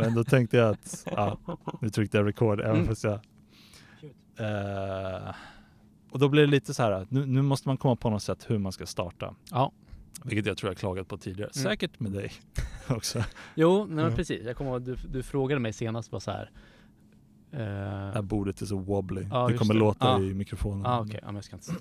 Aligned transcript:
Men 0.00 0.14
då 0.14 0.24
tänkte 0.24 0.56
jag 0.56 0.68
att, 0.70 1.06
ja, 1.16 1.38
nu 1.80 1.88
tryckte 1.90 2.16
jag 2.16 2.26
record 2.26 2.60
även 2.60 2.74
Mm. 2.76 2.86
fast 2.86 3.04
jag... 3.04 3.20
Eh, 4.36 5.34
och 6.10 6.18
då 6.18 6.28
blir 6.28 6.42
det 6.42 6.46
lite 6.48 6.74
så 6.74 6.82
här, 6.82 7.06
nu, 7.08 7.26
nu 7.26 7.42
måste 7.42 7.68
man 7.68 7.76
komma 7.76 7.96
på 7.96 8.10
något 8.10 8.22
sätt 8.22 8.44
hur 8.50 8.58
man 8.58 8.72
ska 8.72 8.86
starta. 8.86 9.34
Ja. 9.50 9.72
Vilket 10.24 10.46
jag 10.46 10.56
tror 10.56 10.70
jag 10.70 10.76
klagat 10.78 11.08
på 11.08 11.16
tidigare. 11.18 11.50
Mm. 11.56 11.70
Säkert 11.70 12.00
med 12.00 12.12
dig 12.12 12.32
också. 12.88 13.24
Jo, 13.54 13.86
nej, 13.88 14.04
men 14.04 14.16
precis. 14.16 14.44
Jag 14.46 14.56
kommer 14.56 14.70
ihåg, 14.70 14.82
du, 14.82 14.96
du 15.08 15.22
frågade 15.22 15.60
mig 15.60 15.72
senast 15.72 16.10
bara 16.10 16.20
så 16.20 16.30
här. 16.30 16.50
eh, 17.52 17.58
Det 17.58 18.12
här 18.14 18.22
bordet 18.22 18.60
är 18.60 18.66
så 18.66 18.76
wobbly. 18.78 19.26
Ja, 19.30 19.48
det 19.48 19.54
kommer 19.58 19.74
det. 19.74 19.80
låta 19.80 20.06
Ja. 20.06 20.20
i 20.20 20.34
mikrofonen. 20.34 20.86
ah, 20.86 21.00
okej, 21.00 21.18
ja, 21.22 21.26
men 21.26 21.34
jag 21.34 21.44
ska 21.44 21.56
inte 21.56 21.72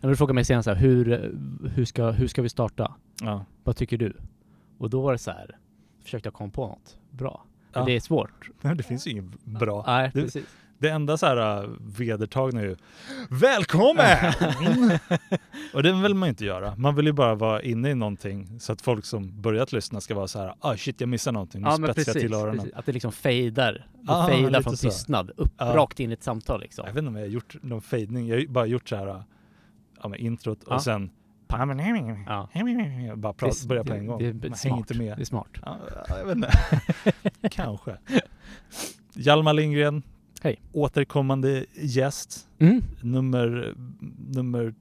du 0.00 0.16
frågade 0.16 0.34
mig 0.34 0.44
senast 0.44 0.64
så 0.64 0.70
här, 0.70 0.80
hur, 0.80 1.34
hur, 1.74 1.84
ska, 1.84 2.10
hur 2.10 2.26
ska 2.28 2.42
vi 2.42 2.48
starta? 2.48 2.94
Ja. 3.22 3.44
Vad 3.64 3.76
tycker 3.76 3.98
du? 3.98 4.16
Och 4.78 4.90
då 4.90 5.00
var 5.02 5.12
det 5.12 5.18
så 5.18 5.30
här, 5.30 5.58
försökte 6.02 6.26
jag 6.26 6.34
komma 6.34 6.50
på 6.50 6.66
något 6.66 6.96
bra. 7.10 7.44
Ja. 7.78 7.84
det 7.84 7.96
är 7.96 8.00
svårt. 8.00 8.48
Nej, 8.60 8.74
det 8.76 8.82
finns 8.82 9.06
ju 9.06 9.10
inget 9.10 9.44
bra. 9.44 9.84
Nej, 9.86 10.10
Det- 10.14 10.22
precis. 10.22 10.44
Det 10.78 10.88
enda 10.88 11.16
så 11.16 11.26
här 11.26 11.64
uh, 11.64 11.70
vedertagna 11.98 12.60
är 12.60 12.64
ju 12.64 12.76
Välkommen! 13.30 14.32
och 15.74 15.82
det 15.82 15.92
vill 16.02 16.14
man 16.14 16.26
ju 16.26 16.30
inte 16.30 16.44
göra. 16.44 16.74
Man 16.76 16.94
vill 16.94 17.06
ju 17.06 17.12
bara 17.12 17.34
vara 17.34 17.62
inne 17.62 17.90
i 17.90 17.94
någonting 17.94 18.60
så 18.60 18.72
att 18.72 18.82
folk 18.82 19.04
som 19.04 19.40
börjat 19.42 19.72
lyssna 19.72 20.00
ska 20.00 20.14
vara 20.14 20.28
så 20.28 20.38
här, 20.38 20.54
ah 20.60 20.76
shit 20.76 21.00
jag 21.00 21.08
missar 21.08 21.32
någonting, 21.32 21.60
nu 21.62 21.66
Ja, 21.68 21.72
spetsar 21.76 21.88
jag 21.88 21.94
precis, 22.06 22.22
till 22.22 22.34
öronen. 22.34 22.56
precis. 22.58 22.74
Att 22.74 22.86
det 22.86 22.92
liksom 22.92 23.12
fejdar. 23.12 23.88
Ja, 24.06 24.26
fejdar 24.30 24.62
från 24.62 24.76
så. 24.76 24.86
tystnad, 24.88 25.30
upp, 25.36 25.52
Ja. 25.58 25.64
rakt 25.76 26.00
in 26.00 26.10
i 26.10 26.12
ett 26.12 26.22
samtal 26.22 26.60
liksom. 26.60 26.84
Jag 26.86 26.92
vet 26.94 26.98
inte 26.98 27.08
om 27.08 27.16
jag 27.16 27.22
har 27.22 27.28
gjort 27.28 27.56
någon 27.62 27.82
fejdning. 27.82 28.28
Jag 28.28 28.36
har 28.40 28.46
bara 28.46 28.66
gjort 28.66 28.88
så 28.88 28.96
här, 28.96 29.08
uh, 29.08 29.20
ja, 30.02 30.16
introt 30.16 30.58
Ja. 30.68 30.74
och 30.74 30.82
Ja. 32.26 32.48
bara 33.16 33.32
prat, 33.32 33.60
Det 33.62 33.68
börja 33.68 33.84
på 33.84 33.92
det- 33.92 33.98
en 33.98 34.06
gång. 34.06 34.18
Det 34.18 34.26
är 34.28 34.32
Man 34.32 34.52
hänger 34.64 34.76
inte 34.76 34.94
med. 34.98 35.16
Det 35.18 35.22
är 35.22 35.24
smart. 35.24 35.48
Ja, 35.64 35.76
jag 36.08 36.24
vet 36.24 36.36
inte. 36.36 36.50
Kanske. 37.50 37.96
Hjalmar 39.14 39.52
Lindgren. 39.52 40.02
Hej. 40.42 40.60
Återkommande 40.72 41.64
gäst. 41.74 42.48
Mm. 42.58 42.82
Nummer, 43.00 43.74
nummer 44.28 44.74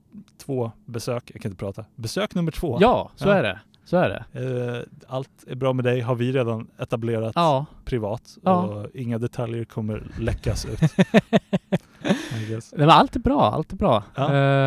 två 0.45 0.71
besök. 0.85 1.31
Jag 1.33 1.41
kan 1.41 1.51
inte 1.51 1.59
prata. 1.59 1.85
Besök 1.95 2.35
nummer 2.35 2.51
två. 2.51 2.77
Ja, 2.81 3.11
så 3.15 3.27
Ja. 3.29 3.33
är 3.33 3.43
det. 3.43 3.59
Så 3.85 3.97
är 3.97 4.09
det. 4.09 4.39
Eh, 4.77 4.83
Allt 5.07 5.29
är 5.47 5.55
bra 5.55 5.73
med 5.73 5.85
dig 5.85 6.01
har 6.01 6.15
vi 6.15 6.31
redan 6.31 6.67
etablerat 6.77 7.31
Ja. 7.35 7.65
privat. 7.85 8.37
Ja. 8.43 8.61
Och 8.63 8.89
inga 8.95 9.17
detaljer 9.17 9.65
kommer 9.65 10.07
läckas 10.19 10.65
ut. 10.65 10.79
Nej, 12.05 12.59
men 12.71 12.89
allt 12.89 13.15
är 13.15 13.19
bra, 13.19 13.51
allt 13.51 13.71
är 13.73 13.75
bra. 13.75 14.03
Ja. 14.15 14.23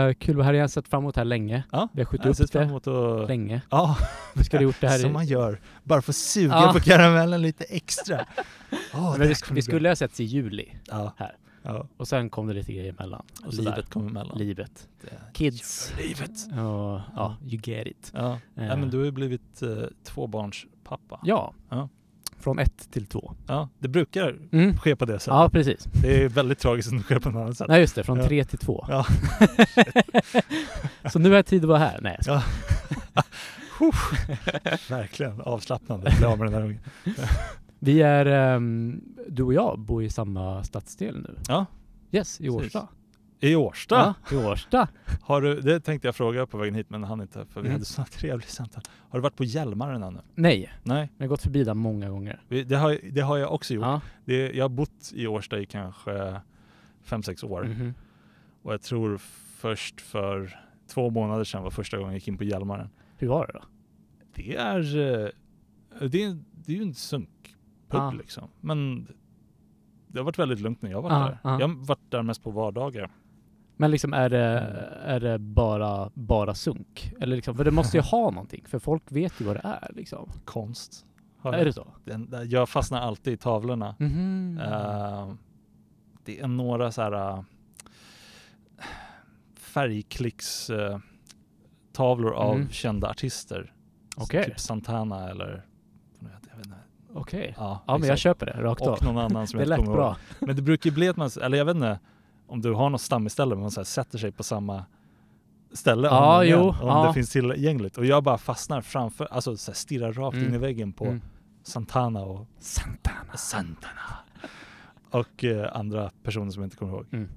Eh, 0.08 0.14
kul 0.14 0.30
att 0.30 0.36
vara 0.36 0.46
här, 0.46 0.52
jag 0.54 0.62
har 0.62 0.68
sett 0.68 0.88
fram 0.88 1.02
emot 1.02 1.14
det 1.14 1.20
här 1.20 1.24
länge. 1.24 1.62
Ja, 1.72 1.88
Vi 1.92 2.00
har 2.00 2.06
skjutit 2.06 2.24
jag 2.54 2.74
upp 2.76 2.82
det 2.82 3.22
att... 3.22 3.28
länge. 3.28 3.62
Ja, 3.70 3.96
Vi 4.34 4.44
skulle 4.44 4.62
gjort 4.62 4.80
det 4.80 4.88
här 4.88 4.98
som 5.02 5.10
i... 5.10 5.12
man 5.12 5.26
gör. 5.26 5.60
Bara 5.84 6.02
för 6.02 6.12
att 6.12 6.16
suga 6.16 6.54
Ja. 6.54 6.72
på 6.72 6.80
karamellen 6.80 7.42
lite 7.42 7.64
extra. 7.64 8.16
Det 8.70 9.18
Men 9.18 9.28
vi, 9.28 9.34
vi 9.50 9.62
skulle 9.62 9.88
ha 9.88 9.96
setts 9.96 10.20
i 10.20 10.24
juli 10.24 10.68
Ja. 10.88 11.12
här. 11.16 11.36
Ja. 11.62 11.86
och 11.96 12.08
sen 12.08 12.30
kom 12.30 12.46
det 12.46 12.54
lite 12.54 12.72
grejer 12.72 12.92
emellan. 12.98 13.22
Och. 13.46 13.54
Livet 13.54 13.90
kommer 13.90 14.10
emellan. 14.10 14.38
Livet. 14.38 14.88
Det- 15.00 15.32
Kids. 15.32 15.92
Livet. 15.98 16.30
Och, 16.52 17.00
ja, 17.16 17.36
you 17.42 17.60
get 17.64 17.86
it. 17.86 18.12
Ja. 18.14 18.32
Eh. 18.32 18.38
Nej, 18.54 18.76
men 18.76 18.90
du 18.90 18.98
har 18.98 19.04
ju 19.04 19.10
blivit 19.10 19.62
uh, 19.62 19.84
tvåbarnspappa. 20.04 21.20
Ja. 21.24 21.52
Ja. 21.68 21.88
Från 22.40 22.58
ett 22.58 22.90
till 22.92 23.06
två. 23.06 23.34
Ja, 23.46 23.68
det 23.78 23.88
brukar 23.88 24.36
Mm. 24.52 24.76
ske 24.78 24.96
på 24.96 25.04
det 25.04 25.12
sättet. 25.18 25.26
Ja, 25.26 25.50
precis. 25.52 25.84
Det 26.02 26.22
är 26.24 26.28
väldigt 26.28 26.58
tragiskt 26.58 26.90
när 26.92 26.98
det 26.98 27.04
sker 27.04 27.18
på 27.18 27.30
något 27.30 27.42
annat 27.42 27.56
sätt. 27.58 27.68
Nej, 27.68 27.80
just 27.80 27.94
det. 27.94 28.04
Från 28.04 28.18
Ja. 28.18 28.26
tre 28.26 28.44
till 28.44 28.58
två. 28.58 28.84
Ja. 28.88 29.06
Så 31.12 31.18
nu 31.18 31.28
har 31.28 31.36
jag 31.36 31.46
tid 31.46 31.62
att 31.62 31.68
vara 31.68 31.78
här. 31.78 31.98
Nej. 32.02 32.18
Ja. 32.26 32.42
Verkligen 34.88 35.40
avslappnande. 35.40 36.14
Bli 36.18 36.26
av 36.26 36.38
med 36.38 36.46
den 36.46 36.52
där 36.52 36.62
ungen. 36.62 36.80
Vi 37.78 38.02
är, 38.02 38.26
ehm, 38.26 39.00
du 39.28 39.42
och 39.42 39.54
jag 39.54 39.78
bor 39.78 40.02
i 40.02 40.10
samma 40.10 40.64
stadsdel 40.64 41.16
nu. 41.20 41.34
Ja. 41.48 41.66
Yes, 42.12 42.40
i. 42.40 42.48
Årsta. 42.48 42.88
I 43.40 43.54
Årsta. 43.56 44.14
Ja, 44.30 44.36
i 44.36 44.44
Årsta. 44.46 44.88
Har 45.22 45.40
du, 45.42 45.60
det 45.60 45.80
tänkte 45.80 46.08
jag 46.08 46.14
fråga 46.16 46.46
på 46.46 46.58
vägen 46.58 46.74
hit 46.74 46.90
men 46.90 47.04
han 47.04 47.20
inte 47.20 47.46
för 47.46 47.60
vi 47.60 47.66
Mm. 47.68 47.72
hade 47.72 47.84
så 47.84 48.04
trevligt 48.04 48.48
samtal. 48.48 48.82
Har 49.10 49.18
du 49.18 49.22
varit 49.22 49.36
på 49.36 49.44
Hjälmaren 49.44 50.02
ännu? 50.02 50.20
Nej, 50.34 50.72
Nej, 50.82 51.10
jag 51.16 51.24
har 51.24 51.28
gått 51.28 51.42
förbi 51.42 51.64
där 51.64 51.74
många 51.74 52.08
gånger. 52.10 52.40
det 52.48 52.74
har, 52.74 52.98
det 53.12 53.20
har 53.20 53.36
jag 53.38 53.52
också 53.52 53.74
gjort. 53.74 53.84
Ja. 53.84 54.00
Det, 54.24 54.50
jag 54.52 54.64
har 54.64 54.68
bott 54.68 55.12
i 55.14 55.26
Årsta 55.26 55.58
i 55.58 55.66
kanske 55.66 56.40
fem 57.02 57.22
sex 57.22 57.42
år. 57.44 57.64
Mhm. 57.64 57.94
Och 58.62 58.72
jag 58.72 58.82
tror 58.82 59.18
först 59.58 60.00
för 60.00 60.58
två 60.88 61.10
månader 61.10 61.44
sedan 61.44 61.62
var 61.62 61.70
första 61.70 61.96
gången 61.96 62.12
jag 62.12 62.18
gick 62.18 62.28
in 62.28 62.38
på 62.38 62.44
Hjälmaren. 62.44 62.90
Hur 63.16 63.28
var 63.28 63.46
det 63.46 63.52
då? 63.52 63.62
Det 64.34 64.56
är, 64.56 64.78
eh, 64.96 65.28
det 66.08 66.22
är, 66.24 66.38
det 66.66 66.72
är 66.72 66.76
ju 66.76 66.82
en 66.82 66.94
sunkpub 66.94 67.54
Ja. 67.90 68.10
liksom. 68.10 68.48
Men 68.60 69.08
det 70.08 70.18
har 70.18 70.24
varit 70.24 70.38
väldigt 70.38 70.60
lugnt 70.60 70.82
när 70.82 70.90
jag 70.90 71.02
var 71.02 71.10
Ja, 71.10 71.18
där. 71.18 71.38
ja. 71.44 71.60
Jag 71.60 71.68
har 71.68 71.74
varit 71.86 72.10
där 72.10 72.22
mest 72.22 72.42
på 72.42 72.50
vardagar. 72.50 73.10
Men 73.80 73.90
liksom 73.90 74.12
är 74.12 74.28
det, 74.28 74.58
Mm. 74.58 74.84
är 75.04 75.20
det 75.20 75.38
bara, 75.38 76.10
bara 76.14 76.54
sunk? 76.54 77.12
Eller 77.20 77.36
liksom, 77.36 77.56
för 77.56 77.64
det 77.64 77.70
måste 77.70 77.96
ju 77.96 78.02
ha 78.10 78.30
någonting, 78.30 78.64
för 78.68 78.78
folk 78.78 79.02
vet 79.08 79.40
ju 79.40 79.44
vad 79.44 79.56
det 79.56 79.62
är 79.64 79.90
liksom. 79.94 80.30
Konst. 80.44 81.04
Är 81.44 81.64
det 81.64 81.72
så? 81.72 81.86
Den, 82.04 82.34
jag 82.46 82.68
fastnar 82.68 83.00
alltid 83.00 83.32
i 83.32 83.36
tavlorna. 83.36 83.94
Mhm. 83.98 84.60
Eh, 84.64 85.32
det 86.24 86.40
är 86.40 86.46
några 86.46 86.92
så 86.92 87.02
här 87.02 87.12
uh, 87.36 87.42
färgklicks 89.58 90.70
eh, 90.70 90.98
tavlor 91.92 92.32
av 92.34 92.54
Mm. 92.54 92.68
kända 92.70 93.08
artister. 93.10 93.72
Okej. 94.16 94.44
Typ 94.44 94.60
Santana 94.60 95.30
eller. 95.30 95.64
Okej. 97.14 97.54
Ja, 97.58 97.82
Ja, 97.86 97.98
men 97.98 98.08
jag 98.08 98.18
köper 98.18 98.46
det 98.46 98.52
rakt 98.62 98.82
av. 98.82 98.88
Och 98.88 99.04
någon 99.04 99.18
annan 99.18 99.46
som 99.46 99.58
Det 99.60 99.64
jag 99.64 99.78
inte 99.78 99.86
kommer 99.86 99.88
ihåg. 99.88 99.96
bra. 99.96 100.16
Men 100.40 100.56
det 100.56 100.62
brukar 100.62 100.90
ju 100.90 100.94
bli 100.94 101.08
att 101.08 101.16
man, 101.16 101.30
eller 101.42 101.58
jag 101.58 101.64
vet 101.64 101.74
inte 101.74 101.98
om 102.48 102.60
du 102.60 102.72
har 102.72 102.90
något 102.90 103.00
stammisställe, 103.00 103.54
men 103.54 103.60
man 103.62 103.70
så 103.70 103.80
här 103.80 103.84
sätter 103.84 104.18
sig 104.18 104.32
på 104.32 104.42
samma 104.42 104.84
ställe 105.72 106.08
Ja, 106.08 106.38
om, 106.38 106.44
igen, 106.44 106.58
jo, 106.60 106.68
om 106.68 106.76
ja. 106.88 107.06
det 107.06 107.14
finns 107.14 107.30
tillgängligt. 107.30 107.98
Och 107.98 108.06
jag 108.06 108.22
bara 108.24 108.38
fastnar 108.38 108.80
framför, 108.80 109.24
alltså 109.30 109.56
så 109.56 109.70
här 109.70 109.76
stirrar 109.76 110.12
rakt 110.12 110.34
Mm. 110.36 110.48
in 110.48 110.54
i 110.54 110.58
väggen 110.58 110.92
på 110.92 111.04
Mm. 111.04 111.20
Santana 111.62 112.20
och 112.22 112.46
Santana. 112.58 113.36
Santana. 113.36 114.00
Och 115.10 115.44
eh, 115.44 115.76
andra 115.76 116.10
personer 116.22 116.50
som 116.50 116.62
jag 116.62 116.66
inte 116.66 116.76
kommer 116.76 116.92
ihåg. 116.92 117.06
Mm. 117.12 117.28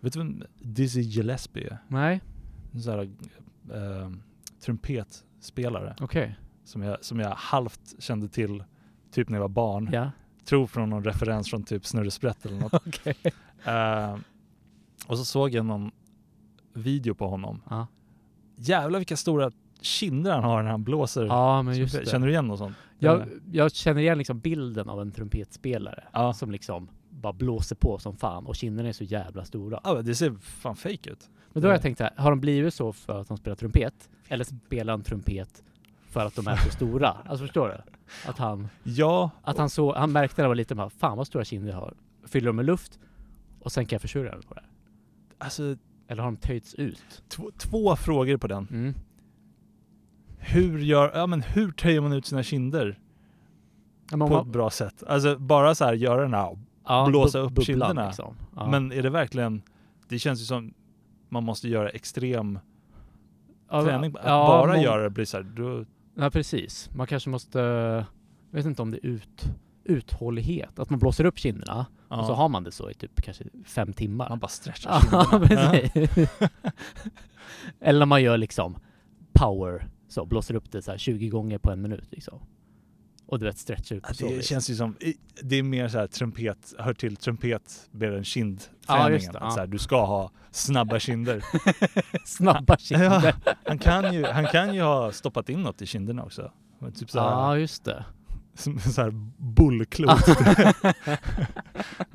Vet 0.00 0.12
du 0.12 0.18
vem 0.18 0.42
Dizzy 0.60 1.00
Gillespie 1.00 1.68
är? 1.70 1.78
Nej, 1.88 2.20
En 2.72 2.82
sån 2.82 2.92
här 2.92 3.02
eh, 4.02 4.10
trumpetspelare 4.64 5.96
okej. 6.00 6.38
som 6.64 6.82
jag, 6.82 7.04
som 7.04 7.20
jag 7.20 7.30
halvt 7.30 7.94
kände 7.98 8.28
till 8.28 8.64
typ 9.10 9.28
när 9.28 9.36
jag 9.38 9.42
var 9.42 9.48
barn. 9.48 9.90
Ja, 9.92 10.10
Tror 10.44 10.66
från 10.66 10.90
någon 10.90 11.04
referens 11.04 11.50
från 11.50 11.62
typ 11.64 11.86
Snurre 11.86 12.10
Sprätt 12.10 12.46
eller 12.46 12.60
något. 12.60 12.74
okej. 12.86 13.14
Eh, 13.66 14.16
och 15.06 15.18
så 15.18 15.24
såg 15.24 15.50
jag 15.50 15.66
någon 15.66 15.90
video 16.72 17.14
på 17.14 17.28
honom. 17.28 17.60
Ja. 17.70 17.86
Jävlar 18.56 18.98
vilka 18.98 19.16
stora 19.16 19.50
kinder 19.80 20.32
han 20.32 20.44
har 20.44 20.62
när 20.62 20.70
han 20.70 20.84
blåser. 20.84 21.24
ja, 21.26 21.62
men 21.62 21.76
just 21.76 21.94
det. 21.98 22.08
Känner 22.08 22.26
du 22.26 22.32
igen 22.32 22.46
något 22.46 22.58
sånt? 22.58 22.76
Jag, 22.98 23.28
jag 23.52 23.72
känner 23.72 24.00
igen 24.00 24.18
liksom 24.18 24.38
bilden 24.38 24.88
av 24.88 25.00
en 25.00 25.12
trumpetspelare 25.12 26.04
Ja. 26.12 26.32
som 26.32 26.50
liksom 26.50 26.88
bara 27.10 27.32
blåser 27.32 27.76
på 27.76 27.98
som 27.98 28.16
fan 28.16 28.46
och 28.46 28.56
kinderna 28.56 28.88
är 28.88 28.92
så 28.92 29.04
jävla 29.04 29.44
stora. 29.44 29.80
Ja, 29.84 30.02
det 30.02 30.14
ser 30.14 30.32
fan 30.40 30.76
fake 30.76 31.10
ut. 31.10 31.30
Men 31.52 31.62
då 31.62 31.68
har 31.68 31.72
jag 31.72 31.78
Ja. 31.78 31.82
tänkt 31.82 31.98
så 31.98 32.04
här, 32.04 32.12
har 32.16 32.30
de 32.30 32.40
blivit 32.40 32.74
så 32.74 32.92
för 32.92 33.20
att 33.20 33.28
de 33.28 33.36
spelar 33.36 33.56
trumpet? 33.56 34.10
Eller 34.28 34.44
spelar 34.44 34.92
han 34.92 35.02
trumpet 35.02 35.62
för 36.08 36.26
att 36.26 36.36
de 36.36 36.46
är 36.48 36.56
så 36.56 36.70
stora? 36.70 37.08
Alltså 37.26 37.44
förstår 37.44 37.68
du? 37.68 37.92
Att 38.30 38.38
han, 38.38 38.68
Ja, 38.82 39.30
att 39.42 39.58
han, 39.58 39.70
så, 39.70 39.94
han 39.94 40.12
märkte 40.12 40.40
när 40.40 40.44
han 40.44 40.50
var 40.50 40.54
liten, 40.54 40.76
bara, 40.76 40.90
fan 40.90 41.16
vad 41.16 41.26
stora 41.26 41.44
kinder 41.44 41.70
jag 41.70 41.76
har. 41.76 41.94
Fyller 42.26 42.46
de 42.46 42.56
med 42.56 42.64
luft 42.64 42.98
och 43.64 43.72
sen 43.72 43.86
kan 43.86 43.94
jag 43.96 44.00
försörja 44.02 44.32
dem 44.32 44.42
på 44.48 44.54
det. 44.54 44.62
alltså 45.38 45.76
Eller 46.08 46.22
har 46.22 46.30
de 46.30 46.36
töjts 46.36 46.74
ut? 46.74 47.22
två, 47.28 47.50
två 47.58 47.96
frågor 47.96 48.36
på 48.36 48.46
den. 48.46 48.66
Mm. 48.70 48.94
Hur 50.38 50.78
gör, 50.78 51.12
ja 51.14 51.26
men 51.26 51.42
hur 51.42 51.72
töjer 51.72 52.00
man 52.00 52.12
ut 52.12 52.26
sina 52.26 52.42
kinder 52.42 52.98
Ja, 54.10 54.10
på 54.10 54.16
man- 54.16 54.46
ett 54.46 54.52
bra 54.52 54.70
sätt? 54.70 55.02
Alltså 55.06 55.38
bara 55.38 55.74
så 55.74 55.84
här 55.84 55.92
göra 55.94 56.22
den 56.22 56.34
här, 56.34 56.58
ja, 56.84 57.06
blåsa 57.08 57.38
upp 57.38 57.48
bubblan 57.52 57.64
kinderna. 57.64 58.06
Liksom. 58.06 58.36
Ja. 58.56 58.70
men 58.70 58.92
är 58.92 59.02
det 59.02 59.10
verkligen, 59.10 59.62
det 60.08 60.18
känns 60.18 60.40
ju 60.40 60.44
som 60.44 60.74
man 61.28 61.44
måste 61.44 61.68
göra 61.68 61.88
extrem 61.88 62.58
träning. 63.70 64.14
Att 64.16 64.24
bara 64.24 64.72
mång- 64.74 64.82
göra 64.82 65.02
det 65.02 65.10
blir 65.10 65.24
så 65.24 65.36
här, 65.36 65.44
då, 65.44 65.84
Ja, 66.14 66.30
precis. 66.30 66.90
Man 66.94 67.06
kanske 67.06 67.30
måste... 67.30 67.58
jag 68.50 68.56
vet 68.56 68.66
inte 68.66 68.82
om 68.82 68.90
det 68.90 68.96
är 68.96 69.06
ut, 69.06 69.50
uthållighet, 69.84 70.78
att 70.78 70.90
man 70.90 70.98
blåser 70.98 71.24
upp 71.24 71.38
kinderna 71.38 71.86
Ja. 72.08 72.20
och 72.20 72.26
så 72.26 72.34
har 72.34 72.48
man 72.48 72.64
det 72.64 72.72
så 72.72 72.90
i 72.90 72.94
typ 72.94 73.22
kanske 73.22 73.44
fem 73.66 73.92
timmar. 73.92 74.28
Man 74.28 74.38
bara 74.38 74.48
stretchar 74.48 74.90
Ja, 75.12 75.24
kinderna. 75.30 75.70
precis. 75.82 76.28
Eller 77.80 77.98
när 77.98 78.06
man 78.06 78.22
gör 78.22 78.36
liksom 78.38 78.78
power, 79.32 79.88
så 80.08 80.24
blåser 80.26 80.54
upp 80.54 80.72
det 80.72 80.82
så 80.82 80.90
här 80.90 80.98
20 80.98 81.28
gånger 81.28 81.58
på 81.58 81.70
en 81.70 81.82
minut 81.82 82.08
liksom. 82.10 82.40
Och 83.26 83.38
du 83.38 83.44
vet 83.46 83.58
stretchar 83.58 83.96
ut 83.96 84.02
Ja, 84.20 84.28
Det 84.28 84.36
vis. 84.36 84.46
känns 84.46 84.70
ju 84.70 84.74
som, 84.74 84.96
det 85.42 85.56
är 85.56 85.62
mer 85.62 85.88
så 85.88 85.98
här 85.98 86.06
trumpet, 86.06 86.74
hör 86.78 86.94
till 86.94 87.16
trumpet 87.16 87.88
mer 87.90 88.08
än 88.12 88.14
Ja, 88.16 88.22
kindträningen. 88.22 89.30
ja. 89.34 89.54
här, 89.56 89.66
du 89.66 89.78
ska 89.78 90.04
ha 90.06 90.30
snabba 90.50 90.98
kinder. 90.98 91.44
Snabba 92.26 92.76
kinder. 92.76 93.34
Ja, 93.44 93.52
han, 93.64 93.78
kan 93.78 94.14
ju, 94.14 94.24
han 94.26 94.46
kan 94.46 94.74
ju 94.74 94.82
ha 94.82 95.12
stoppat 95.12 95.48
in 95.48 95.62
något 95.62 95.82
i 95.82 95.86
kinderna 95.86 96.22
också. 96.24 96.52
Men 96.78 96.92
Typ 96.92 97.10
så 97.10 97.20
här, 97.20 97.30
Ja, 97.30 97.58
just 97.58 97.84
det. 97.84 98.04
Som 98.54 98.78
så 98.80 99.02
här 99.02 99.10
bullklot. 99.38 100.26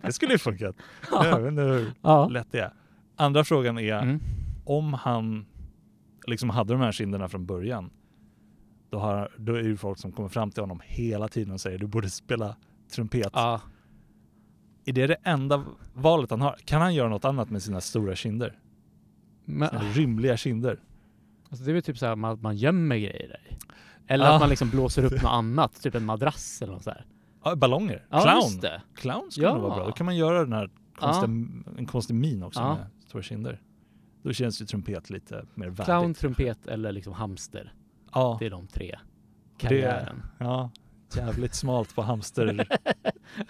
det 0.02 0.14
skulle 0.14 0.32
ju 0.32 0.38
funkat. 0.38 0.76
Jag 1.12 1.40
vet 1.42 1.48
inte 1.52 1.62
hur 1.62 1.92
Ja. 2.02 2.28
lätt 2.28 2.48
det 2.52 2.60
är. 2.60 2.74
Andra 3.16 3.44
frågan 3.44 3.78
är, 3.80 4.02
Mm. 4.02 4.20
om 4.66 4.94
han 4.94 5.46
liksom 6.28 6.50
hade 6.50 6.74
de 6.74 6.82
här 6.82 6.92
kinderna 6.92 7.28
från 7.28 7.46
början, 7.46 7.90
då, 8.90 9.00
har, 9.00 9.30
då 9.38 9.54
är 9.54 9.58
det 9.64 9.68
ju 9.70 9.78
folk 9.78 9.98
som 10.00 10.12
kommer 10.12 10.30
fram 10.30 10.52
till 10.52 10.64
honom 10.64 10.82
hela 10.84 11.28
tiden 11.28 11.54
och 11.54 11.62
säger 11.62 11.78
du 11.78 11.88
borde 11.88 12.10
spela 12.10 12.56
trumpet. 12.96 13.30
Ja. 13.34 13.62
Är 14.86 14.94
det 14.94 15.08
det 15.08 15.18
enda 15.24 15.66
valet 15.94 16.30
han 16.32 16.42
har? 16.42 16.56
Kan 16.66 16.82
han 16.82 16.96
göra 16.96 17.10
något 17.10 17.26
annat 17.26 17.50
med 17.50 17.64
sina 17.64 17.82
stora 17.82 18.16
kinder? 18.16 18.60
Men, 19.46 19.70
Sina 19.70 19.82
rymliga 19.82 20.38
kinder? 20.38 20.80
alltså 21.50 21.66
det 21.66 21.72
är 21.72 21.74
väl 21.74 21.84
typ 21.84 21.98
så 21.98 22.06
här 22.06 22.32
att 22.34 22.42
man 22.42 22.56
gömmer 22.58 22.96
grejer 22.98 23.38
i. 23.52 23.56
Eller 24.12 24.26
Ja. 24.26 24.34
att 24.34 24.40
man 24.42 24.50
liksom 24.50 24.70
blåser 24.70 25.04
upp 25.06 25.12
något 25.12 25.24
annat, 25.32 25.82
typ 25.82 25.96
en 25.96 26.06
madrass 26.06 26.62
eller 26.62 26.74
något 26.74 26.84
så 26.84 26.90
här. 26.90 27.06
Ja, 27.44 27.56
ballonger. 27.56 28.06
Ja, 28.10 28.22
Clown. 28.22 28.60
det. 28.62 28.82
Clown 28.96 29.32
skulle 29.32 29.48
Ja. 29.48 29.58
vara 29.60 29.76
bra. 29.76 29.86
Då 29.86 29.92
kan 29.92 30.06
man 30.06 30.16
göra 30.16 30.40
den 30.40 30.54
här 30.54 30.70
konstiga, 31.00 31.26
en 31.78 31.86
konstig 31.86 32.14
min 32.16 32.44
också 32.44 32.62
med 32.62 32.86
stora 33.08 33.24
kinder. 33.24 33.62
Då 34.24 34.34
känns 34.34 34.62
ju 34.62 34.66
trumpet 34.66 35.10
lite 35.10 35.46
mer 35.56 35.68
värdigt. 35.68 35.86
Clown, 35.86 36.14
trumpet 36.14 36.68
eller 36.68 36.92
liksom 36.92 37.14
hamster. 37.14 37.74
Ja, 38.14 38.38
Det 38.40 38.46
är 38.46 38.50
de 38.50 38.68
tre. 38.68 38.96
Det- 38.96 39.68
Karriären. 39.68 40.22
ja. 40.38 40.72
Jävligt 41.16 41.56
smalt 41.56 41.96
på 41.96 42.02
hamster. 42.02 42.68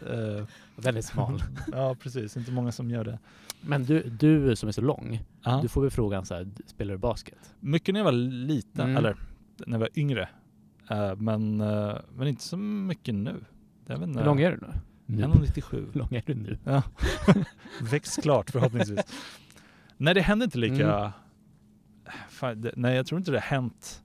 Eh, 0.10 0.44
Väldigt 0.76 1.06
smal. 1.06 1.44
ja, 1.72 1.96
precis. 2.00 2.38
Inte 2.38 2.52
många 2.52 2.72
som 2.72 2.90
gör 2.92 3.04
det. 3.04 3.20
Men 3.62 3.84
du, 3.84 4.04
du 4.10 4.56
som 4.56 4.68
är 4.70 4.72
så 4.74 4.82
lång, 4.82 5.24
Ja. 5.44 5.60
du 5.62 5.68
får 5.68 5.82
väl 5.82 5.92
frågan 5.92 6.26
så 6.26 6.36
här, 6.36 6.48
spelar 6.66 6.92
du 6.92 6.98
basket? 6.98 7.56
Mycket 7.60 7.94
när 7.94 8.00
jag 8.00 8.06
var 8.06 8.12
liten, 8.12 8.86
Mm. 8.86 8.98
eller 8.98 9.16
när 9.58 9.74
jag 9.74 9.80
var 9.80 9.90
yngre. 9.96 10.30
Eh, 10.90 11.16
men, 11.16 11.62
eh, 11.62 11.96
men 12.16 12.28
inte 12.28 12.44
så 12.44 12.58
mycket 12.58 13.16
nu. 13.16 13.44
Inte. 13.90 14.20
Hur 14.20 14.26
lång 14.26 14.42
är 14.42 14.52
du 14.52 14.58
nu? 14.58 14.74
nu. 15.06 15.24
1,97. 15.24 15.86
Hur 15.94 16.00
lång 16.00 16.08
är 16.12 16.24
du 16.26 16.36
nu? 16.36 16.58
Ja. 16.64 16.84
Växt 17.92 18.22
klart 18.22 18.50
förhoppningsvis. 18.50 19.00
Nej, 19.98 20.14
det 20.14 20.22
händer 20.22 20.44
inte 20.46 20.58
lika... 20.58 20.96
Mm. 21.00 21.12
Fan, 22.30 22.62
det, 22.62 22.72
nej, 22.76 22.96
jag 22.96 23.06
tror 23.06 23.18
inte 23.20 23.32
det 23.32 23.38
har 23.38 23.42
hänt 23.58 24.04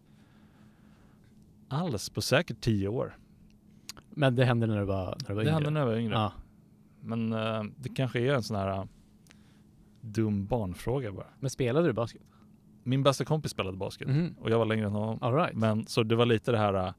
alls 1.68 2.10
på 2.10 2.20
säkert 2.22 2.60
tio 2.60 2.88
år. 2.88 3.16
Men 4.10 4.36
det 4.36 4.44
hände 4.44 4.66
när 4.66 4.78
du 4.78 4.84
var, 4.84 5.06
när 5.06 5.28
du 5.28 5.34
var 5.34 5.42
Det 5.42 5.48
yngre? 5.48 5.52
hände 5.54 5.70
när 5.70 5.80
jag 5.80 5.86
var 5.86 5.96
yngre. 5.96 6.14
Ja. 6.14 6.32
Men 7.00 7.32
eh, 7.32 7.62
det 7.76 7.88
kanske 7.88 8.20
är 8.20 8.34
en 8.34 8.42
sån 8.42 8.56
här 8.56 8.88
dum 10.00 10.46
barnfråga 10.46 11.12
bara. 11.12 11.26
Men 11.40 11.50
spelade 11.50 11.86
du 11.86 11.92
basket? 11.92 12.22
Min 12.84 13.02
bästa 13.02 13.24
kompis 13.24 13.50
spelade 13.52 13.76
basket 13.76 14.08
Mhm. 14.08 14.34
och 14.40 14.50
jag 14.50 14.58
var 14.58 14.64
längre 14.66 14.86
än 14.86 14.92
honom. 14.92 15.18
All 15.22 15.34
right. 15.34 15.54
Men 15.56 15.86
så 15.86 16.02
det 16.02 16.16
var 16.16 16.26
lite 16.26 16.52
det 16.52 16.58
här, 16.58 16.74
äh, 16.74 16.92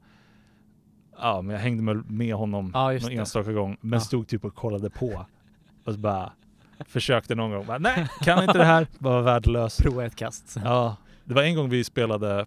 ja 1.18 1.42
men 1.42 1.54
jag 1.54 1.60
hängde 1.62 1.82
med, 1.82 2.10
med 2.10 2.34
honom 2.34 2.64
just 2.66 3.04
någon 3.04 3.14
det. 3.14 3.20
enstaka 3.20 3.52
gång, 3.52 3.76
men 3.80 3.96
Ja. 3.96 4.00
stod 4.00 4.28
typ 4.28 4.44
och 4.44 4.54
kollade 4.54 4.90
på. 4.90 5.26
Och 5.84 5.92
så 5.94 5.98
bara 5.98 6.32
försökte 6.86 7.34
någon 7.34 7.50
gång, 7.50 7.66
bara, 7.66 7.78
nej 7.78 8.08
kan 8.20 8.42
inte 8.44 8.58
det 8.58 8.64
här, 8.64 8.86
bara 8.98 9.14
var 9.14 9.22
värdelös. 9.22 9.76
Prova 9.80 10.04
ett 10.04 10.16
kast. 10.16 10.56
Ja, 10.64 10.96
det 11.24 11.34
var 11.34 11.42
en 11.42 11.54
gång 11.56 11.68
vi 11.68 11.84
spelade 11.84 12.46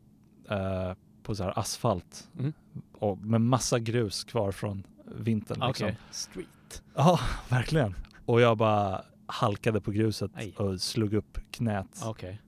eh, 0.50 0.94
på 1.24 1.36
så 1.36 1.44
här 1.44 1.60
asfalt 1.60 2.28
Mm. 2.40 2.54
och 3.00 3.18
med 3.18 3.42
massa 3.42 3.80
grus 3.80 4.24
kvar 4.24 4.52
från 4.52 4.84
vintern. 5.16 5.62
Okej. 5.64 5.88
Liksom. 5.88 6.04
Street. 6.12 6.84
Ja, 6.96 7.20
verkligen. 7.50 7.96
Och 8.26 8.42
jag 8.42 8.58
bara 8.58 9.02
halkade 9.26 9.82
på 9.82 9.92
gruset 9.92 10.32
Aj. 10.36 10.54
och 10.58 10.82
slog 10.82 11.14
upp 11.14 11.38
knät. 11.52 12.02
Okej. 12.06 12.42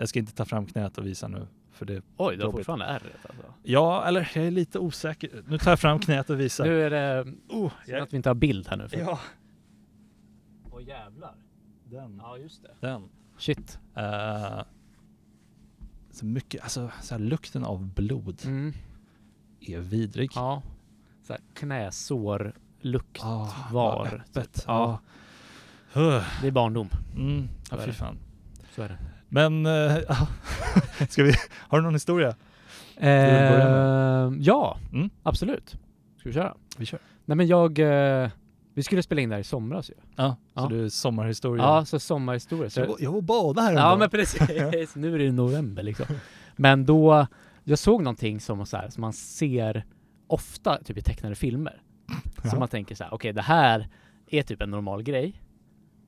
Jag 0.00 0.08
ska 0.08 0.18
inte 0.18 0.32
ta 0.32 0.44
fram 0.44 0.66
knät 0.66 0.98
och 0.98 1.06
visa 1.06 1.28
nu. 1.28 1.46
För 1.70 1.86
det, 1.86 2.02
Oj, 2.16 2.36
du 2.36 2.44
har 2.44 2.52
fortfarande 2.52 2.84
ärret 2.84 3.26
alltså. 3.28 3.42
ja, 3.62 4.04
eller 4.04 4.30
jag 4.34 4.46
är 4.46 4.50
lite 4.50 4.78
osäker. 4.78 5.42
Nu 5.48 5.58
tar 5.58 5.70
jag 5.70 5.80
fram 5.80 5.98
knät 5.98 6.30
och 6.30 6.40
visar. 6.40 6.64
Nu 6.64 6.82
är 6.82 6.90
det 6.90 7.32
Oh, 7.48 7.72
synd 7.86 7.98
att 7.98 8.12
vi 8.12 8.16
inte 8.16 8.28
har 8.28 8.34
bild 8.34 8.68
här 8.68 8.76
nu. 8.76 8.88
För... 8.88 8.98
Ja, 8.98 9.18
Åh 10.72 10.82
jävlar. 10.82 11.34
den. 11.84 12.16
Ja, 12.24 12.38
just 12.38 12.62
det. 12.62 12.70
den. 12.80 13.08
Shit. 13.38 13.78
Eh, 13.94 14.60
så 16.10 16.26
mycket, 16.26 16.62
alltså 16.62 16.90
så 17.02 17.14
här, 17.14 17.22
lukten 17.22 17.64
av 17.64 17.86
blod 17.94 18.42
Mm. 18.44 18.72
är 19.60 19.78
vidrig. 19.78 20.30
Ja. 20.34 20.62
Så 21.22 21.32
här, 21.32 21.42
knäsår, 21.54 22.52
lukt, 22.80 23.20
Ah, 23.24 23.54
var. 23.72 23.96
vad 23.98 24.06
öppet. 24.06 24.64
Ja. 24.66 25.00
Ja. 25.92 26.24
Det 26.40 26.46
är 26.46 26.50
barndom. 26.50 26.88
Mm, 27.16 27.48
ja, 27.70 27.76
fy 27.84 27.92
fan. 27.92 28.18
Så 28.74 28.82
är 28.82 28.88
det. 28.88 28.98
Men, 29.28 29.64
ja. 30.08 30.28
ska 31.08 31.22
vi, 31.22 31.32
har 31.54 31.78
du 31.78 31.84
någon 31.84 31.94
historia? 31.94 32.34
Eh, 32.96 34.32
ja, 34.38 34.76
Mm. 34.92 35.10
absolut. 35.22 35.70
Ska 36.18 36.28
vi 36.28 36.32
köra? 36.32 36.54
Vi 36.76 36.86
kör. 36.86 36.98
Nej 37.24 37.36
men 37.36 37.46
jag, 37.46 37.78
eh, 37.78 38.30
vi 38.74 38.82
skulle 38.82 39.02
spela 39.02 39.20
in 39.20 39.28
det 39.28 39.34
här 39.34 39.40
i 39.40 39.44
somras 39.44 39.90
ju. 39.90 39.94
Ja, 40.16 40.36
så 40.54 40.60
Ja. 40.60 40.66
du 40.68 40.84
är 40.84 40.88
sommarhistoria. 40.88 41.64
Ja, 41.64 41.84
så 41.84 41.98
sommarhistoria. 41.98 42.70
Så 42.70 42.80
jag, 42.80 42.86
var- 42.86 42.96
jag 43.00 43.12
var 43.12 43.20
bada 43.20 43.62
här 43.62 43.72
Ja 43.72 43.92
en 43.92 43.98
men 43.98 44.08
dag. 44.08 44.10
precis, 44.10 44.94
nu 44.96 45.14
är 45.14 45.18
det 45.18 45.32
november 45.32 45.82
liksom. 45.82 46.06
Men 46.56 46.86
då, 46.86 47.26
jag 47.64 47.78
såg 47.78 48.02
någonting 48.02 48.40
som, 48.40 48.66
så 48.66 48.76
här, 48.76 48.88
som 48.88 49.00
man 49.00 49.12
ser 49.12 49.84
ofta 50.26 50.78
typ 50.84 50.98
i 50.98 51.02
tecknade 51.02 51.34
filmer. 51.34 51.82
Ja. 52.42 52.50
Så 52.50 52.56
man 52.56 52.68
tänker 52.68 52.94
så 52.94 53.04
här, 53.04 53.14
okej 53.14 53.32
det 53.32 53.42
här 53.42 53.88
är 54.30 54.42
typ 54.42 54.62
en 54.62 54.70
normal 54.70 55.02
grej, 55.02 55.42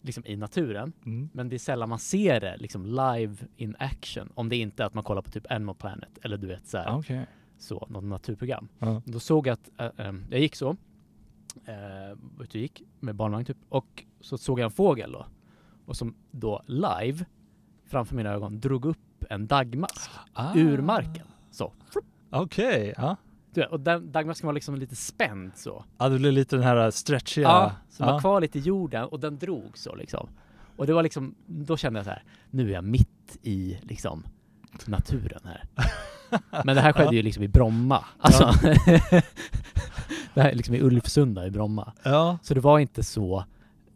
liksom 0.03 0.27
i 0.27 0.37
naturen. 0.37 0.93
Mm. 1.07 1.29
Men 1.33 1.49
det 1.49 1.57
är 1.57 1.59
sällan 1.59 1.89
man 1.89 1.99
ser 1.99 2.41
det 2.41 2.57
liksom 2.57 2.87
live 2.87 3.37
in 3.57 3.77
action. 3.79 4.33
Om 4.35 4.49
det 4.49 4.57
inte 4.57 4.83
är 4.83 4.87
att 4.87 4.95
man 4.95 5.05
kollar 5.05 5.23
på 5.23 5.31
typ 5.31 5.51
Animal 5.53 5.75
Planet 5.75 6.19
eller 6.23 6.37
du 6.37 6.47
vet 6.47 6.67
så 6.67 6.79
här, 6.79 6.85
Ja, 6.85 6.99
Okej. 6.99 7.27
så, 7.59 7.87
något 7.91 8.05
naturprogram. 8.05 8.69
Ja. 8.79 9.03
Då 9.05 9.21
såg 9.21 9.47
jag 9.47 9.53
att, 9.53 9.97
äh, 9.99 10.07
ähm, 10.07 10.25
jag 10.31 10.41
gick 10.41 10.57
så, 10.57 10.71
äh, 11.65 11.75
var 12.37 12.45
ute 12.45 12.59
gick 12.59 12.83
med 13.01 13.15
barnvagn 13.15 13.45
typ, 13.45 13.57
och 13.69 14.05
så 14.21 14.39
såg 14.39 14.59
jag 14.61 14.65
en 14.65 14.71
fågel 14.71 15.13
då. 15.13 15.27
Och 15.87 15.97
som 15.97 16.15
då 16.31 16.63
live, 16.67 17.25
framför 17.87 18.17
mina 18.17 18.31
ögon, 18.31 18.61
drog 18.61 18.85
upp 18.85 19.25
en 19.31 19.47
dagmask 19.47 20.11
Ah. 20.33 20.55
ur 20.57 20.79
marken. 20.83 21.27
Så. 21.51 21.73
Okej, 22.31 22.95
ja. 22.97 23.17
Du 23.55 23.61
vet, 23.61 23.71
och 23.71 23.81
den 23.81 24.13
dagmasken 24.13 24.47
var 24.47 24.53
liksom 24.53 24.77
lite 24.77 24.97
spänd 24.97 25.53
så. 25.57 25.85
Ja, 25.99 26.09
det 26.09 26.19
blev 26.19 26.33
lite 26.33 26.57
den 26.57 26.65
här 26.65 26.91
stretchiga... 26.91 27.49
Ja, 27.49 27.73
som 27.89 28.07
ja. 28.07 28.13
var 28.13 28.21
kvar 28.21 28.41
lite 28.41 28.59
i 28.59 28.63
jorden 28.63 29.05
och 29.05 29.21
den 29.21 29.39
drog 29.39 29.79
så 29.79 29.95
liksom. 29.95 30.29
Och 30.77 30.87
det 30.87 30.93
var 30.93 31.03
liksom, 31.03 31.35
då 31.47 31.77
kände 31.77 31.99
jag 31.99 32.05
så 32.05 32.11
här, 32.11 32.23
nu 32.51 32.69
är 32.69 32.75
jag 32.75 32.85
mitt 32.85 33.39
i 33.43 33.79
liksom 33.83 34.25
naturen 34.87 35.41
här. 35.45 35.65
Men 36.65 36.77
det 36.77 36.83
här 36.83 36.93
skedde 36.93 37.17
ju 37.17 37.23
liksom 37.23 37.43
i 37.43 37.49
Bromma. 37.49 38.05
Alltså, 38.19 38.45
det 40.35 40.43
här 40.43 40.51
är 40.51 40.55
liksom 40.55 40.75
i 40.75 40.81
Ulvsunda 40.81 41.47
i 41.47 41.51
Bromma. 41.51 41.93
Ja. 42.03 42.39
Så 42.43 42.55
det 42.55 42.61
var 42.61 42.79
inte 42.79 43.03
så, 43.03 43.45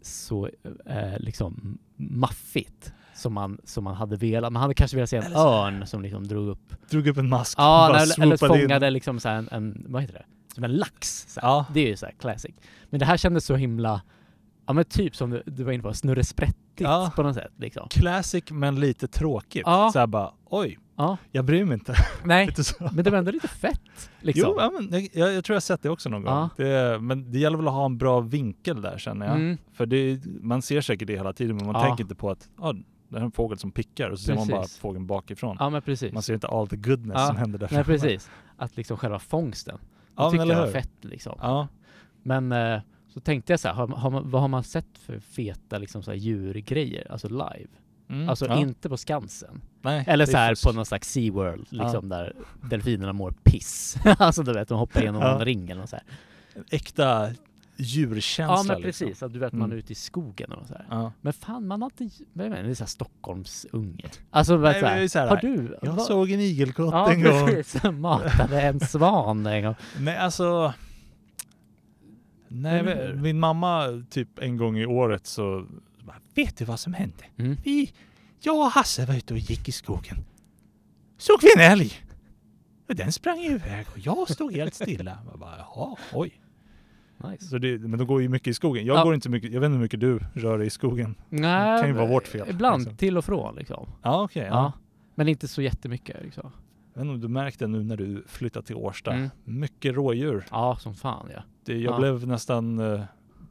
så 0.02 0.48
eh, 0.86 1.18
liksom 1.18 1.78
maffigt 1.96 2.92
som 3.14 3.34
man, 3.34 3.58
som 3.64 3.84
man 3.84 3.94
hade 3.94 4.16
velat. 4.16 4.52
Man 4.52 4.62
hade 4.62 4.74
kanske 4.74 4.96
velat 4.96 5.10
se 5.10 5.16
en 5.16 5.22
Eller 5.22 5.38
örn 5.38 5.86
som 5.86 6.02
liksom 6.02 6.28
drog 6.28 6.48
upp. 6.48 6.90
Drog 6.90 7.06
upp 7.06 7.16
en 7.16 7.28
mask 7.28 7.58
Ja, 7.58 7.88
bara 7.90 8.00
eller, 8.00 8.22
eller 8.22 8.36
swoopade 8.36 8.60
in. 8.62 8.68
fångade 8.68 8.90
liksom 8.90 9.20
så 9.20 9.28
en, 9.28 9.48
en, 9.52 9.86
vad 9.88 10.02
heter 10.02 10.14
det? 10.14 10.54
Som 10.54 10.64
en 10.64 10.76
lax. 10.76 11.26
Så. 11.28 11.40
Ja. 11.42 11.66
Det 11.74 11.80
är 11.80 11.86
ju 11.88 11.96
så 11.96 12.06
här 12.06 12.14
classic. 12.20 12.54
Men 12.90 13.00
det 13.00 13.06
här 13.06 13.16
kändes 13.16 13.44
så 13.44 13.56
himla, 13.56 14.02
ja 14.66 14.72
men 14.72 14.84
typ 14.84 15.16
som 15.16 15.30
du, 15.30 15.42
du 15.46 15.64
var 15.64 15.72
inne 15.72 15.82
på, 15.82 15.94
snurresprättigt 15.94 16.60
Ja. 16.80 17.12
på 17.16 17.22
något 17.22 17.34
sätt 17.34 17.52
liksom. 17.56 17.88
Classic 17.88 18.44
men 18.50 18.80
lite 18.80 19.08
tråkigt. 19.08 19.62
Ja. 19.66 19.90
Så 19.92 20.06
bara, 20.06 20.32
oj, 20.44 20.78
Ja, 20.96 21.16
jag 21.32 21.44
bryr 21.44 21.64
mig 21.64 21.74
inte. 21.74 21.94
nej, 22.24 22.48
men 22.92 23.04
det 23.04 23.10
var 23.10 23.18
ändå 23.18 23.30
lite 23.30 23.48
fett 23.48 24.10
liksom. 24.20 24.44
Jo, 24.48 24.60
ja, 24.60 24.70
men 24.80 25.08
jag, 25.12 25.34
jag, 25.34 25.44
tror 25.44 25.54
jag 25.54 25.56
har 25.56 25.60
sett 25.60 25.82
det 25.82 25.90
också 25.90 26.08
någon 26.08 26.22
gång. 26.22 26.48
Det, 26.56 26.98
men 27.00 27.30
det 27.32 27.38
gäller 27.38 27.56
väl 27.56 27.68
att 27.68 27.74
ha 27.74 27.84
en 27.86 27.98
bra 27.98 28.20
vinkel 28.20 28.82
där 28.82 28.98
känner 28.98 29.26
jag. 29.26 29.36
Mm. 29.36 29.58
För 29.72 29.86
det, 29.86 30.20
man 30.26 30.62
ser 30.62 30.80
säkert 30.80 31.06
det 31.06 31.16
hela 31.16 31.32
tiden 31.32 31.56
men 31.56 31.66
man 31.66 31.82
tänker 31.82 32.04
inte 32.04 32.14
på 32.14 32.30
att 32.30 32.48
ah, 32.58 32.74
det 33.08 33.18
är 33.18 33.22
en 33.22 33.30
fågel 33.30 33.58
som 33.58 33.70
pickar 33.70 34.10
och 34.10 34.18
så 34.18 34.24
ser 34.24 34.34
man 34.34 34.48
bara 34.48 34.60
Precis. 34.62 34.78
fågeln 34.78 35.06
bakifrån. 35.06 35.56
Ja 35.60 35.70
men 35.70 35.82
precis. 35.82 36.12
Man 36.12 36.22
ser 36.22 36.34
inte 36.34 36.48
all 36.48 36.68
the 36.68 36.76
goodness 36.76 37.14
Ja. 37.18 37.26
som 37.26 37.36
händer 37.36 37.58
där 37.58 37.68
Nej 37.72 37.84
precis. 37.84 38.30
Att 38.56 38.76
liksom 38.76 38.96
själva 38.96 39.18
fångsten. 39.18 39.76
Det 39.76 39.82
Ja, 40.16 40.22
men 40.22 40.30
tyckte 40.30 40.46
jag 40.54 40.60
var 40.60 40.72
fett 40.72 41.04
liksom. 41.04 41.38
Ja. 41.42 41.68
Men 42.22 42.52
eh, 42.52 42.80
så 43.08 43.20
tänkte 43.20 43.52
jag 43.52 43.60
så 43.60 43.68
här, 43.68 43.74
har, 43.74 43.88
har 43.88 44.10
man, 44.10 44.30
vad 44.30 44.40
har 44.40 44.48
man 44.48 44.64
sett 44.64 44.98
för 44.98 45.18
feta 45.20 45.78
liksom 45.78 46.02
så 46.02 46.10
här 46.10 46.18
djurgrejer, 46.18 47.12
alltså 47.12 47.28
live? 47.28 47.68
Mm. 48.08 48.28
Alltså 48.28 48.46
ja. 48.46 48.58
inte 48.58 48.88
på 48.88 48.96
Skansen. 48.96 49.60
Nej, 49.82 50.04
Eller 50.08 50.26
det 50.26 50.32
så 50.32 50.38
här 50.38 50.66
på 50.66 50.72
någon 50.72 50.86
slags 50.86 51.08
SeaWorld, 51.12 51.66
liksom 51.70 52.08
där 52.08 52.32
delfinerna 52.70 53.12
mår 53.12 53.34
piss. 53.44 53.96
alltså 54.18 54.42
du 54.42 54.52
vet, 54.52 54.68
de 54.68 54.78
hoppar 54.78 55.00
igenom 55.00 55.22
Ja. 55.22 55.38
en 55.38 55.44
ring 55.44 55.70
eller 55.70 55.86
så 55.86 55.96
här. 55.96 56.04
Äkta 56.70 57.30
djurkänsla. 57.76 58.54
Ja 58.56 58.62
men 58.74 58.82
liksom. 58.82 59.06
precis, 59.08 59.22
att 59.22 59.32
du 59.32 59.38
vet 59.38 59.52
man 59.52 59.62
är 59.62 59.64
Mm. 59.66 59.78
ute 59.78 59.92
i 59.92 59.94
skogen 59.94 60.52
och 60.52 60.66
så 60.66 60.74
här. 60.74 60.86
Ja. 60.90 61.12
Men 61.20 61.32
fan 61.32 61.66
man 61.66 61.82
har 61.82 61.90
inte, 62.00 62.24
vad 62.32 62.50
det, 62.50 62.56
är 62.56 62.74
såhär 62.74 62.88
Stockholmsunge. 62.88 64.10
Alltså 64.30 64.56
Nej, 64.56 64.80
så 64.80 64.86
här, 64.86 65.08
så 65.08 65.18
här, 65.18 65.26
har 65.28 65.36
du? 65.36 65.78
Jag 65.82 65.92
vad- 65.92 66.06
såg 66.06 66.30
en 66.30 66.40
igelkott 66.40 66.92
Ja 66.92 67.12
en 67.12 67.22
gång. 67.22 67.46
precis, 67.46 67.82
matade 67.92 68.60
en 68.62 68.80
svan 68.80 69.46
en 69.46 69.62
gång. 69.64 69.74
Nej 69.98 70.16
alltså. 70.16 70.72
Nej, 72.48 72.82
hur? 72.82 73.14
min 73.14 73.40
mamma 73.40 74.02
typ 74.10 74.38
en 74.38 74.56
gång 74.56 74.78
i 74.78 74.86
året 74.86 75.26
så 75.26 75.66
Vet 76.34 76.56
du 76.56 76.64
vad 76.64 76.80
som 76.80 76.94
hände? 76.94 77.24
Mm. 77.36 77.56
Vi, 77.64 77.92
jag 78.40 78.56
och 78.56 78.70
Hasse 78.70 79.06
var 79.06 79.14
ute 79.14 79.34
och 79.34 79.38
gick 79.40 79.68
i 79.68 79.72
skogen. 79.72 80.16
Såg 81.18 81.38
vi 81.42 81.48
en 81.62 81.72
älg. 81.72 81.92
Den 82.86 83.12
sprang 83.12 83.38
iväg 83.38 83.86
och 83.92 83.98
jag 83.98 84.30
stod 84.30 84.52
helt 84.52 84.74
stilla. 84.74 85.18
Jag 85.30 85.38
bara, 85.38 85.56
Jaha, 85.58 85.96
oj. 86.12 86.40
Nice. 87.30 87.44
Så 87.44 87.58
det, 87.58 87.78
men 87.78 87.98
de 87.98 88.06
går 88.06 88.22
ju 88.22 88.28
mycket 88.28 88.48
i 88.48 88.54
skogen. 88.54 88.86
Jag 88.86 88.96
Ja. 88.98 89.04
går 89.04 89.14
inte 89.14 89.28
mycket, 89.28 89.52
jag 89.52 89.60
vet 89.60 89.66
inte 89.66 89.74
hur 89.76 89.82
mycket 89.82 90.00
du 90.00 90.20
rör 90.34 90.58
dig 90.58 90.66
i 90.66 90.70
skogen. 90.70 91.14
Nej, 91.28 91.80
kan 91.80 91.88
ju 91.88 91.94
vara 91.94 92.06
vårt 92.06 92.26
fel, 92.26 92.46
Ibland 92.50 92.80
liksom. 92.82 92.96
till 92.96 93.16
och 93.18 93.24
från 93.24 93.54
liksom. 93.56 93.86
Ja 94.02 94.22
okej. 94.22 94.42
Ja. 94.42 94.48
ja. 94.50 94.72
Men 95.14 95.28
inte 95.28 95.48
så 95.48 95.62
jättemycket 95.62 96.16
liksom. 96.22 96.50
Jag 96.94 97.00
vet 97.00 97.04
inte 97.04 97.14
om 97.14 97.20
du 97.20 97.28
märkte 97.28 97.66
nu 97.66 97.82
när 97.84 97.96
du 97.96 98.24
flyttade 98.26 98.66
till 98.66 98.76
Årsta. 98.76 99.12
Mm. 99.12 99.30
Mycket 99.44 99.94
rådjur. 99.94 100.44
Ja, 100.50 100.76
som 100.80 100.94
fan 100.94 101.28
ja. 101.34 101.42
Det, 101.64 101.78
jag 101.78 101.94
Ja. 101.94 101.98
blev 101.98 102.26
nästan 102.26 102.78
eh, 102.78 103.00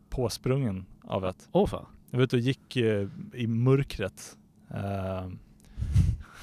påsprungen 0.10 0.86
av 1.04 1.26
ett. 1.26 1.50
Åh 1.52 1.68
fan. 1.68 1.86
Jag 2.12 2.20
vet, 2.20 2.34
och 2.34 2.40
gick 2.40 2.76
eh, 2.76 3.08
i 3.34 3.48
mörkret. 3.48 4.38
Eh, 4.70 5.28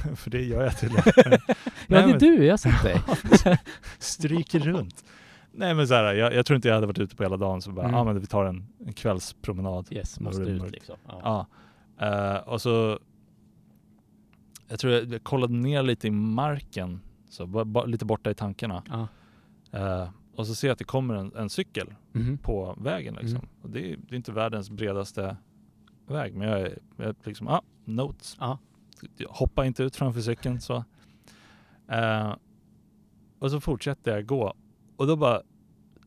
för 0.16 0.30
det 0.30 0.42
gör 0.42 0.62
jag 0.62 0.78
tydligen. 0.80 1.04
Ja 1.86 2.06
det 2.06 2.12
är 2.12 2.18
du, 2.20 2.44
jag 2.44 2.52
har 2.52 2.56
sett 2.56 2.82
dig. 2.82 3.58
Stryker 3.98 4.58
runt. 4.60 5.04
Nej 5.52 5.74
men 5.74 5.88
så 5.88 5.94
här, 5.94 6.14
jag, 6.14 6.34
jag 6.34 6.46
tror 6.46 6.56
inte 6.56 6.68
jag 6.68 6.74
hade 6.74 6.86
varit 6.86 6.98
ute 6.98 7.16
på 7.16 7.22
hela 7.22 7.36
dagen 7.36 7.62
så 7.62 7.72
bara, 7.72 7.84
Mm. 7.88 8.00
ah, 8.00 8.04
men 8.04 8.20
vi 8.20 8.26
tar 8.26 8.44
en, 8.44 8.66
en 8.86 8.92
kvällspromenad. 8.92 9.88
Yes, 9.92 10.20
måste 10.20 10.42
ut 10.42 10.70
liksom. 10.70 10.96
Ja. 11.06 11.46
Ja. 11.98 12.06
Eh, 12.36 12.48
och 12.48 12.60
så, 12.62 12.98
jag 14.68 14.78
tror 14.78 14.92
jag, 14.92 15.12
jag 15.12 15.22
kollade 15.24 15.54
ner 15.54 15.82
lite 15.82 16.06
i 16.06 16.10
marken, 16.10 17.00
så 17.28 17.46
ba, 17.46 17.64
ba, 17.64 17.84
lite 17.84 18.04
borta 18.04 18.30
i 18.30 18.34
tankarna. 18.34 18.82
Ja. 18.88 19.08
Eh, 19.78 20.08
och 20.36 20.46
så 20.46 20.54
ser 20.54 20.68
jag 20.68 20.72
att 20.72 20.78
det 20.78 20.84
kommer 20.84 21.14
en, 21.14 21.32
en 21.36 21.50
cykel 21.50 21.94
Mhm. 22.12 22.38
på 22.38 22.74
vägen 22.80 23.14
liksom. 23.14 23.36
Mm. 23.36 23.48
Och 23.62 23.70
det, 23.70 23.92
är- 23.92 23.96
det 23.96 24.14
är 24.14 24.16
inte 24.16 24.32
världens 24.32 24.70
bredaste 24.70 25.36
väg, 26.06 26.34
men 26.34 26.48
jag 26.48 26.60
är, 26.60 26.78
jag 26.96 27.06
är 27.06 27.14
liksom, 27.24 27.48
ah, 27.48 27.62
notes. 27.84 28.36
Ja. 28.40 28.58
Jag 29.16 29.28
hoppar 29.28 29.64
inte 29.64 29.82
ut 29.82 29.96
framför 29.96 30.20
cykeln 30.20 30.60
så. 30.60 30.84
Eh, 31.88 32.34
och 33.38 33.50
så 33.50 33.60
fortsätter 33.60 34.10
jag 34.14 34.26
gå 34.26 34.54
och 35.00 35.06
då 35.06 35.16
bara 35.16 35.42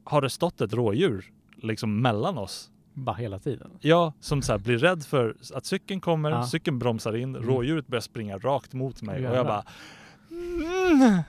har 0.04 0.22
det 0.22 0.30
stått 0.30 0.62
ett 0.62 0.74
rådjur 0.74 1.32
liksom 1.56 2.02
mellan 2.02 2.38
oss. 2.38 2.72
Bara 2.94 3.16
hela 3.16 3.40
tiden. 3.40 3.72
Jag 3.80 4.14
som 4.20 4.42
så 4.42 4.52
här 4.52 4.60
blir 4.60 4.78
rädd 4.78 5.04
för 5.04 5.36
att 5.54 5.66
cykeln 5.66 6.02
kommer, 6.02 6.32
Ja. 6.32 6.46
cykeln 6.48 6.80
bromsar 6.80 7.16
in, 7.16 7.36
Mm. 7.36 7.48
rådjuret 7.50 7.88
börjar 7.88 8.02
springa 8.02 8.38
rakt 8.38 8.74
mot 8.74 9.02
mig 9.02 9.16
och 9.16 9.22
jag 9.26 9.34
Jävlar. 9.36 9.44
bara 9.44 9.64
mm, 10.32 11.22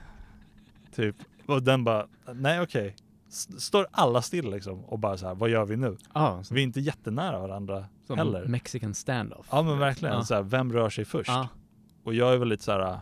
Typ. 0.95 1.15
Och 1.45 1.63
den 1.63 1.83
bara, 1.83 2.07
nej 2.33 2.61
okej. 2.61 2.95
S- 3.29 3.61
Står 3.65 3.87
alla 3.91 4.21
still 4.21 4.49
liksom 4.51 4.85
och 4.85 4.99
bara 4.99 5.17
så 5.17 5.27
här, 5.27 5.35
vad 5.35 5.49
gör 5.49 5.65
vi 5.65 5.77
nu? 5.77 5.97
Ja, 6.13 6.43
Så 6.43 6.53
vi 6.53 6.59
är 6.61 6.63
inte 6.63 6.79
jättenära 6.79 7.39
varandra 7.39 7.85
som 8.07 8.17
heller. 8.17 8.45
Mexican 8.45 8.93
standoff. 8.93 9.47
Ja 9.51 9.61
men 9.61 9.79
verkligen, 9.79 10.15
Ja. 10.15 10.23
så 10.23 10.35
här, 10.35 10.41
vem 10.43 10.73
rör 10.73 10.89
sig 10.89 11.05
först? 11.05 11.29
Ja. 11.29 11.47
Och 12.03 12.13
jag 12.13 12.33
är 12.33 12.37
väl 12.37 12.47
lite 12.47 12.63
så 12.63 12.71
här, 12.71 12.99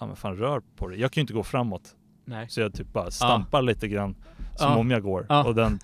ja 0.00 0.06
men 0.06 0.16
fan 0.16 0.36
rör 0.36 0.62
på 0.76 0.88
det. 0.88 0.96
Jag 0.96 1.12
kan 1.12 1.20
ju 1.20 1.22
inte 1.22 1.32
gå 1.34 1.42
framåt. 1.42 1.96
Nej. 2.28 2.48
Så 2.48 2.60
jag 2.60 2.74
typ 2.74 2.92
bara 2.92 3.10
stampar 3.10 3.62
lite 3.62 3.88
grann 3.88 4.14
som 4.56 4.70
Ja. 4.72 4.76
om 4.76 4.90
jag 4.90 5.02
går. 5.02 5.26
Ja. 5.28 5.44
Och 5.44 5.54
den, 5.54 5.78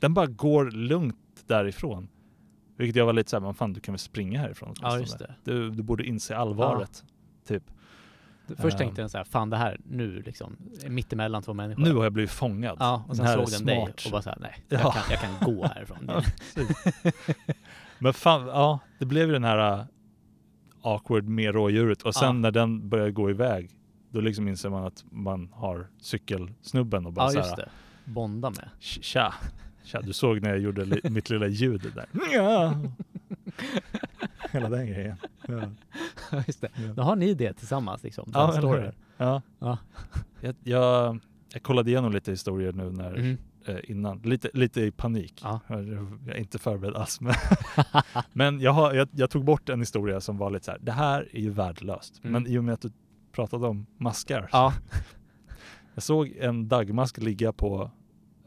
den 0.00 0.14
bara 0.14 0.26
går 0.26 0.70
lugnt 0.70 1.16
därifrån. 1.46 2.08
Vilket 2.76 2.96
jag 2.96 3.06
var 3.06 3.12
lite 3.12 3.30
såhär, 3.30 3.40
men 3.40 3.54
fan 3.54 3.72
du 3.72 3.80
kan 3.80 3.92
väl 3.92 3.98
springa 3.98 4.40
härifrån 4.40 4.74
Ja, 4.82 4.98
just 4.98 5.18
det. 5.18 5.34
Du, 5.44 5.70
du 5.70 5.82
borde 5.82 6.04
inse 6.04 6.36
allvaret. 6.36 7.04
Typ. 7.46 7.62
Först 8.56 8.74
Ehm. 8.74 8.78
tänkte 8.78 9.00
jag 9.02 9.10
så 9.10 9.16
här, 9.18 9.24
fan 9.24 9.50
det 9.50 9.56
här 9.56 9.80
nu 9.84 10.22
liksom, 10.22 10.56
mittemellan 10.88 11.42
två 11.42 11.54
människor. 11.54 11.82
Nu 11.82 11.94
har 11.94 12.02
jag 12.04 12.12
blivit 12.12 12.30
fångad. 12.30 12.76
Ja, 12.80 13.04
och 13.08 13.16
sen 13.16 13.26
är 13.26 13.36
såg 13.36 13.50
den 13.50 13.66
dig 13.66 13.78
och 14.04 14.10
bara 14.10 14.22
såhär, 14.22 14.38
nej, 14.40 14.54
Ja. 14.68 14.78
jag, 14.82 14.92
kan, 14.92 15.02
jag 15.10 15.20
kan 15.20 15.54
gå 15.54 15.66
härifrån. 15.66 15.98
Ja, 16.08 16.22
Men 17.98 18.12
fan, 18.14 18.46
ja 18.46 18.78
det 18.98 19.06
blev 19.06 19.26
ju 19.26 19.32
den 19.32 19.44
här 19.44 19.78
uh, 19.78 19.84
awkward 20.82 21.24
med 21.28 21.54
rådjuret 21.54 22.02
och 22.02 22.14
sen 22.14 22.26
Ja. 22.26 22.32
när 22.32 22.50
den 22.50 22.88
börjar 22.88 23.10
gå 23.10 23.30
iväg 23.30 23.70
då 24.12 24.20
liksom 24.20 24.48
inser 24.48 24.70
man 24.70 24.84
att 24.84 25.04
man 25.10 25.48
har 25.52 25.86
cykelsnubben 25.98 27.06
och 27.06 27.12
bara 27.12 27.32
Ja, 27.32 27.38
just 27.38 27.56
det. 27.56 27.68
Bonda 28.04 28.50
med. 28.50 28.68
tja, 28.78 29.34
tja, 29.84 30.00
du 30.00 30.12
såg 30.12 30.42
när 30.42 30.50
jag 30.50 30.58
gjorde 30.58 30.84
li- 30.84 31.10
mitt 31.10 31.30
lilla 31.30 31.46
ljud 31.46 31.92
där. 31.94 32.06
Ja. 32.32 32.74
Hela 34.52 34.68
den 34.68 34.86
grejen. 34.86 35.16
Ja. 35.48 35.62
Just 36.46 36.60
det. 36.60 36.68
Ja. 36.74 36.92
Då 36.92 37.02
har 37.02 37.16
ni 37.16 37.34
det 37.34 37.52
tillsammans 37.52 38.02
liksom. 38.02 38.30
Ja, 38.34 38.56
eller 38.58 38.68
hur? 38.68 38.92
Ja. 39.16 39.42
Ja. 39.58 39.78
Jag, 40.40 40.54
jag, 40.62 41.18
jag 41.52 41.62
kollade 41.62 41.90
igenom 41.90 42.12
lite 42.12 42.30
historier 42.30 42.72
nu 42.72 42.90
när, 42.90 43.10
Mhm. 43.16 43.38
eh, 43.66 43.76
innan, 43.90 44.18
lite, 44.18 44.50
lite 44.54 44.80
i 44.82 44.90
panik. 44.90 45.40
Ja. 45.44 45.60
Jag, 45.68 45.88
jag 45.88 46.28
är 46.28 46.34
inte 46.38 46.58
förberedd 46.58 46.96
alls. 46.96 47.20
Men, 47.20 47.34
men 48.32 48.60
jag, 48.60 48.72
har, 48.72 48.92
jag, 48.94 49.08
jag 49.12 49.30
tog 49.30 49.44
bort 49.44 49.68
en 49.68 49.80
historia 49.80 50.20
som 50.20 50.38
var 50.38 50.50
lite 50.50 50.64
så 50.64 50.70
här, 50.70 50.78
det 50.82 50.92
här 50.92 51.28
är 51.32 51.40
ju 51.40 51.50
värdelöst. 51.50 52.20
Mm. 52.24 52.32
Men 52.42 52.52
i 52.52 52.58
och 52.58 52.64
med 52.64 52.74
att 52.74 52.80
du 52.82 52.90
pratade 53.32 53.66
om 53.66 53.86
maskar. 53.96 54.48
Ja. 54.52 54.74
Jag 55.94 56.02
såg 56.02 56.28
en 56.28 56.68
dagmask 56.68 57.18
ligga 57.18 57.52
på, 57.52 57.90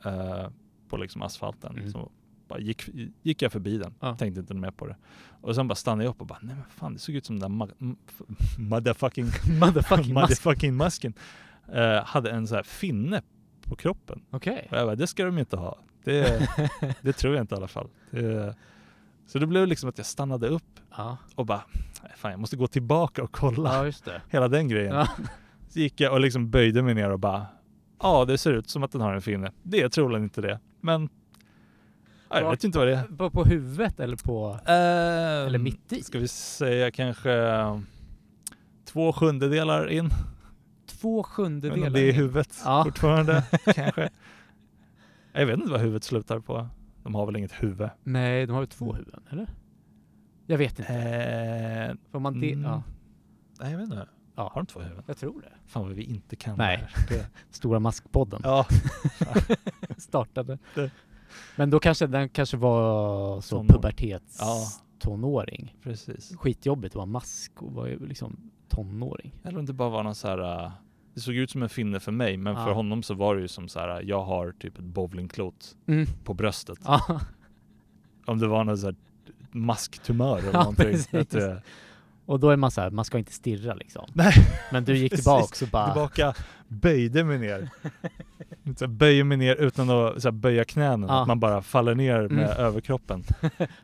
eh, 0.06 0.50
på 0.90 0.98
liksom 0.98 1.22
asfalten. 1.22 1.78
Mm. 1.78 1.92
Så 1.92 2.12
bara 2.48 2.60
gick, 2.60 2.90
gick 3.22 3.42
jag 3.42 3.52
förbi 3.52 3.78
den, 3.78 3.94
Ja. 4.00 4.16
tänkte 4.16 4.40
inte 4.40 4.54
mer 4.54 4.72
på 4.72 4.88
det. 4.88 4.96
Och 5.42 5.56
sen 5.56 5.68
bara 5.68 5.76
stannade 5.76 6.04
jag 6.04 6.10
upp 6.12 6.22
och 6.22 6.28
bara, 6.28 6.40
nej 6.42 6.56
men 6.56 6.66
fan 6.70 6.94
det 6.94 7.00
såg 7.00 7.16
ut 7.16 7.26
som 7.26 7.40
den 7.40 7.60
där 7.60 7.68
motherfucking 8.60 9.26
Motherfucking 9.60 10.14
motherfucking 10.14 10.76
masken 10.76 11.14
eh, 11.74 12.04
hade 12.06 12.32
en 12.32 12.48
så 12.48 12.56
här 12.56 12.64
finne 12.64 13.22
på 13.62 13.76
kroppen. 13.76 14.22
Okej. 14.32 14.68
Och 14.72 14.78
jag 14.78 14.88
bara, 14.88 14.96
det 14.96 15.08
ska 15.08 15.26
de 15.26 15.38
inte 15.38 15.58
ha. 15.58 15.80
Det, 16.04 16.50
det 17.02 17.14
tror 17.14 17.36
jag 17.36 17.44
inte 17.44 17.56
i 17.56 17.58
alla 17.58 17.68
fall. 17.68 17.90
Det, 18.12 18.56
så 19.28 19.40
det 19.40 19.48
blev 19.48 19.68
liksom 19.68 19.90
att 19.90 19.98
jag 19.98 20.08
stannade 20.08 20.48
upp 20.48 20.80
Ja. 20.98 21.18
och 21.36 21.46
bara, 21.46 21.62
"Nej, 22.04 22.12
fan 22.16 22.32
jag 22.32 22.40
måste 22.40 22.56
gå 22.56 22.68
tillbaka 22.68 23.24
och 23.24 23.32
kolla. 23.32 23.92
ja. 24.06 24.12
Hela 24.30 24.48
den 24.48 24.68
grejen. 24.68 24.96
Ja. 24.96 25.08
Så 25.70 25.80
gick 25.80 26.00
jag 26.02 26.14
och 26.14 26.20
liksom 26.20 26.50
böjde 26.50 26.82
mig 26.82 26.94
ner 26.94 27.10
och 27.10 27.20
bara, 27.20 27.46
ja 28.02 28.26
det 28.26 28.38
ser 28.38 28.54
ut 28.54 28.70
som 28.70 28.84
att 28.84 28.92
den 28.92 29.02
har 29.02 29.14
en 29.14 29.22
finne. 29.22 29.52
Det 29.64 29.82
är 29.82 29.90
troligen 29.90 30.24
inte 30.24 30.42
det. 30.42 30.60
Men 30.82 31.10
ja, 32.30 32.36
jag 32.38 32.44
Var- 32.44 32.52
vet 32.52 32.64
inte 32.64 32.78
vad 32.78 32.88
det 32.88 32.96
är. 32.96 33.04
På, 33.18 33.30
på 33.30 33.44
huvudet 33.44 34.00
eller 34.00 34.16
på... 34.18 34.60
Eller 34.66 35.46
Eller 35.46 35.60
mitt 35.60 35.94
i? 35.94 36.04
Ska 36.04 36.20
vi 36.20 36.28
säga 36.28 36.92
kanske 36.92 37.32
två 38.86 39.14
sjundedelar 39.14 39.88
in. 39.88 40.10
Två 40.88 41.16
Men 41.16 41.24
sjundedelar. 41.24 41.90
det 41.90 42.10
är 42.10 42.14
huvudet 42.14 42.62
Ja. 42.66 42.84
fortfarande 42.84 43.44
kanske. 43.76 44.10
Jag 45.34 45.46
vet 45.46 45.58
inte 45.58 45.72
vad 45.72 45.82
huvudet 45.82 46.04
slutar 46.04 46.40
på. 46.40 46.68
De 47.06 47.16
har 47.16 47.26
väl 47.26 47.36
inget 47.36 47.64
huvud. 47.64 47.90
Nej, 48.04 48.46
de 48.46 48.54
har 48.54 48.62
ju 48.62 48.66
två 48.68 48.94
huvuden, 48.94 49.24
eller? 49.30 49.48
Jag 50.46 50.58
vet 50.58 50.80
inte. 50.80 50.94
Eh, 50.94 51.96
Får 52.12 52.20
man 52.20 52.40
det? 52.40 52.52
mm. 52.54 52.64
Ja, 52.66 52.84
nej, 53.60 53.72
jag 53.72 53.78
vet 53.78 53.86
inte. 53.86 54.08
Ja. 54.36 54.44
Har 54.54 54.62
de 54.62 54.66
två 54.66 54.80
huvuden? 54.80 55.04
jag 55.08 55.18
tror 55.18 55.42
det. 55.42 55.52
Fan 55.66 55.84
vad 55.84 55.92
vi 55.92 56.04
inte 56.04 56.36
kan 56.36 56.58
Nej. 56.58 56.88
det 57.10 57.16
här. 57.16 57.26
Stora 57.52 57.80
Maskpodden 57.80 58.42
ja, 58.44 58.66
startade. 59.98 60.58
Det- 60.76 60.92
Men 61.56 61.70
då 61.70 61.80
kanske 61.80 62.08
den 62.08 62.30
kanske 62.30 62.58
var 62.58 63.42
så 63.42 63.56
Tonår. 63.58 63.70
pubertets 63.74 64.38
Ja. 64.40 64.66
tonåring. 65.00 65.76
precis. 65.84 66.36
Skitjobbigt 66.38 66.92
att 66.92 66.96
vara 66.96 67.06
mask 67.06 67.62
och 67.62 67.72
vara 67.74 67.90
ju 67.90 68.06
liksom 68.08 68.52
tonåring. 68.70 69.34
Eller 69.44 69.60
om 69.60 69.66
det 69.66 69.74
bara 69.74 69.90
var 69.90 70.04
någon 70.04 70.16
så 70.16 70.28
här. 70.28 70.72
Det 71.16 71.22
såg 71.22 71.36
ut 71.36 71.52
som 71.52 71.64
en 71.64 71.70
finne 71.70 72.00
för 72.00 72.12
mig, 72.12 72.38
men 72.38 72.56
för 72.56 72.68
Ja. 72.68 72.74
honom 72.74 73.04
så 73.04 73.14
var 73.14 73.36
det 73.36 73.42
ju 73.42 73.48
som 73.48 73.68
så 73.68 73.80
här. 73.80 74.02
jag 74.02 74.24
har 74.24 74.52
typ 74.52 74.78
ett 74.80 74.84
bowlingklot 74.86 75.76
Mm. 75.88 76.06
på 76.24 76.34
bröstet. 76.34 76.78
Ja, 76.86 77.20
Om 78.26 78.40
det 78.40 78.48
var 78.48 78.64
någon 78.64 78.78
så 78.78 78.86
här 78.86 78.96
masktumör 79.52 80.38
eller 80.38 80.54
Ja, 80.54 80.60
någonting. 80.60 80.98
det, 81.12 81.62
och 82.26 82.40
då 82.40 82.50
är 82.50 82.56
man 82.58 82.72
så 82.72 82.82
här, 82.82 82.90
man 82.90 83.06
ska 83.06 83.18
inte 83.18 83.34
stirra 83.34 83.74
liksom. 83.74 84.06
nej, 84.14 84.34
Men 84.72 84.86
du 84.86 84.98
gick 84.98 85.12
Precis. 85.12 85.26
tillbaks 85.26 85.62
och 85.62 85.68
bara... 85.68 85.86
tillbaka, 85.86 86.34
böjde 86.68 87.24
mig 87.24 87.40
ner. 87.40 87.70
Så 88.78 88.88
böjer 88.88 89.24
mig 89.24 89.38
ner 89.38 89.56
utan 89.56 89.90
att 89.90 90.22
så 90.22 90.32
böja 90.32 90.66
knäna, 90.66 91.08
Ja. 91.08 91.22
att 91.22 91.28
man 91.28 91.40
bara 91.40 91.62
faller 91.62 91.96
ner 91.96 92.22
med 92.22 92.46
Mm. 92.50 92.58
överkroppen. 92.66 93.24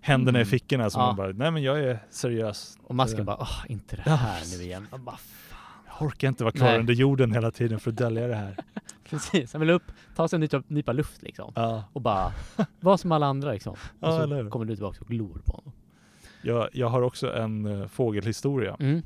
Händerna 0.01 0.39
i 0.39 0.41
Mm. 0.41 0.49
fickorna 0.51 0.89
så 0.89 0.99
Ja. 0.99 1.05
man 1.05 1.15
bara, 1.15 1.27
nej 1.31 1.51
men 1.51 1.63
jag 1.63 1.79
är 1.79 1.99
seriös. 2.09 2.77
Och 2.83 2.95
masken 2.95 3.25
bara, 3.25 3.37
åh, 3.39 3.65
inte 3.67 3.95
det 3.95 4.01
här 4.09 4.57
nu 4.57 4.63
igen. 4.63 4.87
Bara, 4.99 5.17
orkar 6.05 6.27
inte 6.27 6.43
vara 6.43 6.51
kvar 6.53 6.67
Nej. 6.67 6.79
under 6.79 6.93
jorden 6.93 7.31
hela 7.31 7.51
tiden 7.51 7.79
för 7.79 7.91
att 7.91 7.97
dölja 7.97 8.27
det 8.27 8.35
här. 8.35 8.57
precis. 9.09 9.53
Han 9.53 9.59
vill 9.59 9.69
upp, 9.69 9.83
ta 10.15 10.27
sig 10.27 10.37
en 10.37 10.41
nypa, 10.41 10.63
nypa 10.67 10.91
luft 10.91 11.21
liksom. 11.21 11.53
Ja, 11.55 11.83
Och 11.93 12.01
bara, 12.01 12.33
vara 12.79 12.97
som 12.97 13.11
alla 13.11 13.25
andra 13.25 13.51
liksom. 13.51 13.71
Och 13.73 13.77
Ja, 13.99 14.27
så 14.27 14.49
kommer 14.49 14.65
du 14.65 14.75
tillbaka 14.75 15.01
och 15.01 15.07
glor 15.07 15.41
på 15.45 15.51
honom. 15.51 15.71
Jag, 16.41 16.69
jag 16.73 16.89
har 16.89 17.01
också 17.01 17.33
en 17.33 17.65
uh, 17.65 17.87
fågelhistoria. 17.87 18.77
Mm. 18.79 19.01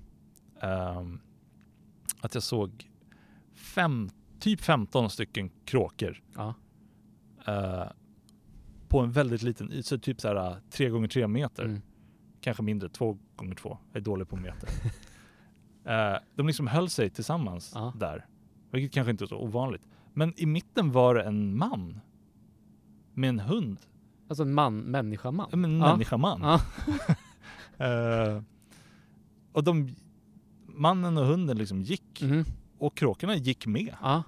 Ehm, 0.61 1.19
att 2.21 2.33
jag 2.33 2.43
såg 2.43 2.89
fem, 3.53 4.09
typ 4.39 4.61
15 4.61 5.09
stycken 5.09 5.49
kråkor 5.65 6.21
Ja. 6.35 6.53
eh, 7.47 7.83
på 8.87 8.99
en 8.99 9.11
väldigt 9.11 9.41
liten 9.41 9.71
yta, 9.73 9.97
typ 9.97 10.21
så 10.21 10.27
här 10.27 10.57
3 10.69 10.89
gånger 10.89 11.07
3 11.07 11.27
meter. 11.27 11.65
Mm. 11.65 11.81
Kanske 12.41 12.63
mindre, 12.63 12.89
2 12.89 13.17
gånger 13.35 13.55
2 13.55 13.77
Jag 13.91 13.99
är 13.99 14.03
dålig 14.03 14.29
på 14.29 14.35
meter. 14.35 14.69
Eh, 15.85 16.15
de 16.35 16.47
liksom 16.47 16.67
höll 16.67 16.89
sig 16.89 17.09
tillsammans 17.09 17.71
Ja. 17.75 17.93
där. 17.99 18.25
Vilket 18.71 18.93
kanske 18.93 19.11
inte 19.11 19.23
är 19.23 19.27
så 19.27 19.37
ovanligt. 19.39 19.81
Men 20.13 20.33
i 20.37 20.45
mitten 20.45 20.91
var 20.91 21.15
det 21.15 21.23
en 21.23 21.57
man. 21.57 21.99
Med 23.13 23.29
en 23.29 23.39
hund. 23.39 23.77
Alltså 24.29 24.43
en 24.43 24.53
man, 24.53 24.77
människa-man. 24.79 25.49
En 25.53 25.79
Ja. 25.79 25.91
människa-man. 25.91 26.41
Eh, 27.77 28.41
och 29.51 29.63
de, 29.63 29.95
mannen 30.67 31.17
och 31.17 31.25
hunden 31.25 31.57
liksom 31.57 31.81
gick. 31.81 32.21
Mhm. 32.21 32.43
Och 32.77 32.97
kråkorna 32.97 33.35
gick 33.35 33.67
med. 33.67 33.95
Ja. 34.01 34.23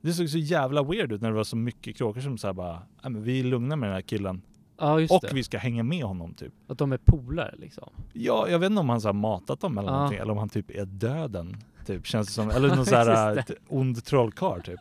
Det 0.00 0.12
såg 0.12 0.28
så 0.28 0.38
jävla 0.38 0.82
weird 0.82 1.12
ut 1.12 1.20
när 1.20 1.28
det 1.30 1.36
var 1.36 1.44
så 1.44 1.56
mycket 1.56 1.96
kråkor 1.96 2.20
som 2.20 2.38
sa 2.38 2.52
bara 2.54 2.82
"Nej, 3.02 3.12
men 3.12 3.22
vi 3.22 3.40
är 3.40 3.44
lugna 3.44 3.76
med 3.76 3.88
den 3.88 3.94
här 3.94 4.02
killen. 4.02 4.42
Ja, 4.78 5.00
just 5.00 5.12
och 5.12 5.20
det. 5.22 5.34
vi 5.34 5.42
ska 5.44 5.58
hänga 5.58 5.82
med 5.82 6.04
honom 6.04 6.34
typ. 6.34 6.52
Att 6.68 6.78
de 6.78 6.92
är 6.92 6.98
polare 6.98 7.54
liksom. 7.58 7.88
Ja, 8.12 8.48
jag 8.48 8.58
vet 8.58 8.70
inte 8.70 8.80
om 8.80 8.88
han 8.88 9.00
så 9.00 9.12
matat 9.12 9.60
dem 9.60 9.78
eller 9.78 9.88
Ja. 9.88 9.94
någonting. 9.94 10.18
Eller 10.18 10.32
om 10.32 10.38
han 10.38 10.48
typ 10.48 10.70
är 10.70 10.84
döden. 10.84 11.56
Typ 11.86 12.06
känns 12.06 12.26
det 12.26 12.32
som. 12.32 12.50
Eller 12.50 12.68
någon 12.76 12.86
så 12.86 12.94
här 12.96 13.44
ond 13.68 14.04
trollkarl 14.04 14.60
typ. 14.60 14.80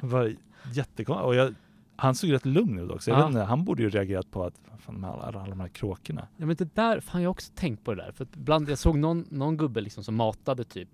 Var 0.00 0.34
jättekonstigt. 0.72 1.24
Och 1.26 1.34
jag, 1.34 1.54
han 1.96 2.14
såg 2.14 2.32
rätt 2.32 2.46
lugn 2.46 2.78
ut 2.78 2.90
också. 2.90 3.10
Jag 3.10 3.18
Ja. 3.20 3.22
vet 3.26 3.30
inte, 3.34 3.40
han 3.44 3.64
borde 3.64 3.82
ju 3.82 3.90
reagerat 3.90 4.30
på 4.30 4.44
att 4.44 4.54
fan, 4.78 5.04
alla, 5.04 5.22
alla 5.22 5.46
de 5.48 5.60
här 5.60 5.68
kråkorna. 5.68 6.28
Ja 6.36 6.46
men 6.46 6.56
det 6.56 6.74
där, 6.74 7.00
fan 7.00 7.22
jag 7.22 7.28
har 7.28 7.32
också 7.32 7.52
tänkt 7.54 7.84
på 7.84 7.94
det 7.94 8.02
där. 8.02 8.12
För 8.12 8.24
att 8.24 8.36
ibland, 8.36 8.68
jag 8.70 8.78
såg 8.78 8.98
någon, 8.98 9.26
någon 9.30 9.56
gubbe 9.56 9.80
liksom 9.80 10.04
som 10.04 10.14
matade 10.14 10.64
typ 10.64 10.88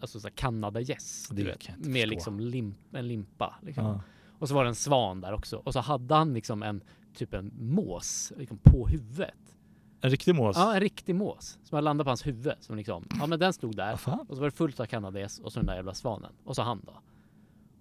Alltså 0.00 0.20
såhär 0.20 0.34
kanadagäss, 0.34 1.26
inte 1.30 1.44
Med 1.44 1.52
förstå. 1.52 2.06
liksom 2.06 2.40
lim, 2.40 2.74
en 2.92 3.08
limpa. 3.08 3.54
Liksom. 3.62 3.84
Ja. 3.86 4.00
Och 4.38 4.48
så 4.48 4.54
var 4.54 4.64
det 4.64 4.68
en 4.70 4.74
svan 4.74 5.20
där 5.20 5.32
också. 5.32 5.56
Och 5.64 5.72
så 5.72 5.80
hade 5.80 6.14
han 6.14 6.34
liksom 6.34 6.62
en, 6.62 6.80
typ 7.14 7.34
en 7.34 7.52
mås 7.58 8.32
liksom, 8.36 8.58
på 8.62 8.86
huvudet. 8.88 9.56
En 10.00 10.10
riktig 10.10 10.34
mås. 10.34 10.56
Ja, 10.56 10.74
en 10.74 10.80
riktig 10.80 11.14
mås. 11.14 11.58
Som 11.64 11.76
hade 11.76 11.84
landat 11.84 12.04
på 12.04 12.10
hans 12.10 12.26
huvud. 12.26 12.52
Som 12.60 12.76
liksom, 12.76 13.04
ja 13.20 13.26
men 13.26 13.38
den 13.38 13.52
stod 13.52 13.76
där. 13.76 13.96
Fan? 13.96 14.26
Och 14.28 14.36
så 14.36 14.40
var 14.42 14.44
det 14.50 14.56
fullt 14.56 14.80
av 14.80 14.86
kanadagäss 14.86 15.38
och 15.38 15.52
så 15.52 15.58
den 15.60 15.66
där 15.66 15.74
jävla 15.76 15.94
svanen. 15.94 16.32
Och 16.44 16.56
så 16.56 16.62
han 16.62 16.80
då. 16.86 16.92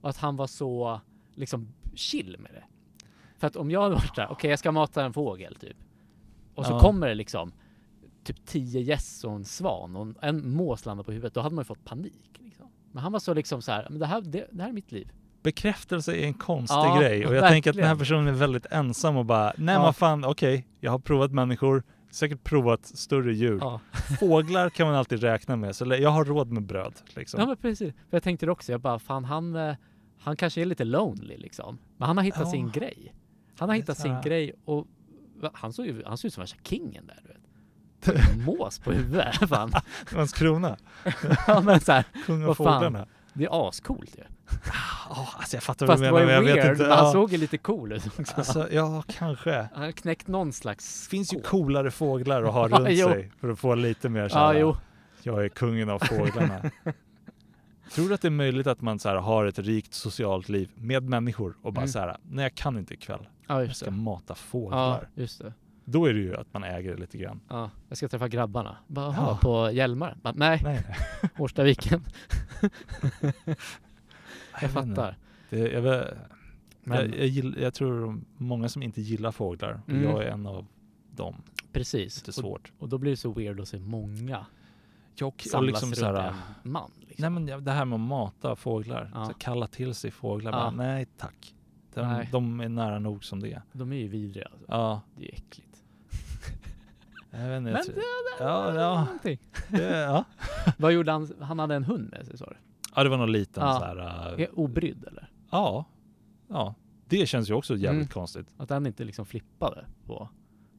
Och 0.02 0.10
att 0.10 0.18
han 0.18 0.36
var 0.36 0.48
så 0.48 1.02
liksom 1.36 1.68
chill 1.96 2.38
med 2.40 2.52
det. 2.54 2.64
För 3.38 3.48
att 3.48 3.56
om 3.56 3.72
jag 3.72 3.82
hade 3.82 3.96
varit 3.96 4.16
där, 4.16 4.28
okej 4.32 4.50
jag 4.50 4.60
ska 4.60 4.72
mata 4.72 5.06
en 5.06 5.14
fågel 5.14 5.56
typ. 5.56 5.78
Och 6.56 6.66
så 6.66 6.72
Ja. 6.74 6.80
kommer 6.80 7.08
det 7.08 7.16
liksom 7.16 7.52
typ 8.24 8.46
tio 8.46 8.82
gäss 8.82 9.24
och 9.24 9.32
en 9.32 9.46
svan 9.46 9.96
och 9.96 10.24
en 10.24 10.54
mås 10.54 10.86
landar 10.86 11.04
på 11.04 11.12
huvudet. 11.12 11.34
Då 11.34 11.42
hade 11.42 11.56
man 11.56 11.62
ju 11.62 11.66
fått 11.66 11.86
panik. 11.86 12.40
Liksom. 12.40 12.68
Men 12.92 13.04
han 13.04 13.12
var 13.12 13.20
så 13.20 13.34
liksom 13.34 13.62
så 13.62 13.72
här, 13.72 13.88
men 13.90 14.00
det 14.00 14.06
här, 14.06 14.22
det, 14.22 14.48
det 14.52 14.62
här 14.62 14.70
är 14.70 14.74
mitt 14.74 14.92
liv. 14.92 15.12
Bekräftelse 15.44 16.16
är 16.16 16.24
en 16.26 16.34
konstig 16.34 16.76
Ja, 16.76 17.00
grej 17.00 17.26
och 17.28 17.36
jag 17.36 17.48
tänker 17.48 17.70
att 17.70 17.76
den 17.76 17.86
här 17.86 17.96
verkligen. 17.96 18.20
personen 18.22 18.28
är 18.36 18.40
väldigt 18.40 18.66
ensam 18.66 19.18
och 19.18 19.26
bara 19.26 19.54
nej 19.58 19.76
Ja. 19.76 19.82
vad 19.82 19.96
fan 19.96 20.26
okej, 20.26 20.68
jag 20.80 20.92
har 20.92 21.00
provat 21.00 21.32
människor, 21.32 21.84
säkert 22.12 22.44
provat 22.44 22.86
större 22.86 23.34
djur. 23.34 23.58
Ja, 23.62 23.80
Fåglar 24.20 24.70
kan 24.70 24.88
man 24.88 24.96
alltid 24.96 25.22
räkna 25.22 25.56
med, 25.56 25.76
så 25.76 25.86
jag 25.86 26.10
har 26.10 26.26
råd 26.26 26.52
med 26.52 26.64
bröd. 26.64 26.94
Liksom. 27.16 27.40
ja 27.40 27.46
men 27.46 27.58
precis. 27.58 27.94
För 27.94 28.18
jag 28.18 28.24
tänkte 28.24 28.46
det 28.46 28.52
också, 28.52 28.72
jag 28.72 28.82
bara 28.82 29.00
fan 29.00 29.26
han, 29.26 29.56
eh, 29.56 29.76
han 30.20 30.36
kanske 30.36 30.62
är 30.62 30.66
lite 30.66 30.84
lonely 30.84 31.38
liksom. 31.38 31.78
Men 31.98 32.08
han 32.08 32.18
har 32.18 32.24
hittat 32.24 32.40
Ja. 32.42 32.52
sin 32.52 32.72
grej. 32.72 33.14
Han 33.58 33.70
har 33.70 33.76
hittat 33.76 33.98
sin 33.98 34.16
grej 34.24 34.54
och 34.66 34.88
han 35.54 35.74
såg 35.74 35.86
ju 35.86 36.04
han 36.06 36.18
såg 36.18 36.28
ut 36.28 36.34
som 36.34 36.42
värsta 36.42 36.58
kingen 36.64 37.08
där 37.08 37.20
du 37.24 37.28
vet. 37.28 37.40
Mås 38.46 38.80
på 38.80 38.92
huvudet. 38.92 39.50
Fan. 39.50 39.72
Landskrona, 40.12 40.78
Ja, 41.48 41.62
men 41.62 41.80
så 41.80 41.92
här, 41.92 42.04
kung 42.26 42.46
av 42.46 42.54
fåglarna. 42.54 43.08
Det 43.34 43.44
är 43.46 43.68
ascoolt 43.70 44.18
ju. 44.18 44.24
Ja, 45.10 45.28
alltså 45.38 45.56
jag 45.56 45.64
fattar 45.64 45.88
Fast 45.88 46.02
vad 46.04 46.12
du 46.22 46.26
menar, 46.26 46.26
men 46.26 46.34
jag 46.36 46.42
vet 46.56 46.56
weird, 46.66 46.72
inte. 46.72 46.84
men 46.84 46.92
han 46.92 47.06
Ja. 47.06 47.12
såg 47.12 47.32
ju 47.32 47.38
lite 47.38 47.58
cool 47.58 47.92
ut 47.92 48.08
också. 48.20 48.34
Alltså, 48.38 48.68
ja, 48.72 49.04
kanske. 49.08 49.68
han 49.74 49.84
har 49.84 49.92
knäckt 49.92 50.28
någon 50.28 50.54
slags... 50.54 51.04
Det 51.04 51.10
finns 51.10 51.34
ju 51.34 51.42
coolare 51.42 51.92
fåglar 51.92 52.44
att 52.44 52.54
ha 52.54 52.70
Ja, 52.72 52.78
runt 52.80 52.88
jo. 52.92 53.08
sig 53.08 53.32
för 53.40 53.50
att 53.50 53.60
få 53.60 53.76
lite 53.76 54.10
mer 54.10 54.22
Ja, 54.22 54.30
såhär, 54.30 54.54
jo. 54.54 54.78
jag 55.24 55.46
är 55.46 55.50
kungen 55.50 55.90
av 55.90 56.00
fåglarna. 56.00 56.62
Tror 57.94 58.08
du 58.08 58.14
att 58.14 58.22
det 58.22 58.28
är 58.28 58.30
möjligt 58.30 58.68
att 58.68 58.82
man 58.82 59.00
så 59.00 59.10
här, 59.10 59.16
har 59.16 59.46
ett 59.46 59.60
rikt 59.60 59.94
socialt 59.94 60.50
liv 60.50 60.70
med 60.76 61.04
människor 61.04 61.56
och 61.62 61.74
bara 61.74 61.82
Mm. 61.82 61.88
så 61.92 62.00
här, 62.00 62.18
nej 62.24 62.44
jag 62.44 62.56
kan 62.56 62.78
inte 62.78 62.94
ikväll, 62.94 63.28
Ja, 63.48 63.64
jag 63.64 63.76
ska 63.76 63.86
det. 63.86 63.92
mata 63.92 64.24
Ja, 64.28 64.36
fåglar. 64.36 65.08
just 65.16 65.42
det. 65.42 65.54
Då 65.86 66.06
är 66.06 66.14
det 66.14 66.20
ju 66.20 66.36
att 66.36 66.54
man 66.54 66.64
äger 66.64 66.92
det 66.96 66.98
lite 67.02 67.18
grann. 67.18 67.40
Ja, 67.50 67.70
jag 67.90 67.98
ska 67.98 68.08
träffa 68.08 68.28
grabbarna. 68.28 68.78
Bara, 68.88 69.14
Ja. 69.16 69.40
på 69.42 69.72
Hjälmaren? 69.72 70.20
Bara, 70.24 70.34
nej, 70.38 70.60
Nej, 70.64 70.82
nej. 70.88 71.30
Årstaviken. 71.38 72.04
Jag 74.62 74.72
fattar. 74.72 75.18
Det, 75.50 75.58
jag, 75.72 75.86
jag, 76.84 77.08
jag, 77.16 77.56
jag 77.60 77.74
tror 77.74 78.22
många 78.38 78.70
som 78.70 78.84
inte 78.84 79.02
gillar 79.02 79.32
fåglar, 79.32 79.82
och 79.84 79.90
Mm. 79.90 80.04
jag 80.04 80.24
är 80.24 80.28
en 80.28 80.46
av 80.48 80.66
dem. 81.12 81.42
precis. 81.72 82.18
Lite 82.18 82.30
Och, 82.30 82.36
svårt. 82.36 82.72
och 82.80 82.90
då 82.90 82.98
blir 82.98 83.12
det 83.12 83.18
så 83.18 83.32
weird 83.32 83.60
att 83.60 83.68
se 83.68 83.80
många 83.80 84.46
Jag, 85.16 85.28
och 85.28 85.42
samlas 85.42 85.68
liksom 85.68 85.88
runt 85.90 85.98
så 85.98 86.06
här, 86.06 86.34
en 86.64 86.72
man. 86.72 86.92
Liksom. 87.00 87.22
Nej 87.22 87.30
men 87.30 87.64
det 87.66 87.72
här 87.72 87.86
med 87.86 87.96
att 87.96 88.02
mata 88.02 88.56
fåglar, 88.56 89.12
Ja. 89.14 89.26
så 89.26 89.34
kalla 89.34 89.68
till 89.68 89.94
sig 89.94 90.12
fåglar, 90.12 90.52
Ja. 90.52 90.58
bara, 90.58 90.72
nej 90.72 91.06
tack. 91.18 91.56
De, 91.94 92.26
de 92.32 92.60
är 92.60 92.70
nära 92.70 93.00
nog 93.00 93.24
som 93.26 93.40
det 93.40 93.52
är. 93.54 93.62
De 93.72 93.92
är 93.94 93.98
ju 93.98 94.08
vidriga. 94.08 94.46
Alltså. 94.46 94.66
Ja, 94.68 95.02
Det 95.18 95.24
är 95.26 95.34
äckligt. 95.36 95.73
Inte. 97.38 97.60
Men 97.60 97.64
det, 97.64 97.72
det, 97.72 98.02
Ja, 98.40 98.74
ja. 98.74 99.02
någonting. 99.04 99.40
det, 99.70 100.00
ja. 100.00 100.24
Vad 100.78 100.92
gjorde 100.94 101.12
han? 101.12 101.28
Han 101.42 101.60
hade 101.60 101.76
en 101.76 101.84
hund 101.84 102.10
med 102.12 102.26
sig 102.28 102.38
sa 102.38 102.46
du? 102.46 102.56
ja, 102.96 103.04
det 103.04 103.10
var 103.10 103.18
någon 103.18 103.32
liten 103.32 103.64
Ja. 103.64 103.80
så 103.80 103.86
här. 103.86 103.98
Är 104.40 104.60
Obrydd 104.60 105.04
eller? 105.08 105.30
ja, 105.52 105.86
ja. 106.48 106.76
Det 107.08 107.26
känns 107.28 107.50
ju 107.50 107.54
också 107.54 107.74
jävligt 107.74 107.90
Mm. 108.02 108.08
konstigt. 108.08 108.48
Att 108.58 108.70
den 108.70 108.86
inte 108.88 109.04
liksom 109.04 109.26
flippade 109.26 109.86
på... 110.06 110.30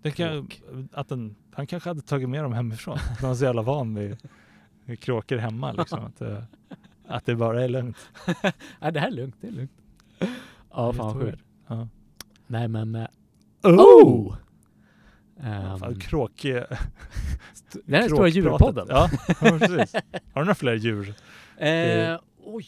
Det 0.02 0.10
kan, 0.10 0.48
att 0.92 1.08
den, 1.08 1.34
han 1.52 1.66
kanske 1.66 1.90
hade 1.90 2.00
tagit 2.00 2.28
med 2.28 2.44
dem 2.44 2.52
hemifrån. 2.52 2.98
Han 2.98 3.28
var 3.28 3.34
så 3.34 3.44
jävla 3.44 3.62
van 3.62 3.94
vid, 3.94 4.16
vid 4.84 5.00
kråkor 5.00 5.36
hemma 5.36 5.72
liksom. 5.72 6.04
Att, 6.04 6.16
det- 6.18 6.46
att 7.08 7.26
det 7.26 7.36
bara 7.36 7.64
är 7.64 7.68
lugnt. 7.68 7.96
Nej 8.80 8.92
det 8.92 9.00
här 9.00 9.06
är 9.06 9.10
lugnt, 9.12 9.36
det 9.40 9.46
är 9.46 9.52
lugnt. 9.52 9.72
Ja 10.70 10.92
fan 10.92 10.96
vad 10.96 11.12
sjukt. 11.22 11.42
Ja. 11.66 11.88
Nej 12.46 12.68
men... 12.68 12.94
eh, 12.94 13.06
Oh! 13.62 14.34
Ehm, 15.44 15.78
Fan, 15.78 16.00
kråk... 16.00 16.42
det 16.42 17.96
här 17.96 18.02
är 18.02 18.08
Stora 18.08 18.28
djurpodden. 18.28 18.86
Ja, 18.90 19.10
precis. 19.40 19.94
Har 20.32 20.40
du 20.40 20.40
några 20.40 20.54
fler 20.54 20.74
djur? 20.74 21.14
Eh, 21.56 22.18
oj. 22.44 22.66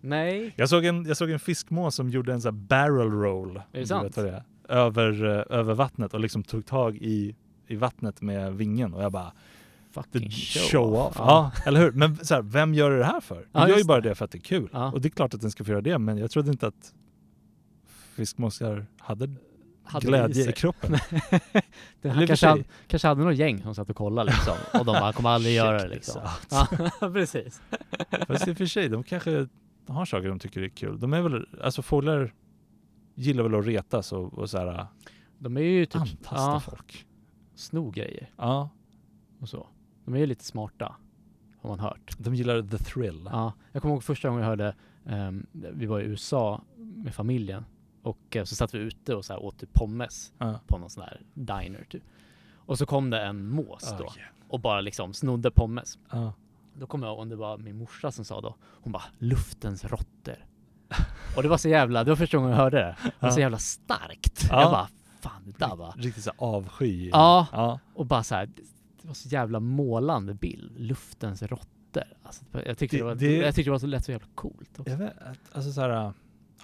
Nej. 0.00 0.54
Jag 0.56 0.68
såg 0.68 0.84
en, 0.84 1.04
jag 1.04 1.16
såg 1.16 1.30
en 1.30 1.38
fiskmås 1.38 1.94
som 1.94 2.10
gjorde 2.10 2.32
en 2.32 2.40
sån 2.40 2.54
här 2.54 2.62
barrel 2.62 3.10
roll. 3.10 3.56
om 3.56 3.62
det 3.72 3.86
sant? 3.86 4.14
det 4.14 4.30
är. 4.30 4.42
Över, 4.68 5.24
eh, 5.24 5.58
över 5.58 5.74
vattnet 5.74 6.14
och 6.14 6.20
liksom 6.20 6.42
tog 6.42 6.66
tag 6.66 6.96
i, 6.96 7.36
i 7.66 7.76
vattnet 7.76 8.20
med 8.22 8.54
vingen 8.54 8.94
och 8.94 9.02
jag 9.02 9.12
bara 9.12 9.32
Fucking 9.90 10.30
show, 10.70 10.94
off. 10.94 11.14
Ja. 11.18 11.52
eller 11.66 11.80
hur? 11.80 11.92
Men 11.92 12.16
så 12.24 12.34
här, 12.34 12.42
vem 12.42 12.74
gör 12.74 12.90
det 12.90 13.04
här 13.04 13.20
för? 13.20 13.48
Ja, 13.52 13.68
gör 13.68 13.78
ju 13.78 13.84
bara 13.84 14.00
det 14.00 14.14
för 14.14 14.24
att 14.24 14.30
det 14.30 14.38
är 14.38 14.40
kul. 14.40 14.68
Ja. 14.72 14.92
Och 14.92 15.00
det 15.00 15.08
är 15.08 15.10
klart 15.10 15.34
att 15.34 15.40
den 15.40 15.50
ska 15.50 15.64
få 15.64 15.70
göra 15.70 15.80
det, 15.80 15.98
men 15.98 16.18
jag 16.18 16.30
trodde 16.30 16.50
inte 16.50 16.66
att 16.66 16.94
fiskmåsar 18.14 18.86
hade, 18.98 19.34
Hade 19.86 20.06
glädje 20.06 20.42
i, 20.42 20.44
sig. 20.44 20.52
kroppen. 20.52 20.90
Den, 22.02 22.12
i 22.12 22.14
han 22.14 22.26
kanske, 22.26 22.46
hade, 22.46 22.64
kanske 22.86 23.08
hade 23.08 23.24
något 23.24 23.36
gäng 23.36 23.62
som 23.62 23.74
satt 23.74 23.90
och 23.90 23.96
kollade 23.96 24.30
liksom. 24.30 24.54
Och 24.80 24.84
de 24.86 24.92
bara, 24.92 25.12
kommer 25.12 25.30
aldrig 25.30 25.54
göra 25.54 25.82
det 25.82 25.88
liksom. 25.88 26.22
Ja, 26.50 26.68
precis. 27.12 27.60
Fast 28.26 28.48
i 28.48 28.52
och 28.52 28.56
för 28.56 28.66
sig, 28.66 28.88
de 28.88 29.02
kanske 29.02 29.48
har 29.86 30.04
saker 30.04 30.28
de 30.28 30.38
tycker 30.38 30.62
är 30.62 30.68
kul. 30.68 31.00
De 31.00 31.12
är 31.12 31.22
väl, 31.22 31.46
alltså 31.62 31.82
fåglar 31.82 32.32
gillar 33.14 33.42
väl 33.42 33.54
att 33.54 33.66
retas 33.66 34.12
och, 34.12 34.34
och 34.34 34.50
så 34.50 34.58
här, 34.58 34.86
De 35.38 35.56
är 35.56 35.60
ju 35.60 35.86
typ, 35.86 35.96
antasta 36.00 36.36
ja, 36.36 36.60
folk. 36.60 37.06
sno 37.54 37.90
grejer 37.90 38.30
Ja, 38.36 38.70
och 39.40 39.48
så. 39.48 39.66
De 40.04 40.14
är 40.14 40.18
ju 40.18 40.26
lite 40.26 40.44
smarta. 40.44 40.96
Har 41.62 41.70
man 41.70 41.80
hört. 41.80 42.16
de 42.18 42.34
gillar 42.34 42.62
the 42.62 42.78
thrill. 42.78 43.28
Ja, 43.32 43.52
jag 43.72 43.82
kommer 43.82 43.94
ihåg 43.94 44.04
första 44.04 44.28
gången 44.28 44.42
jag 44.42 44.48
hörde, 44.48 44.74
ehm, 45.06 45.46
vi 45.52 45.86
var 45.86 46.00
i 46.00 46.04
USA 46.04 46.62
med 46.76 47.14
familjen 47.14 47.64
och 48.06 48.36
eh, 48.36 48.44
så 48.44 48.54
satt 48.56 48.74
vi 48.74 48.78
ute 48.78 49.14
och 49.14 49.24
så 49.24 49.32
här 49.32 49.42
åt 49.42 49.58
typ 49.58 49.72
pommes 49.72 50.32
Ja. 50.38 50.60
på 50.66 50.78
någon 50.78 50.90
sån 50.90 51.02
här 51.02 51.20
diner 51.34 51.86
typ. 51.90 52.02
Och 52.54 52.78
så 52.78 52.86
kom 52.86 53.10
det 53.10 53.20
en 53.20 53.48
mås 53.48 53.94
då 53.98 54.04
Oh, 54.04 54.16
yeah. 54.18 54.30
och 54.48 54.60
bara 54.60 54.80
liksom 54.80 55.14
snodde 55.14 55.50
pommes. 55.50 55.98
Ja. 56.10 56.32
Då 56.74 56.86
kommer 56.86 57.06
jag 57.06 57.16
ihåg 57.16 57.28
det 57.28 57.36
var 57.36 57.58
min 57.58 57.76
morsa 57.78 58.10
som 58.10 58.24
sa 58.24 58.40
då, 58.40 58.54
hon 58.82 58.92
bara 58.92 59.02
luftens 59.18 59.84
råttor. 59.84 60.36
och 61.36 61.42
det 61.42 61.48
var 61.48 61.58
så 61.58 61.68
jävla, 61.68 62.04
det 62.04 62.10
var 62.10 62.16
första 62.16 62.36
gången 62.36 62.50
jag 62.50 62.58
hörde 62.58 62.76
det. 62.76 62.96
Det 63.02 63.12
var 63.26 63.30
så 63.30 63.40
jävla 63.40 63.58
starkt. 63.58 64.46
Ja. 64.50 64.60
Jag 64.62 64.70
bara, 64.70 64.88
fan 65.20 65.42
det 65.44 65.58
där 65.66 65.76
var... 65.76 65.94
Riktigt 65.96 66.24
så 66.24 66.32
avsky. 66.38 67.08
Ja. 67.12 67.78
Och 67.94 68.06
bara 68.06 68.22
så 68.22 68.34
här, 68.34 68.46
det- 68.46 68.62
var 69.08 69.14
så 69.14 69.28
jävla 69.28 69.60
målande 69.60 70.34
bild. 70.34 70.72
Luftens 70.80 71.42
råttor. 71.42 72.02
Alltså, 72.22 72.44
jag, 72.66 72.78
tyckte 72.78 72.96
Det- 72.96 73.00
det, 73.00 73.04
var, 73.04 73.14
det- 73.14 73.36
jag 73.36 73.54
tyckte 73.54 73.68
det 73.68 73.72
var 73.72 73.78
så 73.78 73.86
lätt 73.86 74.04
så 74.04 74.10
jävla 74.12 74.26
coolt 74.34 74.78
också. 74.80 74.90
Jag 74.90 74.98
vet, 74.98 75.12
alltså 75.52 75.72
så 75.72 75.80
här, 75.80 76.12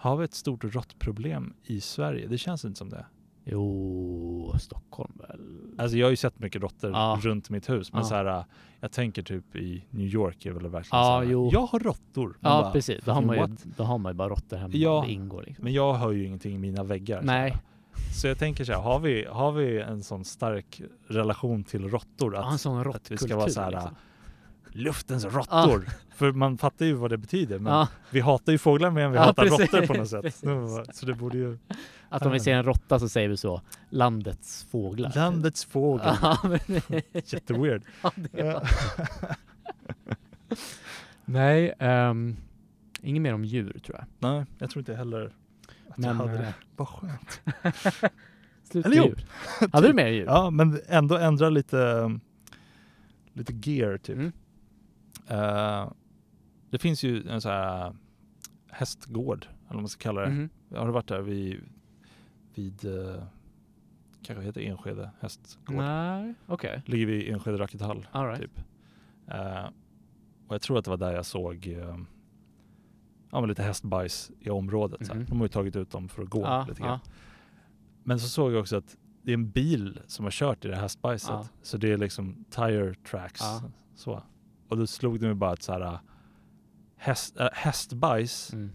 har 0.03 0.17
vi 0.17 0.25
ett 0.25 0.35
stort 0.35 0.65
råttproblem 0.65 1.55
i 1.65 1.81
Sverige? 1.81 2.27
Det 2.27 2.39
känns 2.39 2.65
inte 2.65 2.79
som 2.79 2.89
det. 2.91 3.07
Jo, 3.45 4.55
Stockholm 4.61 5.13
väl? 5.29 5.41
Alltså 5.79 5.97
jag 5.97 6.07
har 6.07 6.11
ju 6.11 6.17
sett 6.17 6.39
mycket 6.39 6.63
råttor 6.63 6.91
Ja. 6.91 7.19
runt 7.23 7.51
mitt 7.51 7.71
hus, 7.71 7.93
men 7.93 8.01
Ja. 8.03 8.07
så 8.09 8.15
här, 8.15 8.25
äh, 8.39 8.45
jag 8.81 8.93
tänker 8.93 9.23
typ 9.23 9.57
i 9.57 9.85
New 9.91 10.07
York 10.07 10.47
är 10.47 10.53
väl 10.53 10.63
verkligen 10.69 10.99
Ja, 11.03 11.05
så 11.05 11.25
här, 11.25 11.33
jo. 11.33 11.51
jag 11.53 11.67
har 11.67 11.79
råttor. 11.81 12.39
Ja, 12.41 12.63
bara, 12.63 12.71
precis. 12.73 13.05
Då 13.05 13.13
har, 13.13 13.23
man 13.23 13.37
ju, 13.37 13.57
då 13.77 13.85
har 13.85 13.99
man 13.99 14.13
ju 14.13 14.17
bara 14.17 14.29
råttor 14.29 14.57
hemma. 14.57 14.75
Ja. 14.75 15.05
Det 15.07 15.13
ingår 15.13 15.43
liksom. 15.43 15.65
Men 15.65 15.73
jag 15.73 15.93
har 15.93 16.11
ju 16.13 16.25
ingenting 16.27 16.55
i 16.55 16.59
mina 16.59 16.83
väggar. 16.83 17.21
så 17.21 17.27
Nej. 17.27 17.51
här. 17.51 17.61
Så 18.21 18.27
jag 18.29 18.39
tänker 18.39 18.65
så 18.65 18.73
här, 18.73 18.81
har 18.81 18.99
vi, 19.01 19.25
har 19.31 19.53
vi 19.53 19.81
en 19.81 20.03
sån 20.03 20.25
stark 20.25 20.83
relation 21.09 21.65
till 21.65 21.89
råttor? 21.89 22.35
Ja, 22.35 22.47
en 22.49 22.55
Att 22.55 22.61
sån 22.61 22.91
att 22.91 23.11
vi 23.11 23.17
ska 23.17 23.37
vara 23.37 23.49
så 23.49 23.61
här, 23.61 23.71
liksom. 23.71 23.95
Luftens 24.73 25.25
råttor. 25.25 25.89
För 26.15 26.33
man 26.33 26.59
fattar 26.59 26.87
ju 26.87 26.93
vad 26.93 27.11
det 27.11 27.19
betyder. 27.19 27.59
Men 27.59 27.73
Ja, 27.73 27.89
vi 28.11 28.21
hatar 28.21 28.53
ju 28.53 28.59
fåglar 28.59 28.91
mer 28.91 29.03
än 29.03 29.11
vi 29.11 29.17
Ja, 29.17 29.23
hatar 29.25 29.43
precis. 29.43 29.73
råttor 29.73 29.87
på 29.87 29.95
något 29.95 30.09
sätt. 30.09 30.23
Precis. 30.23 30.99
Så 30.99 31.07
det 31.07 31.15
borde 31.15 31.39
ju... 31.39 31.59
att 32.09 32.27
om 32.27 32.33
vi 32.33 32.41
ser 32.41 32.55
en 32.55 32.65
råtta 32.65 32.99
så 32.99 33.09
säger 33.09 33.29
vi 33.29 33.37
så, 33.37 33.63
landets 33.91 34.67
fåglar. 34.71 35.13
Landets 35.15 35.65
fågel. 35.65 36.17
Ja, 36.23 36.39
men, 36.43 36.81
Jätteweird. 37.13 37.83
ja, 38.03 38.13
var... 38.33 38.69
Nej, 41.25 41.73
um, 41.79 42.37
inget 43.03 43.23
mer 43.23 43.35
om 43.35 43.45
djur 43.45 43.81
tror 43.87 43.99
jag. 43.99 44.05
Nej, 44.19 44.45
jag 44.59 44.71
tror 44.71 44.81
inte 44.81 44.95
heller 44.95 45.25
att 45.25 45.33
jag 45.97 46.07
Men, 46.07 46.17
hade 46.17 46.33
eh, 46.33 46.41
det. 46.41 46.55
Vad 46.77 46.89
skönt. 46.89 47.41
Slut 48.65 48.87
Eller 48.87 48.97
djur. 48.97 49.27
Hade 49.73 49.89
du 49.89 49.95
mer 49.95 50.07
djur? 50.07 50.25
Ja, 50.27 50.51
men 50.51 50.81
ändå 50.89 51.17
ändra 51.17 51.49
lite, 51.49 52.11
lite 53.33 53.71
gear 53.71 53.97
typ. 53.99 54.17
Mm. 54.17 54.33
Eh, 55.29 55.93
det 56.71 56.79
finns 56.79 57.03
ju 57.03 57.29
en 57.29 57.41
så 57.41 57.49
här 57.49 57.95
hästgård, 58.69 59.45
eller 59.45 59.75
vad 59.75 59.83
man 59.83 59.89
ska 59.89 60.03
kalla 60.03 60.21
det. 60.21 60.29
Mhm. 60.31 60.49
Har 60.75 60.87
du 60.87 60.93
varit 60.93 61.09
där 61.09 61.21
vid, 61.21 61.61
vid 62.55 62.85
uh, 62.85 63.23
kanske 64.23 64.45
heter 64.45 64.61
Enskede 64.61 65.11
hästgård? 65.21 65.77
Nej, 65.77 66.35
okej. 66.47 66.83
Ligger 66.87 67.07
vid 67.07 67.33
Enskede 67.33 67.59
rakethall 67.59 68.07
All 68.13 68.27
right. 68.27 68.41
typ. 68.41 68.59
Eh, 69.27 69.65
och 70.49 70.55
jag 70.55 70.63
tror 70.63 70.79
att 70.79 70.85
det 70.85 70.91
var 70.91 70.97
där 70.99 71.13
jag 71.13 71.27
såg 71.27 71.67
eh, 71.67 71.99
ja, 73.31 73.41
men 73.41 73.49
lite 73.49 73.63
hästbajs 73.63 74.31
i 74.41 74.51
området. 74.51 75.15
Mhm. 75.15 75.25
De 75.29 75.39
har 75.39 75.45
ju 75.45 75.49
tagit 75.49 75.77
ut 75.77 75.91
dem 75.91 76.09
för 76.09 76.23
att 76.23 76.29
gå 76.31 76.41
Ja, 76.41 76.67
lite 76.69 76.83
grann. 76.83 77.01
ja. 77.05 77.11
Men 78.05 78.21
så 78.21 78.29
såg 78.29 78.53
jag 78.53 78.61
också 78.61 78.77
att 78.77 78.97
det 79.23 79.31
är 79.33 79.35
en 79.35 79.51
bil 79.51 80.01
som 80.07 80.25
har 80.25 80.31
kört 80.31 80.65
i 80.65 80.69
det 80.69 80.75
här 80.75 80.83
hästbajset. 80.83 81.31
Ja. 81.31 81.49
Så 81.63 81.77
det 81.77 81.93
är 81.93 81.97
liksom 81.99 82.45
tire 82.51 82.95
tracks. 82.95 83.43
Så. 83.95 84.23
Och 84.73 84.79
då 84.79 84.87
slog 84.87 85.21
det 85.21 85.27
mig 85.27 85.35
bara 85.35 85.51
att 85.51 85.63
så 85.63 85.73
här, 85.73 85.99
häst, 86.97 87.37
äh, 87.41 87.49
hästbajs 87.53 88.53
Mm. 88.53 88.71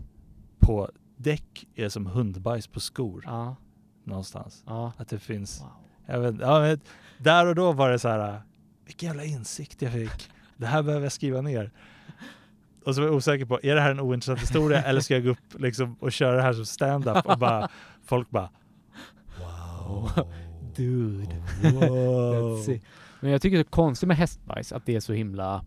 på 0.59 0.89
däck 1.17 1.67
är 1.75 1.89
som 1.89 2.05
hundbajs 2.05 2.67
på 2.67 2.79
skor 2.79 3.23
Ja, 3.25 3.55
någonstans. 4.03 4.63
ja. 4.67 4.91
Att 4.97 5.09
det 5.09 5.19
finns, 5.19 5.61
Wow. 5.61 5.69
jag 6.05 6.19
vet, 6.19 6.35
ja, 6.41 6.59
men 6.59 6.79
där 7.17 7.45
och 7.45 7.55
då 7.55 7.71
var 7.71 7.89
det 7.91 7.99
så 7.99 8.07
här, 8.09 8.41
vilken 8.85 9.07
jävla 9.07 9.23
insikt 9.23 9.81
jag 9.81 9.91
fick. 9.93 10.29
Det 10.57 10.65
här 10.65 10.83
behöver 10.83 11.05
jag 11.05 11.11
skriva 11.11 11.41
ner. 11.41 11.71
Och 12.85 12.95
så 12.95 13.01
var 13.01 13.07
jag 13.07 13.15
osäker 13.15 13.45
på, 13.45 13.59
är 13.63 13.75
det 13.75 13.81
här 13.81 13.91
en 13.91 13.99
ointressant 13.99 14.39
historia 14.41 14.83
eller 14.83 15.01
ska 15.01 15.13
jag 15.13 15.23
gå 15.23 15.29
upp 15.29 15.59
liksom, 15.59 15.95
och 15.99 16.11
köra 16.11 16.35
det 16.35 16.41
här 16.41 16.53
som 16.53 16.65
stand-up 16.65 17.25
och 17.25 17.37
bara, 17.39 17.69
folk 18.05 18.29
bara 18.29 18.49
Wow. 19.39 20.09
Dude. 20.75 21.43
Wow. 21.63 22.59
Men 23.19 23.31
jag 23.31 23.41
tycker 23.41 23.57
det 23.57 23.61
är 23.61 23.71
konstigt 23.71 24.07
med 24.07 24.17
hästbajs, 24.17 24.71
att 24.71 24.85
det 24.85 24.95
är 24.95 24.99
så 24.99 25.13
himla 25.13 25.65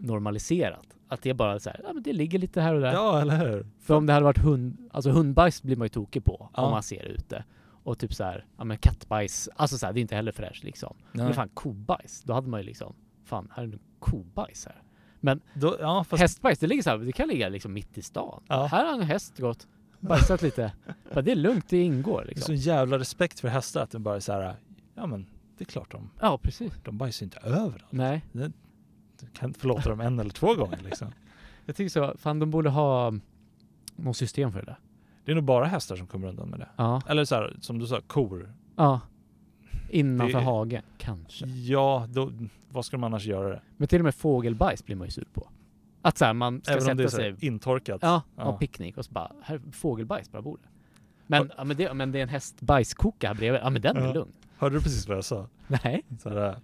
normaliserat. 0.00 0.86
Att 1.08 1.22
det 1.22 1.30
är 1.30 1.34
bara 1.34 1.58
så 1.58 1.70
här, 1.70 1.80
ja 1.84 1.92
men 1.92 2.02
det 2.02 2.12
ligger 2.12 2.38
lite 2.38 2.60
här 2.60 2.74
och 2.74 2.80
där. 2.80 2.92
Ja, 2.92 3.20
eller 3.20 3.36
hur? 3.46 3.66
För 3.80 3.94
om 3.94 4.06
det 4.06 4.12
hade 4.12 4.24
varit 4.24 4.38
hund, 4.38 4.88
alltså 4.92 5.10
hundbajs 5.10 5.62
blir 5.62 5.76
man 5.76 5.84
ju 5.84 5.88
tokig 5.88 6.24
på 6.24 6.50
Ja. 6.56 6.62
om 6.62 6.70
man 6.70 6.82
ser 6.82 7.02
ute. 7.04 7.44
Och 7.82 7.98
typ 7.98 8.14
så 8.14 8.24
här, 8.24 8.46
ja 8.58 8.64
men 8.64 8.78
kattbajs, 8.78 9.48
alltså 9.56 9.78
så 9.78 9.86
här, 9.86 9.92
det 9.92 10.00
är 10.00 10.02
inte 10.02 10.14
heller 10.16 10.32
fräscht 10.32 10.64
liksom. 10.64 10.96
Men 11.12 11.34
fan 11.34 11.48
kobajs, 11.48 12.22
då 12.22 12.32
hade 12.32 12.48
man 12.48 12.60
ju 12.60 12.66
liksom, 12.66 12.94
fan 13.24 13.48
här 13.54 13.62
är 13.62 13.66
det 13.66 13.78
kobajs 13.98 14.66
här. 14.66 14.82
Då, 15.54 15.76
ja, 15.80 16.04
fast, 16.04 16.20
Hästbajs, 16.20 16.58
det 16.58 16.66
ligger 16.66 16.82
så 16.82 16.90
här, 16.90 16.98
det 16.98 17.12
kan 17.12 17.28
ligga 17.28 17.48
liksom 17.48 17.72
mitt 17.72 17.98
i 17.98 18.02
stan. 18.02 18.42
Ja. 18.48 18.66
Här 18.66 18.84
har 18.84 18.92
en 18.92 19.02
häst 19.02 19.38
gått, 19.38 19.66
bajsat 20.00 20.42
lite. 20.42 20.72
Bara, 21.14 21.22
det 21.22 21.32
är 21.32 21.36
lugnt, 21.36 21.68
det 21.68 21.82
ingår 21.82 22.20
det 22.20 22.24
är 22.24 22.34
liksom. 22.34 22.56
så 22.56 22.62
jävla 22.68 22.98
respekt 22.98 23.40
för 23.40 23.48
hästar 23.48 23.82
att 23.82 23.90
de 23.90 24.02
bara 24.02 24.16
är 24.16 24.20
så 24.20 24.32
här, 24.32 24.56
ja 24.94 25.06
men 25.06 25.26
det 25.58 25.64
är 25.64 25.66
klart 25.66 25.90
de, 25.90 26.10
Ja, 26.20 26.38
precis. 26.38 26.72
de 26.84 26.98
bajsar 26.98 27.24
inte 27.26 27.38
överallt. 27.38 27.84
Nej, 27.90 28.22
Du 29.20 29.26
kan 29.26 29.54
förlåta 29.54 29.88
dem 29.90 30.00
en 30.00 30.18
eller 30.20 30.30
två 30.30 30.54
gånger 30.54 30.78
liksom. 30.84 31.08
jag 31.66 31.76
tycker 31.76 31.88
så, 31.90 32.14
fan 32.18 32.38
de 32.38 32.50
borde 32.50 32.70
ha 32.70 33.12
något 33.96 34.16
system 34.16 34.52
för 34.52 34.60
det 34.60 34.66
där. 34.66 34.78
Det 35.24 35.30
är 35.32 35.34
nog 35.36 35.44
bara 35.44 35.64
hästar 35.64 35.96
som 35.96 36.06
kommer 36.06 36.28
undan 36.28 36.48
med 36.48 36.60
det. 36.60 36.68
Ja, 36.76 37.02
Eller 37.08 37.24
så 37.24 37.34
här, 37.34 37.56
som 37.60 37.78
du 37.78 37.86
sa, 37.86 38.00
kor. 38.06 38.52
ja. 38.76 39.00
Innanför 39.90 40.38
Det- 40.38 40.44
hagen, 40.44 40.82
kanske. 40.98 41.46
Ja, 41.46 42.06
då, 42.08 42.32
vad 42.70 42.84
ska 42.84 42.96
de 42.96 43.04
annars 43.04 43.24
göra 43.26 43.48
det? 43.48 43.60
Men 43.76 43.88
till 43.88 44.00
och 44.00 44.04
med 44.04 44.14
fågelbajs 44.14 44.84
blir 44.84 44.96
man 44.96 45.06
ju 45.06 45.10
sur 45.10 45.26
på. 45.32 45.48
Att 46.02 46.18
så 46.18 46.24
här, 46.24 46.32
man 46.32 46.60
ska 46.62 46.72
Även 46.74 46.90
om 46.90 46.96
det 46.96 47.02
är 47.04 47.08
sätta 47.08 47.22
sig 47.22 47.46
intorkat. 47.46 47.98
Ja, 48.02 48.22
Ja. 48.36 48.42
ha 48.44 48.52
picknick 48.58 48.96
och 48.98 49.04
så 49.04 49.12
bara, 49.12 49.32
här 49.42 49.54
är 49.54 49.60
fågelbajs 49.72 50.28
på 50.28 50.42
bordet. 50.42 50.66
Men, 51.26 51.50
ja, 51.56 51.64
men, 51.64 51.76
det, 51.76 51.94
men 51.94 52.12
det 52.12 52.18
är 52.18 52.22
en 52.22 52.28
hästbajskoka 52.28 53.28
här 53.28 53.34
bredvid. 53.34 53.60
Ja 53.64 53.70
men 53.70 53.82
den 53.82 53.96
är 53.96 54.06
Ja. 54.06 54.12
lugn. 54.12 54.32
Hörde 54.58 54.76
du 54.76 54.82
precis 54.82 55.08
vad 55.08 55.16
jag 55.16 55.24
sa? 55.24 55.48
Nej. 55.66 56.04
Så 56.22 56.28
här, 56.28 56.56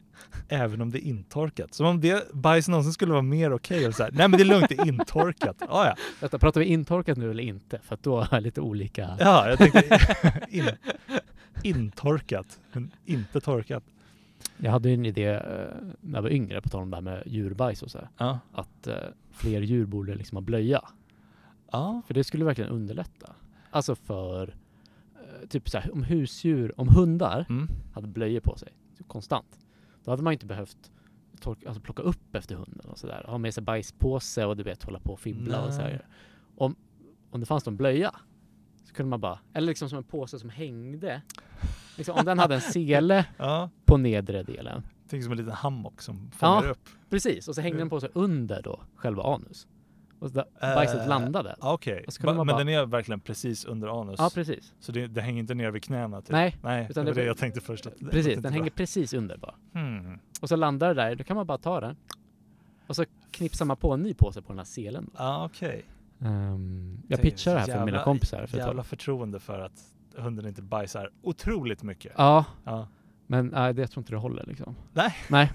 även 0.48 0.80
om 0.80 0.90
det 0.90 0.98
är 1.07 1.09
intorkat. 1.09 1.74
Som 1.74 1.87
om 1.87 2.00
det 2.00 2.33
bajs 2.33 2.68
någonsin 2.68 2.92
skulle 2.92 3.12
vara 3.12 3.22
mer 3.22 3.52
okej. 3.52 3.88
Okay, 3.88 4.11
Nej 4.12 4.28
men 4.28 4.38
det 4.38 4.42
är 4.42 4.44
lugnt, 4.44 4.68
det 4.68 4.78
är 4.78 4.87
intorkat. 4.87 5.62
Ah, 5.68 5.87
ja. 5.87 5.96
Vänta, 6.20 6.38
pratar 6.38 6.61
vi 6.61 6.66
intorkat 6.66 7.18
nu 7.18 7.30
eller 7.30 7.42
inte? 7.42 7.78
För 7.83 7.94
att 7.94 8.02
då 8.02 8.16
har 8.20 8.28
jag 8.30 8.42
lite 8.42 8.61
olika... 8.61 9.16
ja, 9.20 9.48
jag 9.48 9.59
tänkte 9.59 10.00
in, 10.48 10.70
intorkat, 11.62 12.61
men 12.72 12.90
inte 13.04 13.40
torkat. 13.40 13.85
Jag 14.57 14.70
hade 14.70 14.90
en 14.90 15.07
idé 15.07 15.28
eh, 15.28 15.40
när 16.00 16.18
jag 16.18 16.22
var 16.22 16.30
yngre, 16.30 16.61
på 16.61 16.68
tal 16.68 16.83
om 16.83 16.90
det 16.90 16.96
här 16.96 17.02
med 17.02 17.22
djurbajs 17.26 17.83
och 17.83 17.90
så 17.90 17.98
Ja. 18.18 18.38
att 18.52 18.87
eh, 18.87 18.96
fler 19.33 19.61
djur 19.61 19.87
borde 19.87 20.14
liksom 20.14 20.37
ha 20.37 20.42
blöja. 20.42 20.83
Ja. 21.72 22.02
För 22.07 22.14
det 22.14 22.24
skulle 22.24 22.44
verkligen 22.44 22.70
underlätta. 22.70 23.33
Alltså 23.70 23.94
för, 23.94 24.54
typ 25.48 25.68
så 25.70 25.78
här, 25.78 25.92
om 25.92 26.02
husdjur, 26.02 26.80
om 26.80 26.88
hundar 26.88 27.46
Mm. 27.48 27.68
hade 27.94 28.07
blöjor 28.09 28.40
på 28.40 28.57
sig 28.57 28.72
konstant, 29.07 29.59
då 30.04 30.11
hade 30.11 30.22
man 30.22 30.33
inte 30.33 30.46
behövt 30.46 30.90
torka, 31.40 31.68
alltså 31.68 31.83
plocka 31.83 32.02
upp 32.02 32.35
efter 32.35 32.54
hunden 32.54 32.87
och 32.90 32.98
sådär. 32.98 33.24
Ha 33.28 33.38
med 33.38 33.54
sig 33.54 33.62
bajspåse 33.62 34.44
och 34.44 34.57
du 34.57 34.62
vet 34.62 34.83
hålla 34.83 35.00
på 35.00 35.12
och 35.12 35.20
fibbla 35.20 35.62
och 35.64 35.68
Nej. 35.70 35.78
här. 35.78 36.07
Om, 36.57 36.76
om 37.30 37.40
det 37.40 37.46
fanns 37.46 37.66
någon 37.66 37.76
blöja 37.76 38.14
så 38.85 38.94
kunde 38.94 39.11
man 39.11 39.20
bara, 39.20 39.38
eller 39.52 39.66
liksom 39.68 39.88
som 39.88 39.98
en 39.98 40.04
påse 40.04 40.38
som 40.38 40.50
hängde. 40.50 41.22
Liksom, 41.96 42.18
om 42.18 42.24
den 42.24 42.38
hade 42.38 42.54
en 42.54 42.61
sele 42.72 43.26
ja. 43.37 43.70
på 43.85 43.96
nedre 43.96 44.42
delen. 44.42 44.83
Tänk 45.09 45.22
som 45.22 45.33
en 45.33 45.38
liten 45.38 45.52
hammock 45.52 46.02
som 46.02 46.30
fångar 46.30 46.64
Ja. 46.64 46.70
upp. 46.70 46.88
Precis, 47.11 47.48
och 47.48 47.54
så 47.54 47.61
hängde 47.61 47.78
den 47.78 47.90
på 47.90 48.00
sig 48.00 48.11
under 48.14 48.62
då 48.62 48.80
själva 48.94 49.22
anus. 49.35 49.66
Och 50.25 50.31
så 50.31 50.35
där 50.35 50.45
Eh, 50.69 50.75
bajset 50.75 51.09
landade. 51.09 51.57
Ja, 51.61 51.73
Okej, 51.73 52.05
man 52.25 52.37
men 52.37 52.47
bara- 52.47 52.59
den 52.59 52.69
är 52.69 52.87
verkligen 52.87 53.21
precis 53.21 53.65
under 53.65 54.01
anus. 54.01 54.17
Ja, 54.19 54.31
precis. 54.35 54.73
Så 54.81 54.93
det, 54.93 55.07
det 55.07 55.21
hänger 55.21 55.41
inte 55.41 55.55
ner 55.55 55.71
vid 55.71 55.83
knäna? 55.85 56.21
Typ. 56.21 56.31
Nej, 56.31 56.57
Nej, 56.63 56.87
utan 56.91 57.05
det 57.05 57.11
var 57.13 57.21
det- 57.21 57.27
jag 57.27 57.37
tänkte 57.39 57.61
först. 57.61 57.87
Att 57.87 57.99
precis. 58.11 58.35
Den 58.35 58.43
bra. 58.43 58.51
hänger 58.51 58.71
precis 58.71 59.13
under 59.15 59.37
bara. 59.37 59.55
Hmm. 59.73 60.19
Och 60.41 60.49
så 60.49 60.57
landar 60.57 60.89
det 60.89 60.95
där, 60.95 61.15
då 61.17 61.25
kan 61.25 61.37
man 61.37 61.47
bara 61.47 61.59
ta 61.59 61.81
den. 61.81 61.97
Och 62.87 62.97
så 62.97 63.05
knipsar 63.31 63.65
man 63.65 63.77
på 63.77 63.93
en 63.93 64.03
ny 64.03 64.15
påse 64.15 64.43
på 64.43 64.49
den 64.49 64.59
här 64.59 64.65
selen. 64.65 65.11
Ja, 65.19 65.45
okej. 65.45 65.85
Ehm, 66.21 67.03
jag 67.09 67.19
är 67.19 67.23
pitchar 67.23 67.53
det 67.53 67.59
här 67.59 67.67
så 67.67 67.73
för 67.73 67.79
mina 67.79 67.91
jävla- 67.91 68.05
kompisar. 68.05 68.47
För 68.47 68.59
Jävla 68.59 68.83
förtroende 68.83 69.41
för 69.41 69.61
att 69.61 69.83
hunden 70.17 70.47
inte 70.47 70.63
bajsar 70.63 71.11
otroligt 71.23 71.83
mycket. 71.83 72.13
Ja, 72.17 72.45
Ja. 72.65 72.89
Men 73.27 73.47
nej, 73.47 73.75
det, 73.75 73.83
jag 73.83 73.91
tror 73.91 74.01
inte 74.01 74.13
det 74.13 74.19
håller 74.19 74.45
liksom. 74.47 74.77
Nej. 74.93 75.15
Nej. 75.29 75.51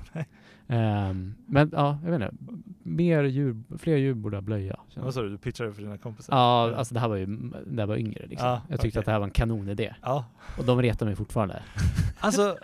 Ehm, 0.67 1.35
men 1.45 1.69
ja, 1.73 1.99
jag 2.03 2.11
vet 2.11 2.21
inte. 2.21 2.35
Mer 2.83 3.23
djur, 3.23 3.63
fler 3.77 3.97
djur 3.97 4.13
borde 4.13 4.37
ha 4.37 4.41
blöja. 4.41 4.79
Vad 4.95 5.13
sa 5.13 5.21
du? 5.21 5.29
Du 5.29 5.37
pitchade 5.37 5.73
för 5.73 5.81
dina 5.81 5.97
kompisar? 5.97 6.35
Ja, 6.35 6.75
alltså 6.75 6.93
det 6.93 6.99
här 6.99 7.07
var 7.07 7.15
ju 7.15 7.27
när 7.27 7.83
jag 7.83 7.87
var 7.87 7.97
yngre 7.97 8.25
liksom. 8.27 8.47
Ja, 8.47 8.61
jag 8.69 8.81
tyckte 8.81 8.87
okej. 8.87 8.99
att 8.99 9.05
det 9.05 9.11
här 9.11 9.19
var 9.19 9.25
en 9.25 9.31
kanonidé. 9.31 9.93
Ja. 10.01 10.25
Och 10.57 10.65
de 10.65 10.81
retar 10.81 11.05
mig 11.05 11.15
fortfarande. 11.15 11.63
Alltså, 12.21 12.57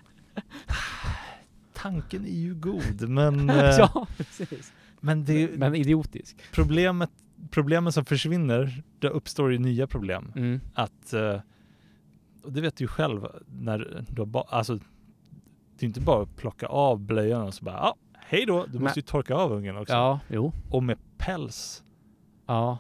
tanken 1.74 2.26
är 2.26 2.40
ju 2.40 2.56
god, 2.56 3.10
men, 3.10 3.50
eh, 3.50 3.56
ja, 3.56 4.08
precis. 4.18 4.74
men 5.00 5.26
det, 5.26 5.58
Men 5.58 5.76
idiotisk. 5.76 6.38
problemet, 6.52 7.10
problemen 7.52 7.94
som 7.94 8.06
försvinner, 8.06 8.84
det 9.00 9.10
uppstår 9.10 9.52
ju 9.52 9.58
nya 9.60 9.88
problem. 9.88 10.32
Mm. 10.36 10.60
Att, 10.74 11.14
eh, 11.14 11.40
och 12.44 12.52
det 12.52 12.62
vet 12.62 12.78
du 12.78 12.84
ju 12.84 12.88
själv, 12.88 13.28
när 13.48 14.06
du 14.10 14.22
har 14.22 14.46
alltså, 14.50 14.80
det 15.80 15.86
är 15.86 15.88
inte 15.88 16.02
bara 16.02 16.24
att 16.24 16.36
plocka 16.36 16.66
av 16.68 17.00
blöjan 17.00 17.42
och 17.42 17.54
så 17.54 17.66
bara, 17.66 17.76
ja, 17.76 17.96
hej 18.28 18.46
då, 18.46 18.66
du 18.66 18.74
Men- 18.74 18.84
måste 18.84 19.00
ju 19.00 19.04
torka 19.04 19.36
av 19.36 19.52
ungen 19.52 19.78
också. 19.78 19.94
Ja, 19.94 20.20
jo. 20.30 20.52
Och 20.72 20.84
med 20.84 20.98
päls 21.18 21.84
Ja, 22.48 22.78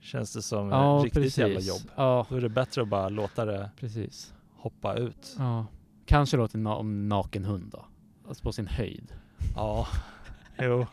känns 0.00 0.32
det 0.32 0.42
som 0.42 0.68
ja 0.68 1.00
riktigt 1.04 1.22
precis. 1.22 1.38
jävla 1.38 1.60
jobb. 1.60 1.80
Ja, 1.96 2.26
Då 2.28 2.36
är 2.36 2.40
det 2.40 2.48
bättre 2.48 2.82
att 2.82 2.88
bara 2.88 3.08
låta 3.08 3.44
det 3.44 3.70
precis. 3.80 4.34
hoppa 4.56 4.94
ut. 4.94 5.34
Ja. 5.38 5.66
Kanske 6.06 6.48
till 6.48 6.60
na- 6.60 6.74
om 6.76 7.08
naken 7.08 7.44
hund 7.44 7.68
då. 7.72 7.84
Alltså 8.28 8.42
på 8.42 8.52
sin 8.52 8.66
höjd. 8.66 9.12
Ja, 9.56 9.86
jo. 10.58 10.86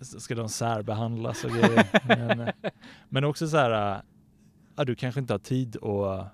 Ska 0.00 0.34
de 0.34 0.48
särbehandlas 0.48 1.44
och 1.44 1.50
grejer. 1.50 1.86
Men, 2.08 2.40
eh, 2.40 2.48
men 3.08 3.24
också 3.24 3.48
så 3.48 3.56
här, 3.56 3.92
äh, 3.94 4.00
ja, 4.76 4.84
du 4.84 4.94
kanske 4.94 5.20
inte 5.20 5.32
har 5.34 5.38
tid 5.38 5.76
att 5.76 6.26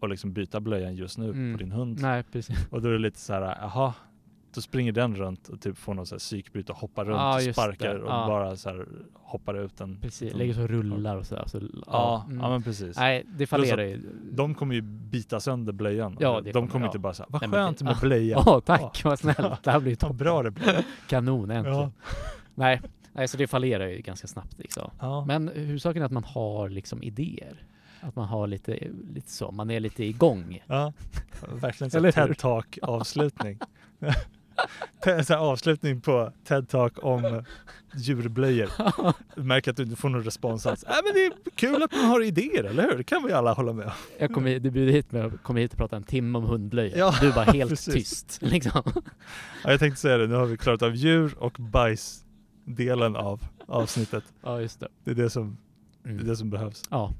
och 0.00 0.08
liksom 0.08 0.32
byta 0.32 0.60
blöjan 0.60 0.94
just 0.96 1.18
nu 1.18 1.24
Mm. 1.30 1.52
på 1.52 1.58
din 1.58 1.72
hund. 1.72 1.98
Nej. 2.02 2.24
Och 2.70 2.82
då 2.82 2.88
är 2.88 2.92
det 2.92 2.98
lite 2.98 3.18
så 3.18 3.32
här, 3.32 3.40
jaha, 3.60 3.94
då 4.54 4.60
springer 4.60 4.92
den 4.92 5.16
runt 5.16 5.48
och 5.48 5.60
typ 5.60 5.78
får 5.78 5.94
någon 5.94 6.06
så 6.06 6.14
här 6.14 6.18
psykbryt 6.18 6.70
och 6.70 6.76
hoppar 6.76 7.04
runt 7.04 7.16
Ja, 7.18 7.34
och 7.48 7.54
sparkar 7.54 7.94
det. 7.94 8.02
och 8.02 8.10
Ja. 8.10 8.26
bara 8.26 8.56
så 8.56 8.68
här 8.68 8.86
hoppar 9.14 9.54
ut 9.64 9.80
en 9.80 10.00
Precis, 10.00 10.34
lägger 10.34 10.54
så 10.54 10.62
och 10.62 10.68
rullar 10.68 11.16
och 11.16 11.26
sådär. 11.26 11.44
Så, 11.46 11.60
Ja, 11.86 12.24
mm. 12.26 12.40
ja 12.40 12.48
men 12.50 12.62
precis. 12.62 12.96
Nej, 12.96 13.24
det 13.28 13.46
fallerar 13.46 13.82
ju. 13.84 14.02
De 14.32 14.54
kommer 14.54 14.74
ju 14.74 14.80
bita 14.82 15.40
sönder 15.40 15.72
blöjan. 15.72 16.16
Ja, 16.20 16.40
det 16.40 16.50
de 16.50 16.52
kommer- 16.52 16.68
kommer 16.68 16.86
ja. 16.86 16.88
inte 16.88 16.98
bara 16.98 17.14
säga, 17.14 17.26
vad 17.28 17.42
Nej, 17.42 17.50
skönt 17.50 17.82
med 17.82 17.92
ja. 17.92 17.98
blöja. 18.00 18.38
Åh, 18.46 18.60
tack 18.64 19.04
vad 19.04 19.18
snällt. 19.18 19.62
Det 19.62 19.70
här 19.70 19.80
blir 19.80 19.94
toppen. 19.96 20.16
bra 20.16 20.42
det 20.42 20.50
blir. 20.50 20.84
Kanon, 21.08 21.50
äntligen. 21.50 21.78
Ja. 21.80 21.90
Nej, 22.54 22.80
nej, 23.12 23.28
så 23.28 23.36
det 23.36 23.46
fallerar 23.46 23.86
ju 23.88 24.00
ganska 24.00 24.26
snabbt 24.26 24.58
liksom. 24.58 24.90
Ja. 25.00 25.24
Men 25.24 25.48
huvudsaken 25.54 26.02
är 26.02 26.06
att 26.06 26.12
man 26.12 26.24
har 26.24 26.68
liksom 26.68 27.02
idéer. 27.02 27.62
Att 28.00 28.16
man 28.16 28.28
har 28.28 28.46
lite, 28.46 28.88
lite 29.14 29.30
så, 29.30 29.50
man 29.50 29.70
är 29.70 29.80
lite 29.80 30.04
igång. 30.04 30.62
Ja, 30.66 30.92
verkligen 31.48 31.90
så 31.90 32.12
TED? 32.12 32.38
Talk 32.38 32.78
avslutning. 32.82 33.58
Så 35.24 35.34
avslutning 35.34 36.00
på 36.00 36.32
TED 36.44 36.68
Talk 36.68 36.92
om 37.04 37.44
djurblöjor. 37.94 38.70
Du 39.34 39.42
märker 39.42 39.70
att 39.70 39.76
du 39.76 39.82
inte 39.82 39.96
får 39.96 40.08
någon 40.08 40.22
respons 40.24 40.66
alls. 40.66 40.84
Äh, 40.84 40.90
men 41.04 41.12
det 41.14 41.26
är 41.26 41.32
kul 41.54 41.82
att 41.82 41.92
man 41.92 42.04
har 42.04 42.22
idéer, 42.24 42.64
eller 42.64 42.82
hur? 42.82 42.96
Det 42.98 43.04
kan 43.04 43.24
vi 43.26 43.32
alla 43.32 43.52
hålla 43.52 43.72
med 43.72 43.86
om. 43.86 43.92
Jag 44.18 44.34
kom 44.34 44.46
hit, 44.46 44.62
du 44.62 44.70
bjuder 44.70 44.92
hit 44.92 45.12
mig 45.12 45.22
och 45.24 45.42
kommer 45.42 45.60
hit 45.60 45.72
och 45.72 45.78
pratar 45.78 45.96
en 45.96 46.02
timme 46.02 46.38
om 46.38 46.44
hundblöjor. 46.44 46.98
Ja, 46.98 47.14
du 47.20 47.32
bara 47.32 47.44
helt 47.44 47.70
precis. 47.70 47.94
tyst. 47.94 48.38
Liksom. 48.42 48.82
Ja, 49.64 49.70
jag 49.70 49.80
tänkte 49.80 50.00
säga 50.00 50.16
det, 50.18 50.26
nu 50.26 50.34
har 50.34 50.46
vi 50.46 50.56
klarat 50.56 50.82
av 50.82 50.94
djur 50.96 51.34
och 51.38 51.56
bajs-delen 51.58 53.16
av 53.16 53.42
avsnittet. 53.66 54.24
Ja, 54.42 54.60
just 54.60 54.80
det. 54.80 54.88
Det 55.04 55.10
är 55.10 55.14
det 55.14 55.30
som, 55.30 55.56
det, 56.02 56.08
är 56.08 56.12
Mm. 56.12 56.26
det 56.26 56.36
som 56.36 56.50
behövs. 56.50 56.82
Ja. 56.90 57.14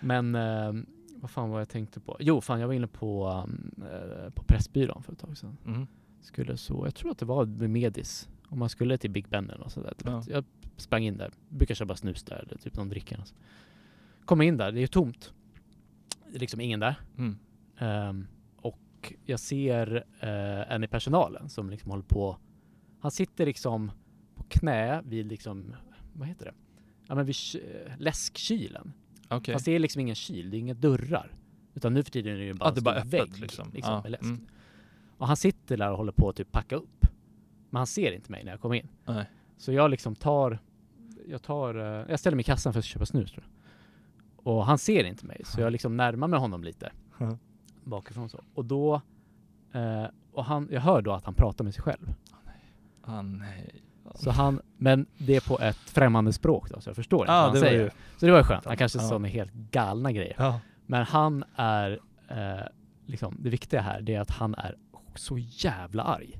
Men 0.00 0.34
eh, 0.34 0.72
vad 1.16 1.30
fan 1.30 1.50
var 1.50 1.58
jag 1.58 1.68
tänkte 1.68 2.00
på? 2.00 2.16
Jo, 2.20 2.40
fan 2.40 2.60
jag 2.60 2.66
var 2.66 2.74
inne 2.74 2.86
på, 2.86 3.28
um, 3.46 3.70
eh, 3.92 4.30
på 4.30 4.42
Pressbyrån 4.42 5.02
för 5.02 5.12
ett 5.12 5.18
tag 5.18 5.36
sedan. 5.38 5.56
Mm. 5.66 5.86
Skulle 6.20 6.56
så, 6.56 6.86
jag 6.86 6.94
tror 6.94 7.10
att 7.10 7.18
det 7.18 7.26
var 7.26 7.46
med 7.46 7.70
Medis. 7.70 8.28
Om 8.48 8.58
man 8.58 8.68
skulle 8.68 8.98
till 8.98 9.10
Big 9.10 9.28
Ben 9.28 9.50
eller 9.50 9.58
något 9.58 9.72
sånt 9.72 9.86
där. 9.86 9.94
Ja. 10.04 10.22
Jag 10.28 10.44
sprang 10.76 11.04
in 11.04 11.16
där, 11.16 11.30
brukar 11.48 11.74
köpa 11.74 11.96
snus 11.96 12.22
där 12.22 12.44
eller 12.48 12.58
typ 12.58 12.76
någon 12.76 12.88
dricka. 12.88 13.16
Alltså. 13.16 13.34
Kommer 14.24 14.44
in 14.44 14.56
där, 14.56 14.72
det 14.72 14.82
är 14.82 14.86
tomt. 14.86 15.32
Det 16.30 16.36
är 16.36 16.40
liksom 16.40 16.60
ingen 16.60 16.80
där. 16.80 16.94
Mm. 17.18 17.36
Ehm, 17.78 18.26
och 18.56 19.12
jag 19.24 19.40
ser 19.40 20.04
eh, 20.20 20.72
en 20.72 20.84
i 20.84 20.88
personalen 20.88 21.48
som 21.48 21.70
liksom 21.70 21.90
håller 21.90 22.04
på. 22.04 22.38
Han 23.00 23.10
sitter 23.10 23.46
liksom 23.46 23.90
på 24.34 24.42
knä 24.48 25.02
vid 25.04 25.26
liksom, 25.26 25.74
vad 26.12 26.28
heter 26.28 26.44
det? 26.44 26.54
Ja 27.06 27.14
men 27.14 27.26
vid 27.26 27.36
ky- 27.36 27.60
läskkylen. 27.98 28.92
Okej. 29.28 29.52
Fast 29.54 29.64
det 29.64 29.72
är 29.72 29.78
liksom 29.78 30.00
ingen 30.00 30.14
kyl, 30.14 30.50
det 30.50 30.56
är 30.56 30.58
inga 30.58 30.74
dörrar. 30.74 31.32
Utan 31.74 31.94
nu 31.94 32.02
för 32.02 32.10
tiden 32.10 32.34
är 32.34 32.38
det 32.38 32.44
ju 32.44 32.54
bara 32.54 32.68
Ja, 32.68 32.74
det 32.74 32.80
är 32.80 32.82
bara 32.82 32.94
öppet 32.94 33.12
vägg, 33.14 33.38
liksom. 33.40 33.70
liksom 33.72 33.92
Ja, 33.94 34.02
med 34.02 34.10
läsk. 34.10 34.24
mm. 34.24 34.46
Och 35.18 35.26
han 35.26 35.36
sitter 35.36 35.76
där 35.76 35.90
och 35.90 35.96
håller 35.96 36.12
på 36.12 36.28
att 36.28 36.36
typ 36.36 36.52
packa 36.52 36.76
upp. 36.76 37.06
Men 37.70 37.78
han 37.78 37.86
ser 37.86 38.12
inte 38.12 38.30
mig 38.32 38.44
när 38.44 38.50
jag 38.52 38.60
kommer 38.60 38.74
in. 38.74 38.88
Nej. 39.04 39.30
Så 39.56 39.72
jag 39.72 39.90
liksom 39.90 40.14
tar, 40.14 40.58
jag 41.28 41.42
tar, 41.42 41.74
eh, 41.74 42.10
jag 42.10 42.20
ställer 42.20 42.36
mig 42.36 42.40
i 42.40 42.44
kassan 42.44 42.72
för 42.72 42.78
att 42.78 42.84
köpa 42.84 43.06
snus 43.06 43.32
tror 43.32 43.44
jag. 43.44 43.52
Och 44.46 44.66
han 44.66 44.78
ser 44.78 45.04
inte 45.04 45.26
mig, 45.26 45.40
så 45.44 45.60
jag 45.60 45.72
liksom 45.72 45.96
närmar 45.96 46.28
mig 46.28 46.38
honom 46.38 46.64
lite. 46.64 46.92
Ja. 47.18 47.38
Bakifrån 47.84 48.28
så. 48.28 48.44
Och 48.54 48.64
då, 48.64 48.94
eh, 49.72 50.04
och 50.32 50.44
han, 50.44 50.68
jag 50.70 50.80
hör 50.80 51.02
då 51.02 51.12
att 51.12 51.24
han 51.24 51.34
pratar 51.34 51.64
med 51.64 51.74
sig 51.74 51.82
själv. 51.82 52.14
Ah, 53.02 53.22
nej. 53.22 53.82
Så 54.18 54.30
han, 54.30 54.60
men 54.76 55.06
det 55.18 55.36
är 55.36 55.40
på 55.48 55.60
ett 55.60 55.76
främmande 55.76 56.32
språk 56.32 56.70
då, 56.70 56.80
så 56.80 56.88
jag 56.88 56.96
förstår 56.96 57.20
inte 57.20 57.32
Ja, 57.32 57.40
vad 57.40 57.48
han 57.50 57.60
säger. 57.60 57.82
ju... 57.84 57.90
Så 58.16 58.26
det 58.26 58.32
var 58.32 58.38
ju 58.38 58.44
skönt. 58.44 58.64
Han 58.64 58.76
kanske 58.76 58.98
Ja. 58.98 59.08
sa 59.08 59.18
helt 59.18 59.52
galna 59.52 60.12
grejer. 60.12 60.34
Ja. 60.38 60.60
Men 60.86 61.02
han 61.04 61.44
är, 61.56 62.00
eh, 62.28 62.66
liksom, 63.06 63.36
det 63.40 63.50
viktiga 63.50 63.80
här, 63.80 64.00
det 64.00 64.14
är 64.14 64.20
att 64.20 64.30
han 64.30 64.54
är 64.54 64.74
så 65.14 65.38
jävla 65.38 66.02
arg. 66.02 66.38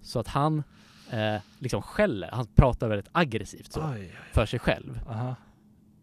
Så 0.00 0.18
att 0.20 0.28
han 0.28 0.62
eh, 1.10 1.36
liksom 1.58 1.82
skäller, 1.82 2.28
han 2.32 2.46
pratar 2.46 2.88
väldigt 2.88 3.08
aggressivt 3.12 3.72
så, 3.72 3.80
Oj, 3.80 3.90
oj. 4.00 4.12
för 4.32 4.46
sig 4.46 4.58
själv. 4.58 5.00
Aha. 5.08 5.34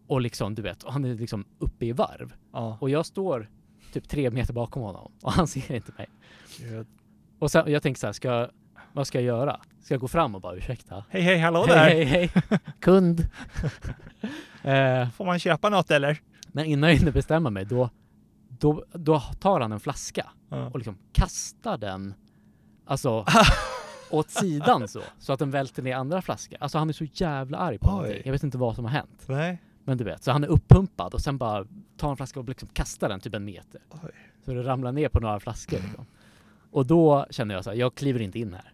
Och 0.06 0.20
liksom, 0.20 0.54
du 0.54 0.62
vet, 0.62 0.84
han 0.88 1.04
är 1.04 1.14
liksom 1.14 1.44
uppe 1.58 1.86
i 1.86 1.92
varv. 1.92 2.34
Ja. 2.52 2.76
Och 2.80 2.90
jag 2.90 3.06
står 3.06 3.50
typ 3.92 4.08
tre 4.08 4.30
meter 4.30 4.52
bakom 4.52 4.82
honom 4.82 5.12
och 5.22 5.32
han 5.32 5.46
ser 5.46 5.74
inte 5.74 5.92
mig. 5.98 6.06
Gud. 6.58 6.86
Och 7.38 7.50
sen, 7.50 7.72
jag 7.72 7.82
tänker 7.82 7.98
så 8.00 8.06
här, 8.06 8.12
ska 8.12 8.48
vad 8.92 9.06
ska 9.06 9.18
jag 9.20 9.24
göra? 9.26 9.60
Ska 9.82 9.94
jag 9.94 10.00
gå 10.00 10.08
fram 10.08 10.34
och 10.34 10.40
bara 10.40 10.54
ursäkta? 10.54 11.04
Hej, 11.10 11.22
hej, 11.22 11.38
hallå 11.38 11.64
hej, 11.68 11.76
där! 11.76 12.04
hej, 12.04 12.04
hej, 12.04 12.58
kund. 12.80 13.20
eh, 14.62 15.10
Får 15.10 15.24
man 15.24 15.38
köpa 15.38 15.68
något 15.68 15.90
eller? 15.90 16.20
men 16.54 16.64
innan 16.64 16.90
jag 16.90 16.96
hinner 16.96 17.12
bestämma 17.12 17.50
mig, 17.50 17.64
då, 17.64 17.90
då, 18.48 18.84
då 18.92 19.20
tar 19.20 19.60
han 19.60 19.72
en 19.72 19.80
flaska 19.80 20.26
Ja. 20.48 20.66
och 20.66 20.78
liksom 20.78 20.98
kastar 21.12 21.78
den 21.78 22.14
alltså 22.86 23.24
åt 24.10 24.30
sidan 24.30 24.88
så, 24.88 25.00
så 25.18 25.32
att 25.32 25.38
den 25.38 25.50
välter 25.50 25.82
ner 25.82 25.96
andra 25.96 26.22
flaskor. 26.22 26.58
Alltså 26.60 26.78
han 26.78 26.88
är 26.88 26.92
så 26.92 27.04
jävla 27.12 27.58
arg 27.58 27.78
på 27.78 27.86
Oj. 27.88 27.92
någonting. 27.94 28.22
Jag 28.24 28.32
vet 28.32 28.42
inte 28.42 28.58
vad 28.58 28.74
som 28.74 28.84
har 28.84 28.92
hänt. 28.92 29.24
Nej. 29.26 29.62
Men 29.84 29.98
du 29.98 30.04
vet, 30.04 30.22
så 30.24 30.32
han 30.32 30.44
är 30.44 30.48
uppumpad 30.48 31.14
och 31.14 31.20
sen 31.20 31.38
bara 31.38 31.66
tar 31.96 32.10
en 32.10 32.16
flaska 32.16 32.40
och 32.40 32.48
liksom 32.48 32.68
kastar 32.68 33.08
den 33.08 33.20
typ 33.20 33.34
en 33.34 33.44
meter. 33.44 33.80
Oj. 33.90 34.10
Så 34.44 34.52
det 34.52 34.62
ramlar 34.62 34.92
ner 34.92 35.08
på 35.08 35.20
några 35.20 35.40
flaskor 35.40 35.78
liksom. 35.78 36.06
Och 36.70 36.86
då 36.86 37.26
känner 37.30 37.54
jag 37.54 37.64
så 37.64 37.70
här, 37.70 37.76
jag 37.76 37.94
kliver 37.94 38.20
inte 38.20 38.38
in 38.38 38.52
här. 38.54 38.72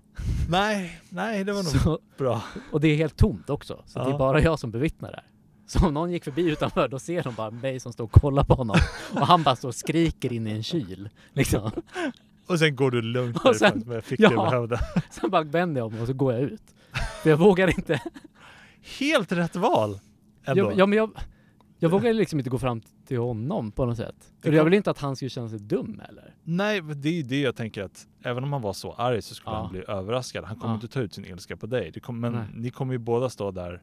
Nej, 0.48 1.00
nej, 1.08 1.44
det 1.44 1.52
var 1.52 1.62
nog 1.62 1.72
Så, 1.82 1.98
bra. 2.18 2.42
och 2.72 2.80
det 2.80 2.88
är 2.88 2.96
helt 2.96 3.16
tomt 3.16 3.50
också, 3.50 3.82
så 3.86 3.98
det 3.98 4.04
Ja. 4.08 4.14
är 4.14 4.18
bara 4.18 4.40
jag 4.40 4.58
som 4.58 4.70
bevittnar 4.70 5.10
det 5.10 5.16
här. 5.16 5.24
Så 5.66 5.86
om 5.86 5.94
någon 5.94 6.10
gick 6.12 6.24
förbi 6.24 6.42
utanför, 6.42 6.88
då 6.88 6.98
ser 6.98 7.22
de 7.22 7.34
bara 7.34 7.50
mig 7.50 7.80
som 7.80 7.92
står 7.92 8.04
och 8.04 8.12
kollar 8.12 8.44
på 8.44 8.54
honom. 8.54 8.76
Och 9.14 9.26
han 9.26 9.42
bara 9.42 9.56
står 9.56 9.68
och 9.68 9.74
skriker 9.74 10.32
in 10.32 10.46
i 10.46 10.50
en 10.50 10.62
kyl. 10.62 11.08
Liksom. 11.32 11.70
Och 12.46 12.58
sen 12.58 12.76
går 12.76 12.90
du 12.90 13.02
lugnt 13.02 13.44
Och 13.44 13.56
sen- 13.56 13.82
med 13.86 14.04
fick 14.04 14.20
ja. 14.20 14.50
huvudet. 14.50 14.80
Sen 15.10 15.30
bara 15.30 15.42
vänder 15.42 15.80
jag 15.80 15.86
om 15.94 16.00
och 16.00 16.06
så 16.06 16.12
går 16.12 16.32
jag 16.32 16.42
ut. 16.42 16.62
För 17.22 17.30
jag 17.30 17.36
vågar 17.36 17.68
inte. 17.68 18.02
Helt 18.98 19.32
rätt 19.32 19.56
val! 19.56 19.98
Ändå. 20.44 20.62
Jag, 20.64 20.78
ja, 20.78 20.86
men 20.86 20.98
jag, 20.98 21.10
jag 21.78 21.88
vågar 21.90 22.12
liksom 22.12 22.38
inte 22.40 22.50
gå 22.50 22.58
fram 22.58 22.82
till 23.08 23.18
honom 23.18 23.72
på 23.72 23.86
något 23.86 23.96
sätt. 23.96 24.32
För 24.42 24.50
Det 24.50 24.56
jag 24.56 24.64
vill 24.64 24.74
inte 24.74 24.90
att 24.90 24.98
han 24.98 25.16
skulle 25.16 25.28
känna 25.28 25.48
sig 25.48 25.58
dum 25.58 26.02
eller? 26.08 26.34
Nej, 26.42 26.80
det 26.82 27.08
är 27.08 27.12
ju 27.12 27.22
det 27.22 27.40
jag 27.40 27.56
tänker 27.56 27.82
att 27.82 28.06
även 28.22 28.44
om 28.44 28.52
han 28.52 28.62
var 28.62 28.72
så 28.72 28.92
arg 28.92 29.22
så 29.22 29.34
skulle 29.34 29.56
Ja. 29.56 29.60
han 29.62 29.72
bli 29.72 29.84
överraskad. 29.88 30.44
Han 30.44 30.56
kommer 30.56 30.74
Ja. 30.74 30.74
inte 30.74 30.88
ta 30.88 31.00
ut 31.00 31.14
sin 31.14 31.24
ilska 31.24 31.56
på 31.56 31.66
dig. 31.66 31.90
Det 31.94 32.00
kom, 32.00 32.20
men 32.20 32.32
Nej. 32.32 32.42
ni 32.54 32.70
kommer 32.70 32.92
ju 32.92 32.98
båda 32.98 33.28
stå 33.28 33.50
där, 33.50 33.82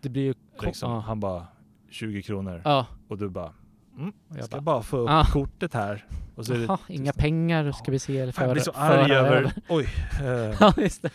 Det 0.00 0.08
blir 0.08 0.22
ju... 0.22 0.34
liksom, 0.62 0.90
ja. 0.92 1.00
han 1.00 1.20
bara 1.20 1.46
20 1.90 2.22
kronor 2.22 2.62
och 3.08 3.18
du 3.18 3.28
bara 3.28 3.52
mm, 3.98 4.12
jag 4.36 4.44
ska 4.44 4.56
bara, 4.56 4.60
bara 4.62 4.82
få 4.82 4.96
upp 4.96 5.10
Ah. 5.10 5.24
kortet 5.32 5.74
här. 5.74 6.06
Och 6.34 6.46
så 6.46 6.52
är 6.54 6.58
det, 6.58 6.64
Jaha, 6.64 6.78
inga 6.88 7.12
pengar 7.12 7.72
ska 7.72 7.90
vi 7.92 7.98
se. 7.98 8.18
Eller 8.18 8.34
jag 8.38 8.52
blir 8.52 8.62
föra- 8.62 8.72
så 8.74 8.80
arg 8.80 9.08
föra 9.08 9.16
över, 9.18 9.52
oj. 9.68 9.88
eh, 10.20 10.56
Ja, 10.60 10.72
just 10.76 11.02
det. 11.02 11.10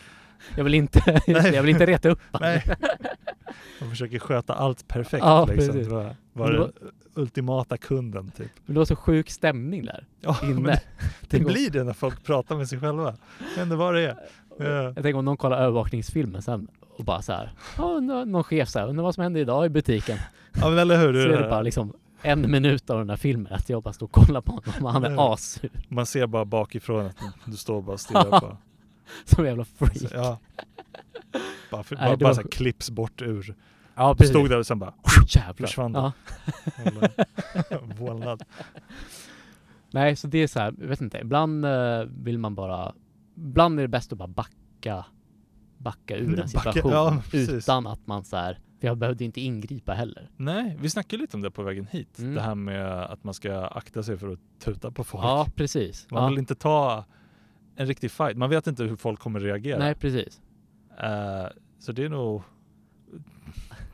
Jag 0.56 0.64
vill 0.64 0.74
inte, 0.74 1.20
just 1.26 1.42
det, 1.42 1.54
jag 1.54 1.62
vill 1.62 1.70
inte 1.70 1.86
reta 1.86 2.08
upp 2.08 2.20
nej. 2.40 2.62
Man 3.80 3.90
försöker 3.90 4.18
sköta 4.18 4.54
allt 4.54 4.88
perfekt 4.88 5.24
Ja, 5.24 5.46
liksom. 5.46 5.76
Det 5.76 5.88
var, 5.88 6.16
var 6.32 6.52
då- 6.52 6.70
ultimata 7.18 7.76
kunden 7.76 8.30
typ. 8.30 8.50
Men 8.66 8.74
det 8.74 8.80
var 8.80 8.84
så 8.84 8.96
sjuk 8.96 9.30
stämning 9.30 9.84
där 9.84 10.06
Ja, 10.20 10.36
men 10.42 10.50
inne. 10.50 10.70
det, 10.70 10.80
det 11.38 11.44
blir 11.44 11.70
det 11.70 11.84
när 11.84 11.92
folk 11.92 12.24
pratar 12.24 12.56
med 12.56 12.68
sig 12.68 12.80
själva. 12.80 13.10
Vet 13.56 13.62
inte 13.62 13.76
vad 13.76 13.94
det 13.94 14.00
är. 14.02 14.16
Ja. 14.60 14.64
Jag 14.82 14.94
tänker 14.94 15.14
om 15.14 15.24
någon 15.24 15.36
kollar 15.36 15.58
övervakningsfilmen 15.58 16.42
sen 16.42 16.68
och 16.96 17.04
bara 17.04 17.22
så 17.22 17.32
här. 17.32 17.52
Någon 18.26 18.44
chef 18.44 18.68
så 18.68 18.78
här, 18.78 18.88
undrar 18.88 19.02
vad 19.04 19.14
som 19.14 19.22
hände 19.22 19.40
idag 19.40 19.66
i 19.66 19.68
butiken. 19.68 20.18
Ja 20.60 20.68
men 20.68 20.78
eller 20.78 20.98
hur. 20.98 21.06
Så 21.06 21.12
det 21.12 21.22
är 21.24 21.28
det 21.38 21.42
det 21.44 21.50
bara 21.50 21.62
liksom 21.62 21.92
en 22.22 22.50
minut 22.50 22.90
av 22.90 22.98
den 22.98 23.10
här 23.10 23.16
filmen 23.16 23.52
att 23.52 23.68
jag 23.68 23.82
bara 23.82 23.92
står 23.94 24.06
och 24.06 24.12
kollar 24.12 24.40
på 24.40 24.52
honom 24.52 24.84
och 24.86 24.92
han 24.92 25.04
är 25.04 25.32
assur. 25.34 25.70
Man 25.88 26.06
ser 26.06 26.26
bara 26.26 26.44
bakifrån 26.44 27.06
att 27.06 27.16
du 27.44 27.56
står 27.56 27.74
och 27.74 27.82
bara 27.84 27.98
stirrar 27.98 28.40
på. 28.40 28.56
Som 29.24 29.44
jävla 29.46 29.64
freak. 29.64 29.96
Så, 29.98 30.06
ja. 30.12 30.38
Bara, 31.70 31.82
för, 31.82 31.96
bara, 31.96 32.10
det 32.10 32.16
bara 32.16 32.28
var 32.28 32.34
så 32.34 32.40
här 32.40 32.48
klipps 32.48 32.90
bort 32.90 33.22
ur. 33.22 33.54
Ja, 33.98 34.14
Du 34.18 34.26
stod 34.26 34.50
där 34.50 34.58
och 34.58 34.66
sen 34.66 34.78
bara 34.78 34.94
Jävlar. 35.28 35.66
försvann. 35.66 35.94
Ja. 35.94 36.12
vålnad. 37.98 38.42
Nej, 39.90 40.16
så 40.16 40.26
det 40.26 40.38
är 40.38 40.46
så 40.46 40.58
här, 40.60 40.74
jag 40.80 40.86
vet 40.88 41.00
inte, 41.00 41.18
ibland 41.18 41.64
eh, 41.64 42.00
vill 42.04 42.38
man 42.38 42.54
bara, 42.54 42.94
ibland 43.36 43.78
är 43.78 43.82
det 43.82 43.88
bäst 43.88 44.12
att 44.12 44.18
bara 44.18 44.28
backa, 44.28 45.04
backa 45.78 46.16
ur 46.16 46.40
en 46.40 46.48
situation 46.48 46.92
ja, 46.92 47.22
precis. 47.30 47.50
utan 47.50 47.86
att 47.86 48.06
man 48.06 48.24
så 48.24 48.36
här, 48.36 48.58
för 48.80 48.86
jag 48.86 48.98
behövde 48.98 49.24
inte 49.24 49.40
ingripa 49.40 49.92
heller. 49.92 50.30
Nej, 50.36 50.76
vi 50.80 50.90
snackade 50.90 51.20
lite 51.20 51.36
om 51.36 51.42
det 51.42 51.50
på 51.50 51.62
vägen 51.62 51.86
hit. 51.90 52.18
Mm. 52.18 52.34
Det 52.34 52.40
här 52.40 52.54
med 52.54 53.02
att 53.02 53.24
man 53.24 53.34
ska 53.34 53.66
akta 53.66 54.02
sig 54.02 54.18
för 54.18 54.32
att 54.32 54.38
tuta 54.64 54.90
på 54.90 55.04
folk. 55.04 55.24
Ja, 55.24 55.46
precis. 55.56 56.06
Man 56.10 56.22
ja. 56.22 56.28
vill 56.28 56.38
inte 56.38 56.54
ta 56.54 57.04
en 57.76 57.86
riktig 57.86 58.10
fight. 58.10 58.36
Man 58.36 58.50
vet 58.50 58.66
inte 58.66 58.82
hur 58.82 58.96
folk 58.96 59.20
kommer 59.20 59.40
reagera. 59.40 59.78
Nej, 59.78 59.94
precis. 59.94 60.40
Eh, 61.00 61.46
så 61.78 61.92
det 61.92 62.04
är 62.04 62.08
nog 62.08 62.42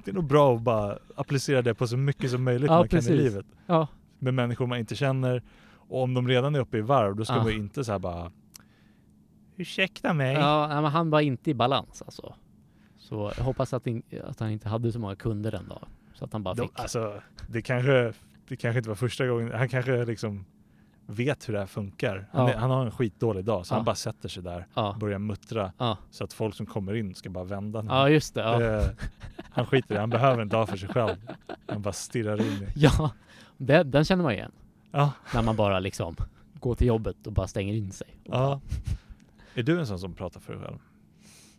det 0.04 0.10
är 0.10 0.14
nog 0.14 0.24
bra 0.26 0.54
att 0.56 0.62
bara 0.62 0.98
applicera 1.16 1.62
det 1.62 1.74
på 1.74 1.86
så 1.86 1.96
mycket 1.96 2.30
som 2.30 2.44
möjligt 2.44 2.70
Ja, 2.70 2.78
man 2.78 2.88
kan 2.88 2.98
i 2.98 3.02
precis. 3.02 3.16
livet. 3.16 3.46
Ja, 3.66 3.88
Med 4.18 4.34
människor 4.34 4.66
man 4.66 4.78
inte 4.78 4.94
känner. 4.96 5.42
Och 5.88 6.02
om 6.02 6.14
de 6.14 6.28
redan 6.28 6.54
är 6.54 6.58
uppe 6.58 6.78
i 6.78 6.80
varv, 6.80 7.16
då 7.16 7.24
ska 7.24 7.34
Ja. 7.34 7.42
man 7.42 7.52
ju 7.52 7.58
inte 7.58 7.84
så 7.84 7.92
här 7.92 7.98
bara 7.98 8.32
Ursäkta 9.56 10.12
mig. 10.12 10.34
ja 10.34 10.68
men 10.82 10.84
han 10.92 11.10
var 11.10 11.20
inte 11.20 11.50
i 11.50 11.54
balans 11.54 12.02
alltså. 12.02 12.34
Så 12.98 13.32
jag 13.36 13.44
hoppas 13.44 13.72
att, 13.74 13.86
in, 13.86 14.02
att 14.24 14.40
han 14.40 14.50
inte 14.50 14.68
hade 14.68 14.92
så 14.92 14.98
många 14.98 15.16
kunder 15.16 15.50
den 15.50 15.68
dagen. 15.68 15.88
Så 16.14 16.24
att 16.24 16.32
han 16.32 16.42
bara 16.42 16.54
De, 16.54 16.68
fick. 16.68 16.80
alltså, 16.80 17.22
det 17.48 17.62
kanske 17.62 18.12
det 18.48 18.56
kanske 18.56 18.78
inte 18.78 18.88
var 18.88 18.96
första 18.96 19.26
gången, 19.26 19.52
han 19.52 19.68
kanske 19.68 20.04
liksom 20.04 20.44
vet 21.06 21.48
hur 21.48 21.52
det 21.52 21.58
här 21.60 21.66
funkar. 21.66 22.28
Han, 22.32 22.46
Ja. 22.46 22.52
är, 22.52 22.56
han 22.56 22.70
har 22.70 22.84
en 22.84 22.90
skitdålig 22.90 23.44
dag 23.44 23.66
så 23.66 23.72
Ja. 23.74 23.76
han 23.76 23.84
bara 23.84 23.94
sätter 23.94 24.28
sig 24.28 24.42
där 24.42 24.66
Ja, 24.74 24.92
och 24.92 24.98
börjar 24.98 25.18
muttra 25.18 25.72
ja. 25.78 25.98
så 26.10 26.24
att 26.24 26.32
folk 26.32 26.54
som 26.54 26.66
kommer 26.66 26.94
in 26.94 27.14
ska 27.14 27.30
bara 27.30 27.44
vända. 27.44 27.84
ja 27.88 28.08
just 28.08 28.34
det. 28.34 28.40
Ja. 28.40 28.58
Det- 28.58 28.94
han 29.54 29.66
skiter 29.66 29.94
i 29.94 29.94
det, 29.94 30.00
han 30.00 30.10
behöver 30.10 30.42
en 30.42 30.48
dag 30.48 30.68
för 30.68 30.76
sig 30.76 30.88
själv. 30.88 31.16
Han 31.66 31.82
bara 31.82 31.92
stirrar 31.92 32.40
in 32.40 32.46
i. 32.62 32.68
ja. 32.76 33.10
Det, 33.56 33.82
den 33.82 34.04
känner 34.04 34.22
man 34.22 34.32
igen. 34.32 34.52
Ja, 34.90 35.12
När 35.34 35.42
man 35.42 35.56
bara 35.56 35.80
liksom 35.80 36.16
går 36.60 36.74
till 36.74 36.86
jobbet 36.86 37.26
och 37.26 37.32
bara 37.32 37.46
stänger 37.46 37.74
in 37.74 37.92
sig. 37.92 38.16
Ja. 38.24 38.60
Är 39.54 39.62
du 39.62 39.78
en 39.80 39.86
sån 39.86 39.98
som 39.98 40.14
pratar 40.14 40.40
för 40.40 40.52
dig 40.52 40.62
själv? 40.62 40.78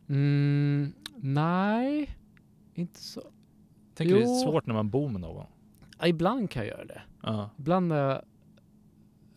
Mm, 0.09 0.93
nej, 1.15 2.17
inte 2.73 2.99
så. 2.99 3.21
Tänker 3.95 4.15
det 4.15 4.21
är 4.21 4.25
Jo. 4.25 4.35
svårt 4.43 4.65
när 4.65 4.73
man 4.73 4.89
bor 4.89 5.09
med 5.09 5.21
någon. 5.21 5.45
Ja, 5.99 6.07
ibland 6.07 6.49
kan 6.49 6.65
jag 6.65 6.77
göra 6.77 6.85
det. 6.85 7.01
Ja. 7.21 7.49
Ibland 7.57 7.87
när 7.87 8.21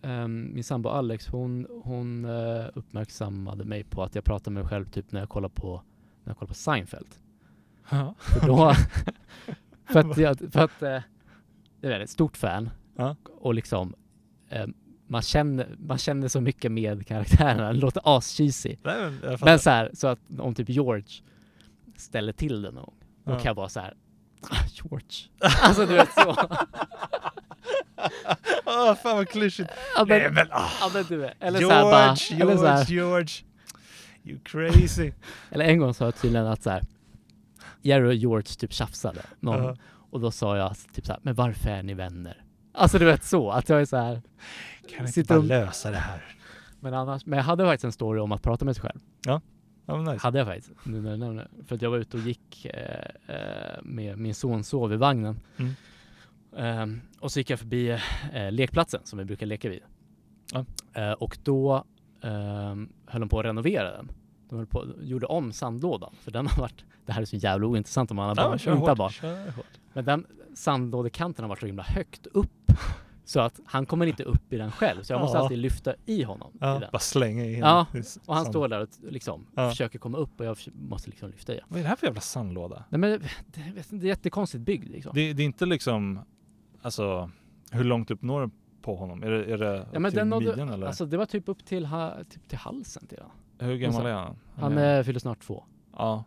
ehm, 0.03 0.51
min 0.55 0.65
sambo 0.65 0.89
Alex, 0.89 1.27
hon, 1.29 1.67
hon 1.85 2.25
eh, 2.25 2.67
uppmärksammade 2.75 3.65
mig 3.65 3.85
på 3.85 4.03
att 4.03 4.15
jag 4.15 4.25
pratar 4.25 4.51
med 4.51 4.63
mig 4.63 4.71
själv 4.71 4.85
typ 4.85 5.13
när 5.13 5.21
jag 5.21 5.29
kollar 5.29 5.49
på, 5.49 5.83
när 6.25 6.31
jag 6.31 6.37
kollar 6.39 6.49
på 6.49 6.55
Seinfeld. 6.55 7.09
Ja. 7.91 8.15
För 8.19 8.47
då, 8.47 8.75
för 9.93 10.01
att, 10.01 10.17
jag, 10.19 10.39
för 10.53 10.61
att 10.61 10.83
eh, 10.83 11.01
jag 11.81 11.93
är 11.93 12.01
ett 12.01 12.11
stort 12.11 12.37
fan 12.37 12.71
Ja. 12.97 13.17
och 13.41 13.55
liksom 13.55 13.95
eh, 14.51 14.67
man 15.07 15.23
känner, 15.23 15.77
man 15.79 15.99
känner 15.99 16.29
så 16.29 16.41
mycket 16.41 16.73
med 16.73 17.07
karaktärerna, 17.07 17.73
det 17.73 17.79
låter 17.79 18.01
as-cheesy. 18.05 18.77
Men. 18.83 19.19
Men 19.45 19.59
så 19.59 19.71
här, 19.71 19.91
så 19.95 20.07
att 20.07 20.19
om 20.39 20.55
typ 20.55 20.69
George 20.69 21.07
ställer 21.97 22.33
till 22.33 22.63
det 22.63 22.71
någon 22.71 22.85
gång, 22.85 22.95
då 23.25 23.33
kan 23.33 23.45
jag 23.45 23.55
vara 23.55 23.69
så 23.69 23.81
här. 23.81 23.95
"Ah, 24.51 24.65
George. 24.75 25.29
Alltså 25.63 25.87
du 25.87 25.93
vet 25.95 26.13
så. 26.15 26.37
Åh, 28.67 28.95
fan 28.95 29.17
vad 29.17 29.29
klyschigt. 29.29 29.71
Ja, 29.97 30.05
men, 30.09 30.19
Nej 30.19 30.31
men 30.31 30.47
ah. 30.51 30.69
ja, 30.81 30.91
men 30.95 31.05
du 31.09 31.17
vet. 31.17 31.35
Eller 31.41 31.61
så 31.61 31.71
här 31.71 31.83
bara, 31.83 32.15
George, 32.17 32.43
eller 32.43 32.57
så 32.57 32.63
George, 32.63 32.77
här, 32.79 32.85
George. 32.85 33.29
You 34.25 34.39
crazy. 34.45 35.13
eller 35.51 35.65
en 35.65 35.79
gång 35.79 35.95
sa 35.95 36.05
jag 36.05 36.17
tydligen 36.17 36.47
att 36.47 36.63
så 36.63 36.71
här, 36.71 36.83
Jerry 37.83 38.09
och 38.09 38.15
George 38.15 38.47
typ 38.59 38.73
tjafsade. 38.73 39.23
Någon, 39.41 39.65
Ja. 39.65 39.77
Och 40.11 40.21
då 40.21 40.31
sa 40.31 40.57
jag 40.57 40.77
typ 40.93 41.07
så 41.07 41.13
här, 41.13 41.21
men 41.23 41.35
varför 41.35 41.71
är 41.71 41.83
ni 41.83 41.95
vänner? 41.95 42.45
Alltså 42.73 42.99
du 42.99 43.05
vet 43.05 43.25
så, 43.25 43.51
att 43.51 43.69
jag 43.69 43.81
är 43.81 43.85
så 43.85 43.97
här. 43.97 44.23
Kan 44.89 45.07
vi 45.07 45.21
inte 45.21 45.35
bara 45.35 45.43
lösa 45.43 45.91
det 45.91 45.97
här? 45.97 46.37
Men 46.81 46.95
annars, 46.95 47.27
men 47.27 47.37
jag 47.37 47.45
hade 47.45 47.65
faktiskt 47.65 47.85
en 47.85 47.93
story 47.93 48.21
om 48.21 48.33
att 48.33 48.43
prata 48.43 48.65
med 48.65 48.77
sig 48.77 48.83
själv. 48.83 49.01
Ja 49.89 49.97
men 49.97 50.05
nice. 50.05 50.23
Hade 50.23 50.39
jag 50.39 50.47
faktiskt, 50.47 50.71
nu 50.85 51.01
när 51.01 51.11
du 51.11 51.17
nämner. 51.17 51.49
För 51.67 51.75
att 51.75 51.83
jag 51.83 51.91
var 51.91 51.99
ute 51.99 52.17
och 52.17 52.23
gick 52.23 52.65
eh, 52.65 53.35
eh, 53.37 53.83
med 53.83 54.19
min 54.19 54.35
son 54.35 54.65
sov 54.65 54.93
i 54.93 54.97
vagnen. 54.97 55.41
Mm. 55.57 55.73
Ehm, 56.57 57.01
och 57.21 57.33
så 57.33 57.41
gick 57.41 57.51
jag 57.51 57.59
förbi 57.59 57.91
eh, 58.33 58.53
lekplatsen 58.53 59.01
som 59.05 59.19
vi 59.19 59.25
brukar 59.25 59.47
leka 59.47 59.69
vid. 59.69 59.81
Ja. 60.53 60.65
Eh, 60.93 61.13
och 61.13 61.39
då 61.43 61.85
ehm, 62.23 62.89
höll 63.07 63.21
de 63.21 63.29
på 63.29 63.39
att 63.39 63.45
renovera 63.45 63.91
den. 63.91 64.11
De 64.49 64.57
höll 64.57 64.67
på, 64.67 64.87
gjorde 65.01 65.27
om 65.27 65.53
sandlådan. 65.53 66.15
För 66.21 66.31
den 66.31 66.47
har 66.47 66.61
varit, 66.63 66.85
det 67.07 67.13
här 67.13 67.21
är 67.23 67.27
så 67.27 67.37
jävla 67.37 67.67
ointressant 67.67 68.11
om 68.11 68.17
man 68.17 68.29
har 68.29 68.37
Ja, 68.45 68.49
barn, 68.49 68.59
kör 68.59 68.73
inte 68.73 68.91
hårt. 68.91 68.99
barn. 68.99 69.11
Kör 69.11 69.51
hårt. 69.51 69.67
Men 69.93 70.05
den 70.05 70.27
sandlådekanten 70.55 71.43
har 71.43 71.49
varit 71.49 71.61
så 71.61 71.67
himla 71.67 71.83
högt 71.83 72.27
upp. 72.27 72.73
Så 73.25 73.41
att 73.41 73.61
han 73.67 73.87
kommer 73.87 74.07
inte 74.07 74.23
upp 74.25 74.53
i 74.53 74.57
den 74.57 74.71
själv. 74.71 75.03
Så 75.03 75.13
jag 75.13 75.21
måste 75.21 75.39
Ja. 75.39 75.43
alltid 75.43 75.59
lyfta 75.59 75.95
i 76.07 76.23
honom. 76.23 76.51
I 76.55 76.59
Ja, 76.61 76.79
den. 76.79 76.89
bara 76.93 76.99
slänga 76.99 77.45
in. 77.45 77.59
Ja, 77.59 77.87
i 77.95 78.03
Och 78.27 78.35
han 78.35 78.47
står 78.47 78.69
där 78.69 78.81
och 78.81 78.89
liksom 79.11 79.47
Ja. 79.55 79.71
försöker 79.71 79.99
komma 79.99 80.19
upp 80.19 80.41
och 80.41 80.47
jag 80.47 80.57
måste 80.89 81.11
liksom 81.11 81.31
lyfta 81.31 81.55
i. 81.55 81.61
Vad 81.69 81.79
är 81.79 81.83
det 81.83 81.89
här 81.89 81.97
för 81.97 82.07
jävla 82.07 82.21
sandlåda? 82.21 82.85
Nej 82.89 82.99
men 82.99 83.11
det, 83.11 83.21
det 83.91 83.97
är 83.97 84.09
jättekonstigt 84.09 84.65
byggd 84.65 84.89
liksom. 84.89 85.13
Det, 85.15 85.33
det 85.33 85.43
är 85.43 85.45
inte 85.45 85.67
liksom, 85.67 86.21
alltså 86.83 87.31
hur 87.71 87.85
långt 87.85 88.11
upp 88.11 88.23
når 88.23 88.41
den 88.41 88.51
på 88.83 88.97
honom? 88.97 89.23
Är 89.23 89.31
det, 89.31 89.45
är 89.53 89.59
det 89.59 89.87
ja, 89.93 89.99
men 89.99 90.11
till 90.11 90.19
den 90.19 90.29
nådde, 90.29 90.47
midjan 90.47 90.69
eller? 90.69 90.87
alltså 90.87 91.07
det 91.07 91.17
var 91.17 91.27
typ 91.27 91.49
upp 91.49 91.65
till, 91.65 91.87
ha, 91.87 92.15
typ 92.31 92.49
till 92.49 92.59
halsen 92.59 93.07
till 93.07 93.19
han. 93.21 93.31
Hur 93.59 93.77
gammal 93.77 94.07
är 94.07 94.13
han? 94.13 94.37
Han 94.57 94.79
är, 94.79 95.03
fyller 95.03 95.21
snart 95.21 95.41
två. 95.41 95.65
Ja. 95.97 96.25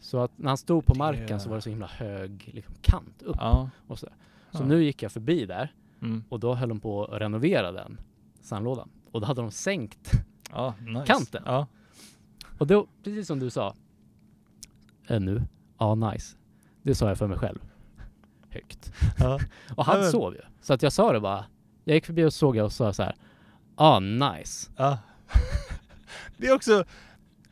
Så 0.00 0.18
att 0.22 0.30
när 0.38 0.48
han 0.48 0.56
stod 0.58 0.86
på 0.86 0.94
marken 0.94 1.40
så 1.40 1.48
var 1.48 1.56
det 1.56 1.62
så 1.62 1.70
himla 1.70 1.86
hög 1.86 2.50
liksom, 2.54 2.74
kant 2.82 3.22
upp 3.22 3.36
Ja. 3.40 3.70
och 3.86 3.98
sådär. 3.98 4.14
Så 4.52 4.62
Ja. 4.62 4.66
nu 4.66 4.84
gick 4.84 5.02
jag 5.02 5.12
förbi 5.12 5.46
där 5.46 5.72
Mm. 6.00 6.24
och 6.28 6.40
då 6.40 6.54
höll 6.54 6.68
de 6.68 6.80
på 6.80 7.04
att 7.04 7.20
renovera 7.20 7.72
den 7.72 8.00
sandlådan. 8.40 8.88
Och 9.10 9.20
då 9.20 9.26
hade 9.26 9.40
de 9.42 9.50
sänkt 9.50 10.10
Ja, 10.52 10.74
nice. 10.80 11.04
Kanten. 11.06 11.42
Ja. 11.46 11.66
Och 12.58 12.66
då, 12.66 12.86
precis 13.04 13.26
som 13.26 13.38
du 13.38 13.50
sa 13.50 13.74
äh, 15.08 15.20
nu, 15.20 15.42
ja 15.78 15.94
nice. 15.94 16.36
Det 16.82 16.94
sa 16.94 17.08
jag 17.08 17.18
för 17.18 17.26
mig 17.28 17.38
själv. 17.38 17.58
Högt. 18.50 18.92
ja. 19.18 19.38
Och 19.76 19.84
han 19.84 20.02
Ja, 20.02 20.10
sov 20.10 20.34
ju. 20.34 20.40
Så 20.60 20.74
att 20.74 20.82
jag 20.82 20.92
sa 20.92 21.12
det 21.12 21.20
bara. 21.20 21.44
Jag 21.84 21.94
gick 21.94 22.06
förbi 22.06 22.24
och 22.24 22.32
såg 22.34 22.56
jag 22.56 22.64
och 22.64 22.72
sa 22.72 22.92
så 22.92 23.02
här. 23.02 23.14
Ah 23.76 24.00
nice. 24.00 24.70
Det 26.36 26.46
är 26.46 26.54
också 26.54 26.84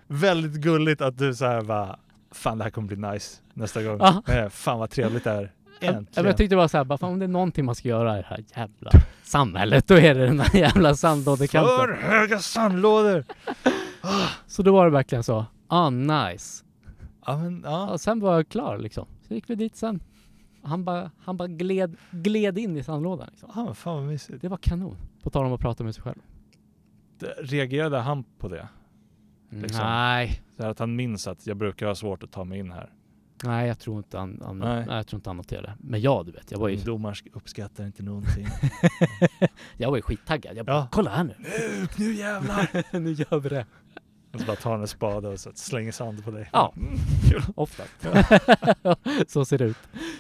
väldigt 0.06 0.52
gulligt 0.60 1.00
att 1.00 1.18
du 1.18 1.34
så 1.34 1.44
här 1.44 1.62
bara, 1.62 1.98
fan 2.30 2.58
det 2.58 2.64
här 2.64 2.70
kommer 2.70 2.88
bli 2.88 2.96
nice 3.10 3.40
nästa 3.54 3.82
gång. 3.82 4.00
Nej, 4.28 4.50
fan 4.50 4.78
vad 4.78 4.90
trevligt 4.90 5.24
det 5.24 5.30
är. 5.30 5.52
Äntligen. 5.80 6.26
Jag 6.26 6.36
tyckte 6.36 6.54
det 6.54 6.56
var 6.58 6.68
så 6.68 6.76
här, 6.76 6.84
bara, 6.84 6.98
fan 6.98 7.12
om 7.12 7.18
det 7.18 7.24
är 7.24 7.28
någonting 7.28 7.64
man 7.64 7.74
ska 7.74 7.88
göra 7.88 8.18
i 8.18 8.20
det 8.20 8.26
här 8.28 8.44
jävla 8.56 8.90
samhället, 9.22 9.88
då 9.88 9.94
är 9.94 10.14
det 10.14 10.26
den 10.26 10.40
här 10.40 10.56
jävla 10.56 10.88
För 10.88 10.96
sandlådekanten. 10.96 11.96
höga 12.00 12.38
sandlådor! 12.38 13.24
Så 14.46 14.62
då 14.62 14.72
var 14.72 14.84
det 14.84 14.90
verkligen 14.90 15.24
så, 15.24 15.46
ah 15.68 15.90
nice. 15.90 16.64
Ja 17.26 17.36
men 17.38 17.62
ja. 17.64 17.90
Och 17.90 18.00
sen 18.00 18.20
var 18.20 18.34
jag 18.34 18.48
klar 18.48 18.78
liksom. 18.78 19.06
Så 19.28 19.34
gick 19.34 19.50
vi 19.50 19.54
dit 19.54 19.76
sen. 19.76 20.02
Han 20.62 20.84
bara, 20.84 21.10
han 21.24 21.36
bara 21.36 21.48
gled, 21.48 21.96
gled 22.10 22.58
in 22.58 22.76
i 22.76 22.82
sandlådan 22.82 23.28
liksom. 23.30 23.50
Ja 23.54 23.64
men 23.64 23.74
fan 23.74 23.94
vad 23.96 24.04
mysigt. 24.04 24.42
Det 24.42 24.48
var 24.48 24.56
kanon. 24.56 24.96
På 25.22 25.30
tal 25.30 25.46
om 25.46 25.52
att 25.52 25.60
prata 25.60 25.84
med 25.84 25.94
sig 25.94 26.02
själv. 26.04 26.18
Reagerade 27.38 27.98
han 27.98 28.24
på 28.38 28.48
det? 28.48 28.68
Liksom. 29.50 29.80
Nej, 29.86 30.42
Så 30.56 30.66
att 30.66 30.78
han 30.78 30.96
minns 30.96 31.26
att 31.26 31.46
jag 31.46 31.56
brukar 31.56 31.86
ha 31.86 31.94
svårt 31.94 32.22
att 32.22 32.32
ta 32.32 32.44
mig 32.44 32.58
in 32.58 32.72
här. 32.72 32.92
nej 33.44 33.68
jag 33.68 33.78
tror 33.78 33.96
inte 33.96 34.18
han, 34.18 34.40
han 34.44 34.58
Nej. 34.58 34.84
nej. 34.86 34.96
jag 34.96 35.06
tror 35.06 35.18
inte 35.18 35.30
han 35.30 35.36
noterade 35.36 35.66
det. 35.66 35.76
Men 35.80 36.00
jag 36.00 36.26
du 36.26 36.32
vet, 36.32 36.50
jag 36.50 36.58
var 36.58 36.68
ju, 36.68 36.76
Ungdomar 36.76 37.14
sk- 37.14 37.28
uppskattar 37.32 37.84
inte 37.86 38.02
någonting. 38.02 38.46
jag 39.76 39.90
var 39.90 39.96
ju 39.96 40.02
skittaggad. 40.02 40.56
Jag 40.56 40.66
bara, 40.66 40.76
Ja. 40.76 40.88
kolla 40.90 41.10
här 41.10 41.24
nu. 41.24 41.34
nu, 41.38 41.86
nu 41.98 42.12
jävlar! 42.14 42.92
nu 43.00 43.12
gör 43.12 43.38
vi 43.40 43.48
det. 43.48 43.66
Och 44.32 44.40
så 44.40 44.46
bara 44.46 44.56
tar 44.56 44.70
han 44.72 44.80
en 44.80 44.88
spade 44.88 45.28
och 45.28 45.40
så 45.40 45.50
slänger 45.54 45.92
sand 45.92 46.24
på 46.24 46.30
dig. 46.30 46.48
Ja. 46.52 46.74
Mm, 46.76 46.98
kul. 47.30 47.42
Ofta. 47.56 47.82
så 49.28 49.44
ser 49.44 49.58
det 49.58 49.64
ut. 49.64 49.76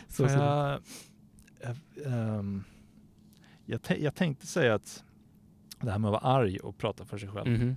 Så 0.08 0.28
ser 0.28 0.36
det 0.38 0.74
ut. 0.76 0.82
jag, 1.60 1.76
jag, 2.04 2.12
ehm, 2.38 2.64
jag, 3.66 3.80
tän- 3.80 3.98
jag 4.02 4.14
tänkte 4.14 4.46
säga 4.46 4.74
att 4.74 5.04
det 5.86 5.90
här 5.92 5.98
med 5.98 6.08
att 6.08 6.22
vara 6.22 6.34
arg 6.38 6.58
och 6.58 6.78
prata 6.78 7.04
för 7.04 7.18
sig 7.18 7.28
själv. 7.28 7.50
Mhm. 7.60 7.76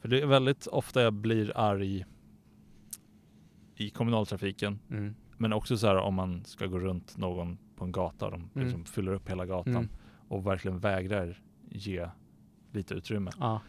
För 0.00 0.08
det 0.08 0.20
är 0.22 0.26
väldigt 0.26 0.66
ofta 0.66 1.02
jag 1.02 1.12
blir 1.12 1.52
arg 1.56 2.04
i 3.76 3.90
kommunaltrafiken. 3.90 4.78
Mm. 4.90 5.14
Men 5.36 5.52
också 5.52 5.76
så 5.76 5.86
här 5.86 5.96
om 5.96 6.14
man 6.14 6.44
ska 6.44 6.66
gå 6.66 6.78
runt 6.78 7.16
någon 7.16 7.58
på 7.76 7.84
en 7.84 7.92
gata 7.92 8.24
och 8.24 8.30
de 8.30 8.40
Mm. 8.54 8.64
liksom 8.66 8.84
fyller 8.84 9.12
upp 9.12 9.30
hela 9.30 9.46
gatan 9.46 9.76
Mm. 9.76 9.88
och 10.28 10.46
verkligen 10.46 10.78
vägrar 10.78 11.42
ge 11.70 12.08
lite 12.72 12.94
utrymme. 12.94 13.30
Ja. 13.40 13.60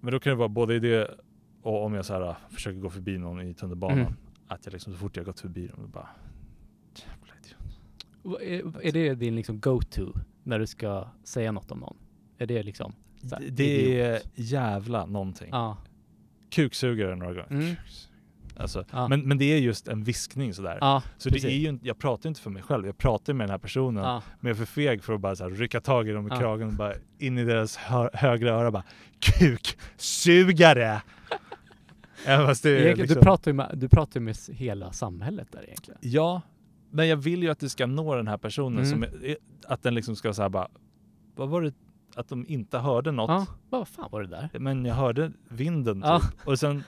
Men 0.00 0.12
då 0.12 0.20
kan 0.20 0.30
det 0.30 0.36
vara 0.36 0.48
både 0.48 0.74
i 0.74 0.78
det 0.78 1.14
och 1.62 1.84
om 1.84 1.94
jag 1.94 2.04
så 2.04 2.14
här, 2.14 2.36
försöker 2.50 2.78
gå 2.80 2.90
förbi 2.90 3.18
någon 3.18 3.40
i 3.40 3.54
tunnelbanan. 3.54 3.98
Mm. 3.98 4.12
Att 4.46 4.66
jag 4.66 4.72
liksom 4.72 4.92
så 4.92 4.98
fort 4.98 5.16
jag 5.16 5.26
gått 5.26 5.40
förbi 5.40 5.66
dem 5.66 5.90
bara 5.92 6.08
Jävla 6.94 8.40
Är, 8.40 8.86
är 8.86 8.92
det 8.92 9.14
din 9.14 9.36
liksom 9.36 9.60
go-to 9.60 10.12
när 10.42 10.58
du 10.58 10.66
ska 10.66 11.08
säga 11.24 11.52
något 11.52 11.70
om 11.70 11.78
någon? 11.78 11.96
Är 12.38 12.46
det 12.46 12.62
liksom? 12.62 12.92
Här, 13.32 13.40
Det, 13.40 13.50
det 13.50 14.00
är 14.00 14.20
jävla 14.34 15.06
någonting. 15.06 15.48
Ja. 15.52 15.76
Kuksugare 16.50 17.16
några 17.16 17.32
gånger. 17.32 17.46
Mm. 17.50 17.74
Alltså, 18.58 18.84
Ja. 18.92 19.08
men, 19.08 19.20
men 19.28 19.38
det 19.38 19.44
är 19.44 19.58
just 19.58 19.88
en 19.88 20.04
viskning 20.04 20.54
sådär. 20.54 20.78
Ja, 20.80 21.02
så 21.18 21.28
det 21.28 21.32
precis. 21.32 21.50
är 21.50 21.54
ju, 21.72 21.78
jag 21.82 21.98
pratar 21.98 22.28
inte 22.28 22.40
för 22.40 22.50
mig 22.50 22.62
själv, 22.62 22.86
jag 22.86 22.98
pratar 22.98 23.32
med 23.32 23.44
den 23.46 23.50
här 23.50 23.58
personen. 23.58 24.04
ja. 24.04 24.22
Men 24.40 24.48
jag 24.48 24.54
är 24.54 24.58
för 24.58 24.72
feg 24.72 25.02
för 25.04 25.12
att 25.14 25.20
bara 25.20 25.36
så 25.36 25.44
här, 25.44 25.50
rycka 25.50 25.80
tag 25.80 26.08
i 26.08 26.12
dem 26.12 26.26
i 26.26 26.30
Ja. 26.30 26.38
kragen 26.40 26.68
och 26.68 26.74
bara 26.74 26.94
in 27.18 27.38
i 27.38 27.44
deras 27.44 27.76
hö 27.76 28.08
högra 28.12 28.50
öra 28.50 28.70
bara 28.70 28.84
Kuksugare! 29.20 31.02
det 32.62 32.94
liksom, 32.96 33.06
Du 33.06 33.14
pratar 33.14 33.50
ju 33.50 33.54
med, 33.54 33.70
du 33.74 33.88
pratar 33.88 34.20
med 34.20 34.36
hela 34.48 34.92
samhället 34.92 35.48
där 35.52 35.62
egentligen. 35.64 35.98
Ja, 36.02 36.42
men 36.90 37.08
jag 37.08 37.16
vill 37.16 37.42
ju 37.42 37.48
att 37.50 37.58
det 37.60 37.68
ska 37.68 37.86
nå 37.86 38.14
den 38.14 38.28
här 38.28 38.38
personen 38.38 38.84
Mm. 38.84 38.90
som 38.90 39.04
att 39.66 39.82
den 39.82 39.94
liksom 39.94 40.16
ska 40.16 40.34
säga 40.34 40.48
bara 40.50 40.68
Vad 41.34 41.48
var 41.48 41.62
det? 41.62 41.74
Att 42.16 42.28
de 42.28 42.46
inte 42.48 42.78
hörde 42.78 43.12
något. 43.12 43.30
Ja, 43.30 43.46
vad 43.70 43.88
fan 43.88 44.08
var 44.12 44.22
det 44.22 44.28
där? 44.28 44.58
Men 44.58 44.84
jag 44.84 44.94
hörde 44.94 45.32
vinden 45.48 45.96
typ. 45.96 46.04
Ja. 46.08 46.20
Och 46.44 46.58
sen 46.58 46.84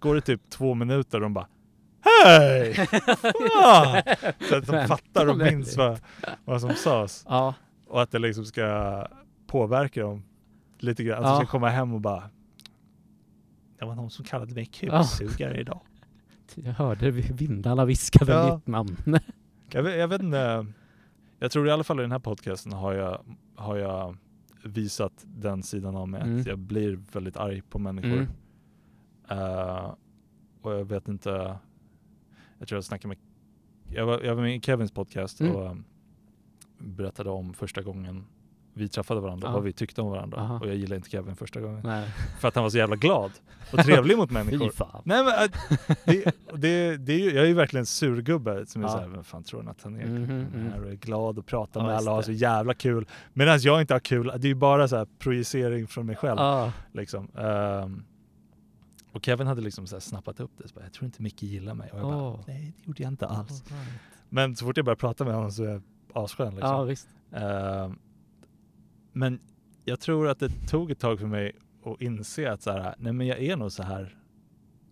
går 0.00 0.14
det 0.14 0.20
typ 0.20 0.50
två 0.50 0.74
minuter 0.74 1.16
och 1.18 1.22
de 1.22 1.34
bara 1.34 1.46
Hej! 2.04 2.74
Så 4.48 4.56
att 4.56 4.66
de 4.66 4.86
fattar 4.88 5.26
och 5.26 5.36
minns 5.38 5.76
vad, 5.76 6.00
vad 6.44 6.60
som 6.60 6.74
sades. 6.74 7.24
Ja, 7.28 7.54
Och 7.86 8.02
att 8.02 8.10
det 8.10 8.18
liksom 8.18 8.44
ska 8.44 9.06
påverka 9.46 10.02
dem 10.02 10.22
lite 10.78 11.04
grann. 11.04 11.24
Att 11.24 11.30
de 11.30 11.36
ska 11.36 11.46
komma 11.46 11.68
hem 11.68 11.94
och 11.94 12.00
bara 12.00 12.22
Det 13.78 13.84
var 13.84 13.94
någon 13.94 14.10
som 14.10 14.24
kallade 14.24 14.54
mig 14.54 14.66
kuksugare 14.66 15.60
idag. 15.60 15.80
jag 16.54 16.72
hörde 16.72 17.10
vindarna 17.10 17.84
viskade 17.84 18.32
Ja. 18.32 18.54
mitt 18.56 18.66
namn. 18.66 18.96
Jag 19.70 19.82
vet, 19.82 19.98
jag 19.98 20.08
vet 20.08 20.22
inte. 20.22 20.66
Jag 21.38 21.50
tror 21.50 21.68
i 21.68 21.70
alla 21.70 21.84
fall 21.84 21.98
i 21.98 22.02
den 22.02 22.12
här 22.12 22.18
podcasten 22.18 22.72
har 22.72 22.92
jag, 22.92 23.20
har 23.56 23.76
jag 23.76 24.16
visat 24.64 25.24
den 25.26 25.62
sidan 25.62 25.96
av 25.96 26.08
mig 26.08 26.22
Mm. 26.22 26.40
att 26.40 26.46
jag 26.46 26.58
blir 26.58 27.00
väldigt 27.12 27.36
arg 27.36 27.62
på 27.62 27.78
människor. 27.78 28.12
Mm. 28.12 28.28
Eh, 29.28 29.94
och 30.62 30.72
jag 30.72 30.84
vet 30.84 31.08
inte, 31.08 31.58
jag 32.58 32.68
tror 32.68 32.76
jag 32.76 32.84
snackade 32.84 33.08
med, 33.08 33.18
jag 33.96 34.06
var, 34.06 34.20
jag 34.20 34.34
var 34.34 34.42
med 34.42 34.56
i 34.56 34.60
Kevins 34.60 34.92
podcast 34.92 35.40
Mm. 35.40 35.56
och 35.56 35.70
um, 35.70 35.84
berättade 36.78 37.30
om 37.30 37.54
första 37.54 37.82
gången 37.82 38.24
vi 38.74 38.88
träffade 38.88 39.20
varandra, 39.20 39.48
Ja. 39.48 39.52
vad 39.54 39.62
vi 39.62 39.72
tyckte 39.72 40.00
om 40.02 40.10
varandra. 40.10 40.38
Aha. 40.38 40.58
Och 40.58 40.66
jag 40.68 40.74
gillade 40.76 40.96
inte 40.96 41.10
Kevin 41.10 41.36
första 41.36 41.60
gången. 41.60 41.80
Nej. 41.84 42.08
För 42.40 42.48
att 42.48 42.54
han 42.54 42.62
var 42.64 42.70
så 42.70 42.78
jävla 42.78 42.96
glad 42.96 43.30
och 43.72 43.78
trevlig 43.78 44.16
mot 44.16 44.30
människor. 44.40 44.70
fan. 44.70 45.02
Nej 45.04 45.24
men 45.24 45.32
äh, 45.44 45.50
det, 46.04 46.24
det, 46.54 46.96
det 46.96 47.12
är 47.12 47.18
ju, 47.18 47.30
jag 47.34 47.44
är 47.44 47.48
ju 47.48 47.54
verkligen 47.54 47.86
surgubbe 47.86 48.66
som 48.66 48.82
är 48.84 48.88
Ja. 48.88 48.92
såhär, 48.92 49.08
vem 49.08 49.24
fan 49.24 49.42
tror 49.44 49.60
han 49.60 49.68
att 49.68 49.82
han 49.82 49.96
är? 49.96 50.02
Mm. 50.02 50.72
är 50.74 50.84
och 50.84 50.90
är 50.90 50.94
glad 50.94 51.38
och 51.38 51.46
pratar 51.46 51.80
Ja, 51.80 51.86
med 51.86 51.96
alla 51.96 52.10
och 52.10 52.16
har 52.16 52.22
så 52.22 52.32
jävla 52.32 52.74
kul. 52.74 53.06
Medan 53.32 53.58
jag 53.60 53.80
inte 53.80 53.94
har 53.94 54.00
kul, 54.00 54.26
det 54.26 54.46
är 54.46 54.48
ju 54.48 54.54
bara 54.54 54.88
så 54.88 54.96
här 54.96 55.06
projicering 55.18 55.86
från 55.86 56.06
mig 56.06 56.16
själv. 56.16 56.38
Ja. 56.40 56.72
Liksom. 56.92 57.28
Ehm, 57.38 58.04
och 59.12 59.24
Kevin 59.24 59.46
hade 59.46 59.60
liksom 59.60 59.86
så 59.86 60.00
snappat 60.00 60.40
upp 60.40 60.50
det, 60.58 60.68
så 60.68 60.74
bara, 60.74 60.84
jag 60.84 60.92
tror 60.92 61.06
inte 61.06 61.22
Micke 61.22 61.42
gillar 61.42 61.74
mig. 61.74 61.90
Och 61.92 61.98
jag 61.98 62.04
bara, 62.06 62.38
nej 62.46 62.72
det 62.76 62.86
gjorde 62.86 63.02
jag 63.02 63.12
inte 63.12 63.26
alls. 63.26 63.50
All 63.70 63.76
right. 63.78 63.92
Men 64.28 64.56
så 64.56 64.64
fort 64.66 64.76
jag 64.76 64.86
börjar 64.86 64.96
prata 64.96 65.24
med 65.24 65.34
honom 65.34 65.50
så 65.52 65.64
är 65.64 65.68
jag 65.68 65.82
asskön 66.12 66.54
liksom. 66.54 66.70
Ja, 66.70 66.82
visst. 66.82 67.08
Ehm, 67.32 67.98
men 69.12 69.40
jag 69.84 70.00
tror 70.00 70.28
att 70.28 70.38
det 70.38 70.48
tog 70.68 70.90
ett 70.90 70.98
tag 70.98 71.18
för 71.20 71.26
mig 71.26 71.52
att 71.84 72.00
inse 72.02 72.52
att 72.52 72.62
så 72.62 72.70
här, 72.70 72.94
nej 72.98 73.12
men 73.12 73.26
jag 73.26 73.38
är 73.42 73.56
nog 73.56 73.72
så 73.72 73.82
här 73.82 74.18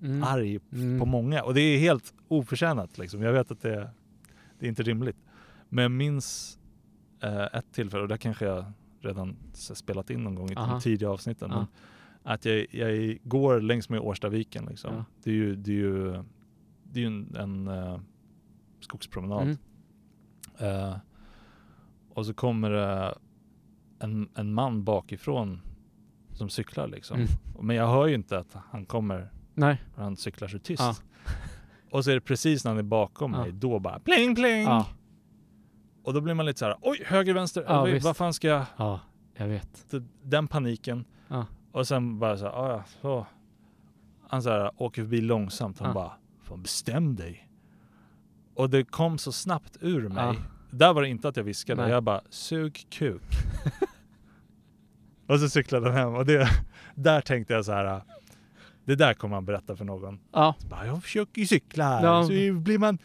Mm. 0.02 0.22
arg 0.22 0.60
Mm. 0.72 1.00
på 1.00 1.06
många. 1.06 1.42
Och 1.42 1.54
det 1.54 1.60
är 1.60 1.78
helt 1.78 2.14
oförtjänat 2.28 2.98
liksom. 2.98 3.22
Jag 3.22 3.32
vet 3.32 3.50
att 3.50 3.60
det, 3.60 3.90
det 4.58 4.66
är 4.66 4.68
inte 4.68 4.82
rimligt. 4.82 5.16
Men 5.68 5.82
jag 5.82 5.90
minns 5.90 6.58
eh, 7.22 7.42
ett 7.52 7.72
tillfälle, 7.72 8.02
och 8.02 8.08
det 8.08 8.18
kanske 8.18 8.44
jag 8.44 8.64
redan 9.00 9.36
spelat 9.54 10.10
in 10.10 10.24
någon 10.24 10.34
gång 10.34 10.50
i 10.50 10.54
de 10.54 10.80
tidiga 10.80 11.10
avsnitten. 11.10 11.50
Men 11.50 11.66
att 12.22 12.44
jag, 12.44 12.66
jag 12.70 13.18
går 13.22 13.60
längs 13.60 13.88
med 13.88 14.00
Årstaviken 14.00 14.64
liksom. 14.66 14.94
Ja. 14.94 15.04
Det 15.22 15.30
är 15.30 15.34
ju, 15.34 15.56
det 15.56 15.70
är 15.70 15.74
ju, 15.74 16.12
det 16.84 17.00
är 17.00 17.02
ju 17.02 17.06
en, 17.06 17.36
en 17.36 17.68
eh, 17.68 18.00
skogspromenad. 18.80 19.42
Mm. 19.42 19.56
Eh, 20.58 20.96
och 22.14 22.26
så 22.26 22.34
kommer 22.34 22.70
det 22.70 23.14
en, 24.00 24.28
en 24.34 24.54
man 24.54 24.84
bakifrån 24.84 25.60
som 26.32 26.48
cyklar 26.48 26.88
liksom. 26.88 27.16
Mm. 27.16 27.28
Men 27.60 27.76
jag 27.76 27.86
hör 27.86 28.06
ju 28.06 28.14
inte 28.14 28.38
att 28.38 28.56
han 28.70 28.86
kommer 28.86 29.30
Nej. 29.54 29.82
för 29.94 30.02
han 30.02 30.16
cyklar 30.16 30.48
så 30.48 30.58
tyst. 30.58 30.82
Ja. 30.82 30.94
Och 31.90 32.04
så 32.04 32.10
är 32.10 32.14
det 32.14 32.20
precis 32.20 32.64
när 32.64 32.70
han 32.70 32.78
är 32.78 32.82
bakom 32.82 33.32
Ja. 33.32 33.38
mig, 33.40 33.52
då 33.52 33.78
bara 33.78 33.98
pling 33.98 34.34
pling! 34.34 34.62
Ja. 34.62 34.86
Och 36.04 36.14
då 36.14 36.20
blir 36.20 36.34
man 36.34 36.46
lite 36.46 36.58
så 36.58 36.64
här: 36.64 36.76
oj 36.82 37.02
höger 37.06 37.34
vänster, 37.34 37.64
Ja, 37.68 37.82
oj, 37.82 37.98
vad 37.98 38.16
fan 38.16 38.34
ska 38.34 38.48
jag? 38.48 38.64
Ja, 38.76 39.00
jag 39.34 39.48
vet. 39.48 39.94
Den 40.22 40.48
paniken. 40.48 41.04
Ja. 41.28 41.46
Och 41.72 41.86
sen 41.88 42.18
bara 42.18 42.36
så 42.36 42.44
här, 42.44 42.52
"Ah, 42.52 42.68
ja, 42.72 42.84
så. 43.02 43.26
Han 44.28 44.42
så 44.42 44.50
här, 44.50 44.70
åker 44.82 45.02
förbi 45.02 45.20
långsamt, 45.20 45.78
han 45.78 45.88
Ja. 45.88 45.94
bara, 45.94 46.12
fan 46.42 46.62
bestäm 46.62 47.16
dig. 47.16 47.48
Och 48.54 48.70
det 48.70 48.84
kom 48.84 49.18
så 49.18 49.32
snabbt 49.32 49.76
ur 49.80 50.08
mig. 50.08 50.38
Där 50.70 50.92
var 50.92 51.02
det 51.02 51.08
inte 51.08 51.28
att 51.28 51.36
jag 51.36 51.44
viskade, 51.44 51.82
Nej. 51.82 51.90
jag 51.90 52.02
bara, 52.02 52.20
sug 52.30 52.86
kuk. 52.90 53.22
och 55.26 55.40
så 55.40 55.48
cyklade 55.48 55.86
han 55.90 55.96
hem 55.98 56.14
och 56.14 56.26
det, 56.26 56.48
där 56.94 57.20
tänkte 57.20 57.52
jag 57.54 57.64
så 57.64 57.72
här. 57.72 58.02
Det 58.84 58.94
där 58.94 59.14
kommer 59.14 59.34
han 59.34 59.44
berätta 59.44 59.76
för 59.76 59.84
någon. 59.84 60.18
Ja. 60.32 60.54
Så 60.58 60.66
bara, 60.66 60.86
jag 60.86 61.02
försöker 61.02 61.40
ju 61.40 61.46
cykla 61.46 61.84
här. 61.84 62.04
Ja. 62.04 62.22
Så 62.22 62.28
blir 62.60 62.78
man 62.78 62.98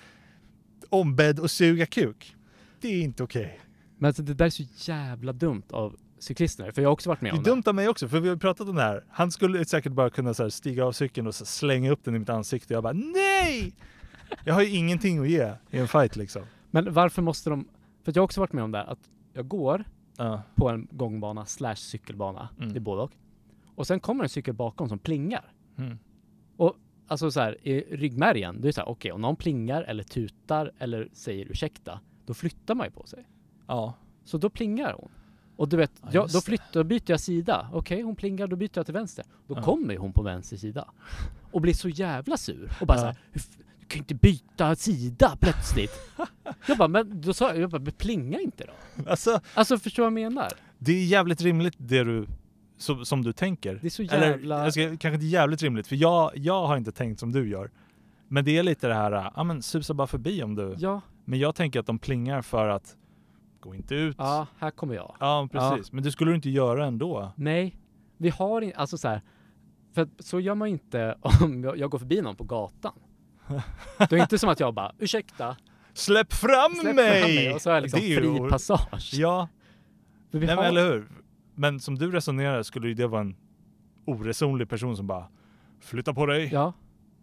ombedd 0.89 1.39
att 1.39 1.51
suga 1.51 1.85
kuk. 1.85 2.35
Det 2.81 2.87
är 2.87 3.01
inte 3.01 3.23
okej. 3.23 3.59
Men 3.97 4.07
alltså, 4.07 4.23
det 4.23 4.33
där 4.33 4.45
är 4.45 4.49
så 4.49 4.63
jävla 4.91 5.33
dumt 5.33 5.63
av 5.69 5.95
cyklisterna. 6.19 6.71
För 6.71 6.81
jag 6.81 6.89
har 6.89 6.93
också 6.93 7.09
varit 7.09 7.21
med 7.21 7.31
Det 7.33 7.35
är 7.35 7.37
om 7.37 7.43
det. 7.43 7.49
dumt 7.49 7.63
av 7.65 7.75
mig 7.75 7.87
också, 7.89 8.07
för 8.07 8.19
vi 8.19 8.29
har 8.29 8.35
pratat 8.35 8.69
om 8.69 8.75
det 8.75 8.81
här. 8.81 9.03
Han 9.09 9.31
skulle 9.31 9.65
säkert 9.65 9.91
bara 9.91 10.09
kunna 10.09 10.33
så 10.33 10.51
stiga 10.51 10.85
av 10.85 10.91
cykeln 10.91 11.27
och 11.27 11.35
slänga 11.35 11.91
upp 11.91 12.03
den 12.03 12.15
i 12.15 12.19
mitt 12.19 12.29
ansikte. 12.29 12.73
Jag 12.73 12.83
bara 12.83 12.93
NEJ! 12.93 13.73
Jag 14.43 14.53
har 14.53 14.61
ju 14.61 14.69
ingenting 14.69 15.19
att 15.19 15.29
ge 15.29 15.51
i 15.71 15.77
en 15.77 15.87
fight 15.87 16.15
liksom. 16.15 16.43
Men 16.75 16.93
varför 16.93 17.21
måste 17.21 17.49
de... 17.49 17.67
För 18.03 18.11
jag 18.15 18.21
har 18.21 18.25
också 18.25 18.39
varit 18.39 18.53
med 18.53 18.63
om 18.63 18.71
det 18.71 18.83
att 18.83 19.09
jag 19.33 19.47
går 19.47 19.83
Ja. 20.17 20.41
på 20.55 20.69
en 20.69 20.87
gångbana 20.91 21.45
slash 21.45 21.75
cykelbana. 21.75 22.49
Mm. 22.57 22.73
Det 22.73 22.77
är 22.79 22.81
både 22.81 23.01
och. 23.01 23.11
Och 23.75 23.87
sen 23.87 23.99
kommer 23.99 24.23
en 24.23 24.29
cykel 24.29 24.53
bakom 24.53 24.89
som 24.89 24.99
plingar. 24.99 25.53
Mm. 25.77 25.97
Alltså 27.07 27.31
så 27.31 27.39
här, 27.39 27.67
i 27.67 27.79
ryggmärgen, 27.97 28.55
då 28.55 28.61
är 28.61 28.65
det 28.69 28.73
så 28.73 28.81
här, 28.81 28.89
okej, 28.89 29.11
om 29.11 29.21
någon 29.21 29.35
plingar 29.35 29.81
eller 29.83 30.03
tutar 30.03 30.71
eller 30.79 31.09
säger 31.13 31.45
ursäkta, 31.45 31.99
då 32.25 32.33
flyttar 32.33 32.75
man 32.75 32.87
ju 32.87 32.91
på 32.91 33.05
sig. 33.07 33.27
ja. 33.67 33.93
Så 34.23 34.37
då 34.37 34.49
plingar 34.49 34.93
hon. 34.99 35.09
Och 35.55 35.69
du 35.69 35.77
vet, 35.77 35.91
Ja, 36.01 36.07
jag, 36.11 36.23
då, 36.27 36.37
det. 36.39 36.45
flyttar, 36.45 36.65
då 36.73 36.83
byter 36.83 37.03
jag 37.11 37.19
sida. 37.19 37.69
Okej, 37.73 38.01
hon 38.01 38.15
plingar, 38.15 38.47
då 38.47 38.55
byter 38.55 38.71
jag 38.73 38.85
till 38.85 38.93
vänster. 38.93 39.25
Då 39.47 39.55
Ja. 39.57 39.61
kommer 39.61 39.93
ju 39.93 39.99
hon 39.99 40.13
på 40.13 40.23
vänster 40.23 40.57
sida. 40.57 40.89
Och 41.51 41.61
blir 41.61 41.73
så 41.73 41.89
jävla 41.89 42.37
sur. 42.37 42.71
Och 42.81 42.87
bara 42.87 42.97
Ja. 42.97 43.01
så 43.01 43.05
här, 43.05 43.17
"Hur 43.31 43.41
f- 43.41 43.57
du 43.87 43.89
kan 43.89 43.97
ju 43.97 44.01
inte 44.01 44.15
byta 44.15 44.75
sida 44.75 45.37
plötsligt. 45.41 45.91
jag 46.67 46.77
bara, 46.77 46.87
men 46.87 47.21
då 47.21 47.33
sa 47.33 47.47
jag, 47.47 47.59
jag 47.59 47.69
bara, 47.69 47.81
men 47.81 47.93
plinga 47.93 48.39
inte 48.39 48.65
då. 48.65 49.09
Alltså, 49.09 49.39
Alltså 49.53 49.77
förstår 49.77 50.03
vad 50.03 50.07
jag 50.07 50.13
menar? 50.13 50.51
det 50.77 50.91
är 50.91 51.05
jävligt 51.05 51.41
rimligt 51.41 51.73
det 51.77 52.03
du, 52.03 52.27
som, 52.77 53.05
som 53.05 53.23
du 53.23 53.33
tänker. 53.33 53.79
Det 53.81 53.87
är 53.87 53.89
så 53.89 54.03
Eller 54.03 54.29
jävla... 54.29 54.63
jag 54.63 54.73
ska, 54.73 54.81
kanske 54.81 55.13
inte 55.13 55.25
jävligt 55.25 55.61
rimligt, 55.61 55.87
för 55.87 55.95
jag, 55.95 56.31
jag 56.35 56.67
har 56.67 56.77
inte 56.77 56.91
tänkt 56.91 57.19
som 57.19 57.31
du 57.31 57.49
gör. 57.49 57.71
Men 58.27 58.45
det 58.45 58.57
är 58.57 58.63
lite 58.63 58.87
det 58.87 58.93
här, 58.93 59.31
ja 59.35 59.43
men 59.43 59.61
susa 59.61 59.93
bara 59.93 60.07
förbi 60.07 60.43
om 60.43 60.55
du... 60.55 60.75
Ja, 60.77 61.01
Men 61.25 61.39
jag 61.39 61.55
tänker 61.55 61.79
att 61.79 61.85
de 61.85 61.99
plingar 61.99 62.41
för 62.41 62.67
att 62.67 62.95
gå 63.59 63.75
inte 63.75 63.95
ut. 63.95 64.15
ja, 64.19 64.47
här 64.59 64.71
kommer 64.71 64.95
jag. 64.95 65.15
Ja, 65.19 65.49
precis. 65.51 65.91
Men 65.91 66.03
det 66.03 66.11
skulle 66.11 66.31
du 66.31 66.35
inte 66.35 66.49
göra 66.49 66.85
ändå. 66.85 67.31
Nej, 67.35 67.75
vi 68.17 68.29
har 68.29 68.61
inte, 68.61 68.77
alltså 68.77 68.97
så 68.97 69.07
här, 69.07 69.21
för 69.93 70.07
så 70.19 70.39
gör 70.39 70.55
man 70.55 70.67
inte 70.67 71.17
om 71.41 71.63
jag, 71.63 71.77
jag 71.77 71.89
går 71.89 71.99
förbi 71.99 72.21
någon 72.21 72.35
på 72.35 72.43
gatan. 72.43 72.93
Det 73.97 74.11
är 74.15 74.21
inte 74.21 74.39
som 74.39 74.49
att 74.49 74.59
jag 74.59 74.73
bara, 74.73 74.91
ursäkta, 74.99 75.55
Släpp 75.93 76.33
fram 76.33 76.75
släpp 76.75 76.95
mig! 76.95 77.21
fram 77.21 77.35
mig 77.35 77.53
och 77.53 77.61
så 77.61 77.69
är 77.69 77.73
jag 77.73 77.81
liksom 77.83 77.99
Det 77.99 78.05
är 78.05 78.09
ju 78.09 78.39
fri 78.39 78.49
passage. 78.49 79.11
Ja, 79.13 79.47
vi 80.31 80.39
nej, 80.39 80.49
har, 80.49 80.55
men 80.55 80.65
eller 80.65 80.91
hur? 80.91 81.07
Men 81.55 81.79
som 81.79 81.95
du 81.95 82.11
resonerar 82.11 82.63
skulle 82.63 82.87
ju 82.87 82.93
det 82.93 83.07
vara 83.07 83.21
en 83.21 83.35
oresonlig 84.05 84.69
person 84.69 84.97
som 84.97 85.07
bara 85.07 85.27
flytta 85.79 86.13
på 86.13 86.25
dig. 86.25 86.49
Ja, 86.53 86.73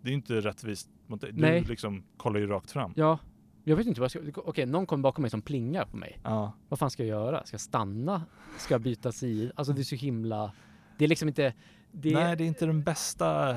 Det 0.03 0.09
är 0.09 0.11
ju 0.11 0.17
inte 0.17 0.41
rättvist 0.41 0.89
mot 1.07 1.21
dig. 1.21 1.33
Du 1.33 1.41
Nej. 1.41 1.61
liksom 1.65 2.05
kollar 2.17 2.41
ju 2.41 2.47
rakt 2.47 2.71
fram. 2.71 2.93
ja. 2.97 3.19
Jag 3.65 3.77
vet 3.77 3.87
inte 3.87 4.01
vad 4.01 4.15
jag 4.15 4.33
ska, 4.33 4.41
okej 4.41 4.67
någon 4.67 4.87
kommer 4.87 5.03
bakom 5.03 5.23
mig 5.23 5.31
som 5.31 5.43
plingar 5.43 5.85
på 5.85 5.97
mig. 5.97 6.21
Ja. 6.25 6.53
Vad 6.69 6.79
fan 6.79 6.91
ska 6.91 7.03
jag 7.05 7.09
göra? 7.09 7.45
Ska 7.45 7.55
jag 7.55 7.61
stanna? 7.61 8.23
Ska 8.59 8.75
jag 8.75 8.81
byta 8.81 9.13
sida? 9.13 9.53
Alltså 9.57 9.73
det 9.73 9.81
är 9.83 9.85
så 9.85 9.95
himla, 9.97 10.53
det 10.99 11.05
är 11.05 11.09
liksom 11.09 11.29
inte, 11.29 11.55
det 11.93 12.15
Nej, 12.15 12.37
det 12.37 12.45
är 12.45 12.49
inte 12.49 12.67
den 12.67 12.83
bästa 12.83 13.57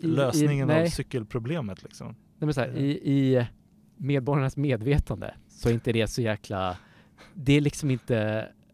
lösningen 0.00 0.70
i, 0.70 0.72
av 0.72 0.78
nej, 0.78 0.90
cykelproblemet 0.90 1.82
liksom. 1.82 2.06
nej 2.06 2.16
men 2.38 2.54
så 2.54 2.60
här, 2.60 2.76
i, 2.76 2.90
i 2.90 3.46
medborgarnas 3.96 4.56
medvetande 4.56 5.34
så 5.48 5.68
är 5.68 5.72
inte 5.72 5.92
det 5.92 6.06
så 6.06 6.22
jäkla, 6.22 6.76
det 7.34 7.52
är 7.52 7.60
liksom 7.60 7.90
inte 7.90 8.18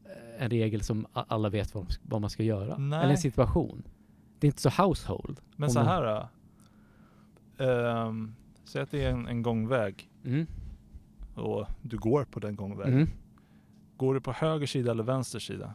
eh, 0.04 0.44
en 0.44 0.50
regel 0.50 0.82
som 0.82 1.06
alla 1.12 1.48
vet 1.48 1.74
vad, 1.74 1.94
vad 2.02 2.20
man 2.20 2.30
ska 2.30 2.42
göra. 2.42 2.78
Nej. 2.78 2.98
Eller 2.98 3.10
en 3.10 3.18
situation. 3.18 3.82
Det 4.38 4.46
är 4.46 4.48
inte 4.48 4.62
så 4.62 4.82
household. 4.82 5.40
Men 5.56 5.70
så 5.70 5.80
här 5.80 6.02
då. 6.02 6.28
Ehm, 7.64 8.34
säg 8.64 8.82
att 8.82 8.90
det 8.90 9.04
är 9.04 9.10
en, 9.10 9.26
en 9.26 9.42
gångväg 9.42 10.10
Mm. 10.24 10.46
och 11.34 11.66
du 11.82 11.98
går 11.98 12.24
på 12.24 12.40
den 12.40 12.56
gångvägen. 12.56 12.94
Mm. 12.94 13.08
Går 13.96 14.14
du 14.14 14.20
på 14.20 14.32
höger 14.32 14.66
sida 14.66 14.90
eller 14.90 15.02
vänster 15.04 15.38
sida? 15.38 15.74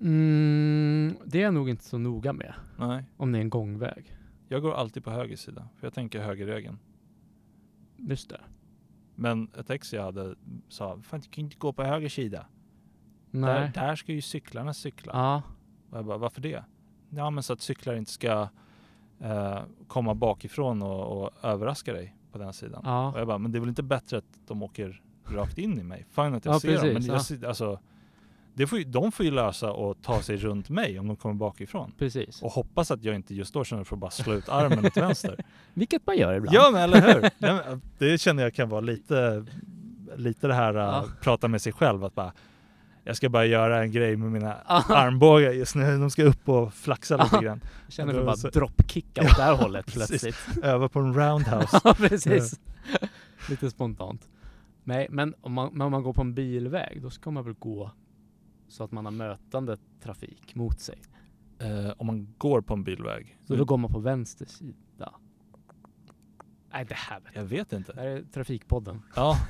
Mm, 0.00 1.16
det 1.24 1.38
är 1.38 1.42
jag 1.42 1.54
nog 1.54 1.68
inte 1.70 1.84
så 1.84 1.98
noga 1.98 2.32
med. 2.32 2.54
Nej, 2.78 3.04
Om 3.16 3.32
det 3.32 3.38
är 3.38 3.42
en 3.42 3.50
gångväg. 3.50 4.16
jag 4.48 4.62
går 4.62 4.74
alltid 4.74 5.04
på 5.04 5.10
höger 5.10 5.36
sida. 5.36 5.68
För 5.76 5.86
jag 5.86 5.94
tänker 5.94 6.20
högerregeln. 6.20 6.78
Just 7.96 8.28
det. 8.30 8.40
Men 9.14 9.50
ett 9.58 9.70
ex 9.70 9.92
jag 9.94 10.02
hade 10.02 10.34
sa, 10.68 10.98
fan 11.02 11.20
du 11.20 11.28
kan 11.28 11.44
inte 11.44 11.56
gå 11.56 11.72
på 11.72 11.82
höger 11.82 12.08
sida. 12.08 12.46
Där, 13.30 13.40
Nej. 13.40 13.70
där 13.74 13.96
ska 13.96 14.12
ju 14.12 14.20
cyklarna 14.20 14.74
cykla. 14.74 15.12
Ja. 15.14 15.42
Och 15.90 15.98
jag 15.98 16.04
bara, 16.06 16.18
varför 16.18 16.40
det? 16.40 16.64
Ja 17.10 17.30
men 17.30 17.42
så 17.42 17.52
att 17.52 17.60
cyklar 17.60 17.94
inte 17.94 18.10
ska 18.10 18.48
eh, 19.20 19.60
komma 19.86 20.14
bakifrån 20.14 20.82
och, 20.82 21.22
och 21.22 21.30
överraska 21.44 21.92
dig 21.92 22.16
på 22.32 22.38
den 22.38 22.52
sidan. 22.52 22.82
Ja. 22.84 23.12
Och 23.12 23.20
jag 23.20 23.26
bara, 23.26 23.38
men 23.38 23.52
det 23.52 23.58
är 23.58 23.60
väl 23.60 23.68
inte 23.68 23.82
bättre 23.82 24.18
att 24.18 24.40
de 24.46 24.62
åker 24.62 25.02
rakt 25.26 25.58
in 25.58 25.78
i 25.78 25.82
mig? 25.84 26.06
Fine 26.10 26.34
att 26.34 26.44
jag 26.44 26.54
Ja, 26.54 26.60
ser 26.60 26.76
dem, 26.76 26.84
men 26.86 26.94
precis, 26.94 27.08
jag, 27.08 27.16
ja. 27.16 27.22
ser- 27.22 27.46
alltså, 27.48 27.80
det 28.58 28.66
får 28.66 28.78
ju, 28.78 28.84
de 28.84 29.12
får 29.12 29.24
ju 29.26 29.30
lösa 29.32 29.72
och 29.72 30.02
ta 30.02 30.22
sig 30.22 30.36
runt 30.36 30.68
mig 30.68 30.98
om 30.98 31.06
de 31.06 31.16
kommer 31.16 31.34
bakifrån. 31.34 31.92
Precis. 31.98 32.42
Och 32.42 32.50
hoppas 32.52 32.90
att 32.90 33.04
jag 33.04 33.14
inte 33.14 33.34
just 33.34 33.54
då 33.54 33.64
känner 33.64 33.84
för 33.84 33.96
att 33.96 34.00
bara 34.00 34.10
slå 34.10 34.34
ut 34.34 34.48
armen 34.48 34.86
åt 34.86 34.96
vänster. 34.96 35.44
Vilket 35.74 36.06
man 36.06 36.16
gör 36.16 36.34
ibland. 36.34 36.56
Ja 36.56 36.70
men 36.72 36.82
eller 36.82 37.00
hur! 37.14 37.80
Det 37.98 38.18
känner 38.20 38.42
jag 38.42 38.54
kan 38.54 38.68
vara 38.68 38.80
lite, 38.80 39.46
lite 40.16 40.46
det 40.46 40.54
här 40.54 40.74
Ja. 40.74 41.04
uh, 41.06 41.10
prata 41.22 41.48
med 41.48 41.62
sig 41.62 41.72
själv 41.72 42.04
att 42.04 42.14
bara 42.14 42.32
jag 43.04 43.16
ska 43.16 43.28
bara 43.28 43.46
göra 43.46 43.82
en 43.82 43.92
grej 43.92 44.16
med 44.16 44.32
mina 44.32 44.54
armbågar 44.88 45.50
just 45.52 45.74
nu. 45.74 45.98
De 45.98 46.10
ska 46.10 46.22
upp 46.24 46.48
och 46.48 46.74
flaxa 46.74 47.16
lite 47.24 47.44
grann. 47.44 47.60
Jag 47.86 47.92
känner 47.92 48.12
för 48.12 48.20
att 48.20 48.26
bara 48.26 48.36
så- 48.36 48.48
droppkicka 48.50 49.20
åt 49.22 49.36
det 49.36 49.42
här 49.42 49.54
hållet 49.62 49.86
plötsligt. 49.86 50.36
Öva 50.62 50.88
på 50.88 50.98
en 51.00 51.14
roundhouse. 51.14 51.80
Ja, 51.84 51.94
precis. 51.94 52.60
Lite 53.50 53.70
spontant. 53.70 54.28
Nej, 54.84 55.06
men 55.10 55.34
om 55.40 55.52
man, 55.52 55.70
men 55.72 55.82
om 55.86 55.92
man 55.92 56.02
går 56.02 56.12
på 56.12 56.20
en 56.22 56.34
bilväg, 56.34 57.02
då 57.02 57.10
ska 57.10 57.30
man 57.30 57.44
väl 57.44 57.54
gå 57.58 57.90
så 58.68 58.84
att 58.84 58.92
man 58.92 59.04
har 59.04 59.12
mötande 59.12 59.76
trafik 60.02 60.54
mot 60.54 60.80
sig. 60.80 61.02
Eh, 61.58 61.90
om 61.96 62.06
man 62.06 62.34
går 62.38 62.60
på 62.60 62.74
en 62.74 62.84
bilväg. 62.84 63.38
Så 63.44 63.56
då 63.56 63.64
går 63.64 63.76
man 63.76 63.92
på 63.92 63.98
vänster 63.98 64.46
sida. 64.46 65.12
Nej, 66.72 66.84
det 66.88 66.94
här 66.94 67.20
vet 67.20 67.34
jag. 67.34 67.42
Jag 67.44 67.48
vet 67.48 67.70
Det 67.70 67.76
inte. 67.76 67.92
här 67.96 68.06
är 68.06 68.22
Trafikpodden. 68.22 69.02
Ja. 69.16 69.36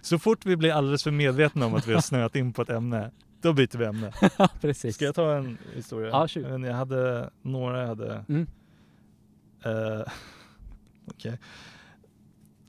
Så 0.00 0.18
fort 0.18 0.46
vi 0.46 0.56
blir 0.56 0.72
alldeles 0.72 1.02
för 1.02 1.10
medvetna 1.10 1.66
om 1.66 1.74
att 1.74 1.86
vi 1.86 1.94
har 1.94 2.00
snöat 2.00 2.36
in 2.36 2.52
på 2.52 2.62
ett 2.62 2.70
ämne, 2.70 3.10
då 3.40 3.52
byter 3.52 3.78
vi 3.78 3.84
ämne. 3.84 4.12
Precis. 4.60 4.94
Ska 4.94 5.04
jag 5.04 5.14
ta 5.14 5.36
en 5.36 5.58
historia? 5.74 6.08
Ja, 6.10 6.28
shoot. 6.28 6.46
jag, 6.66 6.74
hade 6.74 7.30
några 7.42 7.80
jag 7.80 7.86
hade... 7.88 8.24
Mm. 8.28 8.46
Eh, 9.64 10.02
Okej. 11.06 11.38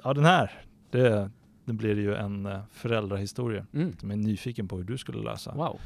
Ja, 0.03 0.14
den 0.14 0.26
här. 0.26 0.51
Det, 0.91 1.32
det 1.68 1.74
blir 1.74 1.95
ju 1.97 2.15
en 2.15 2.45
eh, 2.45 2.61
föräldrahistoria 2.72 3.65
Mm. 3.74 3.93
som 3.99 4.09
jag 4.09 4.20
är 4.20 4.24
nyfiken 4.24 4.68
på 4.68 4.78
hur 4.78 4.84
du 4.84 4.97
skulle 4.97 5.24
lösa. 5.24 5.53
Wow. 5.55 5.80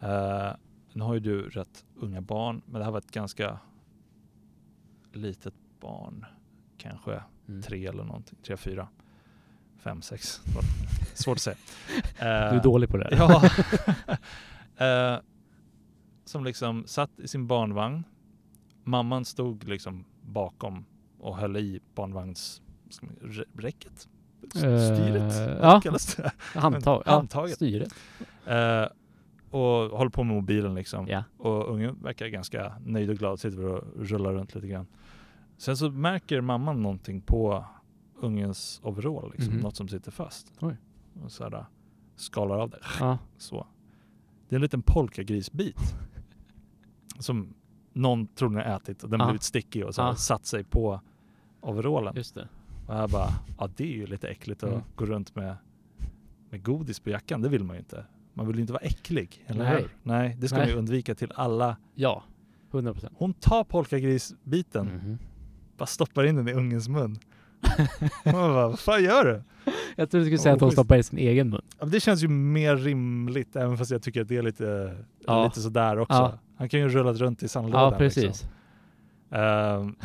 Eh, 0.00 0.52
nu 0.92 1.04
har 1.04 1.14
ju 1.14 1.20
du 1.20 1.48
rätt 1.48 1.84
unga 1.96 2.20
barn, 2.20 2.62
men 2.66 2.78
det 2.78 2.84
här 2.84 2.92
var 2.92 2.98
ett 2.98 3.10
ganska 3.12 3.58
litet 5.12 5.54
barn. 5.80 6.24
Kanske 6.78 7.22
Mm. 7.48 7.62
tre 7.62 7.86
eller 7.86 8.04
någonting. 8.04 8.38
Tre, 8.42 8.56
fyra, 8.56 8.88
fem, 9.78 10.02
sex. 10.02 10.40
Svårt 11.14 11.36
att 11.36 11.40
säga. 11.42 11.56
Du 12.18 12.24
är 12.56 12.62
dålig 12.62 12.88
på 12.88 12.96
det. 12.96 13.08
Ja. 13.12 13.42
eh, 14.86 15.18
som 16.24 16.44
liksom 16.44 16.84
satt 16.86 17.20
i 17.20 17.28
sin 17.28 17.46
barnvagn. 17.46 18.04
Mamman 18.84 19.24
stod 19.24 19.68
liksom 19.68 20.04
bakom 20.22 20.84
och 21.18 21.36
höll 21.36 21.56
i 21.56 21.80
barnvagnsräcket. 21.94 24.08
Styret? 24.50 25.48
Eh, 25.48 25.60
Vad 25.60 25.72
ja. 25.74 25.80
kallas 25.80 26.14
det? 26.16 26.32
Handtag. 26.54 27.02
Ja, 27.06 27.12
handtaget. 27.12 27.54
styret. 27.54 27.94
Eh, 28.46 28.84
och 29.50 29.98
håller 29.98 30.10
på 30.10 30.24
med 30.24 30.34
mobilen 30.36 30.74
liksom. 30.74 31.06
Ja. 31.08 31.24
Och 31.38 31.68
ungen 31.74 32.02
verkar 32.02 32.26
ganska 32.26 32.72
nöjd 32.84 33.10
och 33.10 33.16
glad, 33.16 33.40
sitter 33.40 33.64
och 33.64 33.84
rullar 33.96 34.32
runt 34.32 34.54
lite 34.54 34.66
grann. 34.66 34.86
Sen 35.58 35.76
så 35.76 35.90
märker 35.90 36.40
mamman 36.40 36.82
någonting 36.82 37.20
på 37.20 37.64
ungens 38.20 38.80
overall, 38.84 39.30
liksom, 39.34 39.54
Mhm. 39.54 39.62
något 39.62 39.76
som 39.76 39.88
sitter 39.88 40.10
fast. 40.10 40.52
Oj. 40.60 40.76
Och 41.24 41.32
så 41.32 41.44
här, 41.44 41.64
skalar 42.16 42.58
av 42.58 42.70
det. 42.70 42.78
Ja. 43.00 43.18
Så. 43.38 43.66
Det 44.48 44.54
är 44.54 44.56
en 44.56 44.62
liten 44.62 44.82
polkagrisbit. 44.82 45.80
som 47.18 47.54
någon 47.92 48.26
troligen 48.26 48.72
ätit 48.72 49.02
och 49.02 49.10
den 49.10 49.20
Ja. 49.20 49.26
blivit 49.26 49.42
stickig 49.42 49.84
och 49.86 49.94
så 49.94 50.00
Ja. 50.00 50.14
satt 50.14 50.46
sig 50.46 50.64
på 50.64 51.00
overallen. 51.60 52.12
Just 52.16 52.34
det. 52.34 52.48
Och 52.90 52.96
jag 52.96 53.10
bara, 53.10 53.28
ja 53.58 53.68
det 53.76 53.84
är 53.84 53.96
ju 53.96 54.06
lite 54.06 54.28
äckligt 54.28 54.62
att 54.62 54.70
Mm. 54.70 54.82
gå 54.96 55.06
runt 55.06 55.34
med, 55.34 55.56
med 56.50 56.62
godis 56.64 57.00
på 57.00 57.10
jackan. 57.10 57.42
Det 57.42 57.48
vill 57.48 57.64
man 57.64 57.76
ju 57.76 57.80
inte. 57.80 58.04
Man 58.34 58.46
vill 58.46 58.56
ju 58.56 58.60
inte 58.60 58.72
vara 58.72 58.82
äcklig, 58.82 59.44
eller 59.46 59.64
Nej. 59.64 59.76
hur? 59.82 59.88
Nej, 60.02 60.36
det 60.40 60.48
ska 60.48 60.56
Nej. 60.56 60.66
man 60.66 60.72
ju 60.72 60.78
undvika 60.78 61.14
till 61.14 61.32
alla. 61.34 61.76
Ja, 61.94 62.22
100 62.72 62.92
procent. 62.92 63.12
Hon 63.16 63.34
tar 63.34 63.64
polkagrisbiten, 63.64 64.86
Mhm. 64.86 65.18
bara 65.76 65.86
stoppar 65.86 66.24
in 66.24 66.36
den 66.36 66.48
i 66.48 66.52
ungens 66.52 66.88
mun. 66.88 67.18
Man 68.24 68.32
bara, 68.34 68.68
vad 68.68 68.78
fan 68.78 69.02
gör 69.04 69.24
du? 69.24 69.42
Jag 69.96 70.10
trodde 70.10 70.24
du 70.24 70.28
skulle 70.28 70.38
säga 70.38 70.54
att 70.54 70.60
hon 70.60 70.72
stoppar 70.72 70.96
i 70.96 71.02
sin 71.02 71.18
egen 71.18 71.50
mun. 71.50 71.62
Ja, 71.78 71.86
det 71.86 72.00
känns 72.00 72.22
ju 72.24 72.28
mer 72.28 72.76
rimligt, 72.76 73.56
även 73.56 73.78
fast 73.78 73.90
jag 73.90 74.02
tycker 74.02 74.20
att 74.22 74.28
det 74.28 74.36
är 74.36 74.42
lite, 74.42 74.96
Ja. 75.26 75.44
lite 75.44 75.60
sådär 75.60 75.98
också. 75.98 76.16
Ja. 76.18 76.38
Han 76.56 76.68
kan 76.68 76.80
ju 76.80 76.88
rullat 76.88 77.16
runt 77.16 77.42
i 77.42 77.48
sandlådan. 77.48 77.92
Ja, 77.92 77.98
precis. 77.98 78.24
Liksom. 78.24 78.48
Ehm, 79.30 79.96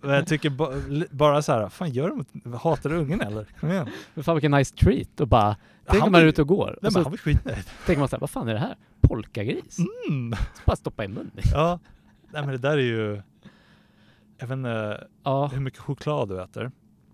men 0.00 0.10
jag 0.10 0.26
tycker 0.26 0.50
ba, 0.50 0.72
bara 1.10 1.42
så 1.42 1.52
här, 1.52 1.68
fan 1.68 1.90
gör 1.90 2.10
mot, 2.12 2.28
hatar 2.62 2.90
du 2.90 2.96
ungen 2.96 3.20
eller? 3.20 3.44
Kom 3.60 3.70
igen. 3.70 3.88
Men 4.14 4.24
fan 4.24 4.34
vilken 4.34 4.50
nice 4.50 4.74
treat 4.76 5.20
och 5.20 5.28
bara, 5.28 5.56
tänk 5.86 6.04
om 6.04 6.12
man 6.12 6.20
är 6.20 6.24
ute 6.26 6.42
och 6.42 6.48
går 6.48 6.78
Nej, 6.82 6.86
och 6.86 6.92
så 6.92 7.02
han 7.02 7.10
blir 7.10 7.18
skitnöjd. 7.18 7.64
tänker 7.86 7.98
man 7.98 8.08
såhär, 8.08 8.20
vad 8.20 8.30
fan 8.30 8.48
är 8.48 8.54
det 8.54 8.60
här? 8.60 8.76
Polkagris? 9.00 9.78
Mm. 10.08 10.32
Så 10.32 10.62
bara 10.66 10.76
stoppa 10.76 11.04
i 11.04 11.08
munnen. 11.08 11.30
Ja, 11.52 11.78
nej 12.32 12.42
men 12.42 12.50
det 12.52 12.58
där 12.58 12.72
är 12.78 12.82
ju, 12.82 13.22
jag 14.38 14.46
vet 14.46 14.56
inte 14.56 15.06
Ja, 15.22 15.46
hur 15.46 15.60
mycket 15.60 15.80
choklad 15.80 16.28
du 16.28 16.42
äter. 16.42 16.70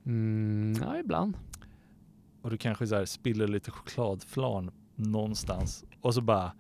mm, 0.06 0.82
ja 0.82 0.98
ibland. 0.98 1.36
Och 2.42 2.50
du 2.50 2.56
kanske 2.56 2.86
så 2.86 2.94
här 2.94 3.04
spiller 3.04 3.48
lite 3.48 3.70
chokladflarn 3.70 4.70
någonstans. 4.94 5.84
Och 6.00 6.14
så 6.14 6.20
bara, 6.20 6.52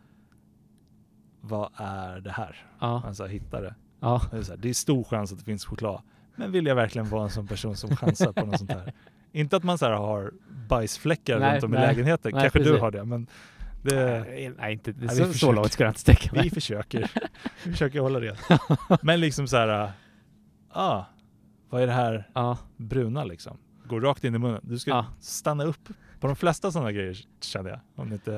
vad 1.40 1.70
är 1.76 2.20
det 2.20 2.30
här? 2.30 2.66
Ja, 2.78 3.00
Man 3.00 3.14
så 3.14 3.22
här 3.22 3.30
hittar 3.30 3.62
det. 3.62 3.74
ja. 4.00 4.22
Det 4.30 4.36
är, 4.36 4.42
så 4.42 4.52
här, 4.52 4.58
det 4.58 4.68
är 4.68 4.74
stor 4.74 5.04
chans 5.04 5.32
att 5.32 5.38
det 5.38 5.44
finns 5.44 5.64
choklad. 5.64 6.00
Men 6.36 6.52
vill 6.52 6.66
jag 6.66 6.74
verkligen 6.74 7.08
vara 7.08 7.22
en 7.22 7.30
sån 7.30 7.46
person 7.46 7.76
som 7.76 7.96
chansar 7.96 8.32
på 8.32 8.46
något 8.46 8.58
sånt 8.58 8.72
här? 8.72 8.92
Inte 9.32 9.56
att 9.56 9.64
man 9.64 9.78
så 9.78 9.84
här 9.84 9.92
har 9.92 10.32
bajsfläckar 10.68 11.38
Nej, 11.40 11.54
runt 11.54 11.64
om 11.64 11.74
i 11.74 11.76
nej. 11.78 11.86
lägenheten. 11.86 12.30
Nej, 12.34 12.42
Kanske 12.42 12.58
du 12.58 12.64
precis. 12.64 12.80
har 12.80 12.90
det, 12.90 13.04
men 13.04 13.26
det, 13.82 14.24
Nej, 14.58 14.72
inte 14.72 14.92
det, 14.92 15.00
vi 15.00 15.08
så, 15.08 15.32
så 15.32 15.52
långt 15.52 15.72
ska 15.72 15.84
jag 15.84 15.90
inte 15.90 16.00
sträcka 16.00 16.30
vi 16.32 16.38
mig. 16.38 16.50
försöker. 16.50 17.10
Vi 17.64 17.70
försöker 17.72 18.00
hålla 18.00 18.20
det. 18.20 18.36
Men 19.02 19.20
liksom 19.20 19.48
så 19.48 19.56
här, 19.56 19.92
ah, 20.70 21.04
vad 21.70 21.82
är 21.82 21.86
det 21.86 21.92
här 21.92 22.28
Ja, 22.34 22.58
bruna 22.76 23.24
liksom? 23.24 23.58
Går 23.86 24.00
rakt 24.00 24.24
in 24.24 24.34
i 24.34 24.38
munnen. 24.38 24.60
Du 24.62 24.78
ska 24.78 24.90
Ja. 24.90 25.06
stanna 25.20 25.64
upp 25.64 25.88
på 26.20 26.26
de 26.26 26.36
flesta 26.36 26.70
sådana 26.72 26.92
grejer 26.92 27.16
känner 27.40 27.70
jag. 27.70 27.80
Om 27.94 28.12
inte, 28.12 28.34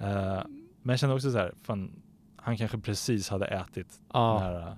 eh, 0.00 0.40
men 0.82 0.92
jag 0.92 0.98
känner 0.98 1.14
också 1.14 1.30
så 1.32 1.38
här, 1.38 1.52
fan, 1.62 1.90
han 2.36 2.56
kanske 2.56 2.78
precis 2.78 3.28
hade 3.28 3.46
ätit 3.46 3.88
den 3.88 3.96
ja, 4.12 4.38
här 4.38 4.76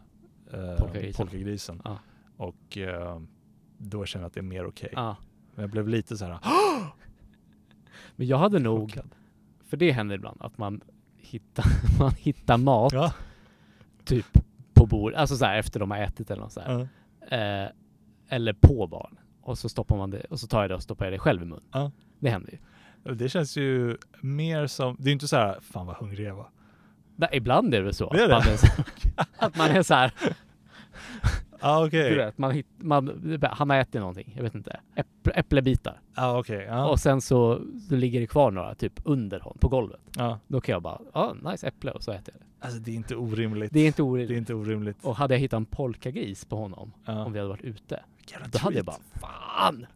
eh, 0.52 0.76
Polkagrisen. 0.76 1.12
polkagrisen. 1.26 1.82
Ja. 1.84 1.98
Och 2.38 2.78
eh, 2.78 3.20
då 3.78 4.04
känner 4.06 4.22
jag 4.22 4.26
att 4.28 4.34
det 4.34 4.40
är 4.40 4.42
mer 4.42 4.66
okej. 4.66 4.90
ja. 4.92 5.16
Men 5.54 5.62
jag 5.62 5.70
blev 5.70 5.88
lite 5.88 6.16
så 6.16 6.24
här, 6.24 6.38
Men 8.16 8.26
jag 8.26 8.38
hade 8.38 8.58
nog, 8.58 8.90
chockad. 8.90 9.14
för 9.64 9.76
det 9.76 9.92
händer 9.92 10.14
ibland, 10.14 10.42
att 10.42 10.58
man 10.58 10.80
hittar, 11.16 11.64
man 11.98 12.10
hittar 12.18 12.58
mat 12.58 12.92
Ja. 12.92 13.12
typ 14.04 14.26
på 14.74 14.86
bordet, 14.86 15.18
alltså 15.18 15.36
så 15.36 15.44
här 15.44 15.58
efter 15.58 15.80
de 15.80 15.90
har 15.90 15.98
ätit 15.98 16.30
eller 16.30 16.42
något 16.42 16.52
så. 16.52 16.62
Ja. 16.66 16.80
Eh, 17.36 17.70
eller 18.28 18.52
på 18.52 18.86
barn. 18.86 19.18
Och 19.40 19.58
så 19.58 19.68
stoppar 19.68 19.96
man 19.96 20.10
det, 20.10 20.20
och 20.24 20.40
så 20.40 20.46
tar 20.46 20.60
jag 20.60 20.70
det 20.70 20.74
och 20.74 20.82
stoppar 20.82 21.04
jag 21.06 21.12
det 21.14 21.18
själv 21.18 21.42
i 21.42 21.44
mun. 21.44 21.62
Ja. 21.72 21.90
Det 22.18 22.30
händer 22.30 22.50
ju. 22.52 22.58
Det 23.14 23.28
känns 23.28 23.56
ju 23.56 23.96
mer 24.20 24.66
som, 24.66 24.96
det 24.98 25.10
är 25.10 25.12
inte 25.12 25.28
så 25.28 25.36
här, 25.36 25.60
fan 25.60 25.86
vad 25.86 25.96
hungrig 25.96 26.26
jag 26.26 26.36
var. 26.36 26.50
Nej, 27.16 27.28
ibland 27.32 27.74
är 27.74 27.82
det 27.82 27.94
så. 27.94 28.10
Det 28.12 28.22
är 28.22 28.28
det? 28.28 28.58
Att 29.38 29.56
man 29.56 29.70
är 29.70 29.82
så 29.82 29.94
här, 29.94 30.12
Ja 31.60 31.86
okej. 31.86 32.10
du 32.10 32.16
vet, 32.16 32.38
man, 32.38 32.50
hit, 32.52 32.66
man, 32.76 33.38
han 33.42 33.70
har 33.70 33.76
ätit 33.76 33.94
någonting, 34.00 34.32
jag 34.36 34.42
vet 34.42 34.54
inte, 34.54 34.80
äpple, 34.94 35.32
äpplebitar. 35.32 36.00
Ja 36.16 36.38
okej. 36.38 36.64
Ja. 36.68 36.88
Och 36.90 37.00
sen 37.00 37.20
så, 37.20 37.60
så 37.88 37.94
ligger 37.94 38.20
det 38.20 38.26
kvar 38.26 38.50
några 38.50 38.74
typ 38.74 39.00
under 39.04 39.40
honom, 39.40 39.58
på 39.60 39.68
golvet. 39.68 40.00
ja. 40.16 40.38
Då 40.48 40.60
kan 40.60 40.72
jag 40.72 40.82
bara, 40.82 41.00
ja, 41.14 41.34
nice 41.50 41.66
äpple 41.66 41.90
och 41.90 42.02
så 42.02 42.12
äter 42.12 42.34
jag 42.34 42.40
det. 42.40 42.46
Alltså 42.66 42.78
det 42.80 42.90
är 42.90 42.94
inte 42.94 43.16
orimligt. 43.16 43.72
Det 43.72 43.80
är 43.80 43.86
inte 43.86 44.02
Det 44.02 44.06
är 44.06 44.10
orimligt. 44.10 44.36
inte 44.38 44.54
orimligt. 44.54 44.96
Och 45.02 45.16
hade 45.16 45.34
jag 45.34 45.40
hittat 45.40 45.56
en 45.56 45.64
polkagris 45.64 46.44
på 46.44 46.56
honom, 46.56 46.92
Ja. 47.04 47.24
om 47.24 47.32
vi 47.32 47.38
hade 47.38 47.48
varit 47.48 47.62
ute, 47.64 48.00
Jävla 48.32 48.46
då 48.46 48.58
hade 48.58 48.76
jag 48.76 48.84
bara, 48.86 48.96
fan! 49.20 49.86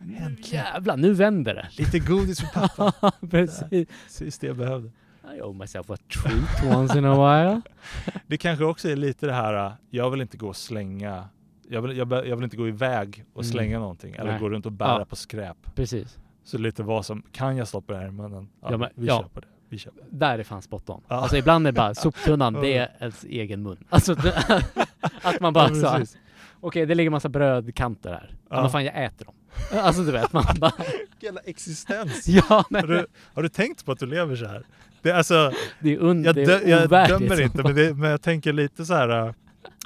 Äntligen. 0.00 0.36
jävlar, 0.42 0.96
nu 0.96 1.12
vänder 1.12 1.54
det. 1.54 1.68
Lite 1.78 1.98
godis 1.98 2.40
för 2.40 2.46
pappa. 2.68 3.12
Precis. 3.30 3.88
Precis 4.04 4.38
det 4.38 4.46
jag 4.46 4.56
behövde. 4.56 4.90
I 5.36 5.40
owe 5.42 5.58
myself 5.58 5.90
a 5.90 5.96
treat 6.22 6.76
once 6.76 6.98
in 6.98 7.04
a 7.04 7.14
while. 7.14 7.60
Det 8.26 8.36
kanske 8.38 8.64
också 8.64 8.88
är 8.88 8.96
lite 8.96 9.26
det 9.26 9.32
här, 9.32 9.66
äh, 9.66 9.72
jag 9.90 10.10
vill 10.10 10.20
inte 10.20 10.36
gå 10.36 10.48
och 10.48 10.56
slänga, 10.56 11.28
jag 11.68 11.82
vill, 11.82 11.96
jag, 11.96 12.12
jag 12.12 12.36
vill 12.36 12.44
inte 12.44 12.56
gå 12.56 12.68
iväg 12.68 13.24
och 13.32 13.42
Mm. 13.42 13.52
slänga 13.52 13.78
någonting 13.78 14.14
eller 14.14 14.30
Nej. 14.30 14.40
gå 14.40 14.50
runt 14.50 14.66
och 14.66 14.72
bära 14.72 14.98
Ja. 14.98 15.04
på 15.04 15.16
skräp. 15.16 15.56
Precis. 15.74 16.18
Så 16.44 16.58
lite 16.58 16.82
vad 16.82 17.06
som, 17.06 17.22
kan 17.32 17.56
jag 17.56 17.68
stoppa 17.68 17.92
det 17.92 17.98
här 17.98 18.08
i 18.08 18.10
munnen? 18.10 18.48
Ja, 18.62 18.68
Ja, 18.70 18.76
men- 18.76 18.90
vi 18.94 19.06
ja. 19.06 19.24
på 19.34 19.40
det. 19.40 19.46
Vi 19.68 19.78
på 19.78 19.90
det. 20.10 20.16
Där 20.18 20.38
är 20.38 20.42
fan 20.44 20.62
spot 20.62 20.90
on. 20.90 21.02
Ja. 21.08 21.16
Alltså 21.16 21.36
ibland 21.36 21.66
är 21.66 21.72
det 21.72 21.76
bara 21.76 21.94
soptunnan, 21.94 22.52
det 22.52 22.76
är 22.76 22.88
ens 23.00 23.24
egen 23.24 23.62
mun. 23.62 23.84
Alltså 23.90 24.12
att 25.22 25.40
man 25.40 25.52
bara 25.52 25.68
Ja, 25.70 26.06
så 26.06 26.16
okej 26.60 26.86
det 26.86 26.94
ligger 26.94 27.10
massa 27.10 27.28
brödkanter 27.28 28.10
här. 28.12 28.34
Ja. 28.50 28.60
Men 28.62 28.70
fan 28.70 28.84
jag 28.84 29.04
äter 29.04 29.24
dem. 29.24 29.34
Alltså 29.80 30.02
du 30.02 30.12
vet, 30.12 30.32
man 30.32 30.44
bara, 30.60 30.72
Jävla 31.20 31.40
existens. 31.40 32.28
ja 32.28 32.42
Har 32.48 32.64
men 32.70 32.86
du, 32.86 33.06
har 33.34 33.42
du 33.42 33.48
tänkt 33.48 33.84
på 33.84 33.92
att 33.92 33.98
du 33.98 34.06
lever 34.06 34.36
så 34.36 34.46
här? 34.46 34.64
Det 35.06 35.16
alltså, 35.16 35.52
det 35.80 35.94
är, 35.94 35.98
un, 35.98 36.24
jag, 36.24 36.34
dö, 36.34 36.60
jag 36.66 36.84
ovärdigt. 36.84 37.18
dömer 37.18 37.40
inte, 37.40 37.62
men, 37.62 37.74
det, 37.74 37.94
men 37.94 38.10
jag 38.10 38.22
tänker 38.22 38.52
lite 38.52 38.84
så 38.84 38.94
här. 38.94 39.26
äh, 39.26 39.32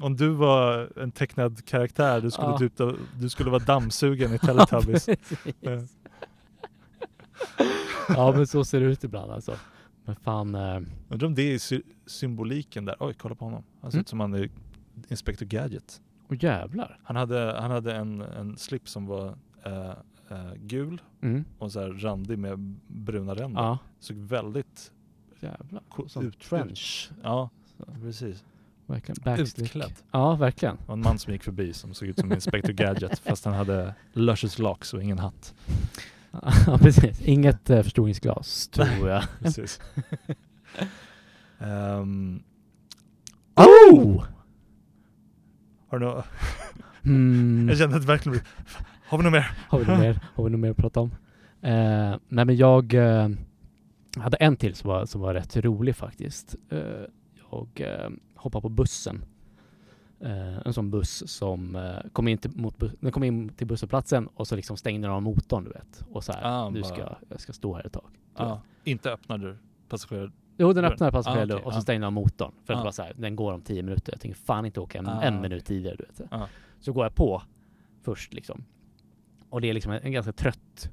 Om 0.00 0.16
du 0.16 0.28
var 0.28 0.88
en 1.00 1.12
tecknad 1.12 1.64
karaktär, 1.64 2.20
du 2.20 2.30
skulle, 2.30 2.48
Ja. 2.48 2.58
typ, 2.58 2.72
du 3.20 3.28
skulle 3.28 3.50
vara 3.50 3.62
dammsugen 3.64 4.34
i 4.34 4.38
Teletubbies. 4.46 5.08
Ja. 5.60 5.80
Ja 8.08 8.32
men 8.36 8.46
så 8.46 8.64
ser 8.64 8.80
det 8.80 8.86
ut 8.86 9.04
ibland 9.04 9.32
alltså. 9.32 9.56
Men 10.04 10.16
fan, 10.16 10.54
eh, 10.54 10.80
Undrar 11.08 11.26
om 11.26 11.34
det 11.34 11.54
är 11.54 11.58
sy- 11.58 11.82
symboliken 12.06 12.84
där. 12.84 12.96
Oj, 13.00 13.14
kolla 13.18 13.34
på 13.34 13.44
honom. 13.44 13.62
Han 13.80 13.90
ser 13.90 13.96
Mm. 13.98 14.00
ut 14.00 14.08
som 14.08 14.20
han 14.20 14.34
är 14.34 14.48
Inspector 15.08 15.46
Gadget. 15.46 16.00
åh 16.30 16.36
jävlar. 16.44 16.98
Han 17.04 17.16
hade, 17.16 17.56
han 17.60 17.70
hade 17.70 17.94
en, 17.94 18.20
en 18.20 18.56
slip 18.56 18.88
som 18.88 19.06
var 19.06 19.34
eh, 19.64 19.88
eh, 20.30 20.52
gul 20.56 21.00
Mm. 21.22 21.44
och 21.58 21.72
så 21.72 21.80
här 21.80 21.88
randig 21.88 22.38
med 22.38 22.58
bruna 22.86 23.34
ränder. 23.34 23.62
Ja, 23.62 23.78
Såg 24.00 24.16
väldigt 24.16 24.92
jävlar. 25.42 25.82
Som 26.08 26.26
ut. 26.26 26.40
trench. 26.40 27.10
Ja, 27.22 27.50
precis. 28.02 28.44
Verkligen. 28.86 29.40
Utklädd. 29.40 29.92
Ja, 30.12 30.34
verkligen. 30.34 30.76
Det 30.76 30.82
var 30.86 30.92
en 30.94 31.00
man 31.02 31.18
som 31.18 31.32
gick 31.32 31.42
förbi 31.42 31.72
som 31.72 31.94
såg 31.94 32.08
ut 32.08 32.18
som 32.18 32.32
Inspector 32.32 32.72
Gadget 32.72 33.18
fast 33.24 33.44
han 33.44 33.54
hade 33.54 33.94
luscious 34.12 34.58
locks 34.58 34.94
och 34.94 35.02
ingen 35.02 35.18
hatt. 35.18 35.54
Ja, 36.66 36.78
precis. 36.78 37.20
Inget 37.20 37.70
uh, 37.70 37.82
förstoringsglas, 37.82 38.68
tror 38.72 39.08
jag. 39.08 39.24
Precis. 39.40 39.80
Ehm, 41.58 42.42
Oh! 43.56 44.24
har 45.88 45.98
du 45.98 46.06
nå- 46.06 46.24
Mm. 47.04 47.68
Jag 47.68 47.78
kände 47.78 47.96
att 47.96 48.02
det 48.02 48.08
verkligen 48.08 48.32
blev- 48.32 48.78
Har 49.08 49.18
vi 49.18 49.24
något 49.24 49.32
mer? 49.32 49.50
Har 49.68 49.78
vi 49.78 49.84
något 49.86 49.98
mer, 49.98 50.20
har 50.34 50.44
vi 50.44 50.50
något 50.50 50.60
mer 50.60 50.70
att 50.70 50.76
prata 50.76 51.00
om? 51.00 51.10
Eh, 51.62 52.16
nej 52.28 52.44
men 52.44 52.56
jag 52.56 52.94
eh, 52.94 53.28
hade 54.16 54.36
en 54.36 54.56
till 54.56 54.74
som 54.74 54.88
var, 54.90 55.06
som 55.06 55.20
var 55.20 55.34
rätt 55.34 55.56
rolig 55.56 55.96
faktiskt. 55.96 56.56
Eh, 56.68 56.78
jag 57.50 57.68
eh, 57.74 58.10
hoppade 58.34 58.62
på 58.62 58.68
bussen. 58.68 59.24
Eh, 60.20 60.58
en 60.66 60.72
sån 60.72 60.90
buss 60.90 61.28
som 61.28 61.76
eh, 61.76 62.10
kom 62.12 62.28
in 62.28 62.38
till, 62.38 62.50
mot 62.56 62.82
den 63.00 63.12
kom 63.12 63.24
in 63.24 63.48
till 63.48 63.66
busshållplatsen 63.66 64.26
och 64.34 64.48
så 64.48 64.56
liksom 64.56 64.76
stängde 64.76 65.08
de 65.08 65.24
motorn 65.24 65.64
du 65.64 65.70
vet. 65.70 66.04
Och 66.10 66.24
så 66.24 66.32
här, 66.32 66.40
Ah, 66.44 66.70
du 66.70 66.80
bara- 66.80 66.88
ska, 66.94 67.16
jag 67.28 67.40
ska 67.40 67.52
stå 67.52 67.74
här 67.74 67.86
ett 67.86 67.92
tag. 67.92 68.10
Du 68.38 68.44
vet. 68.44 68.58
inte 68.84 69.12
öppnade 69.12 69.56
passagerare... 69.88 70.30
Jo 70.58 70.72
den 70.72 70.84
öppnade 70.84 71.12
passagerare 71.12 71.52
Ah, 71.52 71.56
okej, 71.56 71.66
och 71.66 71.72
så 71.72 71.78
ah. 71.78 71.82
stängde 71.82 72.06
de 72.06 72.14
motorn. 72.14 72.52
För 72.64 72.72
att 72.72 72.76
Ah. 72.78 72.82
det 72.82 72.84
var 72.84 72.92
så 72.92 73.02
här, 73.02 73.14
den 73.16 73.36
går 73.36 73.52
om 73.52 73.62
tio 73.62 73.82
minuter. 73.82 74.12
Jag 74.12 74.20
tänker 74.20 74.38
fan 74.38 74.66
inte 74.66 74.80
åka 74.80 74.98
en, 74.98 75.06
Ah, 75.08 75.22
en 75.22 75.40
minut 75.40 75.64
tidigare 75.64 75.96
du 75.98 76.04
vet. 76.04 76.32
Ah. 76.32 76.46
Så 76.80 76.92
går 76.92 77.04
jag 77.04 77.14
på 77.14 77.42
först 78.02 78.34
liksom. 78.34 78.64
Och 79.50 79.60
det 79.60 79.70
är 79.70 79.74
liksom 79.74 79.92
en, 79.92 80.02
en 80.02 80.12
ganska 80.12 80.32
trött 80.32 80.90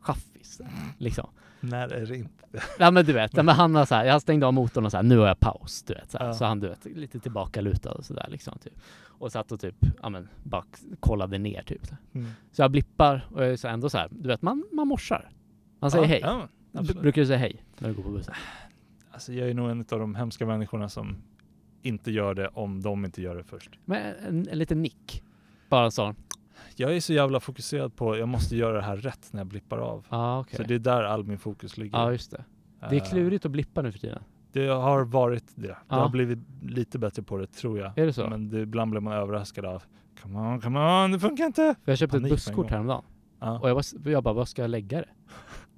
chaffis. 0.00 0.60
Liksom. 0.98 1.30
När 1.60 1.88
är 1.88 2.06
det 2.06 2.16
inte? 2.16 2.38
Ja 2.78 2.90
men 2.90 3.04
du 3.04 3.12
vet, 3.12 3.32
men 3.36 3.48
han 3.48 3.74
har 3.74 3.84
så 3.84 3.94
här, 3.94 4.04
jag 4.04 4.22
stängde 4.22 4.46
av 4.46 4.54
motorn 4.54 4.84
och 4.84 4.90
så 4.90 4.96
här, 4.96 5.04
nu 5.04 5.18
har 5.18 5.26
jag 5.26 5.40
paus, 5.40 5.82
du 5.82 5.94
vet. 5.94 6.10
Så. 6.10 6.18
Ja. 6.20 6.34
så 6.34 6.44
han 6.44 6.60
du 6.60 6.68
vet, 6.68 6.84
lite 6.84 7.20
tillbaka 7.20 7.60
lutad 7.60 7.92
och 7.92 8.04
sådär 8.04 8.26
liksom. 8.28 8.58
Typ. 8.58 8.72
Och 9.04 9.32
satt 9.32 9.52
och 9.52 9.60
typ, 9.60 9.76
ja 10.02 10.08
men 10.08 10.28
bara 10.42 10.64
kollade 11.00 11.38
ner 11.38 11.62
typ. 11.62 11.82
Mm. 12.14 12.30
Så 12.52 12.62
jag 12.62 12.70
blippar 12.70 13.28
och 13.32 13.42
jag 13.42 13.52
är 13.52 13.56
så 13.56 13.68
ändå 13.68 13.90
så 13.90 13.98
här, 13.98 14.08
du 14.10 14.28
vet 14.28 14.42
man, 14.42 14.64
man 14.72 14.88
morsar. 14.88 15.30
Man 15.80 15.90
säger 15.90 16.04
Ja, 16.04 16.08
hej. 16.08 16.20
Ja, 16.22 16.48
absolut. 16.72 17.02
brukar 17.02 17.22
du 17.22 17.26
säga 17.26 17.38
hej 17.38 17.64
när 17.78 17.88
du 17.88 17.94
går 17.94 18.02
på 18.02 18.10
bussen? 18.10 18.34
Alltså 19.10 19.32
jag 19.32 19.50
är 19.50 19.54
nog 19.54 19.70
en 19.70 19.80
av 19.80 19.98
de 19.98 20.14
hemska 20.14 20.46
människorna 20.46 20.88
som 20.88 21.16
inte 21.82 22.10
gör 22.10 22.34
det 22.34 22.48
om 22.48 22.82
de 22.82 23.04
inte 23.04 23.22
gör 23.22 23.36
det 23.36 23.44
först. 23.44 23.70
Men 23.84 24.14
en, 24.26 24.48
en 24.48 24.58
liten 24.58 24.82
nick. 24.82 25.22
Bara 25.68 25.84
en 25.84 25.92
sån. 25.92 26.16
Jag 26.76 26.96
är 26.96 27.00
så 27.00 27.12
jävla 27.12 27.40
fokuserad 27.40 27.96
på 27.96 28.16
jag 28.16 28.28
måste 28.28 28.56
göra 28.56 28.76
det 28.76 28.82
här 28.82 28.96
rätt 28.96 29.28
när 29.32 29.40
jag 29.40 29.46
blippar 29.46 29.78
av. 29.78 30.06
Ja 30.10 30.40
okej. 30.40 30.56
Så 30.56 30.62
det 30.62 30.74
är 30.74 30.78
där 30.78 31.02
all 31.02 31.24
min 31.24 31.38
fokus 31.38 31.76
ligger. 31.76 31.98
Ja 31.98 32.12
just 32.12 32.30
det. 32.30 32.44
Det 32.80 32.96
är 32.96 33.00
Eh, 33.00 33.08
klurigt 33.08 33.44
att 33.46 33.50
blippa 33.50 33.82
nu 33.82 33.92
för 33.92 33.98
tiden. 33.98 34.22
Det 34.52 34.66
har 34.66 35.04
varit 35.04 35.44
det. 35.54 35.62
Det 35.68 35.76
Ja. 35.88 35.96
har 35.96 36.08
blivit 36.08 36.38
lite 36.62 36.98
bättre 36.98 37.22
på 37.22 37.36
det 37.38 37.46
tror 37.46 37.78
jag. 37.78 37.98
Är 37.98 38.06
det 38.06 38.12
så? 38.12 38.28
Men 38.28 38.48
det, 38.48 38.60
ibland 38.60 38.90
blir 38.90 39.00
man 39.00 39.12
överraskad 39.12 39.64
av 39.64 39.82
Come 40.22 40.38
on, 40.38 40.60
come 40.60 40.80
on, 41.04 41.12
det 41.12 41.20
funkar 41.20 41.44
inte! 41.46 41.74
För 41.84 41.92
jag 41.92 41.98
köpte 41.98 42.16
panik 42.16 42.32
ett 42.32 42.36
busskort 42.36 42.70
häromdagen. 42.70 43.02
Ja. 43.40 43.58
Och 43.60 43.68
jag, 43.70 43.74
var, 43.74 44.10
jag 44.10 44.22
bara, 44.24 44.34
vad 44.34 44.48
ska 44.48 44.62
jag 44.62 44.70
lägga 44.70 44.98
det? 44.98 45.08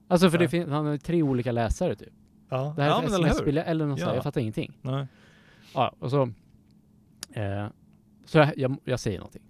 Alltså 0.08 0.30
för 0.30 0.38
det 0.38 0.44
Ja. 0.44 0.50
fin- 0.50 0.70
han 0.70 0.86
har 0.86 0.96
tre 0.96 1.22
olika 1.22 1.52
läsare 1.52 1.94
typ. 1.96 2.08
Ja, 2.48 2.72
Det 2.76 2.82
här 2.82 2.88
ja 2.88 3.02
är 3.02 3.06
ett 3.60 3.66
eller 3.66 3.86
något 3.86 3.98
Ja. 4.00 4.14
jag 4.14 4.22
fattar 4.22 4.40
ingenting. 4.40 4.78
Nej. 4.82 5.06
Ja, 5.74 5.94
och 5.98 6.10
så... 6.10 6.22
Eh, 7.32 7.66
så 8.24 8.38
jag, 8.38 8.58
jag, 8.58 8.76
jag 8.84 9.00
säger 9.00 9.18
någonting. 9.18 9.42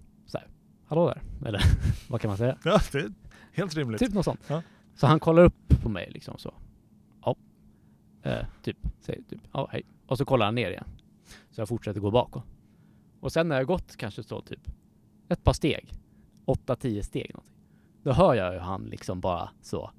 Hallå 0.91 1.07
där. 1.07 1.47
Eller 1.47 1.61
vad 2.09 2.21
kan 2.21 2.29
man 2.29 2.37
säga? 2.37 2.57
Ja, 2.63 2.79
det 2.91 2.97
är 2.97 3.11
helt 3.51 3.75
rimligt. 3.75 3.99
Typ 3.99 4.13
något 4.13 4.25
sånt. 4.25 4.39
Ja. 4.47 4.61
Så 4.95 5.07
han 5.07 5.19
kollar 5.19 5.43
upp 5.43 5.81
på 5.83 5.89
mig 5.89 6.11
liksom 6.11 6.37
så. 6.37 6.53
Ja. 7.25 7.35
Eh, 8.23 8.45
typ, 8.63 8.77
säger 9.01 9.21
typ, 9.21 9.41
ja 9.51 9.67
hej. 9.71 9.83
Och 10.07 10.17
så 10.17 10.25
kollar 10.25 10.45
han 10.45 10.55
ner 10.55 10.71
igen. 10.71 10.87
Så 11.51 11.61
jag 11.61 11.67
fortsätter 11.67 11.99
gå 11.99 12.11
bakåt. 12.11 12.43
Och 13.19 13.31
sen 13.31 13.47
när 13.47 13.55
jag 13.55 13.67
gått 13.67 13.97
kanske 13.97 14.23
så 14.23 14.41
typ 14.41 14.59
ett 15.29 15.43
par 15.43 15.53
steg, 15.53 15.93
åtta, 16.45 16.75
tio 16.75 17.03
steg 17.03 17.31
någonting. 17.33 17.55
Då 18.03 18.11
hör 18.11 18.33
jag 18.33 18.53
ju 18.53 18.59
han 18.59 18.83
liksom 18.83 19.21
bara 19.21 19.49
så, 19.61 19.91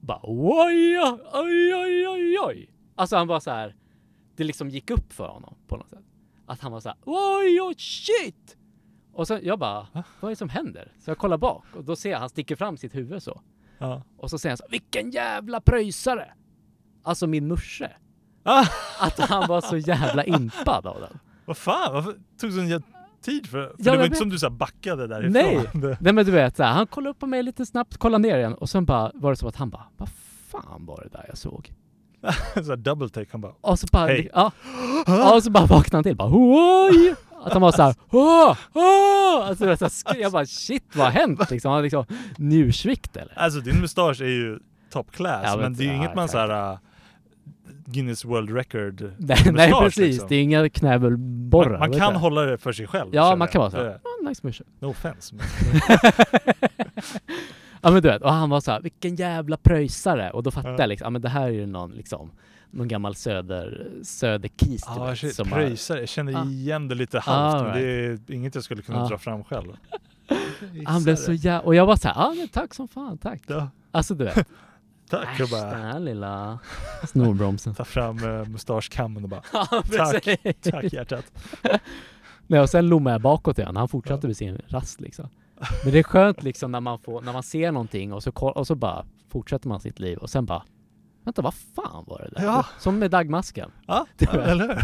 bara 0.00 0.20
oj, 0.22 1.00
oj, 1.32 1.74
oj, 1.74 2.08
oj, 2.08 2.38
oj. 2.40 2.70
Alltså 2.94 3.16
han 3.16 3.28
bara 3.28 3.40
så 3.40 3.50
här, 3.50 3.76
det 4.36 4.44
liksom 4.44 4.70
gick 4.70 4.90
upp 4.90 5.12
för 5.12 5.28
honom 5.28 5.54
på 5.66 5.76
något 5.76 5.90
sätt. 5.90 6.04
Att 6.46 6.60
han 6.60 6.72
var 6.72 6.80
så 6.80 6.88
här, 6.88 6.98
oj, 7.04 7.60
oj, 7.60 7.74
shit! 7.78 8.58
Och 9.18 9.26
sen 9.28 9.40
jag 9.42 9.58
bara, 9.58 9.86
Va? 9.92 10.02
vad 10.20 10.28
är 10.28 10.32
det 10.32 10.36
som 10.36 10.48
händer? 10.48 10.92
Så 10.98 11.10
jag 11.10 11.18
kollar 11.18 11.38
bak 11.38 11.64
och 11.76 11.84
då 11.84 11.96
ser 11.96 12.10
jag 12.10 12.18
han 12.18 12.28
sticker 12.28 12.56
fram 12.56 12.76
sitt 12.76 12.94
huvud 12.94 13.22
så. 13.22 13.40
Ja. 13.78 14.02
Och 14.18 14.30
så 14.30 14.38
säger 14.38 14.50
han 14.50 14.56
så 14.56 14.64
vilken 14.70 15.10
jävla 15.10 15.60
pröjsare! 15.60 16.32
Alltså 17.02 17.26
min 17.26 17.48
morse. 17.48 17.88
Ah, 18.42 18.66
Att 19.00 19.18
han 19.18 19.48
var 19.48 19.60
så 19.60 19.76
jävla 19.76 20.24
impad 20.24 20.86
av 20.86 21.00
den. 21.00 21.18
vad 21.44 21.56
fan, 21.56 21.92
varför 21.94 22.12
tog 22.40 22.52
sån 22.52 22.66
jä- 22.68 22.82
tid 23.22 23.46
för, 23.46 23.62
för 23.62 23.74
Ja, 23.78 23.84
det 23.84 23.90
var 23.90 23.96
jag 23.96 24.06
inte 24.06 24.16
som 24.18 24.28
du 24.28 24.38
så 24.38 24.50
backade 24.50 25.06
därifrån. 25.06 25.32
Nej. 25.32 25.70
Nej 26.00 26.12
men 26.12 26.26
du 26.26 26.32
vet, 26.32 26.56
så 26.56 26.62
här, 26.62 26.72
han 26.72 26.86
kollade 26.86 27.10
upp 27.10 27.18
på 27.18 27.26
mig 27.26 27.42
lite 27.42 27.66
snabbt, 27.66 27.96
kollade 27.96 28.22
ner 28.28 28.38
igen 28.38 28.54
och 28.54 28.70
sen 28.70 28.84
bara 28.84 29.10
var 29.14 29.30
det 29.30 29.36
som 29.36 29.48
att 29.48 29.56
han 29.56 29.70
bara, 29.70 29.84
vad 29.96 30.08
fan 30.48 30.86
var 30.86 31.00
det 31.02 31.18
där 31.18 31.24
jag 31.28 31.38
såg? 31.38 31.72
så 32.66 32.76
double 32.76 33.08
take, 33.08 33.28
han 33.32 33.40
bara 33.40 33.54
Och 33.60 33.78
så 33.78 33.86
bara, 33.92 34.12
ja, 34.16 34.52
ja, 35.06 35.34
och 35.36 35.42
så 35.42 35.50
bara 35.50 35.66
vaknade 35.66 35.96
han 35.96 36.04
till, 36.04 36.16
bara 36.16 36.30
oj! 36.32 37.14
Att 37.44 37.52
han 37.52 37.62
var 37.62 37.72
såhär, 37.72 37.94
åh, 38.10 38.56
åh! 38.72 39.48
Alltså, 39.48 39.76
så 39.90 40.08
här 40.08 40.16
jag 40.20 40.32
bara 40.32 40.46
shit 40.46 40.84
vad 40.96 41.06
har 41.06 41.12
hänt 41.12 41.50
liksom? 41.50 41.68
Han 41.68 41.76
har 41.76 41.82
liksom 41.82 42.04
njursvikt 42.36 43.16
eller? 43.16 43.38
Alltså 43.38 43.60
din 43.60 43.80
mustasch 43.80 44.20
är 44.20 44.26
ju 44.26 44.58
top 44.92 45.10
class, 45.12 45.42
Ja, 45.46 45.56
men 45.56 45.74
det 45.74 45.82
är 45.82 45.84
ju 45.84 45.90
ja, 45.90 45.96
inget 45.96 46.14
man 46.14 46.28
såhär 46.28 46.72
uh, 46.72 46.78
Guinness 47.86 48.24
World 48.24 48.50
Record 48.56 49.00
Nej, 49.18 49.36
nej 49.52 49.68
mustasch, 49.68 49.82
precis, 49.84 50.06
liksom. 50.06 50.28
det 50.28 50.34
är 50.36 50.42
inga 50.42 50.68
knäbelborrar. 50.68 51.70
Man, 51.70 51.78
man 51.78 51.92
kan 52.00 52.12
jag. 52.12 52.20
hålla 52.20 52.40
det 52.42 52.58
för 52.58 52.72
sig 52.72 52.86
själv. 52.86 53.10
Ja, 53.12 53.36
man 53.36 53.48
kan 53.48 53.58
vara 53.60 53.70
så. 53.70 53.76
Det- 53.76 54.00
Ah, 54.04 54.28
nice 54.28 54.40
morse. 54.46 54.64
No 54.80 54.86
offense. 54.86 55.34
Men, 55.34 55.46
Ja 57.82 57.90
men 57.90 58.02
du 58.02 58.08
vet, 58.08 58.22
och 58.22 58.32
han 58.32 58.50
var 58.50 58.60
så 58.60 58.70
här, 58.70 58.80
vilken 58.80 59.16
jävla 59.16 59.56
pröjsare! 59.56 60.30
Och 60.30 60.42
då 60.42 60.50
fattade 60.50 60.74
Ja. 60.74 60.80
jag 60.82 60.88
liksom, 60.88 61.04
ja 61.06 61.10
men 61.10 61.22
det 61.22 61.28
här 61.28 61.42
är 61.42 61.48
ju 61.50 61.66
någon 61.66 61.90
liksom, 61.90 62.30
någon 62.70 62.88
gammal 62.88 63.14
söder, 63.14 63.90
söderkis 64.02 64.82
ah, 64.86 65.04
vet, 65.22 65.34
som 65.34 65.48
har- 65.52 65.56
pröjsare, 65.58 66.00
jag 66.00 66.08
känner 66.08 66.34
Ah. 66.42 66.44
igen 66.44 66.88
det 66.88 66.94
lite 66.94 67.18
halvt, 67.18 67.54
Ah, 67.54 67.62
men 67.64 67.72
det 67.72 67.80
är 67.88 68.18
inget 68.32 68.54
jag 68.54 68.64
skulle 68.64 68.82
kunna 68.82 69.04
Ah. 69.04 69.08
dra 69.08 69.18
fram 69.18 69.44
själv. 69.44 69.72
Han 70.86 71.02
blev 71.04 71.16
så 71.16 71.32
jävla, 71.32 71.60
och 71.60 71.74
jag 71.74 71.86
var 71.86 71.96
så 71.96 72.08
här, 72.08 72.14
ja 72.14 72.34
men 72.38 72.48
tack 72.48 72.74
som 72.74 72.88
fan, 72.88 73.18
tack. 73.18 73.42
Ja, 73.46 73.68
Alltså 73.90 74.14
du 74.14 74.24
vet, 74.24 74.48
tack 75.10 75.28
äsch 75.28 75.38
den 75.38 75.48
bara 75.50 75.70
här 75.78 76.00
lilla 76.00 76.58
snorbromsen. 77.08 77.74
ta 77.74 77.84
fram 77.84 78.24
uh, 78.24 78.48
mustaschkammen 78.48 79.22
och 79.24 79.28
bara 79.28 79.42
Tack. 79.96 80.24
tack 80.62 80.92
hjärtat. 80.92 81.24
Nej, 82.46 82.60
och 82.60 82.70
sen 82.70 82.88
lommade 82.88 83.14
jag 83.14 83.20
bakåt 83.20 83.58
igen, 83.58 83.76
han 83.76 83.88
fortsatte 83.88 84.26
med 84.26 84.36
sin 84.36 84.60
rast 84.66 85.00
liksom. 85.00 85.28
Men 85.84 85.92
det 85.92 85.98
är 85.98 86.02
skönt 86.02 86.42
liksom 86.42 86.72
när 86.72 86.80
man 86.80 86.98
får, 86.98 87.20
när 87.22 87.32
man 87.32 87.42
ser 87.42 87.72
någonting 87.72 88.12
och 88.12 88.22
så, 88.22 88.30
och 88.30 88.66
så 88.66 88.74
bara 88.74 89.04
fortsätter 89.28 89.68
man 89.68 89.80
sitt 89.80 89.98
liv 90.00 90.18
och 90.18 90.30
sen 90.30 90.46
bara 90.46 90.62
Vänta, 91.24 91.42
vad 91.42 91.54
fan 91.54 92.04
var 92.06 92.18
det 92.18 92.40
där? 92.40 92.46
Ja. 92.46 92.66
Som 92.78 92.98
med 92.98 93.10
dagmasken. 93.10 93.70
Ja, 93.86 94.06
eller 94.32 94.68
hur? 94.68 94.82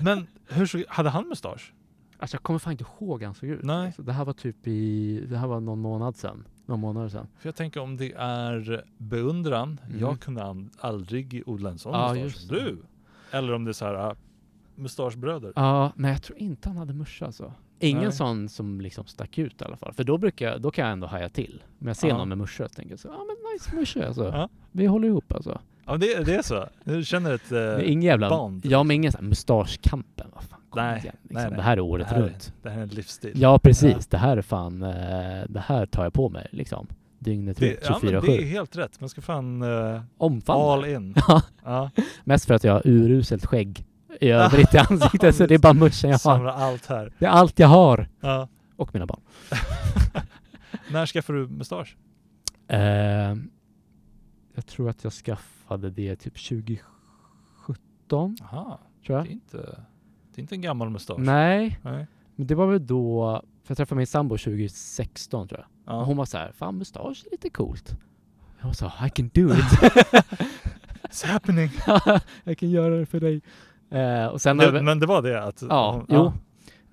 Men 0.04 0.26
hur 0.48 0.66
såg, 0.66 0.84
hade 0.88 1.10
han 1.10 1.28
mustasch? 1.28 1.72
Alltså 2.18 2.34
jag 2.34 2.42
kommer 2.42 2.58
fan 2.58 2.72
inte 2.72 2.84
ihåg 2.98 3.20
hur 3.20 3.26
han 3.26 3.34
såg 3.34 3.48
ut. 3.48 3.62
Nej. 3.64 3.86
Alltså, 3.86 4.02
det 4.02 4.12
här 4.12 4.24
var 4.24 4.32
typ 4.32 4.66
i, 4.66 5.20
det 5.30 5.38
här 5.38 5.46
var 5.46 5.60
någon 5.60 5.78
månad 5.80 6.16
sedan. 6.16 6.44
Någon 6.66 6.80
månad 6.80 7.12
sedan. 7.12 7.26
För 7.38 7.48
jag 7.48 7.56
tänker 7.56 7.80
om 7.80 7.96
det 7.96 8.12
är 8.18 8.84
beundran, 8.98 9.80
Mm. 9.86 10.00
jag 10.00 10.20
kunde 10.20 10.66
aldrig 10.78 11.42
odla 11.46 11.70
en 11.70 11.78
sån 11.78 11.92
Ja, 11.94 12.14
mustasch 12.14 12.40
som 12.40 12.56
du. 12.56 12.78
Eller 13.30 13.52
om 13.52 13.64
det 13.64 13.70
är 13.70 13.72
så 13.72 13.84
här 13.84 14.08
uh, 14.10 14.14
mustaschbröder. 14.74 15.52
Ja, 15.56 15.92
nej 15.96 16.10
jag 16.12 16.22
tror 16.22 16.38
inte 16.38 16.68
han 16.68 16.76
hade 16.78 16.92
morsa 16.94 17.26
alltså. 17.26 17.52
Ingen 17.80 18.02
Nej. 18.02 18.12
sån 18.12 18.48
som 18.48 18.80
liksom 18.80 19.06
stack 19.06 19.38
ut 19.38 19.60
i 19.62 19.64
alla 19.64 19.76
fall. 19.76 19.92
För 19.92 20.04
då 20.04 20.18
brukar 20.18 20.46
jag, 20.50 20.60
då 20.60 20.70
kan 20.70 20.84
jag 20.84 20.92
ändå 20.92 21.06
haja 21.06 21.28
till. 21.28 21.62
Om 21.80 21.86
jag 21.86 21.96
ser 21.96 22.08
Ja. 22.08 22.16
någon 22.16 22.28
med 22.28 22.38
morsa 22.38 22.68
så 22.68 22.74
tänker 22.74 22.96
så, 22.96 23.08
ja 23.08 23.24
men 23.26 23.36
nice 23.54 23.76
morsa 23.76 24.06
alltså. 24.06 24.24
Ja. 24.24 24.48
Vi 24.72 24.86
håller 24.86 25.08
ihop 25.08 25.32
alltså. 25.32 25.60
Ja, 25.86 25.96
det, 25.96 26.24
det 26.24 26.34
är 26.34 26.42
så. 26.42 26.64
Du 26.84 27.04
känner 27.04 27.32
ett 27.34 27.52
uh, 27.52 27.90
ingen 27.92 28.02
jävla, 28.02 28.28
band. 28.30 28.66
ja 28.66 28.82
men 28.82 28.94
ingen 28.94 29.12
sån 29.12 29.20
här 29.22 29.28
mustaschkampen. 29.28 30.26
Vad 30.34 30.44
fan, 30.44 30.60
kom 30.70 30.82
Nej, 30.82 31.00
igen. 31.00 31.16
Liksom. 31.22 31.34
nej, 31.34 31.46
nej. 31.50 31.56
Det 31.56 31.62
här 31.62 31.76
är 31.76 31.80
året 31.80 32.08
det, 32.08 32.14
här, 32.14 32.22
runt. 32.22 32.52
det 32.62 32.70
här 32.70 32.78
är 32.78 32.82
en 32.82 32.88
livsstil. 32.88 33.32
Ja 33.34 33.58
precis, 33.58 33.92
Ja. 33.92 34.00
det 34.10 34.16
här 34.16 34.36
är 34.36 34.42
fan, 34.42 34.82
eh, 34.82 34.90
det 35.48 35.60
här 35.66 35.86
tar 35.86 36.04
jag 36.04 36.12
på 36.12 36.28
mig 36.28 36.46
liksom. 36.52 36.86
Dygnet 37.18 37.60
runt, 37.62 37.78
ja, 37.82 37.98
men 38.02 38.10
24-7. 38.14 38.26
det 38.26 38.42
är 38.42 38.46
helt 38.46 38.76
rätt. 38.76 39.00
Man 39.00 39.08
ska 39.08 39.20
fan 39.20 39.62
uh, 39.62 40.00
Omfamna. 40.18 40.64
all 40.72 40.84
in. 40.84 41.14
Ja, 41.64 41.90
mest 42.24 42.46
för 42.46 42.54
att 42.54 42.64
jag 42.64 42.72
har 42.72 42.82
uruselt 42.84 43.46
skägg 43.46 43.84
i 44.20 44.28
övrigt 44.30 44.74
i 44.74 44.78
ansiktet 44.78 45.36
så 45.36 45.46
det 45.46 45.54
är 45.54 45.58
bara 45.58 45.72
morsan 45.72 46.10
jag 46.10 46.18
har. 46.18 46.44
allt 46.44 46.86
här. 46.86 47.12
Det 47.18 47.24
är 47.26 47.30
allt 47.30 47.58
jag 47.58 47.68
har. 47.68 48.08
Ja. 48.20 48.48
Och 48.76 48.94
mina 48.94 49.06
barn. 49.06 49.20
När 50.90 51.06
skaffade 51.06 51.38
du 51.38 51.48
mustasch? 51.48 51.96
Eh, 52.68 52.78
jag 54.54 54.66
tror 54.66 54.90
att 54.90 55.04
jag 55.04 55.12
skaffade 55.12 55.90
det 55.90 56.16
typ 56.16 56.34
2017, 56.48 58.36
Aha, 58.42 58.80
tror 59.06 59.16
det 59.16 59.22
är 59.22 59.24
jag. 59.24 59.26
inte, 59.32 59.56
det 60.34 60.40
är 60.40 60.42
inte 60.42 60.54
en 60.54 60.60
gammal 60.60 60.90
mustasch. 60.90 61.18
Nej, 61.18 61.78
Nej. 61.82 62.06
men 62.36 62.46
det 62.46 62.54
var 62.54 62.66
väl 62.66 62.86
då, 62.86 63.42
för 63.64 63.70
jag 63.70 63.76
träffade 63.76 63.96
min 63.96 64.06
sambo 64.06 64.38
2016 64.38 65.48
tror 65.48 65.60
jag. 65.60 65.94
Ja. 65.94 66.00
Och 66.00 66.06
hon 66.06 66.16
var 66.16 66.24
så 66.24 66.38
här, 66.38 66.52
fan 66.52 66.78
mustasch 66.78 67.22
är 67.26 67.30
lite 67.30 67.50
coolt. 67.50 67.96
Jag 68.60 68.66
var 68.66 68.72
så 68.72 68.92
I 69.06 69.10
can 69.10 69.30
do 69.34 69.52
it. 69.52 69.58
It's 71.02 71.26
happening. 71.26 71.70
jag 72.44 72.58
kan 72.58 72.70
göra 72.70 72.96
det 72.96 73.06
för 73.06 73.20
dig. 73.20 73.40
Eh, 73.90 74.26
och 74.26 74.40
sen 74.40 74.56
Det, 74.56 74.64
jag, 74.64 74.84
men 74.84 74.98
det 74.98 75.06
var 75.06 75.22
det 75.22 75.42
att... 75.44 75.62
Ja, 75.68 75.92
hon- 75.92 76.06
jo. 76.08 76.32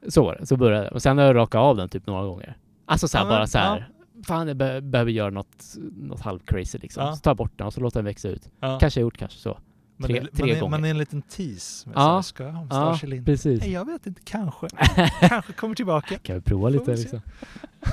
så 0.09 0.23
var 0.25 0.35
det. 0.35 0.45
Så 0.45 0.57
började 0.57 0.83
det. 0.83 0.89
Och 0.91 1.01
sen 1.01 1.17
har 1.17 1.25
jag 1.25 1.35
rakat 1.35 1.59
av 1.59 1.77
den 1.77 1.89
typ 1.89 2.07
några 2.07 2.25
gånger. 2.25 2.57
Alltså 2.85 3.07
så 3.07 3.17
här, 3.17 3.25
Ja, 3.25 3.29
bara 3.29 3.47
så 3.47 3.57
här. 3.57 3.89
Fan, 4.27 4.47
jag 4.47 4.57
be- 4.57 4.81
behöver 4.81 5.11
göra 5.11 5.29
något, 5.29 5.63
något 5.97 6.21
halv 6.21 6.39
crazy 6.39 6.77
liksom. 6.77 7.03
Ja. 7.05 7.15
Så 7.15 7.21
tar 7.21 7.31
jag 7.31 7.37
bort 7.37 7.51
den 7.57 7.67
och 7.67 7.73
så 7.73 7.81
låter 7.81 7.99
den 7.99 8.05
växa 8.05 8.29
ut. 8.29 8.49
ja. 8.59 8.79
Kanske 8.79 8.99
jag 8.99 9.05
gjort 9.05 9.17
kanske 9.17 9.39
så. 9.39 9.57
Men 9.97 10.09
tre- 10.09 10.19
det- 10.19 10.27
tre 10.37 10.51
man, 10.53 10.59
gånger. 10.59 10.71
man 10.71 10.85
är 10.85 10.89
en 10.89 10.97
liten 10.97 11.21
tease. 11.21 11.89
Med 11.89 11.97
Ja. 11.97 12.15
här, 12.15 12.21
Ska 12.21 12.43
jag 12.43 12.51
ha 12.51 12.61
mustasch 12.63 13.03
eller 13.03 13.17
inte? 13.17 13.31
precis. 13.31 13.61
Nej, 13.61 13.71
jag 13.71 13.85
vet 13.85 14.07
inte. 14.07 14.21
Kanske. 14.25 14.67
Kanske 15.29 15.53
kommer 15.53 15.75
tillbaka. 15.75 16.17
Kan 16.17 16.35
vi 16.35 16.41
prova 16.41 16.69
lite 16.69 16.91
vi 16.91 16.97
liksom. 16.97 17.21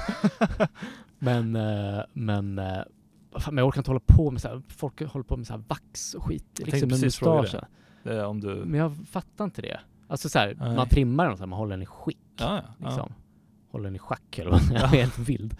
men, 1.18 1.57
eh, 1.57 2.03
men, 2.12 2.59
eh, 2.59 2.64
men 3.46 3.57
jag 3.59 3.66
orkar 3.66 3.80
inte 3.80 3.90
hålla 3.90 4.00
på 4.07 4.30
med 4.30 4.40
så 4.42 4.48
här, 4.48 4.62
folk 4.68 5.03
håller 5.09 5.24
på 5.24 5.36
med 5.36 5.46
så 5.46 5.53
här 5.53 5.62
vax 5.68 6.14
och 6.14 6.24
skit 6.24 6.44
liksom 6.64 6.88
med 6.88 7.00
mustaschen. 7.00 7.64
Det 8.03 8.14
är 8.14 8.26
om 8.26 8.40
du... 8.40 8.55
Men 8.55 8.80
jag 8.80 8.96
fattar 9.11 9.44
inte 9.44 9.62
det. 9.62 9.80
Alltså 10.09 10.28
så 10.28 10.38
här, 10.38 10.57
Nej. 10.59 10.76
man 10.76 10.88
trimmar 10.88 11.28
den 11.28 11.36
så 11.36 11.42
här, 11.42 11.46
man 11.48 11.59
håller 11.59 11.70
den 11.70 11.82
i 11.82 11.86
skick. 11.86 12.18
Ja, 12.36 12.62
ja. 12.78 12.86
liksom. 12.86 13.12
Håller 13.70 13.84
den 13.84 13.96
i 13.96 13.98
schack 13.98 14.38
eller 14.38 14.50
vad 14.50 14.62
Jag 14.72 14.82
är 14.82 14.86
helt 14.86 15.18
vild. 15.18 15.57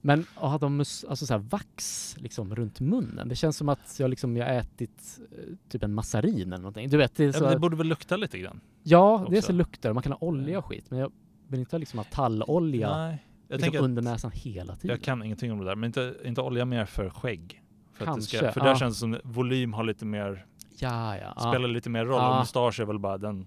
Men 0.00 0.20
att 0.20 0.50
ha 0.50 0.58
de 0.58 0.80
alltså 0.80 1.26
så 1.26 1.34
här, 1.34 1.38
vax 1.38 2.14
liksom 2.18 2.54
runt 2.54 2.80
munnen. 2.80 3.28
Det 3.28 3.36
känns 3.36 3.56
som 3.56 3.68
att 3.68 3.96
jag 3.98 4.10
liksom 4.10 4.36
jag 4.36 4.56
ätit 4.56 5.18
eh, 5.32 5.54
typ 5.68 5.82
en 5.82 5.94
massarin 5.94 6.52
eller 6.52 6.56
någonting. 6.56 6.88
Du 6.88 6.96
vet, 6.96 7.16
det 7.16 7.24
Ja, 7.24 7.32
så 7.32 7.42
men 7.42 7.52
det 7.52 7.58
borde 7.58 7.76
väl 7.76 7.86
lukta 7.86 8.16
lite 8.16 8.38
grann? 8.38 8.60
ja, 8.82 9.14
också. 9.14 9.30
det 9.30 9.38
är 9.38 9.42
så 9.42 9.52
luktar. 9.52 9.92
Man 9.92 10.02
kan 10.02 10.12
ha 10.12 10.18
olja 10.20 10.58
och 10.58 10.64
skit. 10.64 10.84
Men 10.88 10.98
jag 10.98 11.12
vill 11.48 11.60
inte 11.60 11.76
ha 11.76 11.78
liksom 11.78 11.98
ha 11.98 12.04
tallolja 12.04 12.96
Nej. 12.96 13.22
Jag 13.48 13.60
liksom 13.60 13.84
under 13.84 14.02
näsan 14.02 14.30
hela 14.34 14.76
tiden. 14.76 14.96
jag 14.96 15.04
kan 15.04 15.22
ingenting 15.22 15.52
om 15.52 15.58
det 15.58 15.64
där. 15.64 15.74
Men 15.74 15.86
inte, 15.86 16.14
inte 16.24 16.40
olja 16.40 16.64
mer 16.64 16.84
för 16.84 17.10
skägg. 17.10 17.62
För, 17.92 18.06
det 18.06 18.22
ska, 18.22 18.38
Kanske, 18.38 18.52
för 18.52 18.60
där 18.60 18.68
ja. 18.68 18.76
känns 18.76 18.96
det 18.96 19.00
som 19.00 19.18
volym 19.24 19.72
har 19.72 19.84
lite 19.84 20.04
mer, 20.04 20.46
Ja, 20.78 21.16
ja. 21.16 21.32
ja. 21.36 21.40
spelar 21.40 21.68
lite 21.68 21.90
mer 21.90 22.04
roll. 22.04 22.22
Ja. 22.22 22.32
Och 22.32 22.38
mustasch 22.40 22.80
är 22.80 22.84
väl 22.84 22.98
bara 22.98 23.18
den, 23.18 23.46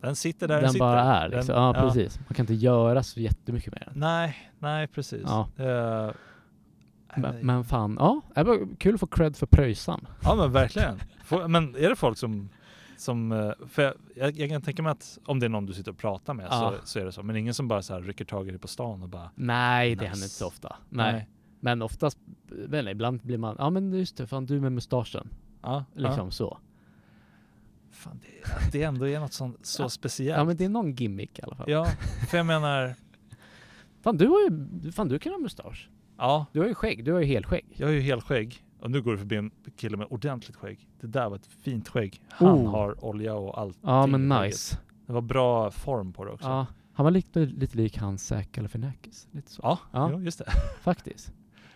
den 0.00 0.16
sitter 0.16 0.48
där 0.48 0.54
den, 0.54 0.62
den 0.62 0.72
sitter. 0.72 0.84
bara 0.86 1.00
är 1.02 1.28
liksom. 1.28 1.54
Den- 1.54 1.62
ja, 1.64 1.74
precis. 1.74 2.18
Man 2.18 2.34
kan 2.34 2.42
inte 2.42 2.54
göra 2.54 3.02
så 3.02 3.20
jättemycket 3.20 3.72
med 3.72 3.82
den. 3.86 4.00
Nej, 4.00 4.36
nej 4.58 4.86
precis. 4.86 5.22
Ja. 5.26 5.48
Eh, 5.56 6.10
Men, 7.16 7.46
men 7.46 7.64
fan, 7.64 7.96
ja. 8.00 8.20
Det 8.34 8.42
var 8.44 8.76
kul 8.78 8.94
att 8.94 9.00
få 9.00 9.06
cred 9.06 9.36
för 9.36 9.46
pröjsan. 9.46 10.06
Ja 10.22 10.34
men 10.34 10.52
verkligen. 10.52 11.00
Men 11.48 11.74
är 11.76 11.88
det 11.88 11.96
folk 11.96 12.18
som, 12.18 12.48
som 12.96 13.32
eh, 13.32 13.52
för 13.68 13.82
jag, 13.82 13.94
jag, 14.16 14.36
jag 14.38 14.50
kan 14.50 14.62
tänka 14.62 14.82
mig 14.82 14.92
att 14.92 15.18
om 15.26 15.40
det 15.40 15.46
är 15.46 15.50
någon 15.50 15.66
du 15.66 15.72
sitter 15.72 15.90
och 15.90 15.98
pratar 15.98 16.34
med 16.34 16.46
Ja. 16.50 16.74
så, 16.80 16.86
så 16.86 16.98
är 16.98 17.04
det 17.04 17.12
så. 17.12 17.22
Men 17.22 17.36
ingen 17.36 17.54
som 17.54 17.68
bara 17.68 17.82
så 17.82 17.94
här 17.94 18.00
rycker 18.00 18.24
tag 18.24 18.48
i 18.48 18.50
dig 18.50 18.60
på 18.60 18.68
stan 18.68 19.02
och 19.02 19.08
bara 19.08 19.30
Nej, 19.34 19.88
det 19.94 19.94
Nice. 19.94 20.04
händer 20.08 20.24
inte 20.24 20.34
så 20.34 20.46
ofta. 20.46 20.76
Nej. 20.88 21.28
Men 21.60 21.82
oftast, 21.82 22.18
men 22.68 22.88
ibland 22.88 23.20
blir 23.22 23.38
man, 23.38 23.56
ja 23.58 23.70
men 23.70 23.92
just 23.92 24.16
det, 24.16 24.26
fan 24.26 24.46
du 24.46 24.60
med 24.60 24.72
mustaschen. 24.72 25.28
Ja, 25.62 25.84
Liksom 25.94 26.26
ja. 26.26 26.30
så. 26.30 26.58
Fan, 28.04 28.20
det, 28.22 28.52
att 28.66 28.72
det 28.72 28.82
ändå 28.82 29.08
är 29.08 29.20
något 29.20 29.32
sånt, 29.32 29.66
så 29.66 29.82
Ja. 29.82 29.88
speciellt. 29.88 30.38
Ja 30.38 30.44
men 30.44 30.56
det 30.56 30.64
är 30.64 30.68
någon 30.68 30.92
gimmick 30.94 31.38
i 31.38 31.42
alla 31.42 31.56
fall. 31.56 31.70
Ja, 31.70 31.86
för 32.30 32.36
jag 32.36 32.46
menar, 32.46 32.94
Fan 34.02 34.16
du 34.16 34.26
har 34.28 34.40
ju, 34.40 34.92
fan 34.92 35.08
du 35.08 35.18
kan 35.18 35.32
ha 35.32 35.38
mustasch. 35.38 35.88
ja, 36.18 36.46
Du 36.52 36.60
har 36.60 36.66
ju 36.66 36.74
skägg, 36.74 37.04
du 37.04 37.12
har 37.12 37.20
ju 37.20 37.26
helskägg. 37.26 37.64
jag 37.76 37.86
har 37.86 37.92
ju 37.92 38.00
helskägg 38.00 38.64
och 38.80 38.90
nu 38.90 39.02
går 39.02 39.12
det 39.12 39.18
förbi 39.18 39.36
en 39.36 39.50
kille 39.76 39.96
med 39.96 40.06
ordentligt 40.10 40.56
skägg. 40.56 40.88
Det 41.00 41.06
där 41.06 41.28
var 41.28 41.36
ett 41.36 41.46
fint 41.46 41.88
skägg. 41.88 42.20
Han 42.30 42.48
Oh. 42.48 42.70
har 42.70 43.04
olja 43.04 43.34
och 43.34 43.58
allt. 43.60 43.78
Ja 43.82 44.06
men 44.06 44.28
nice. 44.28 44.78
Det 45.06 45.12
var 45.12 45.20
bra 45.20 45.70
form 45.70 46.12
på 46.12 46.24
det 46.24 46.30
också. 46.30 46.46
Ja. 46.48 46.66
Han 46.92 47.04
var 47.04 47.10
lite, 47.10 47.38
lite 47.40 47.76
lik 47.76 47.98
hans 47.98 48.26
Zac 48.26 48.46
Galifianakis. 48.52 49.28
Lite 49.30 49.50
så. 49.50 49.60
Ja, 49.62 49.78
Ja. 49.92 50.10
Jo, 50.12 50.20
just 50.20 50.38
det. 50.38 50.50
Faktiskt. 50.82 51.32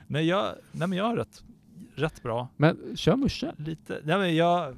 Nej, 0.07 0.27
jag, 0.27 0.55
nej 0.73 0.89
men 0.89 0.99
jag 0.99 1.05
har 1.05 1.17
rätt, 1.17 1.43
rätt 1.95 2.23
bra. 2.23 2.49
Men 2.57 2.97
kör 2.97 3.17
muschel. 3.17 3.55
Lite, 3.59 4.01
nej 4.05 4.19
men 4.19 4.37
jag, 4.37 4.77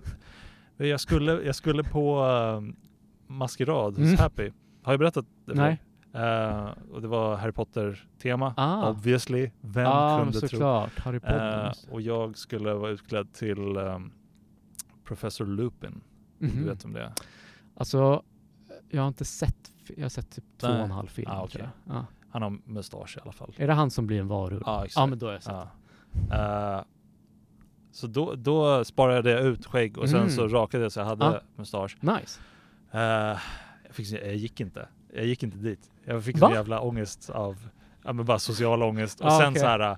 jag 0.86 1.00
skulle, 1.00 1.32
jag 1.32 1.54
skulle 1.54 1.84
på 1.84 2.24
uh, 2.24 2.72
maskerad 3.26 3.94
hos 3.94 3.98
Mm. 3.98 4.18
Happy. 4.18 4.52
Har 4.82 4.92
jag 4.92 4.98
berättat 5.00 5.26
det 5.46 5.54
för 5.54 5.60
Nej. 5.62 5.82
Eh, 6.12 6.68
och 6.92 7.02
det 7.02 7.08
var 7.08 7.36
Harry 7.36 7.52
Potter-tema, 7.52 8.54
Ah. 8.56 8.90
obviously. 8.90 9.50
Vem 9.60 9.84
men 9.84 10.32
kunde 10.32 10.48
tro? 10.48 10.60
Harry 10.96 11.20
Potter. 11.20 11.64
Det. 11.64 11.92
och 11.92 12.00
jag 12.00 12.38
skulle 12.38 12.74
vara 12.74 12.90
utklädd 12.90 13.32
till 13.32 13.76
um, 13.76 14.12
Professor 15.04 15.46
Lupin. 15.46 16.00
Mhm. 16.38 16.50
Du 16.56 16.64
vet 16.68 16.84
om 16.84 16.92
det 16.92 17.02
är? 17.02 17.12
Alltså, 17.76 18.22
jag 18.88 19.02
har 19.02 19.08
inte 19.08 19.24
sett, 19.24 19.72
jag 19.96 20.04
har 20.04 20.08
sett 20.08 20.30
typ 20.30 20.44
två 20.58 20.66
och 20.68 20.74
en 20.74 20.90
halv 20.90 21.06
film. 21.06 21.30
Ah, 21.30 21.48
jag. 21.52 21.68
Ja. 21.84 22.06
Han 22.30 22.42
har 22.42 22.58
mustasch 22.64 23.16
i 23.16 23.20
alla 23.22 23.32
fall. 23.32 23.52
Är 23.56 23.66
det 23.66 23.72
han 23.74 23.90
som 23.90 24.06
blir 24.06 24.20
en 24.20 24.28
varulv? 24.28 24.62
Ja, 24.66 24.84
exakt. 24.84 24.96
Ja 24.96 25.06
men 25.06 25.18
då 25.18 25.26
har 25.26 25.32
jag 25.32 25.42
sett. 25.42 25.52
Ja. 26.30 26.84
Så 27.92 28.06
då, 28.06 28.34
då 28.34 28.84
sparade 28.84 29.30
jag 29.30 29.42
ut 29.42 29.66
skägg 29.66 29.98
och 29.98 30.08
sen 30.08 30.18
Mm. 30.18 30.30
så 30.30 30.48
rakade 30.48 30.82
jag 30.82 30.92
så 30.92 31.00
jag 31.00 31.04
hade 31.06 31.24
Ja. 31.24 31.40
mustasch. 31.56 31.96
Nice. 32.00 32.40
Eh, 32.92 33.00
jag, 33.86 33.90
fick, 33.94 34.12
jag 34.12 34.34
gick 34.34 34.60
inte. 34.60 34.88
Jag 35.14 35.24
gick 35.26 35.42
inte 35.42 35.56
dit. 35.56 35.90
Jag 36.04 36.24
fick 36.24 36.38
Va? 36.38 36.48
en 36.48 36.54
jävla 36.54 36.80
ångest 36.80 37.30
av, 37.30 37.68
ja 38.04 38.12
men 38.12 38.26
bara 38.26 38.38
social 38.38 38.82
ångest. 38.82 39.20
Och 39.20 39.26
Ah, 39.26 39.38
sen 39.40 39.48
okej. 39.48 39.60
så 39.60 39.66
här, 39.66 39.96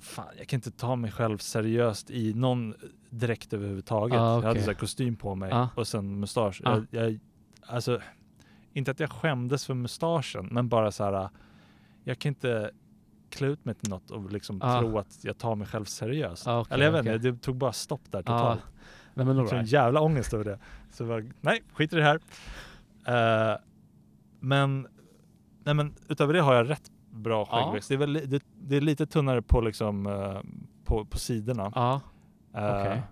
fan 0.00 0.26
jag 0.38 0.48
kan 0.48 0.56
inte 0.56 0.70
ta 0.70 0.96
mig 0.96 1.10
själv 1.10 1.38
seriöst 1.38 2.10
i 2.10 2.34
någon 2.34 2.74
dräkt 3.10 3.52
överhuvudtaget. 3.52 4.18
Ah, 4.18 4.24
Jag 4.26 4.34
hade 4.34 4.50
okej. 4.50 4.62
så 4.62 4.70
här 4.70 4.78
kostym 4.78 5.16
på 5.16 5.34
mig 5.34 5.52
Ah. 5.52 5.68
och 5.74 5.88
sen 5.88 6.20
mustasch. 6.20 6.60
Ah. 6.64 6.70
Jag, 6.74 6.86
jag, 6.90 7.18
alltså, 7.66 8.00
inte 8.72 8.90
att 8.90 9.00
jag 9.00 9.10
skämdes 9.12 9.66
för 9.66 9.74
mustaschen, 9.74 10.48
men 10.50 10.68
bara 10.68 10.92
så 10.92 11.04
här, 11.04 11.28
jag 12.04 12.18
kan 12.18 12.28
inte 12.30 12.70
klä 13.30 13.46
ut 13.46 13.64
mig 13.64 13.74
till 13.74 13.90
något 13.90 14.10
och 14.10 14.32
liksom 14.32 14.60
Ah. 14.62 14.80
tro 14.80 14.98
att 14.98 15.18
jag 15.24 15.38
tar 15.38 15.54
mig 15.54 15.66
själv 15.66 15.84
seriöst. 15.84 16.46
Ah, 16.46 16.60
okej, 16.60 16.74
Eller 16.74 16.84
jag 16.84 16.92
vet 16.92 16.98
inte, 17.06 17.18
det 17.18 17.38
tog 17.38 17.56
bara 17.56 17.72
stopp 17.72 18.00
där 18.10 18.22
totalt. 18.22 18.60
Nej 19.14 19.26
men 19.26 19.36
Jag 19.36 19.48
fick 19.50 19.58
en 19.58 19.64
jävla 19.64 20.00
ångest 20.00 20.34
över 20.34 20.44
det. 20.44 20.58
Så 20.92 21.02
jag 21.02 21.08
bara, 21.08 21.32
nej, 21.40 21.62
skit 21.72 21.92
i 21.92 21.96
det 21.96 22.02
här. 22.02 22.20
Eh, 23.06 23.56
men, 24.40 24.86
nej 25.64 25.74
men 25.74 25.94
utöver 26.08 26.34
det 26.34 26.40
har 26.40 26.54
jag 26.54 26.70
rätt 26.70 26.90
bra 27.10 27.48
Ja. 27.50 27.56
skäggväxt. 27.64 27.88
Det, 27.88 27.94
är 27.94 27.98
väl, 27.98 28.12
det, 28.12 28.42
det 28.62 28.76
är 28.76 28.80
lite 28.80 29.06
tunnare 29.06 29.42
på 29.42 29.60
liksom 29.60 30.06
eh, 30.06 30.40
på, 30.84 31.04
på 31.04 31.18
sidorna. 31.18 31.72
Ja. 31.74 32.00
Eh, 32.54 32.80
okej. 32.80 33.02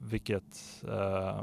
Vilket 0.00 0.82
eh, 0.88 1.40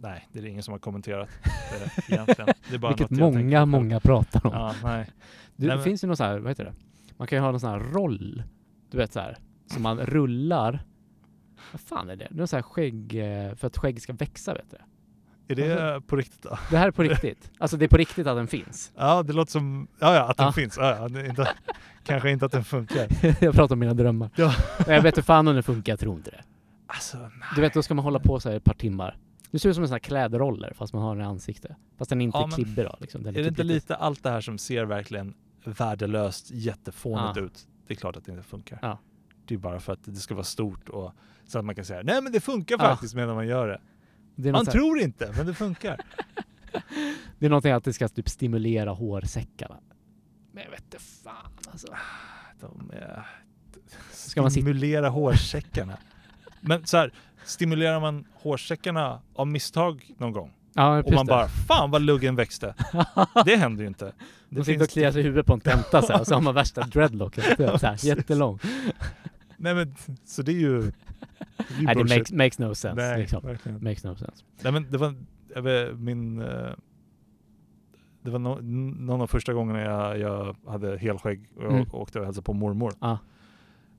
Nej, 0.00 0.28
det 0.32 0.38
är 0.38 0.44
ingen 0.46 0.62
som 0.62 0.72
har 0.72 0.78
kommenterat 0.78 1.28
det 1.42 2.14
egentligen. 2.14 2.48
Det 2.68 2.74
är 2.74 2.78
bara 2.78 2.88
Vilket 2.92 3.10
många, 3.10 3.66
många 3.66 4.00
pratar 4.00 4.46
om. 4.46 4.52
Ja, 4.52 4.74
nej. 4.84 5.10
Det 5.56 5.66
Nej, 5.66 5.76
men- 5.76 5.84
finns 5.84 6.04
ju 6.04 6.08
någon 6.08 6.16
sån 6.16 6.26
här, 6.26 6.38
vad 6.38 6.50
heter 6.50 6.64
det? 6.64 6.72
Man 7.16 7.28
kan 7.28 7.36
ju 7.38 7.42
ha 7.42 7.50
någon 7.50 7.60
sån 7.60 7.70
här 7.70 7.78
roll. 7.78 8.42
Du 8.90 8.98
vet 8.98 9.12
så 9.12 9.20
här. 9.20 9.36
Som 9.66 9.82
man 9.82 9.98
rullar. 10.00 10.84
Vad 11.72 11.80
fan 11.80 12.10
är 12.10 12.16
det? 12.16 12.26
Det 12.30 12.34
är 12.34 12.38
någon 12.38 12.48
sån 12.48 12.56
här 12.56 12.62
skägg, 12.62 13.14
eh, 13.16 13.54
för 13.54 13.66
att 13.66 13.76
skägg 13.76 14.02
ska 14.02 14.12
växa 14.12 14.54
vet 14.54 14.70
du. 14.70 14.76
Är 15.48 15.56
det 15.56 16.00
på 16.06 16.16
riktigt 16.16 16.42
då? 16.42 16.58
Det 16.70 16.76
här 16.78 16.86
är 16.86 16.90
på 16.90 17.02
riktigt. 17.02 17.50
Alltså 17.58 17.76
det 17.76 17.84
är 17.84 17.88
på 17.88 17.96
riktigt 17.96 18.26
att 18.26 18.36
den 18.36 18.46
finns. 18.46 18.92
Ja, 18.96 19.22
det 19.22 19.32
låter 19.32 19.52
som, 19.52 19.88
ja, 19.98 20.14
ja 20.14 20.30
att 20.30 20.36
den 20.36 20.46
Ja. 20.46 20.52
finns. 20.52 20.76
Ja, 20.76 20.96
ja, 20.96 21.08
det 21.08 21.20
är 21.20 21.28
inte, 21.28 21.48
kanske 22.04 22.30
inte 22.30 22.46
att 22.46 22.52
den 22.52 22.64
funkar. 22.64 23.06
jag 23.44 23.54
pratar 23.54 23.74
om 23.74 23.78
mina 23.78 23.94
drömmar. 23.94 24.30
Ja. 24.36 24.54
Men 24.86 24.94
Jag 24.94 25.02
vet 25.02 25.16
inte 25.16 25.26
fan 25.26 25.48
om 25.48 25.54
det 25.56 25.62
funkar, 25.62 25.92
jag 25.92 26.00
tror 26.00 26.14
inte 26.16 26.30
det. 26.30 26.42
Alltså, 26.86 27.18
nej. 27.18 27.30
Du 27.54 27.60
vet, 27.60 27.74
då 27.74 27.82
ska 27.82 27.94
man 27.94 28.04
hålla 28.04 28.18
på 28.18 28.40
så 28.40 28.48
här 28.48 28.56
ett 28.56 28.64
par 28.64 28.74
timmar. 28.74 29.16
Det 29.50 29.58
ser 29.58 29.68
ut 29.68 29.74
som 29.74 29.84
en 29.84 29.88
sån 29.88 29.94
här 29.94 29.98
klädroller 29.98 30.72
fast 30.76 30.92
man 30.92 31.02
har 31.02 31.16
den 31.16 31.24
i 31.24 31.26
ansikte. 31.28 31.76
Fast 31.98 32.08
den 32.10 32.20
är 32.20 32.24
inte 32.24 32.38
Ja, 32.38 32.48
klibbig 32.48 32.84
då. 32.84 32.96
Liksom. 33.00 33.22
Den 33.22 33.34
Är 33.34 33.38
det 33.38 33.44
typ 33.44 33.50
inte 33.50 33.62
lite 33.62 33.96
allt 33.96 34.22
det 34.22 34.30
här 34.30 34.40
som 34.40 34.58
ser 34.58 34.84
verkligen 34.84 35.34
värdelöst, 35.66 36.50
jättefånigt 36.50 37.36
Ja. 37.36 37.42
ut? 37.42 37.66
Det 37.86 37.94
är 37.94 37.96
klart 37.96 38.16
att 38.16 38.24
det 38.24 38.32
inte 38.32 38.44
funkar. 38.44 38.78
Ja. 38.82 38.98
Det 39.44 39.54
är 39.54 39.58
bara 39.58 39.80
för 39.80 39.92
att 39.92 40.04
det 40.04 40.16
ska 40.16 40.34
vara 40.34 40.44
stort 40.44 40.88
och 40.88 41.12
så 41.46 41.58
att 41.58 41.64
man 41.64 41.74
kan 41.74 41.84
säga 41.84 42.02
nej 42.04 42.22
men 42.22 42.32
det 42.32 42.40
funkar 42.40 42.78
faktiskt 42.78 43.14
medan 43.14 43.34
man 43.34 43.46
gör 43.46 43.68
det. 43.68 43.80
Det 44.34 44.52
Man 44.52 44.66
tror 44.66 44.98
inte, 45.00 45.32
men 45.36 45.46
det 45.46 45.54
funkar. 45.54 46.00
det 47.38 47.46
är 47.46 47.50
någonting 47.50 47.72
att 47.72 47.84
det 47.84 47.92
ska 47.92 48.08
typ 48.08 48.28
stimulera 48.28 48.90
hårsäckarna. 48.90 49.80
Men 50.52 50.64
jag 50.64 50.70
vet 50.70 50.84
inte 50.84 50.98
fan 50.98 51.52
alltså. 51.70 51.86
De 52.60 52.90
är... 52.94 53.26
Ska 54.12 54.50
Stimulera 54.50 55.08
hårsäckarna. 55.08 55.98
Men 56.60 56.86
så 56.86 56.96
här, 56.96 57.12
stimulerar 57.44 58.00
man 58.00 58.24
hårsäckarna 58.34 59.22
av 59.34 59.46
misstag 59.46 60.10
någon 60.18 60.32
gång? 60.32 60.52
Ja, 60.76 61.02
Och 61.02 61.12
man 61.12 61.26
det. 61.26 61.30
bara 61.30 61.48
fan 61.48 61.90
vad 61.90 62.02
luggen 62.02 62.36
växte. 62.36 62.74
Det 63.44 63.56
händer 63.56 63.82
ju 63.82 63.88
inte. 63.88 64.04
Det 64.48 64.56
Man 64.56 64.64
sitter 64.64 64.84
och 64.84 64.90
kliar 64.90 65.12
sig 65.12 65.20
i 65.20 65.24
huvudet 65.24 65.46
på 65.46 65.52
en 65.52 65.60
tenta 65.60 66.02
så 66.02 66.12
här, 66.12 66.20
och 66.20 66.26
så 66.26 66.34
har 66.34 66.40
man 66.42 66.54
värsta 66.62 66.80
dreadlocken. 66.80 67.44
Så 67.78 67.86
här, 67.86 68.06
jättelång. 68.06 68.58
Nej 69.56 69.74
men 69.74 69.94
så 70.24 70.42
det 70.42 70.52
är 70.52 70.60
ju... 70.60 70.80
Det 70.80 71.74
är 71.74 71.78
ju 71.80 71.84
Nej, 71.86 71.94
det 71.94 72.04
makes, 72.04 72.32
makes 72.32 72.58
no 72.58 72.74
sense. 72.74 73.02
Nej, 73.02 73.18
liksom. 73.20 73.58
Makes 73.80 74.04
no 74.04 74.14
sense. 74.16 74.44
Nej 74.62 74.72
men 74.72 74.90
det 74.90 74.98
var, 74.98 75.14
vet, 75.60 75.98
min... 75.98 76.40
eh, 76.42 76.70
Det 78.22 78.30
var 78.30 78.38
no, 78.38 78.58
någon 79.06 79.20
av 79.20 79.26
första 79.26 79.52
gångerna 79.54 79.80
jag, 79.80 80.18
jag 80.18 80.56
hade 80.66 80.98
helskägg 80.98 81.48
och 81.56 81.62
Mm. 81.72 81.86
åkte 81.92 82.18
och 82.18 82.24
hälsade 82.24 82.44
på 82.44 82.52
mormor. 82.52 82.92
Ja. 83.00 83.18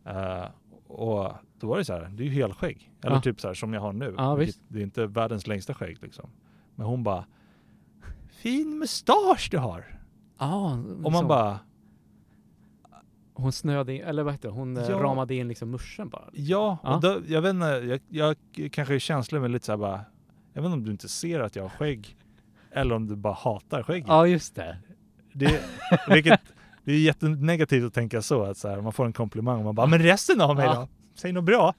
Eh, 0.06 0.46
och 0.88 1.34
då 1.60 1.68
var 1.68 1.78
det 1.78 1.86
så 1.86 1.94
här, 1.94 2.10
det 2.14 2.24
är 2.24 2.26
ju 2.26 2.32
helskägg. 2.32 2.92
Eller 3.04 3.16
Ja. 3.16 3.22
typ 3.22 3.42
så 3.42 3.48
här 3.48 3.54
som 3.54 3.74
jag 3.74 3.82
har 3.82 3.94
nu. 3.94 4.16
Visst. 4.46 4.62
Det 4.68 4.80
är 4.80 4.84
inte 4.84 5.06
världens 5.08 5.48
längsta 5.48 5.74
skägg 5.74 5.98
liksom. 6.02 6.30
Men 6.78 6.88
hon 6.88 7.04
bara, 7.04 7.26
fin 8.30 8.80
mustasch 8.80 9.48
du 9.52 9.58
har. 9.58 10.00
Ja, 10.40 10.78
Och 11.04 11.12
man 11.12 11.28
bara, 11.28 11.60
Hon 13.34 13.52
snöade 13.52 13.94
in, 13.94 14.02
eller 14.04 14.24
vad 14.24 14.34
heter 14.34 14.50
det, 14.50 14.56
hon 14.56 14.78
eh, 14.78 14.84
Ja. 14.90 14.98
ramade 15.04 15.36
in 15.36 15.48
liksom 15.48 15.70
muschen 15.72 16.10
bara. 16.10 16.24
Ja, 16.34 16.78
Ja. 16.84 16.96
och 16.96 17.02
då, 17.02 17.20
jag 17.28 17.42
vet 17.42 17.50
inte, 17.54 18.00
jag, 18.10 18.36
jag 18.56 18.72
kanske 18.72 18.96
är 18.96 19.00
känslig 19.00 19.42
med 19.42 19.52
lite 19.52 19.66
såhär 19.66 19.78
bara, 19.78 20.02
jag 20.54 20.62
vet 20.62 20.66
inte 20.68 20.74
om 20.78 20.84
du 20.86 20.92
inte 20.92 21.10
ser 21.10 21.40
att 21.40 21.56
jag 21.56 21.64
har 21.64 21.70
skägg 21.70 22.16
eller 22.72 22.96
om 22.96 23.08
du 23.08 23.16
bara 23.16 23.34
hatar 23.34 23.84
skägg. 23.84 24.06
Ja, 24.08 24.28
just 24.28 24.56
det. 24.56 24.78
Det, 25.34 25.62
vilket, 26.10 26.42
det 26.84 26.92
är 26.92 27.00
jättenegativt 27.00 27.84
att 27.86 27.94
tänka 27.94 28.22
så, 28.22 28.44
att 28.44 28.58
så 28.58 28.68
här, 28.70 28.82
man 28.82 28.94
får 28.94 29.06
en 29.06 29.14
komplimang 29.14 29.58
och 29.60 29.64
man 29.66 29.76
bara, 29.76 29.88
men 29.88 30.00
resten 30.00 30.42
av 30.42 30.56
mig 30.56 30.66
Ja. 30.66 30.74
då? 30.76 30.88
Säg 31.16 31.32
något 31.32 31.44
bra. 31.44 31.74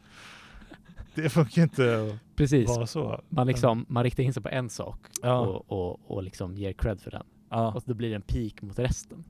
Det 1.23 1.29
funkar 1.31 1.62
inte 1.62 2.19
Precis. 2.37 2.69
vara 2.69 2.87
så. 2.87 3.21
Man, 3.29 3.47
liksom, 3.47 3.87
man 3.89 4.05
riktar 4.05 4.23
in 4.23 4.33
sig 4.35 4.43
på 4.43 4.49
en 4.49 4.71
sak 4.71 5.01
Ja. 5.23 5.39
och, 5.41 5.73
och, 5.73 6.01
och 6.11 6.23
liksom 6.23 6.55
ger 6.57 6.73
cred 6.73 7.01
för 7.01 7.11
den. 7.11 7.23
Ja, 7.51 7.73
Och 7.73 7.83
då 7.87 7.95
blir 7.95 8.09
det 8.09 8.14
en 8.14 8.23
peak 8.23 8.62
mot 8.62 8.79
resten. 8.79 9.25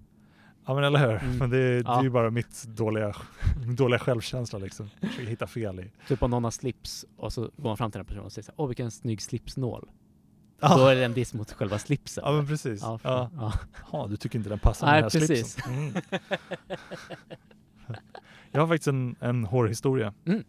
ja 0.66 0.74
men 0.74 0.84
eller 0.84 0.98
hur. 0.98 1.22
Mm. 1.22 1.36
Men 1.38 1.50
det, 1.50 1.56
det 1.82 1.82
Ja. 1.86 1.98
är 1.98 2.02
ju 2.02 2.10
bara 2.10 2.30
mitt 2.30 2.64
dåliga, 2.64 3.14
dåliga 3.76 3.98
självkänsla 3.98 4.58
liksom. 4.58 4.90
Försöker 5.00 5.26
hitta 5.30 5.46
fel 5.46 5.80
i. 5.80 5.90
Typ 6.08 6.22
om 6.22 6.30
någon 6.30 6.44
har 6.44 6.50
slips 6.50 7.04
och 7.16 7.32
så 7.32 7.40
går 7.40 7.70
man 7.70 7.76
fram 7.76 7.90
till 7.90 7.98
den 7.98 8.06
personen 8.06 8.24
och 8.24 8.32
säger 8.32 8.44
så 8.46 8.52
åh 8.56 8.66
vilken 8.68 8.90
snygg 8.90 9.22
slipsnål. 9.22 9.88
Ja. 10.60 10.76
Då 10.76 10.86
är 10.86 10.94
det 10.96 11.04
en 11.04 11.12
diss 11.12 11.34
mot 11.34 11.52
själva 11.52 11.78
slipsen. 11.78 12.22
Ja 12.26 12.32
men 12.32 12.46
precis. 12.46 12.80
Ja, 12.82 12.98
Ja. 13.02 13.30
ja. 13.36 13.52
Ja, 13.92 14.06
du 14.10 14.16
tycker 14.16 14.38
inte 14.38 14.48
den 14.50 14.58
passar 14.58 14.86
Nej, 14.86 15.02
med 15.02 15.12
den 15.12 15.20
här 15.20 15.28
precis. 15.28 15.52
slipsen. 15.52 15.74
Mm. 15.74 15.94
Jag 18.50 18.60
har 18.60 18.68
faktiskt 18.68 18.88
en, 18.88 19.16
en 19.20 19.44
hårhistoria. 19.44 20.12
Mm. 20.26 20.44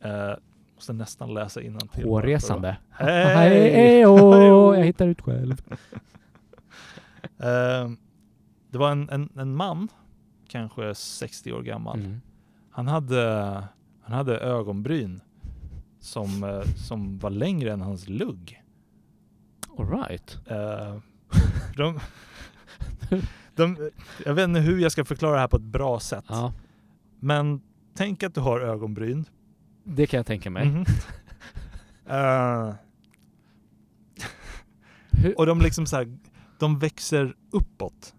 Eh, 0.00 0.34
måste 0.78 0.92
nästan 0.92 1.34
läsa 1.34 1.62
innan 1.62 1.88
till. 1.88 2.04
Hårresande. 2.04 2.76
Hej! 2.90 3.34
Hej, 3.34 3.70
hej, 3.70 4.00
jag 4.00 4.84
hittar 4.84 5.06
ut 5.08 5.20
själv. 5.20 5.62
Eh, 7.40 7.90
det 8.70 8.78
var 8.78 8.90
en, 8.92 9.10
en, 9.10 9.30
en 9.36 9.54
man, 9.54 9.88
kanske 10.48 10.94
60 10.94 11.52
år 11.52 11.62
gammal. 11.62 11.98
Mm. 11.98 12.20
Han, 12.70 12.86
hade, 12.86 13.24
han 14.02 14.16
hade 14.16 14.38
ögonbryn 14.38 15.20
som, 16.00 16.44
eh, 16.44 16.62
som 16.62 17.18
var 17.18 17.30
längre 17.30 17.72
än 17.72 17.80
hans 17.80 18.08
lugg. 18.08 18.62
All 19.78 19.90
right. 19.90 20.38
Eh, 20.46 20.96
de, 21.76 22.00
de, 23.54 23.90
jag 24.24 24.34
vet 24.34 24.48
inte 24.48 24.60
hur 24.60 24.78
jag 24.78 24.92
ska 24.92 25.04
förklara 25.04 25.34
det 25.34 25.40
här 25.40 25.48
på 25.48 25.56
ett 25.56 25.62
bra 25.62 26.00
sätt. 26.00 26.24
Ja, 26.28 26.52
Men 27.20 27.60
tänk 27.94 28.22
att 28.22 28.34
du 28.34 28.40
har 28.40 28.60
ögonbryn. 28.60 29.24
Det 29.88 30.06
kan 30.06 30.16
jag 30.18 30.26
tänka 30.26 30.50
mig. 30.50 30.66
Mhm. 30.66 30.84
Eh, 32.10 32.74
Hur- 35.10 35.38
och 35.38 35.46
de 35.46 35.60
liksom 35.60 35.86
så 35.86 35.96
här, 35.96 36.18
de 36.58 36.78
växer 36.78 37.34
uppåt. 37.50 38.14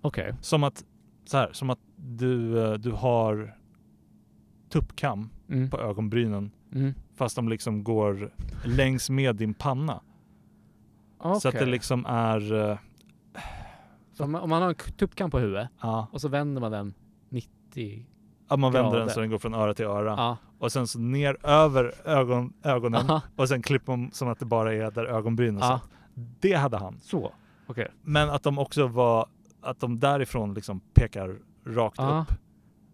Okej. 0.00 0.34
Som 0.40 0.64
att, 0.64 0.84
så 1.24 1.36
här, 1.36 1.52
som 1.52 1.70
att 1.70 1.78
du, 1.96 2.64
eh, 2.64 2.72
du 2.72 2.90
har 2.90 3.56
tuppkam 4.68 5.28
Mm. 5.48 5.70
på 5.70 5.80
ögonbrynen. 5.80 6.50
Mm. 6.74 6.94
Fast 7.16 7.36
de 7.36 7.48
liksom 7.48 7.84
går 7.84 8.32
längs 8.64 9.10
med 9.10 9.36
din 9.36 9.54
panna. 9.54 10.00
Så 11.40 11.48
att 11.48 11.54
det 11.54 11.66
liksom 11.66 12.06
är, 12.06 12.40
Så 14.12 14.24
om 14.24 14.30
man, 14.32 14.40
om 14.42 14.50
man 14.50 14.62
har 14.62 14.68
en 14.68 14.74
tuppkam 14.74 15.30
på 15.30 15.38
huvudet 15.38 15.68
ja, 15.80 16.06
och 16.12 16.20
så 16.20 16.28
vänder 16.28 16.60
man 16.60 16.72
den 16.72 16.94
90 17.28 18.06
ja, 18.48 18.56
man 18.56 18.72
vänder 18.72 18.90
den 18.90 18.98
Grader. 19.00 19.12
så 19.12 19.20
den 19.20 19.30
går 19.30 19.38
från 19.38 19.54
öra 19.54 19.74
till 19.74 19.84
öra. 19.84 20.10
Ja. 20.16 20.36
Och 20.60 20.72
sen 20.72 20.86
så 20.86 20.98
ner 20.98 21.46
över 21.46 21.94
ögon, 22.04 22.52
ögonen 22.62 23.10
Aha. 23.10 23.22
och 23.36 23.48
sen 23.48 23.62
klipper 23.62 23.96
man 23.96 24.10
som 24.12 24.28
att 24.28 24.38
det 24.38 24.44
bara 24.44 24.74
är 24.74 24.90
där 24.90 25.04
ögonbrynen 25.04 25.60
Ja. 25.60 25.80
Det 26.40 26.52
hade 26.52 26.76
han. 26.78 26.98
Så. 27.02 27.32
Okej. 27.66 27.88
Men 28.02 28.30
att 28.30 28.42
de 28.42 28.58
också 28.58 28.86
var, 28.86 29.26
att 29.62 29.80
de 29.80 30.00
därifrån 30.00 30.54
liksom 30.54 30.80
pekar 30.94 31.36
rakt 31.66 31.98
Ja. 31.98 32.24
upp. 32.30 32.38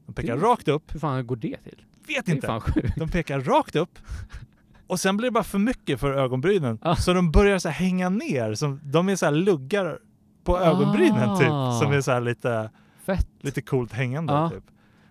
De 0.07 0.12
pekar 0.12 0.37
Det- 0.37 0.43
rakt 0.43 0.69
upp, 0.69 0.95
Hur 0.95 1.01
fan 1.01 1.27
går 1.27 1.37
det 1.37 1.57
till? 1.64 1.83
vet 2.07 2.27
Det 2.27 2.33
inte. 2.33 2.61
De 2.97 3.09
pekar 3.09 3.41
rakt 3.41 3.77
upp 3.77 3.99
och 4.87 5.01
sen 5.01 5.17
blir 5.17 5.27
det 5.29 5.33
bara 5.33 5.45
för 5.45 5.59
mycket 5.59 6.01
för 6.01 6.12
ögonbrynen. 6.12 6.79
Ja. 6.83 6.97
Så 6.97 7.12
de 7.12 7.31
börjar 7.31 7.59
så 7.59 7.69
hänga 7.69 8.09
ner. 8.09 8.55
Som, 8.55 8.81
de 8.85 9.09
är 9.09 9.17
så 9.17 9.25
här 9.27 9.33
luggar 9.33 9.99
på 10.45 10.59
ögonbrynen 10.61 11.39
typ. 11.39 11.49
Ah. 11.51 11.73
Som 11.81 11.93
är 11.93 12.01
så 12.01 12.11
här 12.12 12.21
lite, 12.21 12.71
Fett. 13.07 13.29
lite 13.41 13.62
coolt 13.62 13.93
hängande 13.93 14.33
Ja. 14.33 14.51
typ. 14.51 14.64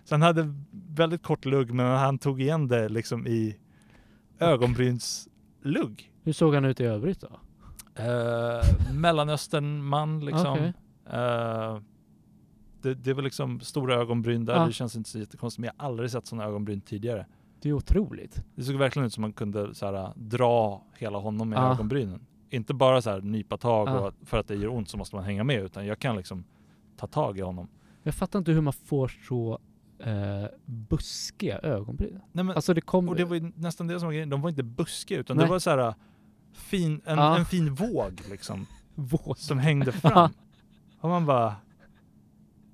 Så 0.08 0.14
han 0.14 0.22
hade 0.22 0.54
väldigt 0.96 1.22
kort 1.22 1.44
lugg 1.44 1.70
men 1.74 1.86
han 1.86 2.18
tog 2.18 2.40
igen 2.40 2.68
det 2.68 2.88
liksom 2.88 3.26
i 3.26 3.56
ögonbrynslugg. 4.38 6.12
Hur 6.22 6.32
såg 6.32 6.54
han 6.54 6.64
ut 6.64 6.80
i 6.80 6.84
övrigt 6.84 7.20
då? 7.20 7.28
Uh, 8.02 8.94
Mellanösternman 8.94 10.24
liksom. 10.24 10.52
Okej. 10.52 10.72
Eh, 11.10 11.78
det, 12.82 12.94
det 12.94 13.14
var 13.14 13.22
liksom 13.22 13.60
stora 13.60 13.94
ögonbryn 13.94 14.44
där, 14.44 14.54
Ja. 14.56 14.66
det 14.66 14.72
känns 14.72 14.96
inte 14.96 15.10
så 15.10 15.18
jättekonstigt. 15.18 15.60
Men 15.60 15.70
jag 15.76 15.82
har 15.84 15.90
aldrig 15.90 16.10
sett 16.10 16.26
sådana 16.26 16.44
ögonbryn 16.48 16.80
tidigare. 16.80 17.26
Det 17.62 17.68
är 17.68 17.72
otroligt. 17.72 18.42
Det 18.54 18.62
såg 18.64 18.76
verkligen 18.76 19.06
ut 19.06 19.12
som 19.12 19.20
man 19.22 19.32
kunde 19.32 19.74
så 19.74 19.86
här, 19.86 20.12
dra 20.16 20.84
hela 20.98 21.18
honom 21.18 21.48
med 21.48 21.56
Ja. 21.58 21.72
ögonbrynen. 21.72 22.26
Inte 22.50 22.74
bara 22.74 23.02
så 23.02 23.10
här 23.10 23.20
nypa 23.20 23.56
tag 23.56 23.88
Ja. 23.88 24.00
och 24.00 24.14
för 24.24 24.38
att 24.38 24.48
det 24.48 24.54
gör 24.54 24.68
ont 24.68 24.88
så 24.88 24.96
måste 24.96 25.16
man 25.16 25.24
hänga 25.24 25.44
med 25.44 25.62
utan 25.62 25.86
jag 25.86 25.98
kan 25.98 26.16
liksom 26.16 26.44
ta 26.96 27.06
tag 27.06 27.38
i 27.38 27.40
honom. 27.40 27.68
Jag 28.02 28.14
fattar 28.14 28.38
inte 28.38 28.52
hur 28.52 28.60
man 28.60 28.72
får 28.72 29.08
så 29.28 29.58
eh, 29.98 30.44
buskiga 30.64 31.58
ögonbryn. 31.58 32.20
Nej, 32.32 32.44
men, 32.44 32.56
Alltså 32.56 32.74
det 32.74 32.80
kom... 32.80 33.08
och 33.08 33.16
det 33.16 33.24
var 33.24 33.36
ju 33.36 33.52
nästan 33.56 33.86
det 33.86 34.00
som 34.00 34.06
var 34.06 34.12
grejen, 34.12 34.30
de 34.30 34.40
var 34.40 34.50
inte 34.50 34.62
buskiga 34.62 35.18
utan 35.18 35.36
Nej. 35.36 35.46
det 35.46 35.50
var 35.50 35.58
så 35.58 35.70
här 35.70 35.94
fin, 36.52 37.00
en, 37.04 37.18
Ja. 37.18 37.38
en 37.38 37.44
fin 37.44 37.74
våg 37.74 38.20
liksom 38.30 38.66
våt. 38.94 39.38
som 39.38 39.58
hängde 39.58 39.92
fram. 39.92 40.30
och 41.00 41.08
man 41.08 41.26
bara 41.26 41.56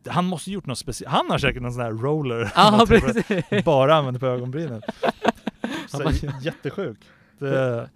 han 0.08 0.24
måste 0.24 0.50
gjort 0.50 0.66
något 0.66 0.78
speciellt. 0.78 1.12
Han 1.12 1.30
har 1.30 1.38
säkert 1.38 1.62
någon 1.62 1.72
sån 1.72 1.82
här 1.82 1.92
roller. 1.92 2.52
Ja, 2.56 2.84
för- 2.88 3.00
precis. 3.00 3.64
bara 3.64 3.94
använder 3.94 4.20
på 4.20 4.26
ögonbrynen. 4.26 4.82
Så, 5.88 6.10
jättesjuk. 6.42 6.98
Det, 7.38 7.90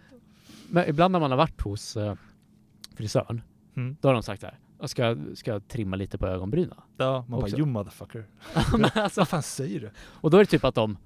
Men 0.69 0.89
ibland 0.89 1.13
när 1.13 1.21
man 1.21 1.31
har 1.31 1.39
varit 1.39 1.61
hos 1.61 1.97
eh, 1.97 2.15
frisören, 2.97 3.43
mm. 3.77 3.97
då 4.01 4.09
har 4.09 4.13
de 4.13 4.23
sagt 4.23 4.41
så 4.41 4.47
här, 4.47 4.59
"Jag 4.81 4.91
ska, 4.91 5.17
ska 5.35 5.51
jag 5.51 5.69
trimma 5.69 5.97
lite 5.97 6.19
på 6.19 6.27
ögonbrynen? 6.27 6.77
ja, 6.97 7.25
man 7.29 7.41
bara 7.41 7.45
Också. 7.45 7.57
you 7.57 7.67
motherfucker. 7.67 8.27
Alltså, 8.95 9.21
Vad 9.21 9.29
fan 9.29 9.43
säger 9.43 9.81
du? 9.81 9.91
och 9.99 10.31
då 10.31 10.37
är 10.37 10.41
det 10.41 10.47
typ 10.51 10.65
att 10.65 10.75
de 10.75 10.97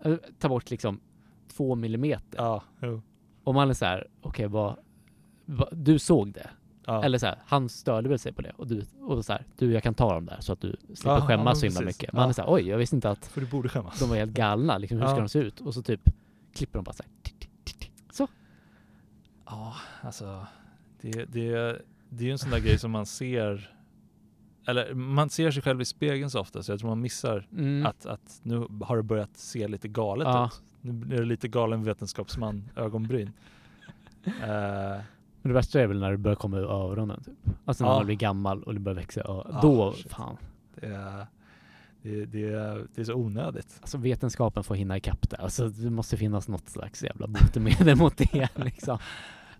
eh, 0.00 0.14
tar 0.38 0.48
bort 0.48 0.70
liksom 0.70 1.00
två 1.48 1.74
millimeter. 1.74 2.38
Ja, 2.38 2.62
jo. 2.82 3.02
Och 3.44 3.54
man 3.54 3.70
är 3.70 3.74
så 3.74 3.84
här, 3.84 4.06
okej 4.20 4.46
vad, 4.46 4.76
vad, 5.44 5.68
du 5.76 5.98
såg 5.98 6.32
det? 6.32 6.50
Ja. 6.86 7.04
Eller 7.04 7.18
så 7.18 7.26
här, 7.26 7.38
han 7.46 7.68
störde 7.68 8.08
väl 8.08 8.18
sig 8.18 8.32
på 8.32 8.42
det 8.42 8.52
och 8.56 8.66
du, 8.66 8.84
och 9.00 9.24
så 9.24 9.32
här, 9.32 9.44
du 9.58 9.72
jag 9.72 9.82
kan 9.82 9.94
ta 9.94 10.14
dem 10.14 10.26
där 10.26 10.36
så 10.40 10.52
att 10.52 10.60
du 10.60 10.76
slipper 10.86 11.10
Ja, 11.10 11.18
ja, 11.18 11.26
skämmas 11.26 11.44
men 11.44 11.56
så 11.56 11.66
himla 11.66 11.80
precis. 11.80 12.00
mycket. 12.02 12.12
Man 12.14 12.22
Ja. 12.22 12.28
är 12.28 12.32
så 12.32 12.42
här, 12.42 12.52
oj 12.52 12.68
jag 12.68 12.78
visste 12.78 12.96
inte 12.96 13.10
att 13.10 13.26
För 13.26 13.40
du 13.40 13.46
borde 13.46 13.68
skämmas. 13.68 14.00
de 14.00 14.08
var 14.08 14.16
helt 14.16 14.32
galna, 14.32 14.78
liksom, 14.78 14.98
hur 14.98 15.06
ska 15.06 15.16
Ja. 15.16 15.20
de 15.20 15.28
se 15.28 15.38
ut? 15.38 15.60
Och 15.60 15.74
så 15.74 15.82
typ 15.82 16.00
klipper 16.54 16.78
de 16.78 16.84
bara 16.84 16.92
så 16.92 17.02
här. 17.02 17.12
Så. 18.12 18.28
Ja, 19.46 19.74
alltså. 20.02 20.46
Det, 21.00 21.24
det, 21.24 21.82
det 22.16 22.22
är 22.22 22.26
ju 22.26 22.32
en 22.32 22.38
sån 22.38 22.50
där 22.50 22.58
grej 22.60 22.78
som 22.78 22.90
man 22.90 23.06
ser. 23.06 23.70
Eller 24.66 24.94
man 24.94 25.30
ser 25.30 25.50
sig 25.50 25.62
själv 25.62 25.80
i 25.80 25.84
spegeln 25.84 26.30
så 26.30 26.40
ofta 26.40 26.62
så 26.62 26.72
jag 26.72 26.78
tror 26.80 26.88
man 26.90 27.00
missar 27.00 27.46
Mm. 27.52 27.86
att, 27.86 28.06
att 28.06 28.40
nu 28.42 28.66
har 28.82 28.96
det 28.96 29.02
börjat 29.02 29.36
se 29.36 29.68
lite 29.68 29.88
galet 29.88 30.26
Ja. 30.28 30.46
ut. 30.46 30.62
Nu 30.80 30.92
blir 30.92 31.18
det 31.18 31.24
lite 31.24 31.48
galen 31.48 31.84
vetenskapsman 31.84 32.70
ögonbryn. 32.76 33.30
Eh, 34.26 35.00
Men 35.42 35.52
det 35.52 35.52
värsta 35.52 35.80
är 35.80 35.86
väl 35.86 36.00
när 36.00 36.10
det 36.10 36.16
börjar 36.16 36.36
komma 36.36 36.56
ur 36.58 36.64
öronen 36.70 37.22
typ. 37.22 37.54
Alltså 37.64 37.84
när 37.84 37.90
Ja. 37.90 37.96
man 37.96 38.06
blir 38.06 38.16
gammal 38.16 38.62
och 38.62 38.74
det 38.74 38.80
börjar 38.80 38.96
växa 38.96 39.20
ö- 39.20 39.24
Ah, 39.52 39.60
Då, 39.62 39.92
shit. 39.92 40.10
fan. 40.12 40.36
det, 40.74 40.86
är, 40.86 41.26
det, 42.02 42.24
det, 42.26 42.44
är, 42.44 42.86
det 42.94 43.00
är 43.00 43.04
så 43.04 43.14
onödigt. 43.14 43.78
Alltså 43.80 43.98
vetenskapen 43.98 44.64
får 44.64 44.74
hinna 44.74 44.96
ikapp 44.96 45.30
det. 45.30 45.36
Alltså 45.36 45.68
det 45.68 45.90
måste 45.90 46.16
finnas 46.16 46.48
något 46.48 46.68
slags 46.68 47.02
jävla 47.02 47.26
botemedel 47.26 47.96
mot 47.98 48.16
det 48.16 48.48
liksom. 48.56 48.98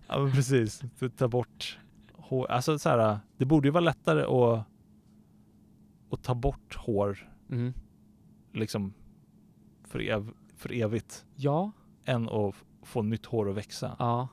Ja 0.07 0.19
men 0.19 0.31
precis, 0.31 0.81
ta 1.17 1.27
bort 1.27 1.77
hår. 2.29 2.51
Alltså 2.51 2.79
så 2.79 2.89
här, 2.89 3.19
det 3.37 3.45
borde 3.45 3.67
ju 3.67 3.71
vara 3.71 3.83
lättare 3.83 4.21
att, 4.23 4.65
att 6.11 6.23
ta 6.23 6.35
bort 6.35 6.75
hår 6.75 7.31
Mm. 7.49 7.73
liksom 8.53 8.93
för, 9.83 9.99
ev, 10.09 10.31
för 10.55 10.71
evigt 10.73 11.25
Ja, 11.35 11.71
än 12.05 12.29
att 12.29 12.55
få 12.83 13.01
nytt 13.01 13.25
hår 13.25 13.49
att 13.49 13.55
växa. 13.55 13.95
ja. 13.99 14.27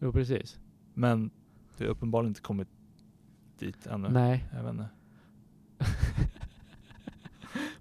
Jo 0.00 0.12
precis. 0.12 0.58
Men 0.94 1.30
det 1.76 1.84
har 1.84 1.90
uppenbarligen 1.90 2.30
inte 2.30 2.40
kommit 2.40 2.68
dit 3.58 3.86
ännu. 3.86 4.08
Nej. 4.08 4.44
Jag 4.54 4.62
vet 4.62 4.70
inte. 4.72 4.88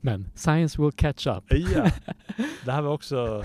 Men 0.02 0.30
science 0.36 0.82
will 0.82 0.92
catch 0.92 1.28
up. 1.28 1.44
Ja, 1.50 1.92
det 2.66 2.72
här 2.72 2.82
var 2.82 2.92
också 2.92 3.44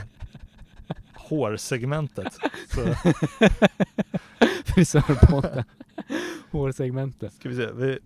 hårsegmentet. 1.15 2.39
Så 2.75 2.81
Frisörpodden. 4.75 5.65
Hårsegmentet. 6.51 7.33
ska 7.39 7.49
vi 7.49 7.57
se. 7.57 7.73
Vi, 7.73 7.99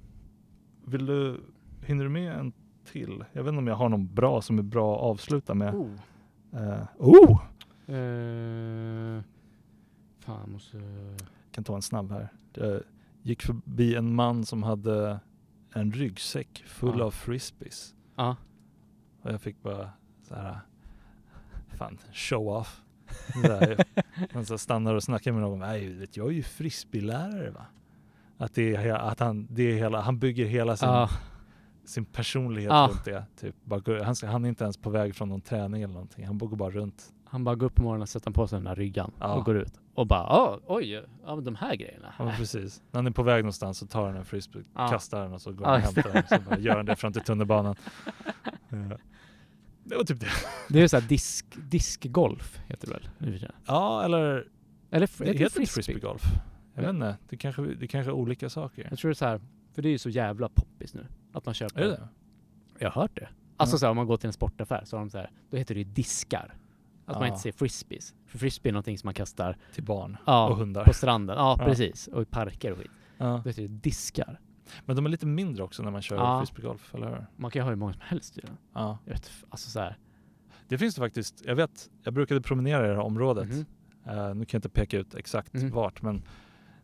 vill 0.84 1.06
du, 1.06 1.40
hinner 1.84 2.04
du 2.04 2.10
med 2.10 2.32
en 2.38 2.52
till? 2.84 3.24
Jag 3.32 3.42
vet 3.42 3.48
inte 3.48 3.58
om 3.58 3.66
jag 3.66 3.74
har 3.74 3.88
någon 3.88 4.14
bra 4.14 4.42
som 4.42 4.58
är 4.58 4.62
bra 4.62 4.96
att 4.96 5.02
avsluta 5.02 5.54
med. 5.54 5.74
Oh. 5.74 5.90
Eh, 6.52 6.82
oh! 6.98 7.40
Eh, 7.94 9.22
fan, 10.20 10.40
jag 10.40 10.48
måste... 10.48 10.78
kan 11.50 11.64
ta 11.64 11.74
en 11.76 11.82
snabb 11.82 12.10
här. 12.10 12.28
Det 12.52 12.82
gick 13.22 13.42
förbi 13.42 13.94
en 13.94 14.14
man 14.14 14.44
som 14.44 14.62
hade 14.62 15.20
en 15.74 15.92
ryggsäck 15.92 16.64
full 16.66 16.98
Ja. 16.98 17.04
av 17.04 17.10
frisbees. 17.10 17.94
Ja. 18.16 18.36
Och 19.22 19.32
jag 19.32 19.40
fick 19.40 19.62
bara 19.62 19.90
så 20.22 20.34
här, 20.34 20.60
fan, 21.76 21.98
show 22.12 22.48
off. 22.48 22.82
Här, 23.34 23.84
Man 24.34 24.44
så 24.46 24.58
stannar 24.58 24.94
och 24.94 25.02
snackar 25.02 25.32
med 25.32 25.40
någon, 25.40 25.58
nej 25.58 26.06
jag 26.12 26.26
är 26.26 26.32
ju 26.32 26.42
frisbeelärare 26.42 27.50
va. 27.50 27.66
Att, 28.38 28.54
det 28.54 28.74
är, 28.76 28.94
att 28.94 29.20
han, 29.20 29.46
det 29.50 29.62
är 29.62 29.74
hela, 29.76 30.00
han 30.00 30.18
bygger 30.18 30.44
hela 30.46 30.76
sin, 30.76 30.88
Ja. 30.88 31.08
sin 31.84 32.04
personlighet 32.04 32.70
Ja. 32.72 32.88
runt 32.90 33.04
det. 33.04 33.24
Typ, 33.40 33.54
han, 34.04 34.14
han 34.30 34.44
är 34.44 34.48
inte 34.48 34.64
ens 34.64 34.76
på 34.76 34.90
väg 34.90 35.14
från 35.16 35.28
någon 35.28 35.40
träning 35.40 35.82
eller 35.82 35.94
någonting, 35.94 36.26
han 36.26 36.38
går 36.38 36.48
bara 36.56 36.70
runt. 36.70 37.12
Han 37.28 37.44
bara 37.44 37.54
går 37.54 37.66
upp 37.66 37.74
på 37.74 37.82
morgonen 37.82 38.02
och 38.02 38.08
sätter 38.08 38.30
på 38.30 38.46
sig 38.46 38.56
den 38.56 38.64
där 38.64 38.74
ryggan 38.74 39.10
Ja. 39.20 39.34
och 39.34 39.44
går 39.44 39.56
ut. 39.56 39.72
Och 39.94 40.06
bara, 40.06 40.20
"Ah, 40.20 40.60
oj, 40.66 41.04
ja 41.26 41.36
de 41.36 41.54
här 41.54 41.76
grejerna. 41.76 42.14
Ja, 42.18 42.32
precis. 42.36 42.82
När 42.90 42.98
han 42.98 43.06
är 43.06 43.10
på 43.10 43.22
väg 43.22 43.44
någonstans 43.44 43.78
så 43.78 43.86
tar 43.86 44.06
han 44.06 44.16
en 44.16 44.24
frisbee, 44.24 44.62
kastar 44.90 45.22
den 45.22 45.32
och 45.32 45.40
så 45.42 45.52
går 45.52 45.64
han 45.66 45.74
och 45.74 45.80
hämtar 45.80 46.12
den. 46.12 46.22
Så 46.28 46.50
bara 46.50 46.58
gör 46.58 46.76
han 46.76 46.86
det 46.86 46.96
fram 46.96 47.12
till 47.12 47.22
tunnelbanan. 47.22 47.76
Ja. 48.68 48.96
Det 49.88 49.96
var 49.96 50.04
typ 50.04 50.20
det. 50.20 50.26
Det 50.68 50.78
är 50.78 50.82
ju 50.82 50.88
såhär 50.88 51.08
disk, 51.08 51.46
diskgolf 51.70 52.58
heter 52.66 52.86
det 52.86 52.92
väl? 52.92 53.48
Ja, 53.66 54.04
eller 54.04 54.48
Eller 54.90 55.06
det 55.06 55.12
heter 55.12 55.24
det 55.24 55.32
heter 55.32 55.50
frisbee? 55.54 55.66
frisbeegolf. 55.82 56.22
Jag 56.74 56.84
Ja. 56.84 56.86
vet 56.86 56.94
inte, 56.94 57.16
det 57.28 57.36
kanske, 57.36 57.62
det 57.62 57.88
kanske 57.88 58.10
är 58.10 58.14
olika 58.14 58.48
saker. 58.50 58.86
Jag 58.90 58.98
tror 58.98 59.08
det 59.08 59.12
är 59.12 59.14
så 59.14 59.24
här, 59.24 59.40
för 59.74 59.82
det 59.82 59.88
är 59.88 59.90
ju 59.90 59.98
så 59.98 60.08
jävla 60.10 60.48
poppis 60.48 60.94
nu. 60.94 61.06
Att 61.32 61.46
man 61.46 61.54
köper... 61.54 61.80
Är 61.80 61.84
det 61.84 61.90
det? 61.90 62.08
Jag 62.78 62.90
har 62.90 63.02
hört 63.02 63.16
det. 63.16 63.28
Alltså 63.56 63.74
Ja. 63.74 63.78
så 63.78 63.86
här, 63.86 63.90
om 63.90 63.96
man 63.96 64.06
går 64.06 64.16
till 64.16 64.26
en 64.26 64.32
sportaffär 64.32 64.82
så 64.84 64.96
har 64.96 65.00
de 65.04 65.10
så 65.10 65.18
här, 65.18 65.30
då 65.50 65.56
heter 65.56 65.74
det 65.74 65.78
ju 65.80 65.84
diskar. 65.84 66.54
Att 67.06 67.14
man 67.16 67.22
Ja. 67.22 67.28
inte 67.28 67.40
säger 67.40 67.52
frisbees. 67.52 68.14
För 68.26 68.38
frisbee 68.38 68.70
är 68.70 68.72
någonting 68.72 68.98
som 68.98 69.06
man 69.06 69.14
kastar 69.14 69.56
Till 69.74 69.84
barn 69.84 70.16
ja, 70.26 70.48
och 70.48 70.56
hundar. 70.56 70.84
på 70.84 70.92
stranden. 70.92 71.36
Ja, 71.36 71.56
Ja. 71.58 71.64
precis. 71.64 72.06
Och 72.08 72.22
i 72.22 72.24
parker 72.24 72.72
och 72.72 72.78
skit. 72.78 72.90
Ja. 73.18 73.40
Då 73.44 73.50
heter 73.50 73.62
det 73.62 73.68
diskar. 73.68 74.40
Men 74.84 74.96
de 74.96 75.06
är 75.06 75.10
lite 75.10 75.26
mindre 75.26 75.64
också 75.64 75.82
när 75.82 75.90
man 75.90 76.02
kör 76.02 76.16
Ja. 76.16 76.40
frisbeegolf, 76.40 76.94
eller 76.94 77.08
hur? 77.08 77.26
Man 77.36 77.50
kan 77.50 77.60
ju 77.60 77.64
ha 77.64 77.70
hur 77.70 77.76
många 77.76 77.92
som 77.92 78.02
helst 78.04 78.34
den. 78.42 78.56
Ja. 78.72 78.98
Jag 79.04 79.12
vet, 79.12 79.30
alltså 79.48 79.70
så 79.70 79.80
här. 79.80 79.98
Det 80.68 80.78
finns 80.78 80.94
det 80.94 81.00
faktiskt. 81.00 81.42
Jag 81.44 81.56
vet, 81.56 81.90
jag 82.02 82.14
brukade 82.14 82.40
promenera 82.40 82.84
i 82.84 82.88
det 82.88 82.94
här 82.94 83.02
området. 83.02 83.48
Mhm. 83.48 83.64
Eh, 84.06 84.34
nu 84.34 84.44
kan 84.44 84.56
jag 84.56 84.58
inte 84.58 84.68
peka 84.68 84.98
ut 84.98 85.14
exakt 85.14 85.54
Mhm. 85.54 85.70
vart, 85.70 86.02
men 86.02 86.22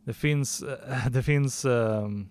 det 0.05 0.13
finns, 0.13 0.63
eh, 0.63 1.09
det 1.11 1.23
finns, 1.23 1.65
ehm, 1.65 2.29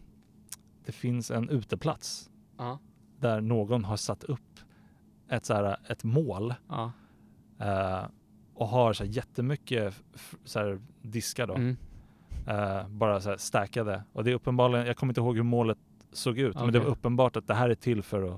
det 0.86 0.91
finns 0.91 1.32
en 1.32 1.49
uteplats 1.49 2.30
Ja. 2.58 2.80
där 3.20 3.41
någon 3.41 3.86
har 3.86 3.97
satt 3.97 4.24
upp 4.24 4.60
ett, 5.30 5.45
så 5.45 5.54
här, 5.54 5.78
ett 5.88 6.04
mål 6.04 6.54
Ja. 6.68 6.91
eh, 7.60 8.06
och 8.54 8.68
har 8.68 8.93
så 8.93 9.04
här 9.04 9.12
jättemycket 9.12 10.04
så 10.45 10.60
här, 10.60 10.80
diskar 11.02 11.47
då. 11.47 11.54
Mm. 11.56 11.78
Eh, 12.48 12.88
bara 12.88 13.22
så 13.22 13.30
här 13.30 13.38
stackade. 13.38 14.04
Och 14.14 14.24
det 14.24 14.32
är 14.32 14.36
uppenbarligen, 14.36 14.88
jag 14.88 14.98
kommer 14.98 15.12
inte 15.12 15.22
ihåg 15.22 15.36
hur 15.36 15.44
målet 15.44 15.78
såg 16.14 16.38
ut, 16.39 16.56
men 16.56 16.74
det 16.74 16.80
var 16.80 16.86
uppenbart 16.88 17.36
att 17.36 17.48
det 17.48 17.54
här 17.54 17.70
är 17.70 17.76
till 17.76 18.04
för 18.04 18.24
att 18.24 18.32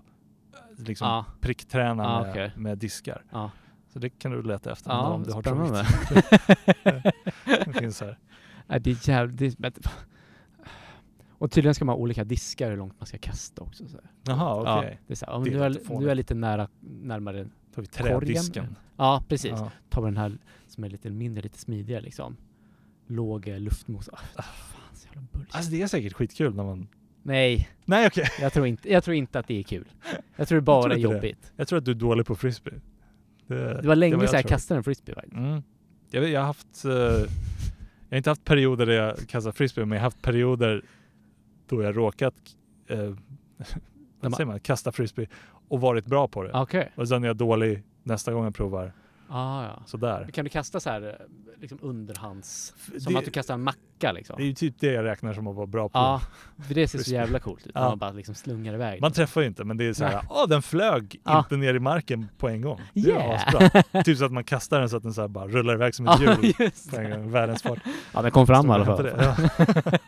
eh, 0.53 0.83
liksom 0.87 1.07
Ja. 1.07 1.25
prickträna 1.39 2.07
Ah, 2.07 2.21
med, 2.21 2.31
okej. 2.31 2.51
med 2.55 2.77
diskar. 2.77 3.23
Ja. 3.31 3.51
Så 3.93 3.99
det 3.99 4.09
kan 4.09 4.31
du 4.31 4.41
leta 4.41 4.71
efter 4.71 4.89
Ja, 4.91 5.07
om 5.09 5.23
du 5.23 5.31
har 5.31 5.41
spännande. 5.41 5.85
det 7.65 7.73
finns 7.79 8.01
här. 8.01 8.17
Nej, 8.67 8.79
det 8.79 8.91
är 8.91 9.09
jävligt... 9.09 9.57
Och 11.29 11.51
tydligen 11.51 11.75
ska 11.75 11.85
man 11.85 11.95
ha 11.95 12.01
olika 12.01 12.23
diskar 12.23 12.69
hur 12.69 12.77
långt 12.77 12.99
man 12.99 13.07
ska 13.07 13.17
kasta 13.17 13.61
också. 13.61 13.87
Så. 13.87 13.97
Jaha, 14.23 14.55
okej. 14.77 14.89
Ja, 14.91 14.97
det 15.07 15.13
är 15.13 15.15
så 15.15 15.25
här, 15.25 15.33
ja, 15.33 15.39
Det 15.39 15.51
men 15.51 15.61
är 15.61 15.99
nu, 15.99 16.09
är, 16.09 16.15
lite 16.15 16.33
nära, 16.33 16.67
närmare... 16.79 17.47
Har 17.75 17.81
vi 17.81 17.87
Korgen. 17.87 18.75
Ja, 18.97 19.23
precis. 19.29 19.51
Ja. 19.51 19.71
tar 19.89 20.01
vi 20.01 20.07
den 20.07 20.17
här 20.17 20.37
som 20.67 20.83
är 20.83 20.89
lite 20.89 21.09
mindre, 21.09 21.41
lite 21.41 21.57
smidigare 21.57 22.01
liksom. 22.01 22.37
Låg 23.07 23.47
luftmos. 23.47 24.09
Ah, 24.13 24.17
fan, 24.35 24.95
så 24.95 25.07
jävla 25.07 25.21
bullshit. 25.31 25.55
Alltså 25.55 25.71
det 25.71 25.81
är 25.81 25.87
säkert 25.87 26.13
skitkul 26.13 26.55
när 26.55 26.63
man... 26.63 26.87
Nej, 27.23 27.69
Nej 27.85 28.07
okej. 28.07 28.27
jag 28.41 28.53
tror, 28.53 28.65
inte, 28.67 28.91
jag 28.91 29.03
tror 29.03 29.15
inte 29.15 29.39
att 29.39 29.47
det 29.47 29.59
är 29.59 29.63
kul. 29.63 29.85
Jag 30.35 30.47
tror 30.47 30.55
det 30.55 30.61
bara 30.61 30.81
tror 30.81 30.91
är 30.93 30.97
inte 30.97 31.07
det. 31.09 31.13
jobbigt. 31.15 31.51
Jag 31.55 31.67
tror 31.67 31.79
att 31.79 31.85
du 31.85 31.91
är 31.91 31.95
dålig 31.95 32.25
på 32.25 32.35
frisbee. 32.35 32.73
Det 33.47 33.81
var 33.87 33.95
länge 33.95 34.15
vad 34.15 34.23
jag 34.23 34.29
sedan 34.29 34.37
jag 34.37 34.49
kastade 34.49 34.77
en 34.77 34.83
frisbee 34.83 35.13
faktiskt. 35.15 35.35
Mm. 35.35 35.61
Jag, 36.11 36.29
jag 36.29 36.39
har 36.39 36.47
haft... 36.47 36.85
eh, 36.85 36.91
jag 36.91 38.15
har 38.15 38.17
inte 38.17 38.29
haft 38.29 38.43
perioder 38.43 38.85
där 38.85 38.93
jag 38.93 39.27
kastar 39.27 39.51
frisbee, 39.51 39.85
men 39.85 39.95
jag 39.95 39.99
har 40.01 40.03
haft 40.07 40.21
perioder 40.21 40.81
då 41.67 41.83
jag 41.83 41.97
råkat 41.97 42.35
man- 42.89 43.17
vad 44.19 44.33
säger 44.35 44.45
man, 44.47 44.59
kasta 44.59 44.91
frisbee 44.91 45.27
och 45.67 45.81
varit 45.81 46.05
bra 46.05 46.27
på 46.27 46.43
det. 46.43 46.51
Okej. 46.53 46.91
Och 46.95 47.07
sen 47.07 47.23
är 47.23 47.27
jag 47.27 47.37
dålig 47.37 47.83
nästa 48.03 48.33
gång 48.33 48.43
jag 48.43 48.55
provar. 48.55 48.93
Ah, 49.29 49.63
ja. 49.63 49.83
Sådär. 49.85 50.29
Kan 50.33 50.45
du 50.45 50.49
kasta 50.49 50.79
så 50.79 50.89
här 50.89 51.17
liksom 51.61 51.79
underhands... 51.81 52.73
Som 52.99 53.13
det, 53.13 53.19
att 53.19 53.25
du 53.25 53.31
kastar 53.31 53.53
en 53.53 53.63
macka 53.63 54.11
liksom? 54.11 54.35
det 54.37 54.43
är 54.43 54.47
ju 54.47 54.53
typ 54.53 54.75
det 54.79 54.87
jag 54.91 55.05
räknar 55.05 55.33
som 55.33 55.47
att 55.47 55.55
vara 55.55 55.65
bra 55.67 55.89
på. 55.89 55.97
Ja, 55.99 56.21
för 56.67 56.73
det 56.75 56.87
ser 56.87 56.99
så 56.99 57.11
jävla 57.11 57.39
coolt 57.39 57.67
ut. 57.67 57.71
Ja. 57.75 57.81
Man 57.89 57.97
bara 57.99 58.11
liksom 58.11 58.35
slungar 58.35 58.73
iväg. 58.73 59.01
Man 59.01 59.11
träffar 59.11 59.41
ju 59.41 59.47
inte, 59.47 59.63
men 59.63 59.77
det 59.77 59.85
är 59.85 59.93
så 59.93 60.03
här, 60.05 60.13
Nej. 60.13 60.23
åh 60.29 60.47
den 60.47 60.61
flög 60.61 61.21
Ja. 61.23 61.39
inte 61.39 61.57
ner 61.57 61.73
i 61.73 61.79
marken 61.79 62.27
på 62.37 62.49
en 62.49 62.61
gång. 62.61 62.81
Det 62.93 62.99
är 62.99 63.05
Yeah! 63.07 63.45
asbra. 63.47 64.03
Typ 64.03 64.17
så 64.17 64.25
att 64.25 64.31
man 64.31 64.43
kastar 64.43 64.79
den 64.79 64.89
så 64.89 64.97
att 64.97 65.03
den 65.03 65.13
så 65.13 65.21
här 65.21 65.27
bara 65.27 65.47
rullar 65.47 65.73
iväg 65.73 65.95
som 65.95 66.07
ett 66.07 66.21
Ja, 66.21 66.35
hjul. 66.41 66.53
just 66.59 66.91
på 66.91 66.97
en 66.97 67.11
gång. 67.11 67.31
Världens 67.31 67.61
fart. 67.63 67.79
Ja, 68.13 68.21
den 68.21 68.31
kom 68.31 68.47
fram 68.47 68.67
i 68.69 68.73
alla 68.73 68.85
fall. 68.85 69.03
det. 69.03 69.35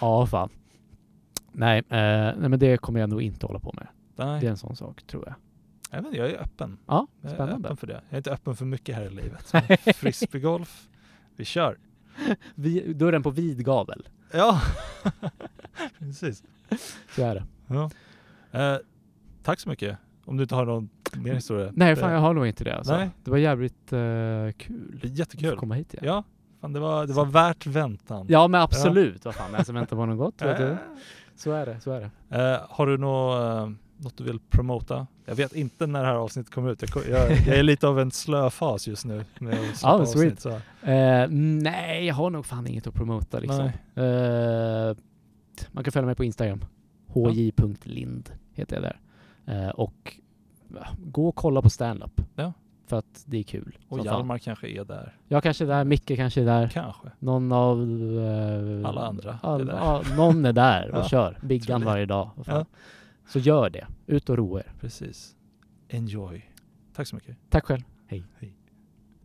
Ja, 0.00 0.26
fan. 0.26 0.48
Nej, 1.52 1.78
eh, 1.78 1.84
nej, 1.88 2.48
men 2.48 2.58
det 2.58 2.76
kommer 2.80 3.00
jag 3.00 3.08
nog 3.10 3.22
inte 3.22 3.46
hålla 3.46 3.58
på 3.58 3.72
med. 3.76 3.86
Ja. 4.16 4.24
Det 4.24 4.30
är 4.30 4.34
Nej, 4.36 4.46
en 4.46 4.56
sån 4.56 4.76
sak, 4.76 5.02
tror 5.06 5.24
jag. 5.26 5.34
Jag, 5.90 6.02
vet, 6.02 6.14
jag 6.14 6.30
är 6.30 6.40
öppen. 6.42 6.78
Ja, 6.86 7.06
Jag 7.20 7.30
är 7.30 7.34
spännande. 7.34 7.68
öppen 7.68 7.76
för 7.76 7.86
det. 7.86 7.92
Jag 8.08 8.12
är 8.12 8.16
inte 8.16 8.30
öppen 8.32 8.56
för 8.56 8.64
mycket 8.64 8.94
här 8.96 9.02
i 9.04 9.10
livet. 9.10 9.52
Frisbeegolf, 9.96 10.88
vi 11.36 11.44
kör. 11.44 11.78
Vi, 12.54 12.92
den 12.92 13.22
på 13.22 13.30
vid 13.30 13.64
gavel. 13.64 14.08
Ja, 14.32 14.60
precis. 15.98 16.42
Så 17.16 17.22
är 17.22 17.34
det. 17.34 17.44
Ja. 17.66 17.90
Eh, 18.60 18.78
tack 19.42 19.60
så 19.60 19.68
mycket. 19.68 19.98
Om 20.24 20.36
du 20.36 20.42
inte 20.42 20.54
har 20.54 20.64
någon 20.66 20.88
mer 21.12 21.34
historia. 21.34 21.72
Nej, 21.74 21.96
fan 21.96 22.08
Det- 22.08 22.14
jag 22.14 22.20
har 22.20 22.34
nog 22.34 22.46
inte 22.46 22.64
det 22.64 22.76
alltså. 22.76 22.96
Nej. 22.96 23.10
Det 23.24 23.30
var 23.30 23.38
jävligt 23.38 23.92
eh, 23.92 23.98
Det 23.98 24.54
kul 24.58 25.00
är 25.02 25.06
att 25.06 25.18
jättekul. 25.18 25.56
komma 25.56 25.74
hit 25.74 25.94
igen. 25.94 26.04
Ja, 26.06 26.24
fan, 26.60 26.72
det, 26.72 26.80
var, 26.80 27.06
det 27.06 27.12
var 27.12 27.24
värt 27.24 27.66
väntan. 27.66 28.26
Ja, 28.28 28.48
men 28.48 28.60
absolut. 28.60 29.24
Vad 29.24 29.34
fan, 29.34 29.50
jag 29.56 29.66
som 29.66 29.74
väntar 29.74 29.96
på 29.96 30.06
något 30.06 30.18
gott. 30.18 30.42
Vet 30.42 30.60
Eh, 30.60 30.66
du. 30.66 30.76
Så 31.36 31.52
är 31.52 31.66
det, 31.66 31.80
så 31.80 31.90
är 31.92 32.00
det. 32.28 32.36
Eh, 32.52 32.60
har 32.70 32.86
du 32.86 32.98
nå, 32.98 33.42
eh, 33.42 33.70
något 33.96 34.16
du 34.16 34.24
vill 34.24 34.40
promota? 34.50 35.06
Jag 35.28 35.34
vet 35.34 35.52
inte 35.52 35.86
när 35.86 36.00
det 36.00 36.06
här 36.06 36.14
avsnittet 36.14 36.54
kommer 36.54 36.70
ut. 36.70 36.82
Jag, 36.82 37.08
jag, 37.08 37.30
jag 37.30 37.56
är 37.58 37.62
lite 37.62 37.88
av 37.88 38.00
en 38.00 38.10
slö 38.10 38.50
fas 38.50 38.88
just 38.88 39.04
nu. 39.04 39.24
Med 39.38 39.54
sweet. 39.76 39.84
avsnitt, 39.84 40.40
så. 40.40 40.50
Eh, 40.82 41.28
nej, 41.30 42.06
jag 42.06 42.14
har 42.14 42.30
nog 42.30 42.46
fan 42.46 42.66
inget 42.66 42.86
att 42.86 42.94
promota 42.94 43.38
liksom. 43.38 43.70
Eh, 43.94 44.96
man 45.72 45.84
kan 45.84 45.92
följa 45.92 46.06
mig 46.06 46.14
på 46.14 46.24
Instagram. 46.24 46.64
hj.lind 47.14 48.30
heter 48.52 48.76
jag 48.76 48.82
där. 48.82 49.00
Eh, 49.46 49.70
och 49.70 50.16
gå 50.98 51.28
och 51.28 51.34
kolla 51.34 51.62
på 51.62 51.70
standup. 51.70 52.20
Ja. 52.34 52.52
För 52.86 52.96
att 52.96 53.22
det 53.24 53.38
är 53.38 53.42
kul. 53.42 53.78
Och 53.88 53.98
fan. 53.98 54.06
Hjalmar 54.06 54.38
kanske 54.38 54.68
är 54.68 54.84
där. 54.84 55.16
Jag 55.28 55.42
kanske 55.42 55.64
är 55.64 55.68
där, 55.68 55.84
Micke 55.84 56.16
kanske 56.16 56.40
är 56.40 56.44
där. 56.44 56.68
Kanske. 56.68 57.08
Någon 57.18 57.52
av... 57.52 57.78
Alla 58.86 59.00
andra 59.00 59.30
är 59.30 59.38
all, 59.42 59.66
där. 59.66 59.74
Ja, 59.74 60.02
någon 60.16 60.44
är 60.44 60.52
där 60.52 60.90
och 60.90 60.98
Ja, 61.04 61.08
kör. 61.08 61.38
Biggan 61.42 61.84
varje 61.84 62.06
dag. 62.06 62.30
Ja. 62.46 62.64
Så 63.26 63.38
gör 63.38 63.70
det. 63.70 63.86
Ut 64.06 64.28
och 64.28 64.36
roa 64.36 64.60
er. 64.60 64.72
Precis. 64.80 65.36
Enjoy. 65.88 66.50
Tack 66.92 67.06
så 67.08 67.16
mycket. 67.16 67.36
Tack 67.50 67.64
själv. 67.64 67.82
Hej. 68.06 68.24